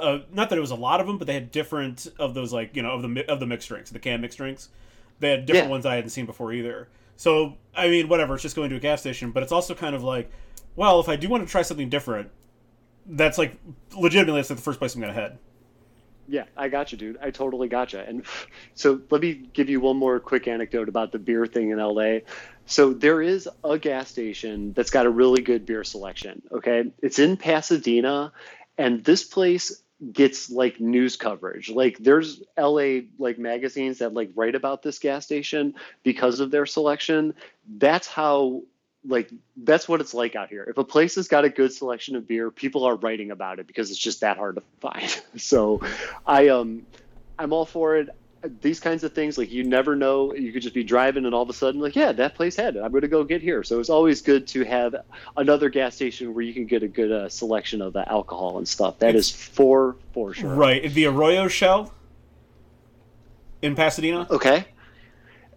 uh, 0.00 0.20
not 0.32 0.50
that 0.50 0.58
it 0.58 0.60
was 0.60 0.70
a 0.70 0.76
lot 0.76 1.00
of 1.00 1.06
them, 1.06 1.18
but 1.18 1.26
they 1.26 1.34
had 1.34 1.50
different 1.50 2.08
of 2.18 2.34
those 2.34 2.52
like 2.52 2.74
you 2.74 2.82
know 2.82 2.92
of 2.92 3.02
the 3.02 3.30
of 3.30 3.40
the 3.40 3.46
mixed 3.46 3.68
drinks, 3.68 3.90
the 3.90 3.98
can 3.98 4.20
mixed 4.20 4.38
drinks. 4.38 4.68
They 5.20 5.30
had 5.30 5.46
different 5.46 5.66
yeah. 5.66 5.70
ones 5.70 5.86
I 5.86 5.96
hadn't 5.96 6.10
seen 6.10 6.26
before 6.26 6.52
either. 6.52 6.88
So 7.16 7.56
I 7.74 7.88
mean, 7.88 8.08
whatever. 8.08 8.34
It's 8.34 8.42
just 8.42 8.56
going 8.56 8.70
to 8.70 8.76
a 8.76 8.80
gas 8.80 9.00
station, 9.00 9.30
but 9.30 9.42
it's 9.42 9.52
also 9.52 9.74
kind 9.74 9.94
of 9.94 10.02
like, 10.02 10.30
well, 10.78 11.00
if 11.00 11.08
I 11.08 11.16
do 11.16 11.28
want 11.28 11.44
to 11.44 11.50
try 11.50 11.62
something 11.62 11.88
different, 11.88 12.30
that's 13.04 13.36
like 13.36 13.58
legitimately 13.96 14.38
that's 14.38 14.48
the 14.48 14.54
first 14.54 14.78
place 14.78 14.94
I'm 14.94 15.00
going 15.00 15.12
to 15.12 15.20
head. 15.20 15.36
Yeah, 16.28 16.44
I 16.56 16.68
got 16.68 16.92
you, 16.92 16.98
dude. 16.98 17.18
I 17.20 17.32
totally 17.32 17.66
got 17.66 17.92
you. 17.92 17.98
And 17.98 18.24
so 18.74 19.00
let 19.10 19.20
me 19.20 19.34
give 19.52 19.68
you 19.68 19.80
one 19.80 19.96
more 19.96 20.20
quick 20.20 20.46
anecdote 20.46 20.88
about 20.88 21.10
the 21.10 21.18
beer 21.18 21.46
thing 21.46 21.70
in 21.70 21.78
LA. 21.78 22.18
So 22.66 22.92
there 22.92 23.20
is 23.20 23.48
a 23.64 23.76
gas 23.76 24.08
station 24.08 24.72
that's 24.72 24.90
got 24.90 25.04
a 25.04 25.10
really 25.10 25.42
good 25.42 25.66
beer 25.66 25.82
selection. 25.82 26.42
Okay, 26.52 26.92
it's 27.02 27.18
in 27.18 27.36
Pasadena, 27.36 28.30
and 28.76 29.02
this 29.02 29.24
place 29.24 29.82
gets 30.12 30.48
like 30.48 30.78
news 30.78 31.16
coverage 31.16 31.68
like 31.68 31.98
there's 31.98 32.40
la 32.56 33.00
like 33.18 33.36
magazines 33.36 33.98
that 33.98 34.14
like 34.14 34.30
write 34.36 34.54
about 34.54 34.80
this 34.80 35.00
gas 35.00 35.24
station 35.24 35.74
because 36.04 36.38
of 36.38 36.52
their 36.52 36.66
selection 36.66 37.34
that's 37.78 38.06
how 38.06 38.62
like 39.04 39.30
that's 39.56 39.88
what 39.88 40.00
it's 40.00 40.14
like 40.14 40.36
out 40.36 40.48
here. 40.48 40.64
If 40.64 40.78
a 40.78 40.84
place 40.84 41.14
has 41.16 41.28
got 41.28 41.44
a 41.44 41.48
good 41.48 41.72
selection 41.72 42.16
of 42.16 42.26
beer 42.26 42.50
people 42.50 42.84
are 42.84 42.96
writing 42.96 43.30
about 43.30 43.58
it 43.58 43.66
because 43.66 43.90
it's 43.90 43.98
just 43.98 44.20
that 44.20 44.36
hard 44.36 44.56
to 44.56 44.62
find. 44.80 45.22
So 45.38 45.80
i 46.26 46.48
um 46.48 46.84
i'm 47.38 47.52
all 47.52 47.64
for 47.64 47.96
it. 47.96 48.08
These 48.60 48.80
kinds 48.80 49.02
of 49.04 49.12
things 49.12 49.36
like 49.36 49.50
you 49.50 49.64
never 49.64 49.96
know. 49.96 50.34
You 50.34 50.52
could 50.52 50.62
just 50.62 50.74
be 50.74 50.84
driving 50.84 51.26
and 51.26 51.34
all 51.34 51.42
of 51.42 51.48
a 51.48 51.52
sudden 51.52 51.80
like 51.80 51.96
yeah 51.96 52.12
that 52.12 52.34
place 52.34 52.56
had 52.56 52.76
it. 52.76 52.80
I'm 52.80 52.90
going 52.90 53.02
to 53.02 53.08
go 53.08 53.24
get 53.24 53.40
here. 53.40 53.62
So 53.62 53.78
it's 53.78 53.90
always 53.90 54.20
good 54.22 54.48
to 54.48 54.64
have 54.64 54.96
another 55.36 55.68
gas 55.68 55.94
station 55.94 56.34
where 56.34 56.44
you 56.44 56.54
can 56.54 56.66
get 56.66 56.82
a 56.82 56.88
good 56.88 57.12
uh, 57.12 57.28
selection 57.28 57.82
of 57.82 57.92
the 57.92 58.10
alcohol 58.10 58.58
and 58.58 58.66
stuff. 58.66 58.98
That 58.98 59.14
it's, 59.14 59.30
is 59.30 59.34
for 59.34 59.96
for 60.12 60.34
sure. 60.34 60.54
Right. 60.54 60.92
The 60.92 61.06
arroyo 61.06 61.48
shell 61.48 61.92
in 63.62 63.74
pasadena? 63.74 64.26
Okay. 64.30 64.66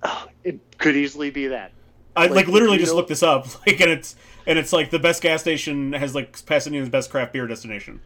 Oh, 0.04 0.28
it 0.44 0.60
could 0.78 0.96
easily 0.96 1.30
be 1.30 1.48
that 1.48 1.72
i 2.16 2.24
like, 2.24 2.32
like 2.32 2.48
literally 2.48 2.78
just 2.78 2.92
know... 2.92 2.98
looked 2.98 3.10
this 3.10 3.24
up 3.24 3.48
like 3.68 3.80
and 3.80 3.92
it's 3.92 4.16
and 4.46 4.58
it's 4.58 4.74
like 4.74 4.90
the 4.90 5.00
best 5.00 5.22
gas 5.22 5.42
station 5.42 5.94
has 5.94 6.16
like 6.16 6.34
pasadena's 6.46 6.90
best 6.90 7.10
craft 7.10 7.34
beer 7.34 7.48
destination 7.48 8.02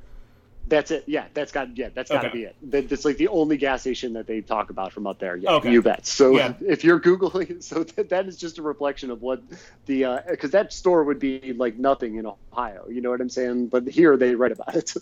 that's 0.68 0.92
it. 0.92 1.04
Yeah, 1.06 1.26
that's 1.34 1.52
got 1.52 1.78
yeah, 1.78 1.90
that's 1.94 2.10
got 2.10 2.22
to 2.22 2.28
okay. 2.30 2.38
be 2.38 2.44
it. 2.46 2.56
That, 2.72 2.90
That's 2.90 3.06
like 3.06 3.18
the 3.18 3.28
only 3.28 3.58
gas 3.58 3.82
station 3.82 4.14
that 4.14 4.26
they 4.26 4.42
talk 4.42 4.72
about 4.72 4.92
from 4.92 5.06
up 5.06 5.20
there. 5.20 5.36
Yeah, 5.36 5.52
okay. 5.52 5.72
you 5.72 5.82
bet. 5.82 6.08
So 6.08 6.36
yeah. 6.36 6.54
if 6.62 6.84
you're 6.84 7.00
googling, 7.00 7.62
so 7.64 7.84
that, 7.84 8.10
that 8.10 8.28
is 8.28 8.38
just 8.38 8.58
a 8.58 8.62
reflection 8.62 9.12
of 9.12 9.22
what 9.22 9.44
the 9.86 10.22
because 10.28 10.50
uh, 10.50 10.60
that 10.60 10.74
store 10.74 11.04
would 11.04 11.20
be 11.20 11.54
like 11.54 11.78
nothing 11.78 12.16
in 12.16 12.26
Ohio. 12.26 12.88
You 12.90 13.02
know 13.02 13.12
what 13.12 13.22
I'm 13.22 13.30
saying? 13.30 13.68
But 13.68 13.88
here 13.88 14.18
they 14.18 14.34
write 14.34 14.52
about 14.52 14.76
it. 14.76 14.94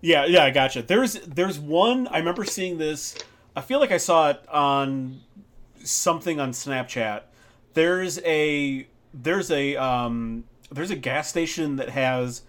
yeah, 0.00 0.24
yeah, 0.24 0.44
I 0.44 0.50
gotcha. 0.50 0.82
There's 0.82 1.14
there's 1.20 1.58
one 1.58 2.08
I 2.08 2.18
remember 2.18 2.44
seeing 2.44 2.78
this. 2.78 3.16
I 3.54 3.60
feel 3.60 3.78
like 3.78 3.92
I 3.92 3.98
saw 3.98 4.30
it 4.30 4.48
on 4.48 5.20
something 5.84 6.40
on 6.40 6.50
Snapchat. 6.50 7.22
There's 7.74 8.20
a 8.20 8.86
there's 9.12 9.50
a 9.50 9.76
um 9.76 10.44
there's 10.70 10.90
a 10.90 10.96
gas 10.96 11.28
station 11.28 11.76
that 11.76 11.90
has 11.90 12.42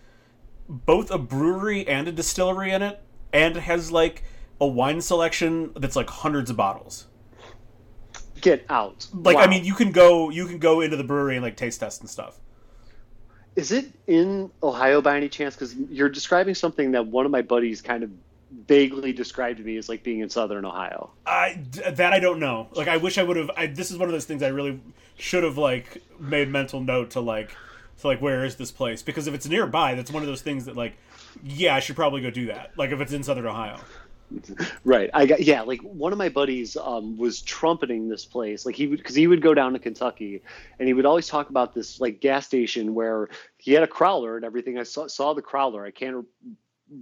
both 0.68 1.12
a 1.12 1.18
brewery 1.18 1.88
and 1.88 2.08
a 2.08 2.12
distillery 2.12 2.72
in 2.72 2.82
it, 2.82 3.02
and 3.34 3.58
it 3.58 3.62
has 3.62 3.92
like 3.92 4.24
a 4.60 4.68
wine 4.68 5.02
selection 5.02 5.72
that's 5.76 5.96
like 5.96 6.10
hundreds 6.10 6.50
of 6.50 6.58
bottles. 6.58 7.08
Get 8.42 8.66
out! 8.70 9.08
Like 9.14 9.38
wow. 9.38 9.44
I 9.44 9.48
mean, 9.48 9.66
you 9.66 9.74
can 9.74 9.92
go 9.92 10.30
you 10.30 10.46
can 10.48 10.60
go 10.60 10.82
into 10.82 10.98
the 10.98 11.04
brewery 11.04 11.36
and 11.36 11.44
like 11.44 11.58
taste 11.58 11.80
test 11.80 12.02
and 12.02 12.10
stuff. 12.10 12.40
Is 13.56 13.72
it 13.72 13.92
in 14.08 14.52
Ohio 14.62 15.02
by 15.02 15.16
any 15.18 15.30
chance? 15.30 15.56
Because 15.56 15.76
you're 15.76 16.10
describing 16.10 16.56
something 16.56 16.92
that 16.92 17.08
one 17.08 17.26
of 17.26 17.32
my 17.32 17.42
buddies 17.42 17.82
kind 17.82 18.04
of 18.04 18.12
vaguely 18.68 19.14
described 19.14 19.58
to 19.58 19.64
me 19.64 19.78
as 19.78 19.90
like 19.90 20.04
being 20.04 20.20
in 20.20 20.30
southern 20.30 20.66
Ohio. 20.66 21.12
I 21.26 21.62
that 21.74 22.14
I 22.14 22.20
don't 22.20 22.40
know. 22.40 22.68
Like 22.74 22.88
I 22.88 22.98
wish 22.98 23.18
I 23.18 23.24
would 23.24 23.38
have. 23.38 23.76
this 23.76 23.92
is 23.92 23.98
one 23.98 24.10
of 24.10 24.14
those 24.14 24.26
things 24.26 24.44
I 24.44 24.50
really 24.50 24.80
should 25.18 25.44
have 25.44 25.58
like 25.58 26.02
made 26.20 26.50
mental 26.50 26.82
note 26.82 27.12
to 27.12 27.20
like 27.20 27.56
to 28.02 28.08
like, 28.08 28.22
where 28.22 28.44
is 28.44 28.56
this 28.56 28.72
place? 28.72 29.02
Because 29.02 29.28
if 29.28 29.34
it's 29.34 29.48
nearby, 29.48 29.96
that's 29.96 30.12
one 30.12 30.24
of 30.24 30.28
those 30.28 30.42
things 30.42 30.66
that 30.66 30.76
like, 30.76 30.98
yeah, 31.44 31.76
I 31.76 31.80
should 31.80 31.96
probably 31.96 32.22
go 32.22 32.30
do 32.30 32.48
that. 32.48 32.72
Like 32.78 32.92
if 32.92 33.00
it's 33.00 33.14
in 33.14 33.24
Southern 33.24 33.46
Ohio. 33.46 33.80
Right. 34.84 35.10
I 35.14 35.28
got 35.28 35.42
yeah. 35.42 35.62
Like 35.62 35.82
one 35.82 36.12
of 36.12 36.18
my 36.18 36.30
buddies 36.30 36.76
um, 36.78 37.16
was 37.16 37.42
trumpeting 37.42 38.10
this 38.10 38.26
place. 38.26 38.66
Like 38.66 38.76
he 38.76 38.88
would 38.88 38.98
because 38.98 39.16
he 39.16 39.28
would 39.28 39.42
go 39.42 39.54
down 39.54 39.74
to 39.74 39.80
Kentucky, 39.80 40.42
and 40.80 40.88
he 40.88 40.94
would 40.94 41.06
always 41.06 41.28
talk 41.28 41.50
about 41.50 41.76
this 41.76 42.02
like 42.02 42.22
gas 42.22 42.46
station 42.46 42.96
where 42.96 43.30
he 43.58 43.72
had 43.74 43.84
a 43.84 43.88
crowler 43.88 44.36
and 44.36 44.44
everything. 44.44 44.80
I 44.80 44.84
saw, 44.84 45.08
saw 45.08 45.34
the 45.34 45.44
crowler. 45.44 45.86
I 45.86 45.92
can't 45.92 46.26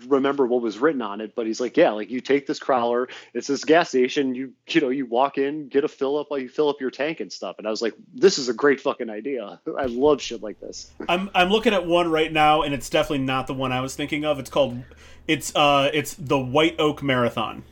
remember 0.08 0.46
what 0.48 0.62
was 0.62 0.78
written 0.78 1.02
on 1.02 1.20
it, 1.22 1.36
but 1.36 1.46
he's 1.46 1.60
like, 1.60 1.76
yeah, 1.76 1.92
like 1.92 2.10
you 2.10 2.22
take 2.22 2.48
this 2.48 2.60
crawler, 2.60 3.10
it's 3.34 3.48
this 3.48 3.66
gas 3.66 3.90
station, 3.90 4.34
you 4.34 4.54
you 4.68 4.82
know, 4.82 4.90
you 4.90 5.06
walk 5.06 5.38
in, 5.38 5.68
get 5.68 5.84
a 5.84 5.88
fill 5.88 6.18
up 6.18 6.30
while 6.32 6.40
you 6.40 6.48
fill 6.50 6.70
up 6.70 6.80
your 6.80 6.92
tank 6.92 7.20
and 7.20 7.32
stuff. 7.32 7.58
And 7.58 7.68
I 7.68 7.70
was 7.70 7.82
like, 7.82 7.94
this 8.14 8.38
is 8.38 8.50
a 8.50 8.54
great 8.54 8.80
fucking 8.80 9.10
idea. 9.10 9.60
I 9.78 9.86
love 9.88 10.22
shit 10.22 10.42
like 10.42 10.60
this. 10.60 10.92
I'm 11.10 11.30
I'm 11.36 11.50
looking 11.50 11.74
at 11.74 11.86
one 11.86 12.10
right 12.10 12.32
now, 12.32 12.62
and 12.62 12.74
it's 12.74 12.90
definitely 12.90 13.26
not 13.26 13.48
the 13.48 13.54
one 13.54 13.72
I 13.72 13.82
was 13.82 13.96
thinking 13.96 14.24
of. 14.26 14.40
It's 14.40 14.50
called 14.50 14.82
it's 15.28 15.54
uh 15.56 15.90
it's 15.94 16.14
the 16.14 16.40
White 16.40 16.80
Oak 16.80 17.04
Marathon 17.04 17.64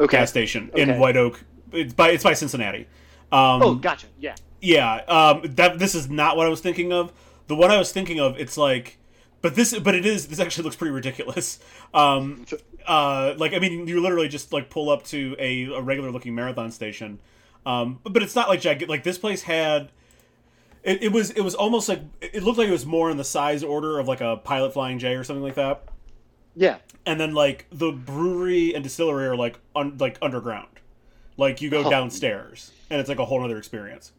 Okay. 0.00 0.16
gas 0.18 0.30
station 0.30 0.70
Okay. 0.72 0.82
in 0.82 0.98
White 0.98 1.16
Oak. 1.16 1.44
It's 1.72 1.92
by 1.92 2.10
it's 2.10 2.24
by 2.24 2.32
Cincinnati. 2.32 2.86
Um, 3.30 3.62
Oh, 3.62 3.74
gotcha. 3.74 4.06
Yeah. 4.18 4.34
Yeah, 4.60 4.94
um, 5.06 5.42
that 5.56 5.78
this 5.78 5.94
is 5.94 6.08
not 6.08 6.36
what 6.36 6.46
I 6.46 6.48
was 6.48 6.60
thinking 6.60 6.92
of. 6.92 7.12
The 7.46 7.54
one 7.54 7.70
I 7.70 7.78
was 7.78 7.92
thinking 7.92 8.18
of, 8.18 8.38
it's 8.38 8.56
like, 8.56 8.98
but 9.42 9.54
this, 9.54 9.78
but 9.78 9.94
it 9.94 10.04
is. 10.06 10.26
This 10.28 10.40
actually 10.40 10.64
looks 10.64 10.76
pretty 10.76 10.92
ridiculous. 10.92 11.58
Um, 11.94 12.44
uh, 12.86 13.34
like 13.38 13.54
I 13.54 13.58
mean, 13.58 13.86
you 13.86 14.00
literally 14.00 14.28
just 14.28 14.52
like 14.52 14.68
pull 14.68 14.90
up 14.90 15.04
to 15.04 15.34
a, 15.38 15.64
a 15.64 15.80
regular 15.80 16.10
looking 16.10 16.34
marathon 16.34 16.70
station, 16.70 17.18
um, 17.64 17.98
but, 18.02 18.12
but 18.12 18.22
it's 18.22 18.34
not 18.34 18.48
like 18.48 18.60
gigantic. 18.60 18.88
Like 18.88 19.04
this 19.04 19.16
place 19.18 19.42
had, 19.42 19.90
it, 20.82 21.02
it 21.04 21.12
was 21.12 21.30
it 21.30 21.40
was 21.40 21.54
almost 21.54 21.88
like 21.88 22.02
it 22.20 22.42
looked 22.42 22.58
like 22.58 22.68
it 22.68 22.72
was 22.72 22.84
more 22.86 23.10
in 23.10 23.16
the 23.16 23.24
size 23.24 23.62
order 23.64 23.98
of 23.98 24.06
like 24.08 24.20
a 24.20 24.36
Pilot 24.36 24.72
Flying 24.74 24.98
J 24.98 25.14
or 25.14 25.24
something 25.24 25.42
like 25.42 25.54
that. 25.54 25.84
Yeah. 26.56 26.78
And 27.06 27.18
then 27.20 27.32
like 27.32 27.66
the 27.70 27.92
brewery 27.92 28.74
and 28.74 28.82
distillery 28.82 29.26
are 29.28 29.36
like 29.36 29.58
un, 29.76 29.96
like 29.98 30.18
underground, 30.20 30.68
like 31.36 31.62
you 31.62 31.70
go 31.70 31.84
Oh. 31.84 31.90
downstairs 31.90 32.72
and 32.90 33.00
it's 33.00 33.08
like 33.08 33.18
a 33.18 33.24
whole 33.24 33.42
other 33.44 33.56
experience. 33.58 34.12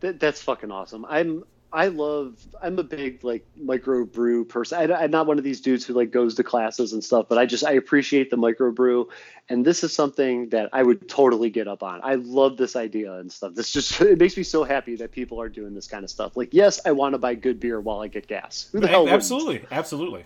That, 0.00 0.20
that's 0.20 0.40
fucking 0.40 0.70
awesome. 0.70 1.04
I'm 1.06 1.42
I 1.72 1.88
love 1.88 2.34
I'm 2.62 2.78
a 2.78 2.82
big 2.82 3.22
like 3.22 3.44
microbrew 3.60 4.48
person. 4.48 4.90
I, 4.90 5.04
I'm 5.04 5.10
not 5.10 5.26
one 5.26 5.38
of 5.38 5.44
these 5.44 5.60
dudes 5.60 5.84
who 5.84 5.92
like 5.92 6.10
goes 6.10 6.34
to 6.36 6.44
classes 6.44 6.92
and 6.92 7.04
stuff, 7.04 7.26
but 7.28 7.38
I 7.38 7.46
just 7.46 7.64
I 7.64 7.72
appreciate 7.72 8.30
the 8.30 8.36
micro 8.36 8.72
brew, 8.72 9.08
and 9.50 9.64
this 9.64 9.82
is 9.82 9.94
something 9.94 10.50
that 10.50 10.68
I 10.72 10.82
would 10.82 11.08
totally 11.08 11.48
get 11.48 11.68
up 11.68 11.82
on. 11.82 12.00
I 12.02 12.16
love 12.16 12.56
this 12.56 12.76
idea 12.76 13.14
and 13.14 13.32
stuff. 13.32 13.54
This 13.54 13.72
just 13.72 14.00
it 14.00 14.18
makes 14.18 14.36
me 14.36 14.42
so 14.42 14.64
happy 14.64 14.96
that 14.96 15.10
people 15.10 15.40
are 15.40 15.48
doing 15.48 15.74
this 15.74 15.86
kind 15.86 16.04
of 16.04 16.10
stuff. 16.10 16.36
Like, 16.36 16.52
yes, 16.52 16.80
I 16.84 16.92
want 16.92 17.14
to 17.14 17.18
buy 17.18 17.34
good 17.34 17.58
beer 17.58 17.80
while 17.80 18.00
I 18.00 18.08
get 18.08 18.26
gas. 18.26 18.68
Who 18.72 18.80
the 18.80 18.88
hell? 18.88 19.04
wouldn't? 19.04 19.16
absolutely, 19.16 19.66
absolutely. 19.70 20.24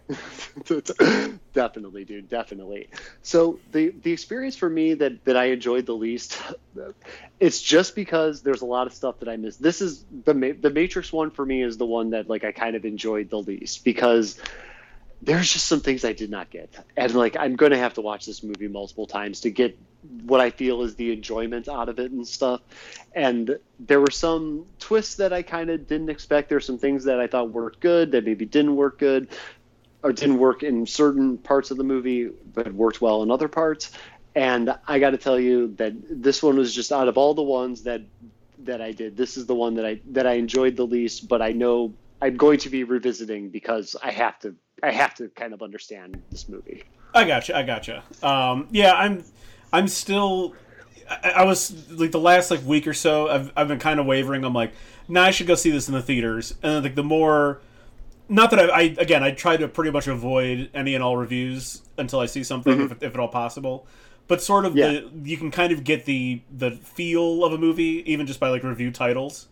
definitely, 1.53 2.05
dude, 2.05 2.29
definitely. 2.29 2.89
So 3.23 3.59
the 3.70 3.91
the 4.03 4.12
experience 4.12 4.57
for 4.57 4.68
me 4.68 4.95
that 4.95 5.25
that 5.25 5.37
I 5.37 5.47
enjoyed 5.47 5.87
the 5.87 5.97
least, 5.97 6.41
it's 7.41 7.61
just 7.61 7.95
because 7.95 8.43
there's 8.43 8.62
a 8.62 8.66
lot 8.66 8.87
of 8.87 8.95
stuff 8.95 9.20
that 9.20 9.29
I 9.29 9.37
missed. 9.37 9.62
This 9.62 9.81
is 9.81 10.05
the 10.25 10.57
the 10.61 10.70
Matrix 10.70 11.12
one 11.12 11.31
for 11.31 11.47
me 11.47 11.62
is 11.62 11.77
the 11.77 11.87
one 11.87 12.11
that 12.11 12.29
like 12.29 12.45
I 12.45 12.53
kind 12.53 12.75
of 12.75 12.85
enjoyed 12.85 13.31
the 13.31 13.39
least 13.39 13.85
because 13.85 14.39
there's 15.23 15.53
just 15.53 15.66
some 15.66 15.81
things 15.81 16.05
I 16.05 16.12
did 16.12 16.31
not 16.31 16.51
get, 16.51 16.75
and 16.97 17.14
like 17.14 17.37
I'm 17.39 17.57
gonna 17.57 17.79
have 17.79 17.95
to 17.95 18.01
watch 18.01 18.27
this 18.27 18.43
movie 18.43 18.68
multiple 18.68 19.07
times 19.07 19.41
to 19.43 19.51
get 19.51 19.79
what 20.25 20.41
I 20.41 20.51
feel 20.51 20.83
is 20.83 20.97
the 20.97 21.12
enjoyment 21.12 21.68
out 21.68 21.89
of 21.89 21.99
it 21.99 22.11
and 22.11 22.27
stuff. 22.27 22.61
And 23.14 23.59
there 23.79 24.01
were 24.01 24.11
some 24.11 24.66
twists 24.79 25.16
that 25.16 25.33
I 25.33 25.43
kind 25.43 25.70
of 25.70 25.87
didn't 25.87 26.11
expect. 26.11 26.49
There's 26.49 26.66
some 26.66 26.79
things 26.79 27.05
that 27.05 27.20
I 27.20 27.27
thought 27.27 27.51
worked 27.51 27.81
good 27.81 28.12
that 28.12 28.25
maybe 28.25 28.45
didn't 28.45 28.75
work 28.75 28.99
good 28.99 29.29
or 30.03 30.12
didn't 30.12 30.39
work 30.39 30.62
in 30.62 30.87
certain 30.87 31.39
parts 31.39 31.70
of 31.70 31.77
the 31.77 31.85
movie, 31.85 32.31
but 32.55 32.73
worked 32.75 33.01
well 33.01 33.23
in 33.23 33.31
other 33.31 33.49
parts. 33.49 33.93
And 34.35 34.75
I 34.89 34.99
got 34.99 35.11
to 35.11 35.18
tell 35.18 35.39
you 35.39 35.75
that 35.77 35.95
this 36.11 36.43
one 36.43 36.57
was 36.57 36.75
just 36.75 36.91
out 36.91 37.07
of 37.07 37.16
all 37.16 37.35
the 37.35 37.43
ones 37.43 37.83
that 37.85 38.03
that 38.64 38.81
I 38.81 38.93
did, 38.93 39.16
this 39.16 39.37
is 39.37 39.47
the 39.47 39.55
one 39.55 39.75
that 39.75 39.87
I 39.87 40.01
that 40.11 40.27
I 40.27 40.35
enjoyed 40.35 40.77
the 40.77 40.87
least. 40.87 41.29
But 41.29 41.43
I 41.43 41.53
know 41.53 41.95
I'm 42.23 42.37
going 42.37 42.59
to 42.61 42.70
be 42.70 42.85
revisiting 42.85 43.51
because 43.51 43.95
I 44.03 44.12
have 44.12 44.39
to 44.41 44.55
I 44.83 44.91
have 44.93 45.14
to 45.16 45.29
kind 45.31 45.53
of 45.53 45.61
understand 45.62 46.20
this 46.31 46.49
movie. 46.49 46.85
I 47.14 47.25
gotcha. 47.25 47.55
I 47.57 47.62
gotcha. 47.62 48.03
Um, 48.23 48.68
yeah, 48.70 48.95
I'm. 48.95 49.23
I'm 49.73 49.87
still. 49.89 50.55
I, 51.11 51.31
I 51.37 51.45
was 51.45 51.91
like 51.91 52.11
the 52.12 52.18
last 52.20 52.51
like 52.51 52.64
week 52.64 52.87
or 52.87 52.95
so. 52.95 53.29
I've 53.29 53.53
I've 53.57 53.68
been 53.68 53.79
kind 53.79 54.01
of 54.01 54.07
wavering. 54.07 54.45
I'm 54.45 54.55
like, 54.55 54.73
nah, 55.09 55.25
I 55.25 55.31
should 55.31 55.47
go 55.47 55.55
see 55.55 55.70
this 55.70 55.89
in 55.89 55.95
the 55.95 56.03
theaters. 56.03 56.53
And 56.62 56.77
then, 56.77 56.83
like 56.83 56.95
the 56.95 57.03
more, 57.05 57.61
not 58.29 58.51
that 58.51 58.61
I, 58.70 58.73
I 58.75 58.83
again, 58.99 59.23
I 59.23 59.33
try 59.33 59.57
to 59.59 59.68
pretty 59.68 59.91
much 59.91 60.07
avoid 60.07 60.70
any 60.73 60.95
and 60.95 61.05
all 61.05 61.16
reviews 61.16 61.83
until 61.99 62.20
I 62.20 62.27
see 62.27 62.43
something, 62.45 62.81
if, 62.83 63.03
if 63.03 63.14
at 63.14 63.20
all 63.20 63.29
possible. 63.29 63.87
But 64.29 64.41
sort 64.41 64.64
of 64.64 64.75
Yeah. 64.77 64.89
the 64.89 65.11
you 65.25 65.37
can 65.37 65.51
kind 65.51 65.73
of 65.73 65.85
get 65.85 66.07
the 66.07 66.41
the 66.51 66.70
feel 66.70 67.45
of 67.45 67.53
a 67.53 67.59
movie 67.59 68.03
even 68.11 68.27
just 68.27 68.41
by 68.41 68.49
like 68.49 68.62
review 68.64 68.91
titles, 68.91 69.49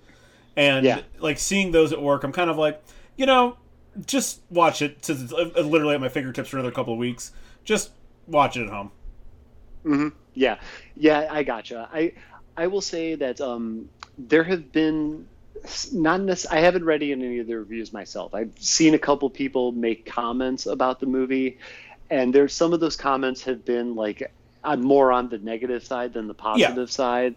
and 0.56 0.84
Yeah. 0.84 1.00
like 1.18 1.38
seeing 1.38 1.72
those 1.72 1.92
at 1.92 2.00
work. 2.02 2.24
I'm 2.24 2.32
kind 2.32 2.50
of 2.50 2.56
like, 2.56 2.82
you 3.16 3.26
know, 3.26 3.56
just 4.06 4.40
watch 4.50 4.82
it 4.82 5.04
since 5.04 5.20
it's 5.22 5.32
uh, 5.32 5.60
literally 5.62 5.94
at 5.94 6.00
my 6.00 6.08
fingertips 6.08 6.48
for 6.50 6.56
another 6.58 6.72
couple 6.72 6.92
of 6.92 6.98
weeks. 6.98 7.32
Just 7.64 7.90
watch 8.26 8.56
it 8.56 8.64
at 8.64 8.68
home. 8.72 8.92
Mm-hmm. 9.84 10.08
Yeah, 10.34 10.58
yeah, 10.96 11.26
I 11.30 11.42
gotcha. 11.42 11.88
I 11.92 12.12
I 12.56 12.66
will 12.66 12.80
say 12.80 13.14
that 13.16 13.40
um, 13.40 13.88
there 14.18 14.44
have 14.44 14.70
been 14.72 15.26
not 15.92 16.20
necess- 16.20 16.46
I 16.50 16.60
haven't 16.60 16.84
read 16.84 17.02
any 17.02 17.38
of 17.38 17.46
the 17.46 17.54
reviews 17.58 17.92
myself. 17.92 18.34
I've 18.34 18.52
seen 18.58 18.94
a 18.94 18.98
couple 18.98 19.28
people 19.30 19.72
make 19.72 20.06
comments 20.06 20.66
about 20.66 21.00
the 21.00 21.06
movie, 21.06 21.58
and 22.10 22.34
there's 22.34 22.54
some 22.54 22.72
of 22.72 22.80
those 22.80 22.96
comments 22.96 23.42
have 23.44 23.64
been 23.64 23.94
like 23.94 24.32
I'm 24.62 24.82
more 24.82 25.10
on 25.12 25.28
the 25.30 25.38
negative 25.38 25.82
side 25.84 26.12
than 26.12 26.28
the 26.28 26.34
positive 26.34 26.90
side, 26.90 27.34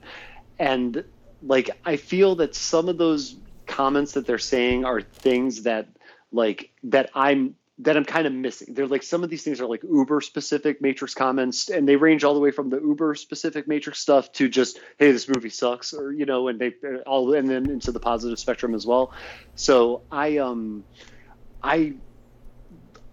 and 0.60 1.04
like 1.46 1.70
I 1.86 1.98
feel 1.98 2.36
that 2.36 2.56
some 2.56 2.90
of 2.90 2.98
those 2.98 3.38
comments 3.68 4.14
that 4.14 4.26
they're 4.26 4.38
saying 4.38 4.86
are 4.86 5.02
things 5.02 5.64
that 5.64 5.88
like 6.32 6.72
that 6.84 7.10
I'm 7.14 7.56
that 7.80 7.98
I'm 7.98 8.06
kind 8.06 8.28
of 8.28 8.34
missing. 8.34 8.74
They're 8.74 8.88
like 8.88 9.04
some 9.04 9.24
of 9.24 9.30
these 9.30 9.44
things 9.44 9.60
are 9.60 9.66
like 9.66 9.84
Uber 9.84 10.22
specific 10.22 10.82
Matrix 10.82 11.14
comments, 11.14 11.70
and 11.70 11.88
they 11.88 11.96
range 11.96 12.24
all 12.24 12.34
the 12.34 12.40
way 12.40 12.52
from 12.52 12.70
the 12.70 12.80
Uber 12.80 13.16
specific 13.16 13.68
Matrix 13.68 14.00
stuff 14.00 14.32
to 14.34 14.48
just 14.48 14.80
hey, 15.00 15.12
this 15.12 15.28
movie 15.28 15.50
sucks, 15.50 15.94
or 15.94 16.12
you 16.12 16.26
know, 16.26 16.48
and 16.48 16.60
they 16.60 16.74
all 17.06 17.34
and 17.34 17.50
then 17.50 17.70
into 17.70 17.92
the 17.92 18.00
positive 18.00 18.40
spectrum 18.40 18.76
as 18.76 18.86
well. 18.86 19.12
So 19.56 20.04
I 20.12 20.38
um 20.38 20.86
I 21.62 21.96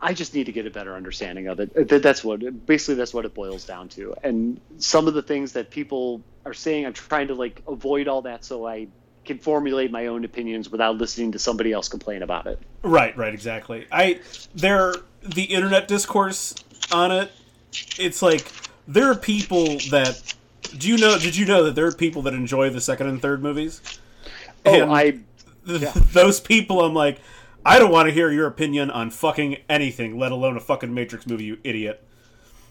I 0.02 0.14
just 0.14 0.34
need 0.34 0.44
to 0.46 0.52
get 0.52 0.66
a 0.66 0.70
better 0.70 0.94
understanding 0.94 1.48
of 1.48 1.60
it. 1.60 1.88
That's 2.02 2.24
what 2.24 2.66
basically 2.66 2.94
that's 2.94 3.12
what 3.12 3.24
it 3.24 3.34
boils 3.34 3.64
down 3.64 3.88
to. 3.90 4.14
And 4.22 4.60
some 4.78 5.06
of 5.06 5.14
the 5.14 5.22
things 5.22 5.52
that 5.52 5.70
people 5.70 6.22
are 6.46 6.54
saying, 6.54 6.86
I'm 6.86 6.92
trying 6.92 7.28
to 7.28 7.34
like 7.34 7.62
avoid 7.68 8.08
all 8.08 8.22
that 8.22 8.44
so 8.44 8.66
I 8.66 8.88
can 9.24 9.38
formulate 9.38 9.90
my 9.90 10.06
own 10.06 10.24
opinions 10.24 10.70
without 10.70 10.96
listening 10.96 11.32
to 11.32 11.38
somebody 11.38 11.72
else 11.72 11.88
complain 11.88 12.22
about 12.22 12.46
it. 12.46 12.58
Right, 12.82 13.16
right, 13.16 13.34
exactly. 13.34 13.86
I 13.92 14.20
there 14.54 14.94
the 15.22 15.44
internet 15.44 15.86
discourse 15.86 16.54
on 16.92 17.12
it. 17.12 17.30
It's 17.98 18.22
like 18.22 18.50
there 18.88 19.10
are 19.10 19.16
people 19.16 19.78
that 19.90 20.34
do 20.78 20.88
you 20.88 20.98
know? 20.98 21.18
Did 21.18 21.36
you 21.36 21.46
know 21.46 21.64
that 21.64 21.74
there 21.74 21.86
are 21.86 21.92
people 21.92 22.22
that 22.22 22.34
enjoy 22.34 22.70
the 22.70 22.80
second 22.80 23.08
and 23.08 23.20
third 23.20 23.42
movies? 23.42 23.80
Oh, 24.64 24.82
And 24.82 24.92
I 24.92 25.10
th- 25.10 25.22
yeah. 25.66 25.92
those 26.12 26.40
people, 26.40 26.82
I'm 26.84 26.94
like, 26.94 27.20
I 27.64 27.78
don't 27.78 27.90
want 27.90 28.08
to 28.08 28.12
hear 28.12 28.30
your 28.30 28.46
opinion 28.46 28.90
on 28.90 29.10
fucking 29.10 29.58
anything, 29.68 30.18
let 30.18 30.32
alone 30.32 30.56
a 30.56 30.60
fucking 30.60 30.92
Matrix 30.92 31.26
movie, 31.26 31.44
you 31.44 31.58
idiot. 31.64 32.06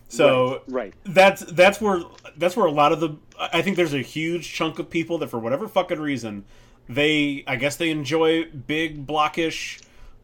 So 0.08 0.64
right, 0.68 0.86
right. 0.86 0.94
that's 1.06 1.42
that's 1.42 1.80
where 1.80 2.02
that's 2.36 2.58
where 2.58 2.66
a 2.66 2.72
lot 2.72 2.92
of 2.92 3.00
the 3.00 3.16
I 3.40 3.62
think 3.62 3.78
there's 3.78 3.94
a 3.94 4.02
huge 4.02 4.52
chunk 4.52 4.80
of 4.80 4.90
people 4.90 5.20
that 5.20 5.28
for 5.28 5.38
whatever 5.38 5.68
fucking 5.68 6.00
reason 6.00 6.46
they 6.90 7.44
I 7.46 7.56
guess 7.56 7.76
they 7.76 7.92
enjoy 7.92 8.46
big 8.46 9.06
blockish 9.06 9.82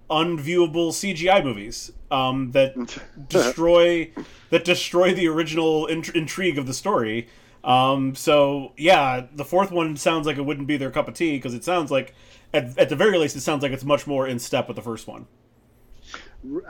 unviewable 0.10 0.90
CGI 0.90 1.44
movies 1.44 1.92
um, 2.10 2.52
that 2.52 2.76
destroy 3.30 4.12
that 4.50 4.66
destroy 4.66 5.14
the 5.14 5.28
original 5.28 5.86
int- 5.86 6.16
intrigue 6.16 6.58
of 6.58 6.66
the 6.66 6.74
story. 6.74 7.28
Um, 7.64 8.16
so 8.16 8.74
yeah, 8.78 9.28
the 9.34 9.46
fourth 9.46 9.72
one 9.72 9.98
sounds 9.98 10.26
like 10.26 10.38
it 10.38 10.46
wouldn't 10.46 10.68
be 10.68 10.78
their 10.78 10.92
cup 10.92 11.08
of 11.08 11.14
tea 11.14 11.38
because 11.38 11.54
it 11.54 11.64
sounds 11.64 11.92
like 11.92 12.16
at, 12.56 12.78
at 12.78 12.90
the 12.90 12.96
very 12.96 13.18
least 13.18 13.36
it 13.36 13.42
sounds 13.42 13.64
like 13.64 13.72
it's 13.72 13.84
much 13.84 14.08
more 14.08 14.28
in 14.28 14.40
step 14.40 14.68
with 14.68 14.76
the 14.76 14.82
first 14.82 15.08
one. 15.08 15.28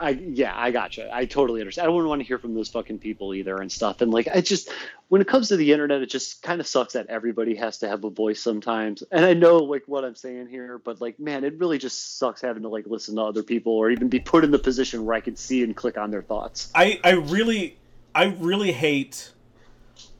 I 0.00 0.10
yeah, 0.10 0.52
I 0.56 0.70
gotcha. 0.70 1.10
I 1.12 1.26
totally 1.26 1.60
understand. 1.60 1.86
I 1.86 1.90
wouldn't 1.90 2.08
want 2.08 2.20
to 2.20 2.26
hear 2.26 2.38
from 2.38 2.54
those 2.54 2.68
fucking 2.68 2.98
people 2.98 3.34
either 3.34 3.56
and 3.56 3.70
stuff. 3.70 4.00
And 4.00 4.10
like, 4.12 4.28
I 4.28 4.40
just 4.40 4.70
when 5.08 5.20
it 5.20 5.28
comes 5.28 5.48
to 5.48 5.56
the 5.56 5.72
internet, 5.72 6.02
it 6.02 6.10
just 6.10 6.42
kind 6.42 6.60
of 6.60 6.66
sucks 6.66 6.94
that 6.94 7.06
everybody 7.08 7.54
has 7.56 7.78
to 7.78 7.88
have 7.88 8.04
a 8.04 8.10
voice 8.10 8.40
sometimes. 8.40 9.02
And 9.10 9.24
I 9.24 9.34
know 9.34 9.58
like 9.58 9.82
what 9.86 10.04
I'm 10.04 10.14
saying 10.14 10.48
here, 10.48 10.78
but 10.78 11.00
like, 11.00 11.18
man, 11.20 11.44
it 11.44 11.58
really 11.58 11.78
just 11.78 12.18
sucks 12.18 12.40
having 12.40 12.62
to 12.62 12.68
like 12.68 12.86
listen 12.86 13.16
to 13.16 13.22
other 13.22 13.42
people 13.42 13.72
or 13.72 13.90
even 13.90 14.08
be 14.08 14.20
put 14.20 14.44
in 14.44 14.50
the 14.50 14.58
position 14.58 15.04
where 15.04 15.14
I 15.14 15.20
can 15.20 15.36
see 15.36 15.62
and 15.62 15.76
click 15.76 15.98
on 15.98 16.10
their 16.10 16.22
thoughts. 16.22 16.70
I 16.74 17.00
I 17.04 17.10
really 17.12 17.76
I 18.14 18.24
really 18.24 18.72
hate 18.72 19.32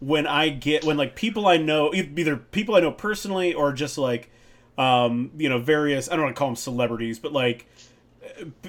when 0.00 0.26
I 0.26 0.50
get 0.50 0.84
when 0.84 0.96
like 0.96 1.16
people 1.16 1.46
I 1.46 1.56
know 1.56 1.94
either 1.94 2.36
people 2.36 2.74
I 2.74 2.80
know 2.80 2.92
personally 2.92 3.54
or 3.54 3.72
just 3.72 3.96
like 3.96 4.30
um 4.78 5.30
you 5.36 5.48
know 5.48 5.58
various 5.58 6.10
I 6.10 6.16
don't 6.16 6.24
want 6.24 6.36
to 6.36 6.38
call 6.38 6.48
them 6.48 6.56
celebrities 6.56 7.18
but 7.18 7.32
like 7.32 7.66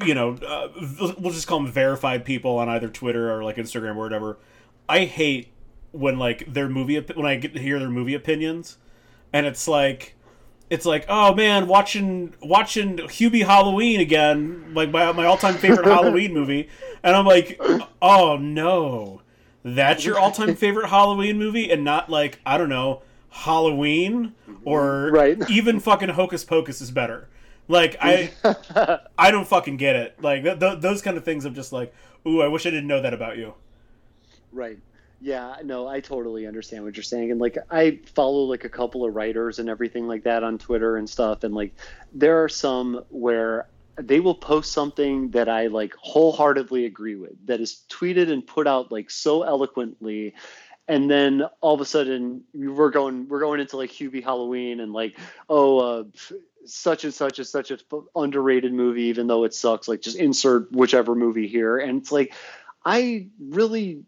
you 0.05 0.13
know 0.13 0.37
uh, 0.45 0.69
we'll 1.17 1.33
just 1.33 1.47
call 1.47 1.61
them 1.61 1.71
verified 1.71 2.25
people 2.25 2.57
on 2.57 2.69
either 2.69 2.87
Twitter 2.87 3.31
or 3.31 3.43
like 3.43 3.57
Instagram 3.57 3.95
or 3.95 4.03
whatever. 4.03 4.37
I 4.87 5.05
hate 5.05 5.51
when 5.91 6.17
like 6.17 6.51
their 6.51 6.69
movie 6.69 6.99
when 6.99 7.25
I 7.25 7.35
get 7.35 7.53
to 7.53 7.59
hear 7.59 7.79
their 7.79 7.89
movie 7.89 8.13
opinions 8.13 8.77
and 9.33 9.45
it's 9.45 9.67
like 9.67 10.15
it's 10.69 10.85
like, 10.85 11.05
oh 11.07 11.33
man, 11.33 11.67
watching 11.67 12.35
watching 12.41 12.97
Hubie 12.97 13.45
Halloween 13.45 13.99
again, 13.99 14.73
like 14.73 14.91
my 14.91 15.11
my 15.13 15.25
all 15.25 15.37
time 15.37 15.55
favorite 15.55 15.85
Halloween 15.85 16.33
movie, 16.33 16.69
and 17.03 17.15
I'm 17.15 17.25
like, 17.25 17.59
oh 18.01 18.37
no, 18.37 19.21
that's 19.63 20.03
your 20.03 20.19
all 20.19 20.31
time 20.31 20.55
favorite 20.55 20.89
Halloween 20.89 21.37
movie, 21.37 21.71
and 21.71 21.83
not 21.83 22.09
like 22.09 22.39
I 22.45 22.57
don't 22.57 22.69
know 22.69 23.01
Halloween 23.29 24.33
or 24.63 25.09
Right. 25.11 25.37
even 25.49 25.79
fucking 25.79 26.09
Hocus 26.09 26.43
Pocus 26.43 26.81
is 26.81 26.91
better. 26.91 27.27
Like 27.67 27.97
I 28.01 28.31
I 29.17 29.31
don't 29.31 29.47
fucking 29.47 29.77
get 29.77 29.95
it. 29.95 30.21
Like 30.21 30.43
th- 30.43 30.59
th- 30.59 30.79
those 30.79 31.01
kind 31.01 31.17
of 31.17 31.25
things. 31.25 31.45
I'm 31.45 31.53
just 31.55 31.71
like, 31.73 31.93
ooh, 32.25 32.41
I 32.41 32.47
wish 32.47 32.65
I 32.65 32.69
didn't 32.69 32.87
know 32.87 33.01
that 33.01 33.13
about 33.13 33.37
you. 33.37 33.53
Right. 34.51 34.77
Yeah, 35.19 35.55
no, 35.63 35.87
I 35.87 35.99
totally 35.99 36.45
understand 36.45 36.83
what 36.83 36.95
you're 36.95 37.03
saying. 37.03 37.31
And 37.31 37.39
like 37.41 37.57
I 37.71 37.99
follow 38.15 38.43
like 38.43 38.63
a 38.65 38.69
couple 38.69 39.03
of 39.05 39.15
writers 39.15 39.59
and 39.59 39.67
everything 39.67 40.07
like 40.07 40.23
that 40.23 40.43
on 40.43 40.57
Twitter 40.57 40.95
and 40.97 41.09
stuff 41.09 41.43
and 41.43 41.53
like 41.55 41.73
there 42.13 42.43
are 42.43 42.49
some 42.49 43.03
where 43.09 43.67
they 43.99 44.19
will 44.19 44.35
post 44.35 44.73
something 44.73 45.31
that 45.31 45.49
I 45.49 45.67
like 45.67 45.95
wholeheartedly 45.99 46.85
agree 46.85 47.15
with 47.15 47.33
that 47.47 47.59
is 47.59 47.81
tweeted 47.89 48.31
and 48.31 48.45
put 48.45 48.67
out 48.67 48.91
like 48.91 49.09
so 49.09 49.41
eloquently 49.41 50.35
and 50.87 51.09
then 51.09 51.43
all 51.61 51.75
of 51.75 51.81
a 51.81 51.85
sudden 51.85 52.43
we're 52.53 52.89
going 52.89 53.27
we're 53.27 53.39
going 53.39 53.59
into 53.59 53.77
like 53.77 53.91
Hubie 53.91 54.23
Halloween 54.23 54.79
and 54.79 54.93
like 54.93 55.17
oh 55.49 55.79
uh 55.79 56.03
such 56.65 57.03
and 57.03 57.13
such 57.13 57.39
is 57.39 57.49
such 57.49 57.71
a 57.71 57.77
underrated 58.15 58.73
movie 58.73 59.03
even 59.03 59.27
though 59.27 59.43
it 59.43 59.53
sucks 59.53 59.87
like 59.87 60.01
just 60.01 60.17
insert 60.17 60.71
whichever 60.71 61.15
movie 61.15 61.47
here 61.47 61.77
and 61.77 62.01
it's 62.01 62.11
like 62.11 62.33
I 62.85 63.27
really 63.39 64.03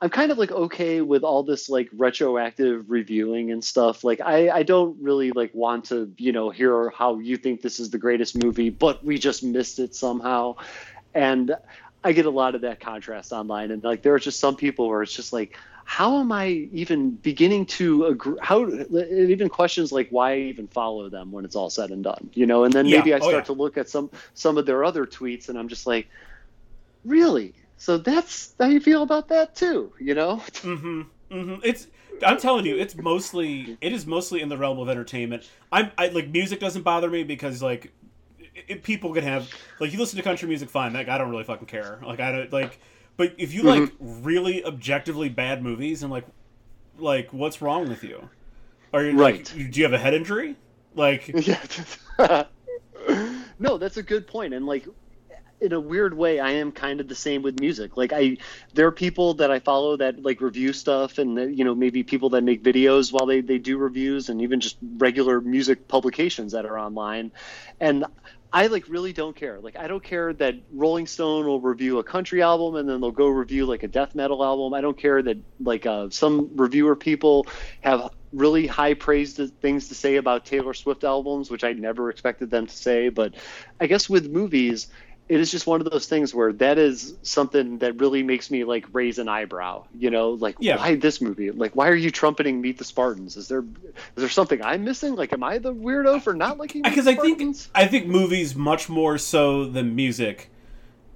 I'm 0.00 0.10
kind 0.10 0.30
of 0.30 0.38
like 0.38 0.50
okay 0.50 1.00
with 1.00 1.24
all 1.24 1.42
this 1.42 1.68
like 1.68 1.88
retroactive 1.92 2.88
reviewing 2.88 3.50
and 3.50 3.62
stuff. 3.62 4.04
Like 4.04 4.20
I, 4.20 4.50
I 4.50 4.62
don't 4.62 4.96
really 5.02 5.32
like 5.32 5.52
want 5.54 5.86
to, 5.86 6.12
you 6.16 6.32
know, 6.32 6.50
hear 6.50 6.90
how 6.90 7.18
you 7.18 7.36
think 7.36 7.60
this 7.60 7.80
is 7.80 7.90
the 7.90 7.98
greatest 7.98 8.42
movie, 8.42 8.70
but 8.70 9.04
we 9.04 9.18
just 9.18 9.42
missed 9.42 9.78
it 9.80 9.94
somehow. 9.94 10.56
And 11.12 11.54
I 12.04 12.12
get 12.12 12.26
a 12.26 12.30
lot 12.30 12.54
of 12.54 12.60
that 12.60 12.80
contrast 12.80 13.32
online. 13.32 13.70
And 13.70 13.82
like 13.82 14.02
there 14.02 14.14
are 14.14 14.18
just 14.20 14.38
some 14.38 14.56
people 14.56 14.88
where 14.88 15.02
it's 15.02 15.14
just 15.14 15.32
like, 15.32 15.58
how 15.84 16.18
am 16.18 16.32
I 16.32 16.48
even 16.72 17.10
beginning 17.12 17.66
to 17.66 18.06
agree? 18.06 18.36
How 18.40 18.64
it 18.64 19.30
even 19.30 19.48
questions 19.48 19.92
like 19.92 20.08
why 20.10 20.32
I 20.32 20.38
even 20.38 20.66
follow 20.66 21.08
them 21.10 21.30
when 21.30 21.44
it's 21.44 21.54
all 21.56 21.70
said 21.70 21.90
and 21.90 22.02
done, 22.02 22.30
you 22.32 22.46
know? 22.46 22.64
And 22.64 22.72
then 22.72 22.86
Yeah. 22.86 22.98
maybe 22.98 23.12
I 23.14 23.18
Oh, 23.18 23.20
start 23.20 23.34
yeah. 23.34 23.40
to 23.42 23.52
look 23.52 23.76
at 23.76 23.88
some 23.88 24.10
some 24.32 24.56
of 24.58 24.66
their 24.66 24.82
other 24.84 25.06
tweets, 25.06 25.48
and 25.48 25.58
I'm 25.58 25.68
just 25.68 25.86
like, 25.86 26.08
really? 27.04 27.54
So 27.76 27.98
that's 27.98 28.54
how 28.58 28.66
you 28.66 28.80
feel 28.80 29.02
about 29.02 29.28
that 29.28 29.54
too, 29.54 29.92
you 30.00 30.14
know? 30.14 30.36
Mm-hmm. 30.62 31.02
Mm-hmm. 31.30 31.54
It's. 31.64 31.86
I'm 32.24 32.38
telling 32.38 32.64
you, 32.64 32.76
it's 32.78 32.94
mostly. 32.96 33.76
It 33.80 33.92
is 33.92 34.06
mostly 34.06 34.40
in 34.40 34.48
the 34.48 34.56
realm 34.56 34.78
of 34.78 34.88
entertainment. 34.88 35.48
I'm. 35.72 35.90
I 35.98 36.08
like 36.08 36.28
music 36.28 36.60
doesn't 36.60 36.82
bother 36.82 37.10
me 37.10 37.24
because 37.24 37.62
like, 37.62 37.92
it, 38.68 38.82
people 38.84 39.12
can 39.12 39.24
have 39.24 39.50
like 39.80 39.92
you 39.92 39.98
listen 39.98 40.16
to 40.16 40.22
country 40.22 40.48
music 40.48 40.70
fine. 40.70 40.92
Like 40.92 41.08
I 41.08 41.18
don't 41.18 41.30
really 41.30 41.44
fucking 41.44 41.66
care. 41.66 42.00
Like 42.04 42.20
I 42.20 42.32
don't 42.32 42.52
like. 42.52 42.78
But 43.16 43.34
if 43.38 43.54
you 43.54 43.62
like 43.62 43.82
mm-hmm. 43.82 44.24
really 44.24 44.64
objectively 44.64 45.28
bad 45.28 45.62
movies 45.62 46.02
and 46.02 46.10
like, 46.10 46.26
like 46.98 47.32
what's 47.32 47.62
wrong 47.62 47.88
with 47.88 48.02
you? 48.02 48.28
Are 48.92 49.04
you 49.04 49.16
Right. 49.16 49.50
Like, 49.56 49.70
do 49.72 49.80
you 49.80 49.84
have 49.84 49.92
a 49.92 49.98
head 49.98 50.14
injury? 50.14 50.56
Like 50.94 51.28
Yeah. 51.46 51.62
no, 53.58 53.78
that's 53.78 53.96
a 53.96 54.02
good 54.02 54.26
point. 54.26 54.54
And 54.54 54.66
like 54.66 54.86
in 55.60 55.72
a 55.72 55.80
weird 55.80 56.14
way, 56.14 56.40
I 56.40 56.50
am 56.50 56.72
kind 56.72 57.00
of 57.00 57.08
the 57.08 57.14
same 57.14 57.42
with 57.42 57.60
music. 57.60 57.96
Like 57.96 58.12
I 58.12 58.36
there 58.74 58.86
are 58.86 58.92
people 58.92 59.34
that 59.34 59.50
I 59.50 59.60
follow 59.60 59.96
that 59.96 60.22
like 60.22 60.40
review 60.40 60.72
stuff 60.72 61.18
and 61.18 61.38
uh, 61.38 61.42
you 61.42 61.64
know, 61.64 61.74
maybe 61.74 62.02
people 62.02 62.30
that 62.30 62.42
make 62.42 62.62
videos 62.62 63.12
while 63.12 63.26
they, 63.26 63.40
they 63.40 63.58
do 63.58 63.78
reviews 63.78 64.28
and 64.28 64.42
even 64.42 64.60
just 64.60 64.76
regular 64.96 65.40
music 65.40 65.88
publications 65.88 66.52
that 66.52 66.66
are 66.66 66.78
online. 66.78 67.32
And 67.80 68.04
I 68.54 68.68
like 68.68 68.88
really 68.88 69.12
don't 69.12 69.34
care. 69.34 69.60
Like 69.60 69.76
I 69.76 69.88
don't 69.88 70.02
care 70.02 70.32
that 70.34 70.54
Rolling 70.72 71.08
Stone 71.08 71.44
will 71.44 71.60
review 71.60 71.98
a 71.98 72.04
country 72.04 72.40
album 72.40 72.76
and 72.76 72.88
then 72.88 73.00
they'll 73.00 73.10
go 73.10 73.26
review 73.26 73.66
like 73.66 73.82
a 73.82 73.88
death 73.88 74.14
metal 74.14 74.44
album. 74.44 74.72
I 74.74 74.80
don't 74.80 74.96
care 74.96 75.20
that 75.20 75.38
like 75.58 75.86
uh, 75.86 76.08
some 76.10 76.50
reviewer 76.54 76.94
people 76.94 77.48
have 77.80 78.10
really 78.32 78.68
high 78.68 78.94
praised 78.94 79.40
things 79.60 79.88
to 79.88 79.96
say 79.96 80.16
about 80.16 80.46
Taylor 80.46 80.72
Swift 80.72 81.02
albums, 81.02 81.50
which 81.50 81.64
I 81.64 81.72
never 81.72 82.10
expected 82.10 82.48
them 82.48 82.68
to 82.68 82.76
say. 82.76 83.08
But 83.08 83.34
I 83.80 83.88
guess 83.88 84.08
with 84.08 84.30
movies, 84.30 84.86
it 85.26 85.40
is 85.40 85.50
just 85.50 85.66
one 85.66 85.80
of 85.80 85.90
those 85.90 86.06
things 86.06 86.34
where 86.34 86.52
that 86.52 86.76
is 86.76 87.14
something 87.22 87.78
that 87.78 87.98
really 87.98 88.22
makes 88.22 88.50
me 88.50 88.64
like 88.64 88.84
raise 88.92 89.18
an 89.18 89.28
eyebrow. 89.28 89.84
You 89.98 90.10
know, 90.10 90.30
like 90.32 90.56
Yeah. 90.60 90.76
why 90.76 90.96
this 90.96 91.20
movie? 91.20 91.50
Like 91.50 91.74
why 91.74 91.88
are 91.88 91.94
you 91.94 92.10
trumpeting 92.10 92.60
Meet 92.60 92.78
the 92.78 92.84
Spartans? 92.84 93.36
Is 93.36 93.48
there 93.48 93.60
is 93.60 93.94
there 94.16 94.28
something 94.28 94.62
I'm 94.62 94.84
missing? 94.84 95.14
Like 95.16 95.32
am 95.32 95.42
I 95.42 95.58
the 95.58 95.74
weirdo 95.74 96.22
for 96.22 96.34
not 96.34 96.58
liking 96.58 96.82
because 96.82 97.06
I 97.06 97.14
think 97.14 97.56
I 97.74 97.86
think 97.86 98.06
movies 98.06 98.54
much 98.54 98.88
more 98.88 99.16
so 99.16 99.64
than 99.64 99.94
music 99.96 100.50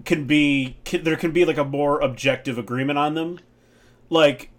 can 0.05 0.27
be 0.27 0.79
can, 0.85 1.05
there 1.05 1.17
can 1.17 1.33
be 1.33 1.45
like 1.45 1.59
a 1.59 1.65
more 1.65 2.01
objective 2.01 2.57
agreement 2.57 2.99
on 2.99 3.15
them. 3.15 3.41
Like 4.09 4.51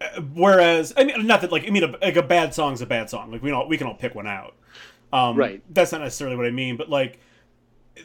uh, 0.00 0.22
whereas 0.32 0.94
I 0.96 1.04
mean 1.04 1.26
not 1.26 1.42
that 1.42 1.52
like 1.52 1.66
I 1.66 1.70
mean 1.70 1.84
a, 1.84 1.88
like 2.00 2.16
a 2.16 2.22
bad 2.22 2.54
song's 2.54 2.80
a 2.80 2.86
bad 2.86 3.10
song. 3.10 3.30
Like 3.30 3.42
we 3.42 3.50
all 3.50 3.68
we 3.68 3.76
can 3.76 3.86
all 3.86 3.94
pick 3.94 4.14
one 4.14 4.26
out. 4.26 4.54
Um, 5.12 5.36
Right. 5.36 5.62
That's 5.68 5.92
not 5.92 6.00
necessarily 6.00 6.36
what 6.36 6.46
I 6.46 6.50
mean, 6.50 6.78
but 6.78 6.88
like 6.88 7.20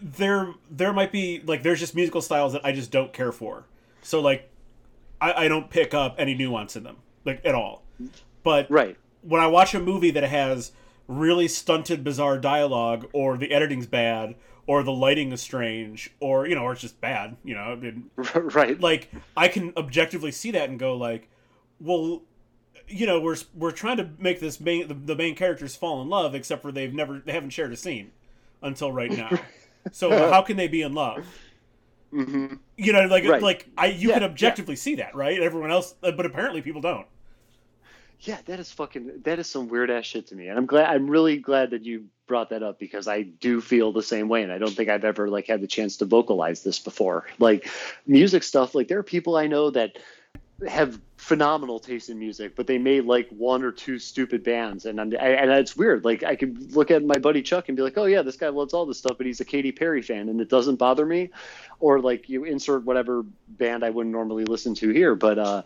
there 0.01 0.53
there 0.69 0.93
might 0.93 1.11
be 1.11 1.41
like 1.45 1.63
there's 1.63 1.79
just 1.79 1.95
musical 1.95 2.21
styles 2.21 2.53
that 2.53 2.63
I 2.65 2.71
just 2.71 2.91
don't 2.91 3.11
care 3.13 3.31
for. 3.31 3.65
So 4.01 4.19
like 4.21 4.49
I, 5.21 5.45
I 5.45 5.47
don't 5.47 5.69
pick 5.69 5.93
up 5.93 6.15
any 6.17 6.35
nuance 6.35 6.75
in 6.75 6.83
them 6.83 6.97
like 7.25 7.41
at 7.43 7.55
all. 7.55 7.83
But 8.43 8.69
Right. 8.71 8.97
when 9.21 9.41
I 9.41 9.47
watch 9.47 9.73
a 9.73 9.79
movie 9.79 10.11
that 10.11 10.23
has 10.23 10.71
really 11.07 11.47
stunted, 11.47 12.03
bizarre 12.03 12.37
dialogue, 12.37 13.09
or 13.13 13.35
the 13.37 13.51
editing's 13.51 13.87
bad, 13.87 14.35
or 14.67 14.83
the 14.83 14.91
lighting 14.91 15.31
is 15.31 15.41
strange, 15.41 16.11
or 16.19 16.47
you 16.47 16.55
know, 16.55 16.61
or 16.63 16.71
it's 16.73 16.81
just 16.81 17.01
bad, 17.01 17.35
you 17.43 17.55
know, 17.55 17.61
I 17.61 17.75
mean, 17.75 18.09
right. 18.35 18.79
like 18.79 19.09
I 19.35 19.47
can 19.47 19.73
objectively 19.75 20.31
see 20.31 20.51
that 20.51 20.69
and 20.69 20.79
go 20.79 20.95
like, 20.95 21.27
well, 21.79 22.21
you 22.87 23.05
know, 23.07 23.19
we're 23.19 23.37
we're 23.55 23.71
trying 23.71 23.97
to 23.97 24.09
make 24.19 24.39
this 24.39 24.59
main 24.61 24.87
the, 24.87 24.93
the 24.93 25.15
main 25.15 25.35
characters 25.35 25.75
fall 25.75 26.01
in 26.01 26.09
love, 26.09 26.33
except 26.35 26.61
for 26.61 26.71
they've 26.71 26.93
never 26.93 27.19
they 27.19 27.33
haven't 27.33 27.49
shared 27.49 27.73
a 27.73 27.77
scene 27.77 28.11
until 28.61 28.91
right 28.91 29.11
now. 29.11 29.29
so 29.91 30.09
how 30.31 30.41
can 30.41 30.57
they 30.57 30.67
be 30.67 30.81
in 30.81 30.93
love? 30.93 31.25
hmm 32.11 32.47
You 32.77 32.93
know, 32.93 33.05
like 33.05 33.25
Right. 33.25 33.41
like 33.41 33.67
I 33.77 33.87
you 33.87 34.09
Yeah, 34.09 34.15
can 34.15 34.23
yeah. 34.23 34.29
objectively 34.29 34.75
see 34.75 34.95
that, 34.95 35.15
right? 35.15 35.39
Everyone 35.39 35.71
else, 35.71 35.93
but 36.01 36.25
apparently 36.25 36.61
people 36.61 36.81
don't. 36.81 37.05
Yeah, 38.21 38.37
that 38.47 38.59
is 38.59 38.69
fucking 38.71 39.21
that 39.23 39.39
is 39.39 39.47
some 39.49 39.69
weird 39.69 39.89
ass 39.89 40.05
shit 40.05 40.27
to 40.27 40.35
me. 40.35 40.47
And 40.47 40.57
I'm 40.57 40.65
glad 40.65 40.89
I'm 40.93 41.09
really 41.09 41.37
glad 41.37 41.71
that 41.71 41.85
you 41.85 42.05
brought 42.27 42.49
that 42.49 42.63
up 42.63 42.77
because 42.77 43.07
I 43.07 43.21
do 43.23 43.61
feel 43.61 43.91
the 43.93 44.03
same 44.03 44.27
way 44.27 44.43
and 44.43 44.51
I 44.51 44.57
don't 44.57 44.71
think 44.75 44.89
I've 44.89 45.05
ever 45.05 45.29
like 45.29 45.47
had 45.47 45.61
the 45.61 45.67
chance 45.67 45.97
to 45.97 46.05
vocalize 46.05 46.61
this 46.63 46.79
before. 46.79 47.25
Like 47.39 47.69
music 48.05 48.43
stuff, 48.43 48.75
like 48.75 48.87
there 48.89 48.99
are 48.99 49.03
people 49.03 49.37
I 49.37 49.47
know 49.47 49.69
that 49.71 49.97
have 50.67 50.99
phenomenal 51.19 51.81
taste 51.81 52.09
in 52.09 52.17
music, 52.17 52.55
but 52.55 52.65
they 52.65 52.77
made 52.77 53.03
like 53.03 53.27
one 53.29 53.61
or 53.61 53.73
two 53.73 53.99
stupid 53.99 54.41
bands, 54.41 54.85
and 54.85 55.01
I'm, 55.01 55.13
I, 55.19 55.31
and 55.31 55.51
it's 55.51 55.75
weird. 55.75 56.05
Like 56.05 56.23
I 56.23 56.37
could 56.37 56.73
look 56.73 56.91
at 56.91 57.03
my 57.03 57.17
buddy 57.19 57.41
Chuck 57.41 57.67
and 57.67 57.75
be 57.75 57.83
like, 57.83 57.97
"Oh 57.97 58.05
yeah, 58.05 58.21
this 58.21 58.37
guy 58.37 58.47
loves 58.47 58.73
all 58.73 58.85
this 58.85 58.99
stuff, 58.99 59.17
but 59.17 59.27
he's 59.27 59.41
a 59.41 59.45
Katy 59.45 59.73
Perry 59.73 60.01
fan, 60.01 60.29
and 60.29 60.39
it 60.39 60.47
doesn't 60.47 60.77
bother 60.77 61.05
me." 61.05 61.29
Or 61.81 61.99
like 61.99 62.29
you 62.29 62.45
insert 62.45 62.85
whatever 62.85 63.25
band 63.49 63.83
I 63.83 63.89
wouldn't 63.89 64.13
normally 64.13 64.45
listen 64.45 64.75
to 64.75 64.89
here, 64.91 65.13
but 65.13 65.37
uh, 65.37 65.63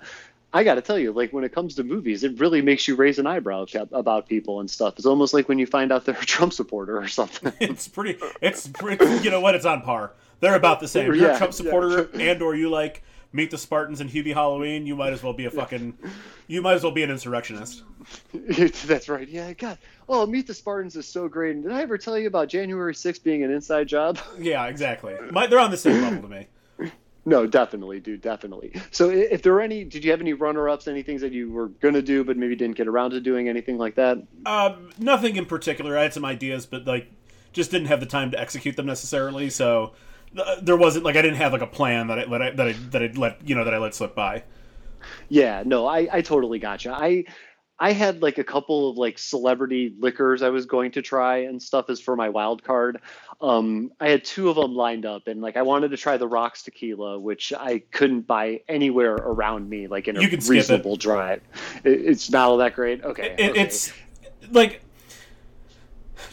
I 0.51 0.63
got 0.63 0.75
to 0.75 0.81
tell 0.81 0.97
you, 0.97 1.11
like 1.11 1.31
when 1.33 1.43
it 1.43 1.53
comes 1.53 1.75
to 1.75 1.83
movies, 1.83 2.23
it 2.23 2.39
really 2.39 2.63
makes 2.63 2.87
you 2.87 2.95
raise 2.95 3.19
an 3.19 3.27
eyebrow 3.27 3.67
about 3.91 4.27
people 4.27 4.59
and 4.59 4.69
stuff. 4.69 4.95
It's 4.97 5.05
almost 5.05 5.35
like 5.35 5.47
when 5.47 5.59
you 5.59 5.67
find 5.67 5.91
out 5.91 6.05
they're 6.05 6.15
a 6.15 6.25
Trump 6.25 6.53
supporter 6.53 6.97
or 6.97 7.07
something. 7.07 7.53
it's 7.59 7.87
pretty 7.87 8.17
it's 8.41 8.67
pretty 8.67 9.05
you 9.23 9.29
know 9.29 9.39
what 9.39 9.53
it's 9.53 9.65
on 9.65 9.83
par 9.83 10.13
they're 10.39 10.55
about 10.55 10.79
the 10.79 10.87
same 10.87 11.05
you're 11.05 11.15
Yeah, 11.15 11.35
a 11.35 11.37
trump 11.37 11.53
yeah. 11.53 11.57
supporter 11.57 12.09
and 12.15 12.41
or 12.41 12.55
you 12.55 12.69
like 12.69 13.03
meet 13.33 13.51
the 13.51 13.57
spartans 13.57 13.99
and 13.99 14.09
hubie 14.09 14.33
halloween 14.33 14.85
you 14.85 14.95
might 14.95 15.11
as 15.11 15.21
well 15.21 15.33
be 15.33 15.45
a 15.45 15.51
fucking 15.51 15.97
you 16.47 16.61
might 16.61 16.73
as 16.75 16.83
well 16.83 16.91
be 16.91 17.03
an 17.03 17.11
insurrectionist 17.11 17.83
That's 18.85 19.07
right. 19.07 19.27
Yeah, 19.27 19.53
God. 19.53 19.77
Oh, 20.09 20.25
Meet 20.25 20.47
the 20.47 20.53
Spartans 20.53 20.97
is 20.97 21.07
so 21.07 21.29
great. 21.29 21.55
And 21.55 21.63
did 21.63 21.71
I 21.71 21.81
ever 21.83 21.97
tell 21.97 22.17
you 22.19 22.27
about 22.27 22.49
January 22.49 22.93
6th 22.93 23.23
being 23.23 23.43
an 23.43 23.51
inside 23.51 23.87
job? 23.87 24.19
yeah 24.39 24.65
exactly 24.65 25.15
My, 25.31 25.47
they're 25.47 25.59
on 25.59 25.71
the 25.71 25.77
same 25.77 26.01
level 26.01 26.21
to 26.23 26.27
me 26.27 26.47
No, 27.25 27.47
definitely, 27.47 28.01
dude, 28.01 28.21
definitely. 28.21 28.73
So, 28.91 29.09
if 29.09 29.41
there 29.41 29.53
were 29.53 29.61
any, 29.61 29.85
did 29.85 30.03
you 30.03 30.11
have 30.11 30.19
any 30.19 30.33
runner-ups, 30.33 30.89
any 30.89 31.03
things 31.03 31.21
that 31.21 31.31
you 31.31 31.49
were 31.49 31.69
gonna 31.69 32.01
do 32.01 32.25
but 32.25 32.35
maybe 32.35 32.53
didn't 32.57 32.75
get 32.75 32.87
around 32.89 33.11
to 33.11 33.21
doing, 33.21 33.47
anything 33.47 33.77
like 33.77 33.95
that? 33.95 34.17
um, 34.45 34.89
nothing 34.99 35.37
in 35.37 35.45
particular 35.45 35.97
i 35.97 36.03
had 36.03 36.13
some 36.13 36.25
ideas 36.25 36.65
but 36.65 36.85
like 36.85 37.09
just 37.53 37.71
didn't 37.71 37.87
have 37.87 38.01
the 38.01 38.05
time 38.05 38.31
to 38.31 38.39
execute 38.39 38.75
them 38.75 38.85
necessarily 38.85 39.49
so 39.49 39.93
there 40.61 40.77
wasn't 40.77 41.03
like 41.03 41.15
i 41.15 41.21
didn't 41.21 41.37
have 41.37 41.53
like 41.53 41.61
a 41.61 41.67
plan 41.67 42.07
that 42.07 42.19
i 42.19 42.25
that 42.25 42.41
i 42.41 42.49
that 42.51 42.67
i, 42.67 42.71
that 42.89 43.03
I 43.03 43.07
let 43.15 43.47
you 43.47 43.55
know 43.55 43.63
that 43.63 43.73
i 43.73 43.77
let 43.77 43.93
slip 43.93 44.15
by 44.15 44.43
Yeah, 45.29 45.63
no, 45.65 45.87
I, 45.87 46.07
I 46.11 46.21
totally 46.21 46.59
gotcha. 46.59 46.91
I, 46.91 47.25
I 47.79 47.91
had 47.91 48.21
like 48.21 48.37
a 48.37 48.43
couple 48.43 48.89
of 48.89 48.97
like 48.97 49.17
celebrity 49.17 49.93
liquors 49.99 50.41
I 50.41 50.49
was 50.49 50.65
going 50.65 50.91
to 50.91 51.01
try 51.01 51.37
and 51.37 51.61
stuff 51.61 51.89
as 51.89 51.99
for 51.99 52.15
my 52.15 52.29
wild 52.29 52.63
card. 52.63 53.01
Um, 53.41 53.91
I 53.99 54.09
had 54.09 54.23
two 54.23 54.49
of 54.49 54.55
them 54.55 54.75
lined 54.75 55.05
up, 55.05 55.27
and 55.27 55.41
like 55.41 55.57
I 55.57 55.63
wanted 55.63 55.89
to 55.91 55.97
try 55.97 56.17
the 56.17 56.27
Rocks 56.27 56.63
tequila, 56.63 57.19
which 57.19 57.51
I 57.51 57.79
couldn't 57.91 58.21
buy 58.21 58.61
anywhere 58.69 59.15
around 59.15 59.69
me, 59.69 59.87
like 59.87 60.07
in 60.07 60.17
a 60.17 60.21
skip 60.21 60.33
it. 60.33 60.49
reasonable 60.49 60.95
drive. 60.95 61.41
It, 61.83 62.01
it's 62.05 62.29
not 62.29 62.49
all 62.49 62.57
that 62.57 62.75
great. 62.75 63.03
Okay, 63.03 63.35
it, 63.37 63.51
okay. 63.51 63.61
it's 63.61 63.91
like 64.51 64.81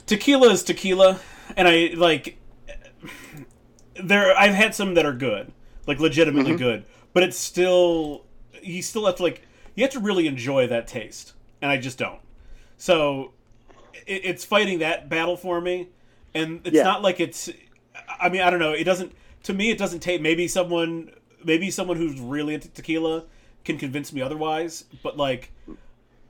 tequila 0.07 0.51
is 0.51 0.63
tequila, 0.63 1.19
and 1.57 1.67
I 1.67 1.93
like 1.97 2.40
there. 4.03 4.37
I've 4.37 4.55
had 4.55 4.75
some 4.75 4.95
that 4.95 5.07
are 5.07 5.13
good, 5.13 5.53
like 5.87 6.01
legitimately 6.01 6.53
mm-hmm. 6.53 6.63
good, 6.63 6.85
but 7.13 7.23
it's 7.23 7.37
still 7.39 8.25
you 8.63 8.83
still 8.83 9.07
have 9.07 9.17
to 9.17 9.23
like 9.23 9.43
you 9.75 9.85
have 9.85 9.93
to 9.93 10.01
really 10.01 10.27
enjoy 10.27 10.67
that 10.67 10.87
taste, 10.87 11.33
and 11.63 11.71
I 11.71 11.77
just 11.79 11.99
don't. 11.99 12.21
So 12.77 13.33
it, 14.07 14.23
it's 14.25 14.45
fighting 14.45 14.81
that 14.81 15.09
battle 15.09 15.37
for 15.37 15.61
me, 15.61 15.89
and 16.35 16.61
it's 16.65 16.77
Yeah. 16.77 16.85
not 16.85 17.03
like 17.03 17.21
it's. 17.21 17.51
I 18.21 18.29
mean, 18.29 18.41
I 18.43 18.51
don't 18.51 18.61
know. 18.61 18.73
It 18.73 18.85
doesn't. 18.85 19.13
To 19.45 19.55
me, 19.55 19.71
it 19.71 19.79
doesn't 19.79 20.01
take. 20.01 20.21
Maybe 20.21 20.49
someone, 20.49 21.13
maybe 21.45 21.71
someone 21.71 21.97
who's 21.97 22.21
really 22.21 22.55
into 22.55 22.69
tequila 22.69 23.25
can 23.65 23.79
convince 23.79 24.13
me 24.13 24.21
otherwise. 24.23 24.85
But 25.03 25.17
like, 25.17 25.53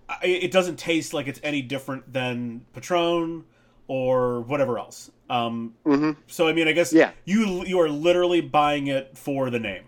I, 0.08 0.26
it 0.26 0.52
doesn't 0.52 0.78
taste 0.78 1.12
like 1.12 1.26
it's 1.26 1.40
any 1.42 1.62
different 1.62 2.12
than 2.12 2.66
Patron 2.74 3.44
or 3.88 4.40
whatever 4.42 4.78
else. 4.78 5.10
Um, 5.30 5.74
Mhm. 5.86 6.16
So 6.26 6.48
I 6.48 6.52
mean, 6.52 6.66
I 6.68 6.72
guess 6.72 6.92
Yeah. 6.92 7.12
you 7.24 7.64
you 7.64 7.80
are 7.80 7.88
literally 7.88 8.40
buying 8.40 8.88
it 8.88 9.16
for 9.16 9.48
the 9.48 9.60
name. 9.60 9.84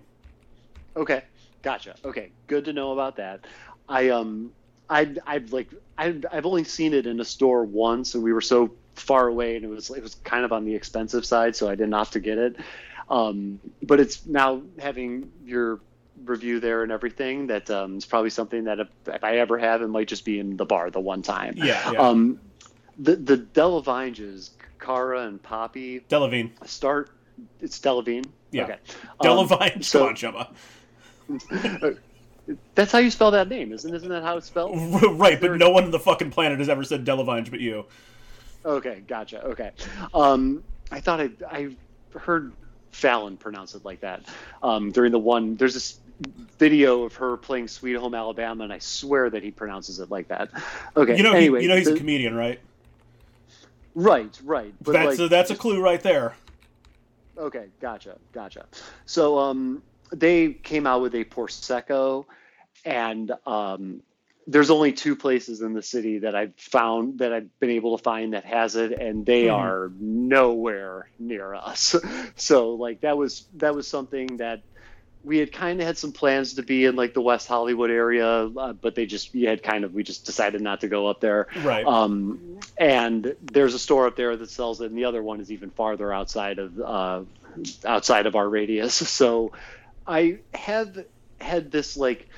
Okay, 0.97 1.23
gotcha. 1.63 1.97
Okay, 2.05 2.31
good 2.47 2.65
to 2.67 2.73
know 2.73 2.93
about 2.93 3.17
that. 3.17 3.47
I 3.89 4.09
um, 4.11 4.53
I 4.89 5.15
I've 5.27 5.53
like 5.53 5.69
I've 5.99 6.25
I've 6.31 6.47
only 6.47 6.65
seen 6.65 6.95
it 6.95 7.07
in 7.07 7.19
a 7.21 7.25
store 7.25 7.65
once, 7.65 8.15
and 8.15 8.23
we 8.23 8.33
were 8.33 8.41
so 8.41 8.71
far 8.95 9.27
away, 9.27 9.57
and 9.57 9.65
it 9.65 9.69
was 9.69 9.91
it 9.91 10.03
was 10.03 10.15
kind 10.17 10.45
of 10.45 10.53
on 10.53 10.65
the 10.65 10.75
expensive 10.75 11.27
side, 11.27 11.57
so 11.57 11.69
I 11.69 11.75
didn't 11.75 11.93
have 11.95 12.11
to 12.13 12.21
get 12.21 12.39
it. 12.39 12.57
Um, 13.11 13.59
but 13.83 13.99
it's 13.99 14.25
now 14.27 14.63
having 14.79 15.31
your 15.45 15.81
review 16.25 16.61
there 16.61 16.85
and 16.85 16.93
everything 16.93 17.49
that 17.49 17.69
um, 17.69 17.97
it's 17.97 18.07
probably 18.07 18.31
something 18.31 18.63
that 18.65 18.79
if, 18.79 18.89
if 19.09 19.25
I 19.25 19.39
ever 19.39 19.59
have, 19.59 19.83
it 19.83 19.89
might 19.89 20.07
just 20.07 20.25
be 20.25 20.39
in 20.39 20.57
the 20.57 20.65
bar 20.65 20.89
the 20.89 21.01
one 21.01 21.21
time. 21.21 21.55
Yeah, 21.57 21.91
yeah. 21.91 21.99
Um, 21.99 22.39
the 22.99 23.17
the 23.17 23.39
Delavanges, 23.39 24.51
Cara 24.83 25.27
and 25.27 25.43
Poppy 25.43 26.01
Delavine, 26.09 26.51
start. 26.67 27.11
It's 27.61 27.79
Delavine. 27.79 28.27
Yeah. 28.51 28.65
Okay. 28.65 28.77
Um, 29.21 29.27
Delavine. 29.27 29.85
so- 29.85 30.01
Come 30.01 30.09
on, 30.09 30.17
Gemma. 30.17 30.51
That's 32.75 32.91
how 32.91 32.99
you 32.99 33.11
spell 33.11 33.31
that 33.31 33.49
name, 33.49 33.73
isn't? 33.73 33.95
Isn't 33.95 34.09
that 34.09 34.23
how 34.25 34.37
it's 34.37 34.49
spelled? 34.49 34.77
right, 35.19 35.41
but 35.41 35.53
no 35.57 35.71
one 35.71 35.85
on 35.85 35.91
the 35.93 35.99
fucking 36.01 36.33
planet 36.33 36.59
has 36.59 36.69
ever 36.69 36.83
said 36.83 37.05
Delavine 37.05 37.49
but 37.51 37.61
you. 37.61 37.87
Okay, 38.65 39.03
gotcha. 39.07 39.45
Okay, 39.45 39.71
um, 40.13 40.63
I 40.91 41.01
thought 41.01 41.21
I 41.21 41.31
I 41.49 41.77
heard 42.19 42.53
Fallon 42.91 43.37
pronounce 43.37 43.75
it 43.75 43.85
like 43.85 44.01
that 44.01 44.23
um, 44.63 44.91
during 44.91 45.13
the 45.13 45.19
one. 45.19 45.57
There's 45.57 45.75
this 45.75 46.01
video 46.59 47.05
of 47.05 47.15
her 47.17 47.37
playing 47.37 47.69
Sweet 47.69 47.97
Home 47.97 48.15
Alabama, 48.15 48.65
and 48.65 48.73
I 48.73 48.79
swear 48.79 49.31
that 49.31 49.43
he 49.43 49.51
pronounces 49.53 50.01
it 50.01 50.11
like 50.11 50.29
that. 50.29 50.51
Okay. 50.97 51.17
You 51.17 51.23
know, 51.23 51.33
anyway, 51.33 51.61
he, 51.61 51.65
you 51.65 51.69
know 51.69 51.77
he's 51.77 51.89
a 51.89 51.97
comedian, 51.97 52.35
right? 52.35 52.61
Right, 53.95 54.39
right. 54.45 54.75
But 54.83 54.93
That's 54.93 55.19
like, 55.19 55.27
a, 55.27 55.29
that's 55.29 55.51
a 55.51 55.57
clue 55.57 55.83
right 55.83 56.03
there. 56.03 56.35
Okay, 57.39 57.67
gotcha, 57.81 58.19
gotcha. 58.33 58.67
So 59.07 59.39
um, 59.39 59.83
they 60.13 60.53
came 60.53 60.87
out 60.87 61.01
with 61.03 61.15
a 61.15 61.25
prosecco, 61.25 62.27
and 62.85 63.33
um, 63.47 64.03
there's 64.47 64.71
only 64.71 64.93
two 64.93 65.17
places 65.17 65.63
in 65.63 65.73
the 65.73 65.83
city 65.83 66.19
that 66.21 66.35
I've 66.35 66.55
found 66.57 67.21
that 67.21 67.33
I've 67.33 67.49
been 67.61 67.71
able 67.71 67.97
to 67.97 68.03
find 68.03 68.35
that 68.35 68.45
has 68.45 68.77
it, 68.77 68.93
and 68.93 69.25
they 69.25 69.45
Mhm. 69.45 69.55
are 69.55 69.93
nowhere 69.99 71.09
near 71.19 71.55
us. 71.55 71.95
so 72.37 72.75
like 72.75 73.01
that 73.01 73.17
was 73.17 73.47
that 73.57 73.75
was 73.75 73.89
something 73.89 74.37
that 74.39 74.61
we 75.25 75.39
had 75.39 75.53
kind 75.53 75.81
of 75.81 75.87
had 75.87 75.99
some 75.99 76.13
plans 76.13 76.55
to 76.55 76.63
be 76.63 76.85
in 76.85 76.97
like 76.97 77.15
the 77.15 77.21
West 77.21 77.47
Hollywood 77.47 77.91
area, 77.91 78.47
uh, 78.47 78.73
but 78.73 78.95
they 78.95 79.07
just 79.07 79.33
we 79.33 79.43
had 79.43 79.63
kind 79.63 79.85
of 79.85 79.95
we 79.95 80.03
just 80.03 80.27
decided 80.27 80.61
not 80.61 80.81
to 80.81 80.89
go 80.89 81.07
up 81.07 81.21
there. 81.21 81.47
Right. 81.63 81.87
Um, 81.87 82.59
and 82.77 83.37
there's 83.41 83.75
a 83.75 83.79
store 83.79 84.07
up 84.07 84.17
there 84.17 84.37
that 84.37 84.51
sells 84.51 84.81
it, 84.81 84.87
and 84.87 84.99
the 84.99 85.05
other 85.05 85.23
one 85.23 85.41
is 85.41 85.53
even 85.53 85.71
farther 85.71 86.13
outside 86.13 86.59
of 86.59 86.81
uh, 86.81 87.23
outside 87.85 88.27
of 88.27 88.37
our 88.37 88.49
radius. 88.49 89.03
So 89.23 89.53
I 90.07 90.39
have 90.53 91.05
had 91.41 91.71
this 91.71 91.97
like 91.97 92.29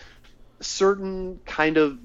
certain 0.60 1.40
kind 1.46 1.76
of 1.76 1.98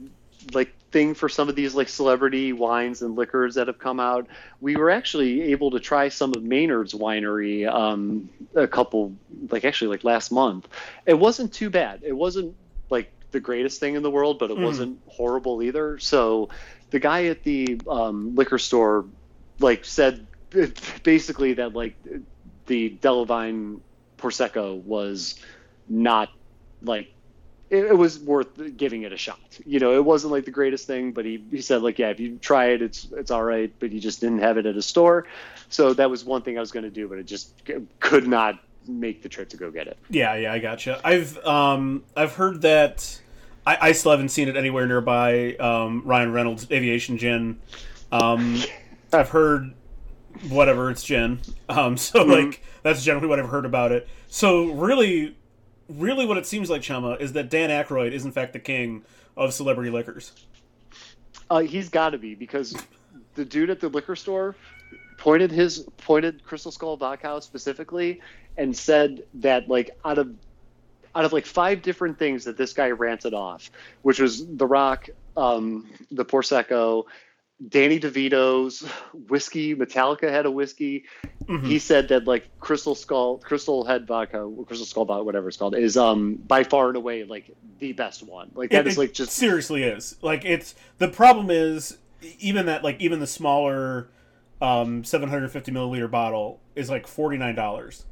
like 0.54 0.74
thing 0.92 1.14
for 1.14 1.30
some 1.30 1.50
of 1.50 1.56
these 1.56 1.76
like 1.76 1.88
celebrity 1.90 2.52
wines 2.54 3.02
and 3.02 3.16
liquors 3.16 3.56
that 3.56 3.68
have 3.68 3.80
come 3.80 4.00
out. 4.00 4.28
We 4.60 4.76
were 4.76 4.90
actually 4.90 5.52
able 5.52 5.72
to 5.72 5.80
try 5.80 6.10
some 6.10 6.34
of 6.34 6.44
Maynard's 6.44 6.94
winery 6.94 7.68
um, 7.72 8.30
a 8.56 8.68
couple 8.68 9.14
like 9.50 9.66
actually 9.66 9.90
like 9.90 10.04
last 10.04 10.32
month. 10.32 10.68
It 11.06 11.14
wasn't 11.14 11.54
too 11.54 11.70
bad. 11.70 12.02
It 12.04 12.14
wasn't 12.14 12.56
like 12.90 13.12
the 13.32 13.40
greatest 13.40 13.80
thing 13.80 13.96
in 13.96 14.02
the 14.04 14.10
world, 14.10 14.40
but 14.40 14.50
it 14.50 14.58
Mhm. 14.58 14.64
wasn't 14.64 15.00
horrible 15.08 15.62
either. 15.62 16.00
So 16.00 16.50
the 16.90 17.00
guy 17.00 17.26
at 17.26 17.44
the 17.44 17.80
um, 17.88 18.36
liquor 18.36 18.58
store 18.58 19.06
like 19.60 19.86
said 19.86 20.26
basically 21.04 21.54
that 21.54 21.74
like 21.76 21.96
the 22.66 22.98
Delavine 23.02 23.82
Prosecco 24.18 24.82
was 24.82 25.36
not 25.88 26.30
like 26.82 27.08
it, 27.70 27.86
it 27.86 27.98
was 27.98 28.20
worth 28.20 28.48
giving 28.78 29.04
it 29.04 29.12
a 29.14 29.18
shot. 29.18 29.40
You 29.66 29.80
know, 29.80 29.94
it 29.96 30.04
wasn't 30.04 30.32
like 30.32 30.46
the 30.46 30.52
greatest 30.52 30.88
thing, 30.88 31.12
but 31.12 31.26
he, 31.26 31.44
he 31.52 31.62
said 31.62 31.82
like, 31.82 32.00
yeah, 32.00 32.10
if 32.10 32.20
you 32.20 32.38
try 32.38 32.68
it, 32.68 32.82
it's 32.82 33.08
it's 33.12 33.32
all 33.32 33.44
right, 33.44 33.72
but 33.80 33.92
you 33.92 34.00
just 34.00 34.22
didn't 34.22 34.40
have 34.40 34.58
it 34.58 34.66
at 34.66 34.76
a 34.76 34.82
store. 34.82 35.26
So 35.70 35.94
that 35.94 36.10
was 36.10 36.24
one 36.26 36.42
thing 36.42 36.58
I 36.58 36.62
was 36.62 36.72
going 36.72 36.86
to 36.86 36.90
do, 36.92 37.08
but 37.08 37.20
it 37.20 37.26
just 37.26 37.54
could 38.00 38.28
not 38.28 38.60
make 38.88 39.22
the 39.22 39.30
trip 39.30 39.50
to 39.50 39.58
go 39.58 39.70
get 39.70 39.88
it. 39.88 39.98
Yeah, 40.10 40.36
yeah, 40.36 40.52
I 40.54 40.60
gotcha. 40.60 41.00
I've 41.04 41.38
um 41.46 42.04
I've 42.16 42.34
heard 42.34 42.62
that 42.64 43.20
I, 43.68 43.78
I 43.90 43.92
still 43.92 44.12
haven't 44.12 44.30
seen 44.30 44.48
it 44.50 44.56
anywhere 44.56 44.88
nearby. 44.88 45.56
Um, 45.56 46.02
Ryan 46.06 46.32
Reynolds 46.34 46.68
Aviation 46.72 47.18
Gin. 47.18 47.60
Um, 48.12 48.62
I've 49.14 49.30
heard 49.30 49.74
whatever 50.48 50.90
it's 50.90 51.04
gin. 51.04 51.40
Um, 51.68 51.98
so 51.98 52.24
Mhm. 52.24 52.46
like 52.46 52.64
that's 52.82 53.04
generally 53.04 53.28
what 53.28 53.40
I've 53.40 53.50
heard 53.50 53.66
about 53.66 53.92
it. 53.92 54.08
So 54.28 54.68
really, 54.72 55.36
really, 55.90 56.26
what 56.26 56.38
it 56.38 56.46
seems 56.46 56.70
like, 56.70 56.82
Chama, 56.82 57.20
is 57.20 57.34
that 57.34 57.50
Dan 57.50 57.70
Aykroyd 57.70 58.12
is 58.12 58.26
in 58.26 58.32
fact 58.32 58.54
the 58.54 58.60
king 58.60 59.04
of 59.36 59.54
celebrity 59.54 59.90
liquors. 59.90 60.32
Uh, 61.50 61.60
he's 61.60 61.90
got 61.90 62.12
to 62.12 62.18
be 62.18 62.36
because 62.36 62.76
the 63.36 63.44
dude 63.44 63.70
at 63.70 63.80
the 63.80 63.90
liquor 63.90 64.16
store 64.16 64.56
pointed 65.18 65.52
his 65.52 65.80
pointed 65.98 66.44
Crystal 66.44 66.72
Skull 66.72 66.96
vodka 66.96 67.28
out 67.28 67.44
specifically 67.44 68.22
and 68.58 68.76
said 68.76 69.24
that 69.36 69.68
like 69.68 69.92
out 70.06 70.18
of 70.18 70.34
out 71.16 71.26
of 71.26 71.34
like 71.34 71.46
five 71.46 71.82
different 71.82 72.20
things 72.20 72.44
that 72.46 72.58
this 72.58 72.74
guy 72.74 72.92
ranted 72.92 73.34
off, 73.34 73.72
which 74.04 74.20
was 74.20 74.46
The 74.46 74.66
Rock, 74.66 75.10
um, 75.36 75.90
the 76.12 76.24
Prosecco, 76.24 77.06
Danny 77.68 78.00
DeVito's 78.00 78.82
whiskey, 79.28 79.76
Metallica 79.76 80.30
had 80.30 80.46
a 80.46 80.52
whiskey. 80.52 81.04
Mhm. 81.46 81.66
He 81.66 81.78
said 81.80 82.08
that 82.08 82.26
like 82.26 82.48
Crystal 82.60 82.96
Skull, 82.96 83.40
Crystal 83.40 83.84
Head 83.84 84.08
vodka, 84.08 84.50
Crystal 84.66 84.86
Skull 84.86 85.06
vodka, 85.06 85.24
whatever 85.24 85.50
it's 85.50 85.58
called, 85.58 85.76
is 85.76 85.98
um 85.98 86.36
by 86.36 86.64
far 86.64 86.88
and 86.88 86.96
away 86.98 87.24
like 87.26 87.52
the 87.80 87.92
best 87.94 88.24
one. 88.24 88.52
Like 88.56 88.70
that 88.72 88.86
It- 88.86 88.92
is 88.92 88.98
like 88.98 89.14
just 89.14 89.32
seriously 89.34 89.84
is 89.84 90.16
like 90.22 90.46
it's 90.46 90.74
the 91.00 91.10
problem 91.10 91.50
is 91.52 91.98
even 92.40 92.66
that 92.68 92.84
like 92.84 93.00
even 93.02 93.20
the 93.20 93.28
smaller 93.28 94.10
um 94.62 95.04
750 95.04 95.72
milliliter 95.72 96.10
bottle 96.12 96.60
is 96.76 96.90
like 96.90 97.08
49 97.08 97.56
dollars 97.56 98.04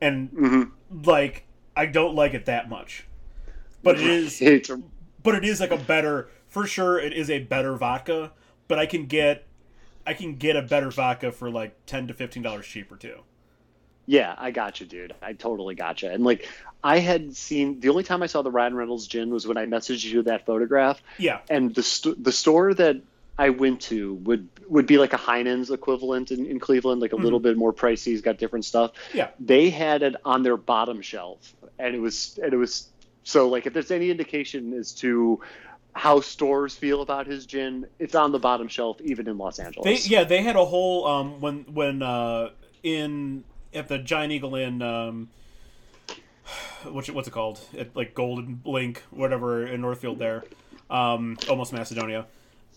and 0.00 0.30
Mhm. 0.32 0.70
like 1.06 1.44
i 1.76 1.86
don't 1.86 2.16
like 2.16 2.34
it 2.34 2.46
that 2.46 2.68
much 2.68 3.04
but 3.84 4.00
it 4.00 4.06
is 4.08 4.42
It's, 4.42 4.68
but 5.22 5.36
it 5.36 5.44
is 5.44 5.60
like 5.60 5.70
a 5.70 5.76
better 5.76 6.28
for 6.48 6.66
sure 6.66 6.98
it 6.98 7.12
is 7.12 7.30
a 7.30 7.38
better 7.38 7.76
vodka 7.76 8.32
but 8.72 8.78
i 8.78 8.86
can 8.86 9.04
get 9.04 9.44
i 10.06 10.14
can 10.14 10.36
get 10.36 10.56
a 10.56 10.62
better 10.62 10.90
vodka 10.90 11.30
for 11.30 11.50
like 11.50 11.76
10 11.84 12.06
to 12.06 12.14
15 12.14 12.42
dollars 12.42 12.66
cheaper 12.66 12.96
too 12.96 13.20
Yeah, 14.06 14.34
I 14.36 14.50
got 14.50 14.80
you, 14.80 14.86
dude. 14.86 15.14
I 15.22 15.32
totally 15.32 15.76
got 15.76 16.02
you. 16.02 16.10
And 16.10 16.24
like, 16.24 16.48
I 16.82 16.98
had 16.98 17.36
seen 17.36 17.78
the 17.78 17.88
only 17.88 18.02
time 18.02 18.20
I 18.20 18.26
saw 18.26 18.42
the 18.42 18.50
Ryan 18.50 18.74
Reynolds 18.74 19.06
gin 19.06 19.30
was 19.30 19.46
when 19.46 19.56
I 19.56 19.66
messaged 19.66 20.04
you 20.04 20.22
that 20.22 20.44
photograph, 20.44 21.00
yeah 21.18 21.38
and 21.48 21.72
the 21.72 21.84
st- 21.84 22.22
the 22.22 22.32
store 22.32 22.74
that 22.74 22.96
I 23.38 23.50
went 23.50 23.80
to 23.82 24.14
would 24.14 24.48
would 24.68 24.86
be 24.86 24.98
like 24.98 25.12
a 25.12 25.16
Heinen's 25.18 25.70
equivalent 25.70 26.32
in, 26.32 26.46
in 26.46 26.58
Cleveland, 26.58 27.00
like 27.00 27.12
a 27.12 27.16
little 27.16 27.38
mm-hmm. 27.38 27.50
bit 27.50 27.56
more 27.56 27.72
pricey. 27.72 28.06
He's 28.06 28.22
got 28.22 28.38
different 28.38 28.64
stuff. 28.64 28.90
yeah 29.14 29.28
They 29.38 29.70
had 29.70 30.02
it 30.02 30.16
on 30.24 30.42
their 30.42 30.56
bottom 30.56 31.00
shelf, 31.00 31.54
and 31.78 31.94
it 31.94 32.00
was 32.00 32.40
and 32.42 32.52
it 32.52 32.56
was 32.56 32.88
so 33.22 33.48
like 33.48 33.66
if 33.66 33.72
there's 33.72 33.92
any 33.92 34.10
indication 34.10 34.72
as 34.74 34.92
to 34.94 35.40
how 35.94 36.20
stores 36.20 36.74
feel 36.74 37.02
about 37.02 37.26
his 37.26 37.46
gin, 37.46 37.86
it's 37.98 38.14
on 38.14 38.32
the 38.32 38.38
bottom 38.38 38.68
shelf 38.68 39.00
even 39.02 39.28
in 39.28 39.38
Los 39.38 39.58
they 39.58 39.64
Angeles. 39.64 40.08
yeah 40.08 40.24
they 40.24 40.42
had 40.42 40.56
a 40.56 40.64
whole 40.64 41.06
um 41.06 41.40
when 41.40 41.64
when 41.72 42.02
uh 42.02 42.50
in 42.82 43.44
at 43.74 43.88
the 43.88 43.98
giant 43.98 44.32
eagle 44.32 44.54
in 44.56 44.82
um 44.82 45.28
what's 46.84 47.08
it, 47.08 47.14
what's 47.14 47.28
it 47.28 47.32
called 47.32 47.60
at 47.78 47.94
like 47.94 48.14
golden 48.14 48.60
link 48.64 49.02
whatever 49.10 49.66
in 49.66 49.80
northfield 49.80 50.18
there 50.18 50.44
um 50.90 51.38
almost 51.48 51.72
macedonia 51.72 52.26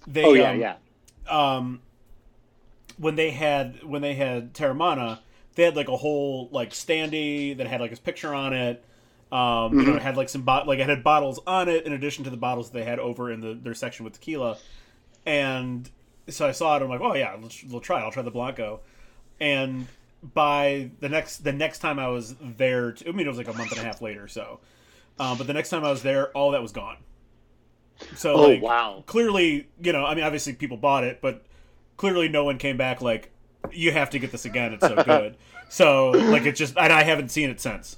they 0.08 0.24
oh 0.24 0.34
yeah, 0.34 0.52
um, 0.52 0.60
yeah. 0.60 0.76
um 1.30 1.80
when 2.98 3.16
they 3.16 3.32
had 3.32 3.84
when 3.84 4.02
they 4.02 4.14
had 4.14 4.54
Teremana, 4.54 5.20
they 5.56 5.64
had 5.64 5.76
like 5.76 5.88
a 5.88 5.98
whole 5.98 6.50
like 6.52 6.72
standee 6.72 7.56
that 7.58 7.68
had 7.68 7.82
like 7.82 7.90
his 7.90 8.00
picture 8.00 8.34
on 8.34 8.54
it. 8.54 8.84
Um, 9.36 9.80
you 9.80 9.86
know, 9.86 9.96
it 9.96 10.02
had 10.02 10.16
like 10.18 10.30
some 10.30 10.44
bot 10.44 10.68
like 10.68 10.80
it 10.80 10.88
had 10.88 11.04
bottles 11.04 11.40
on 11.46 11.68
it 11.68 11.86
in 11.86 11.94
addition 11.94 12.24
to 12.24 12.30
the 12.30 12.38
bottles 12.38 12.70
they 12.72 12.84
had 12.84 13.00
over 13.00 13.32
in 13.32 13.42
the 13.42 13.54
their 13.54 13.74
section 13.74 14.04
with 14.06 14.14
tequila, 14.14 14.58
and 15.26 15.90
so 16.30 16.48
I 16.48 16.52
saw 16.52 16.76
it. 16.78 16.82
I'm 16.82 16.90
like, 16.90 17.02
oh 17.02 17.16
yeah, 17.16 17.36
let's, 17.42 17.64
we'll 17.64 17.82
try 17.82 18.00
it. 18.00 18.04
I'll 18.04 18.12
try 18.12 18.24
the 18.24 18.32
Blanco. 18.32 18.82
And 19.40 19.88
by 20.34 20.92
the 21.02 21.10
next 21.10 21.40
the 21.40 21.52
next 21.52 21.80
time 21.80 22.00
I 22.00 22.08
was 22.08 22.36
there, 22.40 22.94
to, 22.94 23.10
I 23.10 23.12
mean 23.12 23.26
it 23.26 23.30
was 23.30 23.38
like 23.38 23.48
a 23.48 23.54
month 23.54 23.72
and 23.72 23.82
a 23.82 23.84
half 23.84 24.02
later. 24.02 24.28
So, 24.28 24.60
um, 25.20 25.38
but 25.38 25.48
the 25.48 25.54
next 25.54 25.70
time 25.70 25.84
I 25.84 25.90
was 25.92 26.02
there, 26.04 26.30
all 26.32 26.52
that 26.52 26.62
was 26.62 26.72
gone. 26.72 26.98
So 28.16 28.34
Oh, 28.34 28.48
like, 28.50 28.62
wow. 28.62 29.04
clearly, 29.06 29.68
you 29.82 29.92
know, 29.94 30.06
I 30.06 30.16
mean, 30.16 30.24
obviously 30.24 30.54
people 30.54 30.78
bought 30.78 31.04
it, 31.04 31.20
but 31.22 31.46
clearly 31.98 32.28
no 32.30 32.44
one 32.44 32.58
came 32.58 32.78
back 32.78 33.02
like, 33.02 33.32
you 33.72 33.92
have 33.92 34.10
to 34.12 34.20
get 34.20 34.32
this 34.32 34.46
again. 34.46 34.74
It's 34.74 34.86
so 34.88 35.02
good. 35.04 35.38
so 35.70 36.12
like 36.12 36.46
it's 36.46 36.60
just, 36.60 36.78
and 36.78 36.92
I 36.94 37.04
haven't 37.04 37.30
seen 37.32 37.50
it 37.50 37.60
since. 37.60 37.98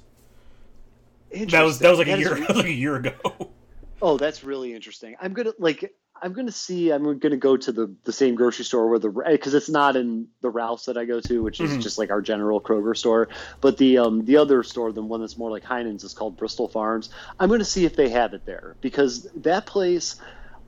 That 1.32 1.62
was 1.62 1.78
that 1.80 1.90
was 1.90 1.98
like 1.98 2.08
a 2.08 2.18
year 2.18 2.34
That 2.48 2.56
like 2.56 2.64
a 2.66 2.72
year 2.72 2.96
ago. 2.96 3.54
Oh, 4.00 4.16
that's 4.16 4.44
really 4.44 4.74
interesting. 4.74 5.16
I'm 5.20 5.32
gonna 5.34 5.52
like. 5.58 5.92
I'm 6.20 6.32
gonna 6.32 6.50
see. 6.50 6.90
I'm 6.90 7.18
gonna 7.20 7.36
go 7.36 7.56
to 7.56 7.70
the 7.70 7.94
the 8.04 8.12
same 8.12 8.34
grocery 8.34 8.64
store 8.64 8.88
where 8.88 8.98
the 8.98 9.08
because 9.08 9.54
it's 9.54 9.68
not 9.68 9.94
in 9.94 10.28
the 10.40 10.50
Ralph's 10.50 10.86
that 10.86 10.96
I 10.98 11.04
go 11.04 11.20
to, 11.20 11.42
which 11.44 11.60
is 11.60 11.70
Mhm. 11.70 11.82
just 11.82 11.96
like 11.96 12.10
our 12.10 12.20
general 12.20 12.60
Kroger 12.60 12.96
store. 12.96 13.28
But 13.60 13.76
the 13.76 13.98
um 13.98 14.24
the 14.24 14.38
other 14.38 14.62
store, 14.64 14.90
the 14.92 15.02
one 15.02 15.20
that's 15.20 15.38
more 15.38 15.50
like 15.50 15.62
Heinen's, 15.64 16.02
is 16.02 16.14
called 16.14 16.36
Bristol 16.36 16.66
Farms. 16.66 17.10
I'm 17.38 17.48
gonna 17.48 17.64
see 17.64 17.84
if 17.84 17.94
they 17.94 18.08
have 18.08 18.34
it 18.34 18.46
there 18.46 18.76
because 18.80 19.28
that 19.36 19.66
place, 19.66 20.16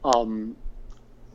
um, 0.04 0.56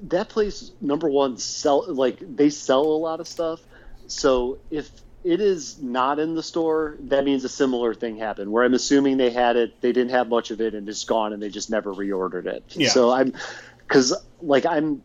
that 0.04 0.30
place 0.30 0.72
number 0.80 1.10
one 1.10 1.38
sell 1.38 1.86
like 1.94 2.20
they 2.22 2.50
sell 2.50 2.84
a 2.84 2.98
lot 2.98 3.20
of 3.20 3.28
stuff. 3.28 3.60
So 4.08 4.60
if 4.70 4.90
it 5.26 5.42
is 5.42 5.82
not 5.82 6.20
in 6.20 6.36
the 6.36 6.44
store, 6.44 6.98
that 7.00 7.26
means 7.26 7.44
a 7.44 7.50
similar 7.50 7.96
thing 7.96 8.16
happened. 8.16 8.52
Where 8.52 8.64
I'm 8.64 8.76
assuming 8.76 9.18
they 9.18 9.32
had 9.32 9.56
it, 9.56 9.82
they 9.82 9.92
didn't 9.92 10.12
have 10.12 10.30
much 10.30 10.52
of 10.52 10.62
it, 10.62 10.76
and 10.76 10.88
it's 10.88 11.04
gone, 11.04 11.34
and 11.34 11.42
they 11.42 11.50
just 11.50 11.72
never 11.72 11.94
reordered 11.94 12.46
it. 12.46 12.64
Yeah. 12.70 12.90
So 12.90 13.10
I'm, 13.12 13.34
because 13.80 14.16
like 14.40 14.68
I'm, 14.68 15.02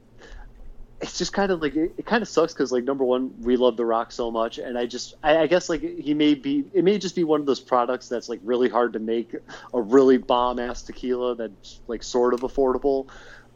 it's 1.01 1.17
just 1.17 1.33
kind 1.33 1.51
of 1.51 1.63
like 1.63 1.75
it, 1.75 1.95
it 1.97 2.05
kind 2.05 2.21
of 2.21 2.29
sucks 2.29 2.53
because 2.53 2.71
like 2.71 2.85
number 2.85 3.03
one, 3.03 3.33
we 3.41 3.57
love 3.57 3.79
The 3.79 3.87
Rock 3.87 4.13
so 4.13 4.31
much, 4.31 4.59
and 4.59 4.77
I 4.77 4.85
just 4.85 5.15
I, 5.23 5.39
I 5.39 5.47
guess 5.47 5.71
like 5.71 5.81
he 5.81 6.13
may 6.13 6.35
be 6.35 6.67
it 6.75 6.85
may 6.85 6.99
just 6.99 7.17
be 7.17 7.25
one 7.25 7.41
of 7.41 7.47
those 7.47 7.61
products 7.61 8.09
that's 8.09 8.29
like 8.29 8.41
really 8.45 8.69
hard 8.69 8.93
to 8.93 8.99
make 8.99 9.35
a 9.73 9.81
really 9.81 10.19
bomb 10.19 10.59
ass 10.59 10.83
tequila 10.83 11.35
that's 11.35 11.81
like 11.87 12.03
sort 12.03 12.35
of 12.35 12.41
affordable, 12.41 13.09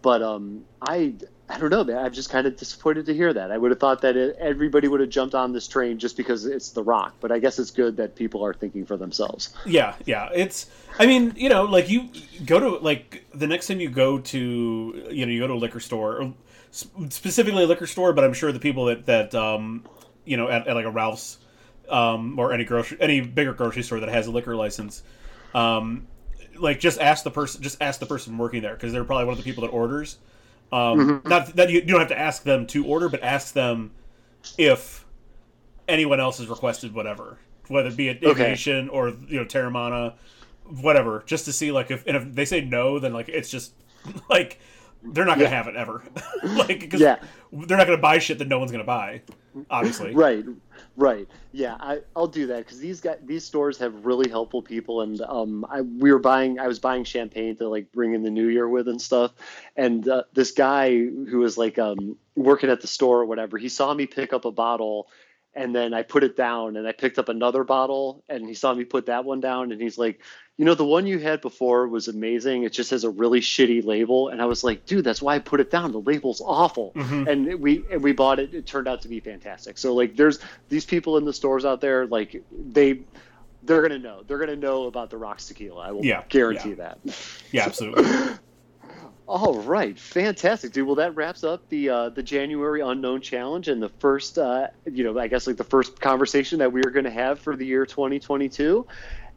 but 0.05 0.23
um 0.23 0.65
I 0.83 1.15
I 1.49 1.59
don't 1.59 1.71
know 1.71 1.83
man 1.83 1.97
I'm 1.97 2.13
just 2.13 2.29
kind 2.29 2.47
of 2.47 2.57
disappointed 2.57 3.07
to 3.07 3.15
hear 3.15 3.33
that 3.33 3.51
I 3.51 3.57
would 3.57 3.71
have 3.71 3.81
thought 3.81 4.03
that 4.03 4.17
it, 4.17 4.37
everybody 4.39 4.87
would 4.87 5.01
have 5.01 5.09
jumped 5.09 5.35
on 5.35 5.53
this 5.53 5.67
train 5.67 5.99
just 5.99 6.17
because 6.17 6.45
it's 6.45 6.71
The 6.71 6.83
Rock, 6.83 7.15
but 7.21 7.33
I 7.33 7.39
guess 7.39 7.59
it's 7.59 7.71
good 7.71 7.97
that 7.97 8.15
people 8.15 8.45
are 8.45 8.53
thinking 8.53 8.85
for 8.85 8.97
themselves. 8.99 9.55
Yeah, 9.65 9.95
yeah. 10.05 10.29
It's. 10.33 10.71
I 10.99 11.07
mean, 11.07 11.33
you 11.37 11.49
know, 11.49 11.65
like 11.65 11.89
you 11.89 12.11
go 12.45 12.61
to 12.61 12.69
like 12.77 13.25
the 13.35 13.47
next 13.47 13.67
time 13.67 13.81
you 13.81 13.89
go 13.89 14.19
to 14.19 14.39
you 15.11 15.27
know 15.27 15.33
you 15.33 15.41
go 15.41 15.49
to 15.49 15.55
a 15.55 15.63
liquor 15.65 15.81
store, 15.81 16.23
or 16.23 16.35
specifically 16.71 17.65
a 17.65 17.67
liquor 17.67 17.87
store, 17.87 18.13
but 18.13 18.25
I'm 18.25 18.35
sure 18.35 18.53
the 18.53 18.61
people 18.61 18.85
that 18.87 19.07
that 19.07 19.35
um 19.35 19.85
you 20.27 20.37
know 20.37 20.49
at, 20.49 20.69
at 20.69 20.75
like 20.77 20.85
a 20.85 20.91
Ralph's 20.91 21.39
um 21.89 22.39
or 22.39 22.53
any 22.53 22.65
grocery 22.65 22.99
any 23.01 23.23
bigger 23.23 23.55
grocery 23.55 23.83
store 23.83 24.01
that 24.01 24.09
has 24.11 24.27
a 24.27 24.31
liquor 24.31 24.57
license 24.57 25.03
um 25.55 26.07
like 26.59 26.81
just 26.81 27.01
ask 27.01 27.25
the 27.25 27.31
person 27.31 27.63
just 27.63 27.77
ask 27.81 28.01
the 28.01 28.07
person 28.07 28.37
working 28.39 28.63
there 28.63 28.75
because 28.75 28.93
they're 28.93 29.05
probably 29.05 29.25
one 29.25 29.33
of 29.33 29.39
the 29.39 29.45
people 29.45 29.63
that 29.63 29.71
orders 29.71 30.19
um 30.73 31.21
not 31.25 31.55
that 31.57 31.69
you, 31.71 31.81
you 31.81 31.87
don't 31.87 32.01
have 32.01 32.09
to 32.09 32.19
ask 32.19 32.43
them 32.43 32.67
to 32.67 32.85
order 32.87 33.09
but 33.09 33.23
ask 33.23 33.53
them 33.55 33.91
if 34.59 35.05
anyone 35.89 36.21
else 36.21 36.39
has 36.39 36.47
requested 36.49 36.95
whatever 36.95 37.39
whether 37.69 37.89
it 37.89 37.97
be 37.97 38.09
it 38.09 38.25
Okay. 38.25 38.53
or 38.91 39.09
you 39.09 39.39
know 39.39 39.45
Teremana 39.45 40.15
whatever 40.81 41.23
just 41.27 41.45
to 41.47 41.53
see 41.53 41.71
like 41.73 41.91
if 41.91 42.07
and 42.07 42.17
if 42.17 42.35
they 42.35 42.45
say 42.45 42.61
no 42.63 42.99
then 42.99 43.13
like 43.13 43.29
it's 43.29 43.51
just 43.51 43.73
like 44.31 44.59
they're 45.03 45.25
not 45.27 45.37
gonna 45.39 45.51
Yeah. 45.51 45.57
have 45.57 45.69
it 45.69 45.77
ever 45.77 46.03
like 46.45 46.81
because 46.81 47.01
Yeah. 47.01 47.17
they're 47.53 47.77
not 47.77 47.87
gonna 47.87 47.99
buy 47.99 48.19
shit 48.19 48.39
that 48.39 48.49
no 48.49 48.59
one's 48.59 48.73
gonna 48.73 48.85
buy 48.85 49.23
obviously 49.71 50.15
Right, 50.15 50.45
right. 50.97 51.29
Yeah, 51.53 51.77
I, 51.79 52.01
I'll 52.17 52.27
do 52.27 52.47
that 52.49 52.59
because 52.59 52.79
these 52.79 53.01
guys, 53.01 53.19
these 53.25 53.45
stores 53.45 53.79
have 53.79 54.05
really 54.05 54.29
helpful 54.29 54.63
people, 54.63 55.01
and 55.03 55.21
um, 55.21 55.65
I 55.69 55.83
we 55.83 56.13
were 56.13 56.19
buying, 56.19 56.59
I 56.59 56.67
was 56.67 56.79
buying 56.79 57.05
champagne 57.05 57.57
to 57.57 57.69
like 57.69 57.93
bring 57.93 58.15
in 58.15 58.23
the 58.23 58.31
new 58.31 58.49
year 58.49 58.69
with 58.69 58.89
and 58.89 59.01
stuff, 59.01 59.33
and 59.77 60.07
uh, 60.09 60.25
this 60.33 60.53
guy 60.53 60.91
who 60.91 61.39
was 61.39 61.57
like 61.57 61.79
um 61.79 62.17
working 62.37 62.71
at 62.71 62.81
the 62.81 62.87
store 62.87 63.21
or 63.21 63.27
whatever, 63.27 63.59
he 63.59 63.69
saw 63.69 63.93
me 63.95 64.07
pick 64.07 64.33
up 64.33 64.45
a 64.45 64.51
bottle. 64.51 65.09
And 65.57 65.75
then 65.75 65.95
I 65.95 66.03
put 66.03 66.25
it 66.25 66.37
down 66.37 66.77
and 66.77 66.87
I 66.87 66.93
picked 66.93 67.19
up 67.19 67.29
another 67.29 67.63
bottle 67.65 68.25
and 68.29 68.47
he 68.47 68.55
saw 68.55 68.75
me 68.75 68.85
put 68.85 69.07
that 69.07 69.25
one 69.25 69.41
down 69.41 69.71
and 69.73 69.81
he's 69.81 69.97
like, 69.97 70.21
you 70.57 70.65
know, 70.65 70.75
the 70.75 70.85
one 70.85 71.07
you 71.07 71.19
had 71.19 71.41
before 71.41 71.87
was 71.89 72.09
amazing. 72.09 72.63
It 72.65 72.73
just 72.73 72.91
has 72.91 73.05
a 73.05 73.11
really 73.11 73.41
shitty 73.41 73.85
label. 73.85 74.29
And 74.29 74.41
I 74.43 74.47
was 74.47 74.63
like, 74.65 74.85
dude, 74.87 75.05
that's 75.05 75.23
why 75.23 75.35
I 75.37 75.39
put 75.41 75.61
it 75.61 75.71
down. 75.71 75.93
The 75.93 76.01
label's 76.01 76.41
awful. 76.45 76.93
Mhm. 76.95 77.29
And 77.29 77.61
we 77.61 77.85
and 77.91 78.03
we 78.03 78.13
bought 78.13 78.39
it. 78.39 78.53
It 78.55 78.67
turned 78.67 78.89
out 78.89 79.03
to 79.03 79.09
be 79.09 79.21
fantastic. 79.21 79.79
So 79.79 79.95
like, 79.95 80.17
there's 80.17 80.39
these 80.69 80.85
people 80.85 81.17
in 81.19 81.25
the 81.25 81.33
stores 81.33 81.65
out 81.65 81.81
there, 81.81 82.07
like 82.07 82.43
they 82.53 83.01
they're 83.63 83.81
gonna 83.83 83.99
know. 83.99 84.23
They're 84.27 84.39
gonna 84.39 84.57
know 84.57 84.85
about 84.85 85.09
the 85.11 85.17
Rocks 85.17 85.47
tequila. 85.47 85.81
I 85.89 85.91
will 85.93 86.05
Yeah, 86.05 86.23
guarantee 86.29 86.71
yeah. 86.71 86.75
that. 86.75 86.99
yeah 87.51 87.65
absolutely 87.65 88.05
All 89.27 89.61
right, 89.61 89.99
fantastic, 89.99 90.73
dude. 90.73 90.87
Well, 90.87 90.97
that 90.97 91.17
wraps 91.17 91.45
up 91.45 91.67
the 91.71 91.89
uh, 91.89 92.09
the 92.11 92.23
January 92.23 92.83
Unknown 92.83 93.23
Challenge 93.23 93.69
and 93.69 93.83
the 93.83 93.89
first, 93.89 94.37
uh, 94.37 94.69
you 94.85 95.03
know, 95.03 95.19
I 95.19 95.29
guess 95.29 95.47
like 95.47 95.57
the 95.57 95.65
first 95.65 95.99
conversation 95.99 96.59
that 96.59 96.71
we 96.71 96.83
are 96.83 96.91
going 96.91 97.07
to 97.07 97.11
have 97.11 97.39
for 97.39 97.57
the 97.57 97.65
year 97.65 97.87
2022. 97.87 98.87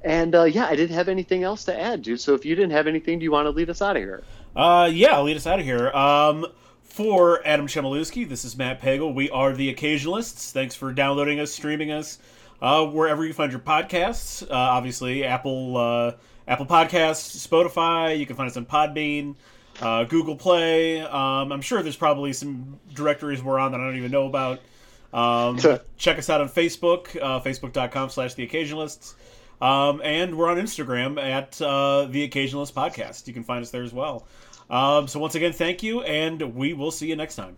And 0.04 0.36
uh, 0.36 0.44
yeah, 0.44 0.66
I 0.66 0.76
didn't 0.76 0.96
have 0.96 1.08
anything 1.08 1.44
else 1.44 1.64
to 1.66 1.80
add, 1.80 2.02
dude. 2.02 2.20
So 2.20 2.34
if 2.34 2.46
you 2.46 2.54
didn't 2.56 2.72
have 2.72 2.88
anything, 2.88 3.20
do 3.20 3.24
you 3.24 3.32
want 3.32 3.46
to 3.46 3.52
lead 3.52 3.70
us 3.70 3.82
out 3.82 3.96
of 3.96 4.02
here? 4.02 4.24
Uh, 4.56 4.90
yeah, 4.92 5.20
lead 5.22 5.38
us 5.38 5.48
out 5.48 5.60
of 5.60 5.66
here. 5.66 5.90
Um, 5.92 6.46
for 6.82 7.46
Adam 7.46 7.68
Chmielewski, 7.68 8.28
this 8.28 8.44
is 8.44 8.58
Matt 8.58 8.82
Pagel. 8.82 9.14
We 9.14 9.30
are 9.30 9.54
the 9.54 9.74
Occasionalists. 9.74 10.52
Thanks 10.52 10.76
for 10.76 10.92
downloading 10.92 11.40
us, 11.40 11.52
streaming 11.52 11.92
us, 11.92 12.20
uh, 12.62 12.86
wherever 12.86 13.26
you 13.26 13.34
find 13.34 13.52
your 13.52 13.62
podcasts. 13.62 14.44
Uh, 14.44 14.54
obviously, 14.54 15.24
Apple, 15.24 15.78
uh, 15.78 16.12
Apple 16.48 16.66
Podcasts, 16.66 17.48
Spotify. 17.48 18.18
You 18.18 18.26
can 18.26 18.36
find 18.36 18.50
us 18.50 18.58
on 18.58 18.66
Podbean, 18.66 19.36
uh, 19.82 20.04
Google 20.06 20.36
Play. 20.36 21.02
Um, 21.02 21.52
I'm 21.52 21.62
sure 21.62 21.82
there's 21.82 21.96
probably 21.96 22.34
some 22.34 22.80
directories 22.94 23.42
we're 23.42 23.60
on 23.60 23.72
that 23.72 23.82
I 23.82 23.84
don't 23.86 23.98
even 23.98 24.12
know 24.12 24.26
about. 24.26 24.60
Um, 25.14 25.58
check 25.98 26.18
us 26.18 26.30
out 26.30 26.42
on 26.42 26.50
Facebook, 26.50 27.16
uh, 27.22 27.40
facebook.com 27.42 28.10
slash 28.10 28.34
the 28.34 28.48
occasionalists. 28.48 29.16
Um, 29.62 30.02
and 30.04 30.38
we're 30.38 30.50
on 30.50 30.58
Instagram 30.58 31.20
at 31.22 31.60
uh, 31.62 32.06
the 32.06 32.28
Occasionalist 32.28 32.74
Podcast. 32.74 33.28
You 33.28 33.34
can 33.34 33.44
find 33.44 33.64
us 33.64 33.72
there 33.72 33.84
as 33.84 33.94
well. 33.94 34.28
Um, 34.70 35.08
so 35.08 35.20
once 35.20 35.36
again, 35.36 35.54
thank 35.54 35.82
you, 35.82 36.02
and 36.02 36.56
we 36.56 36.74
will 36.74 36.92
see 36.92 37.08
you 37.08 37.16
next 37.16 37.36
time. 37.36 37.58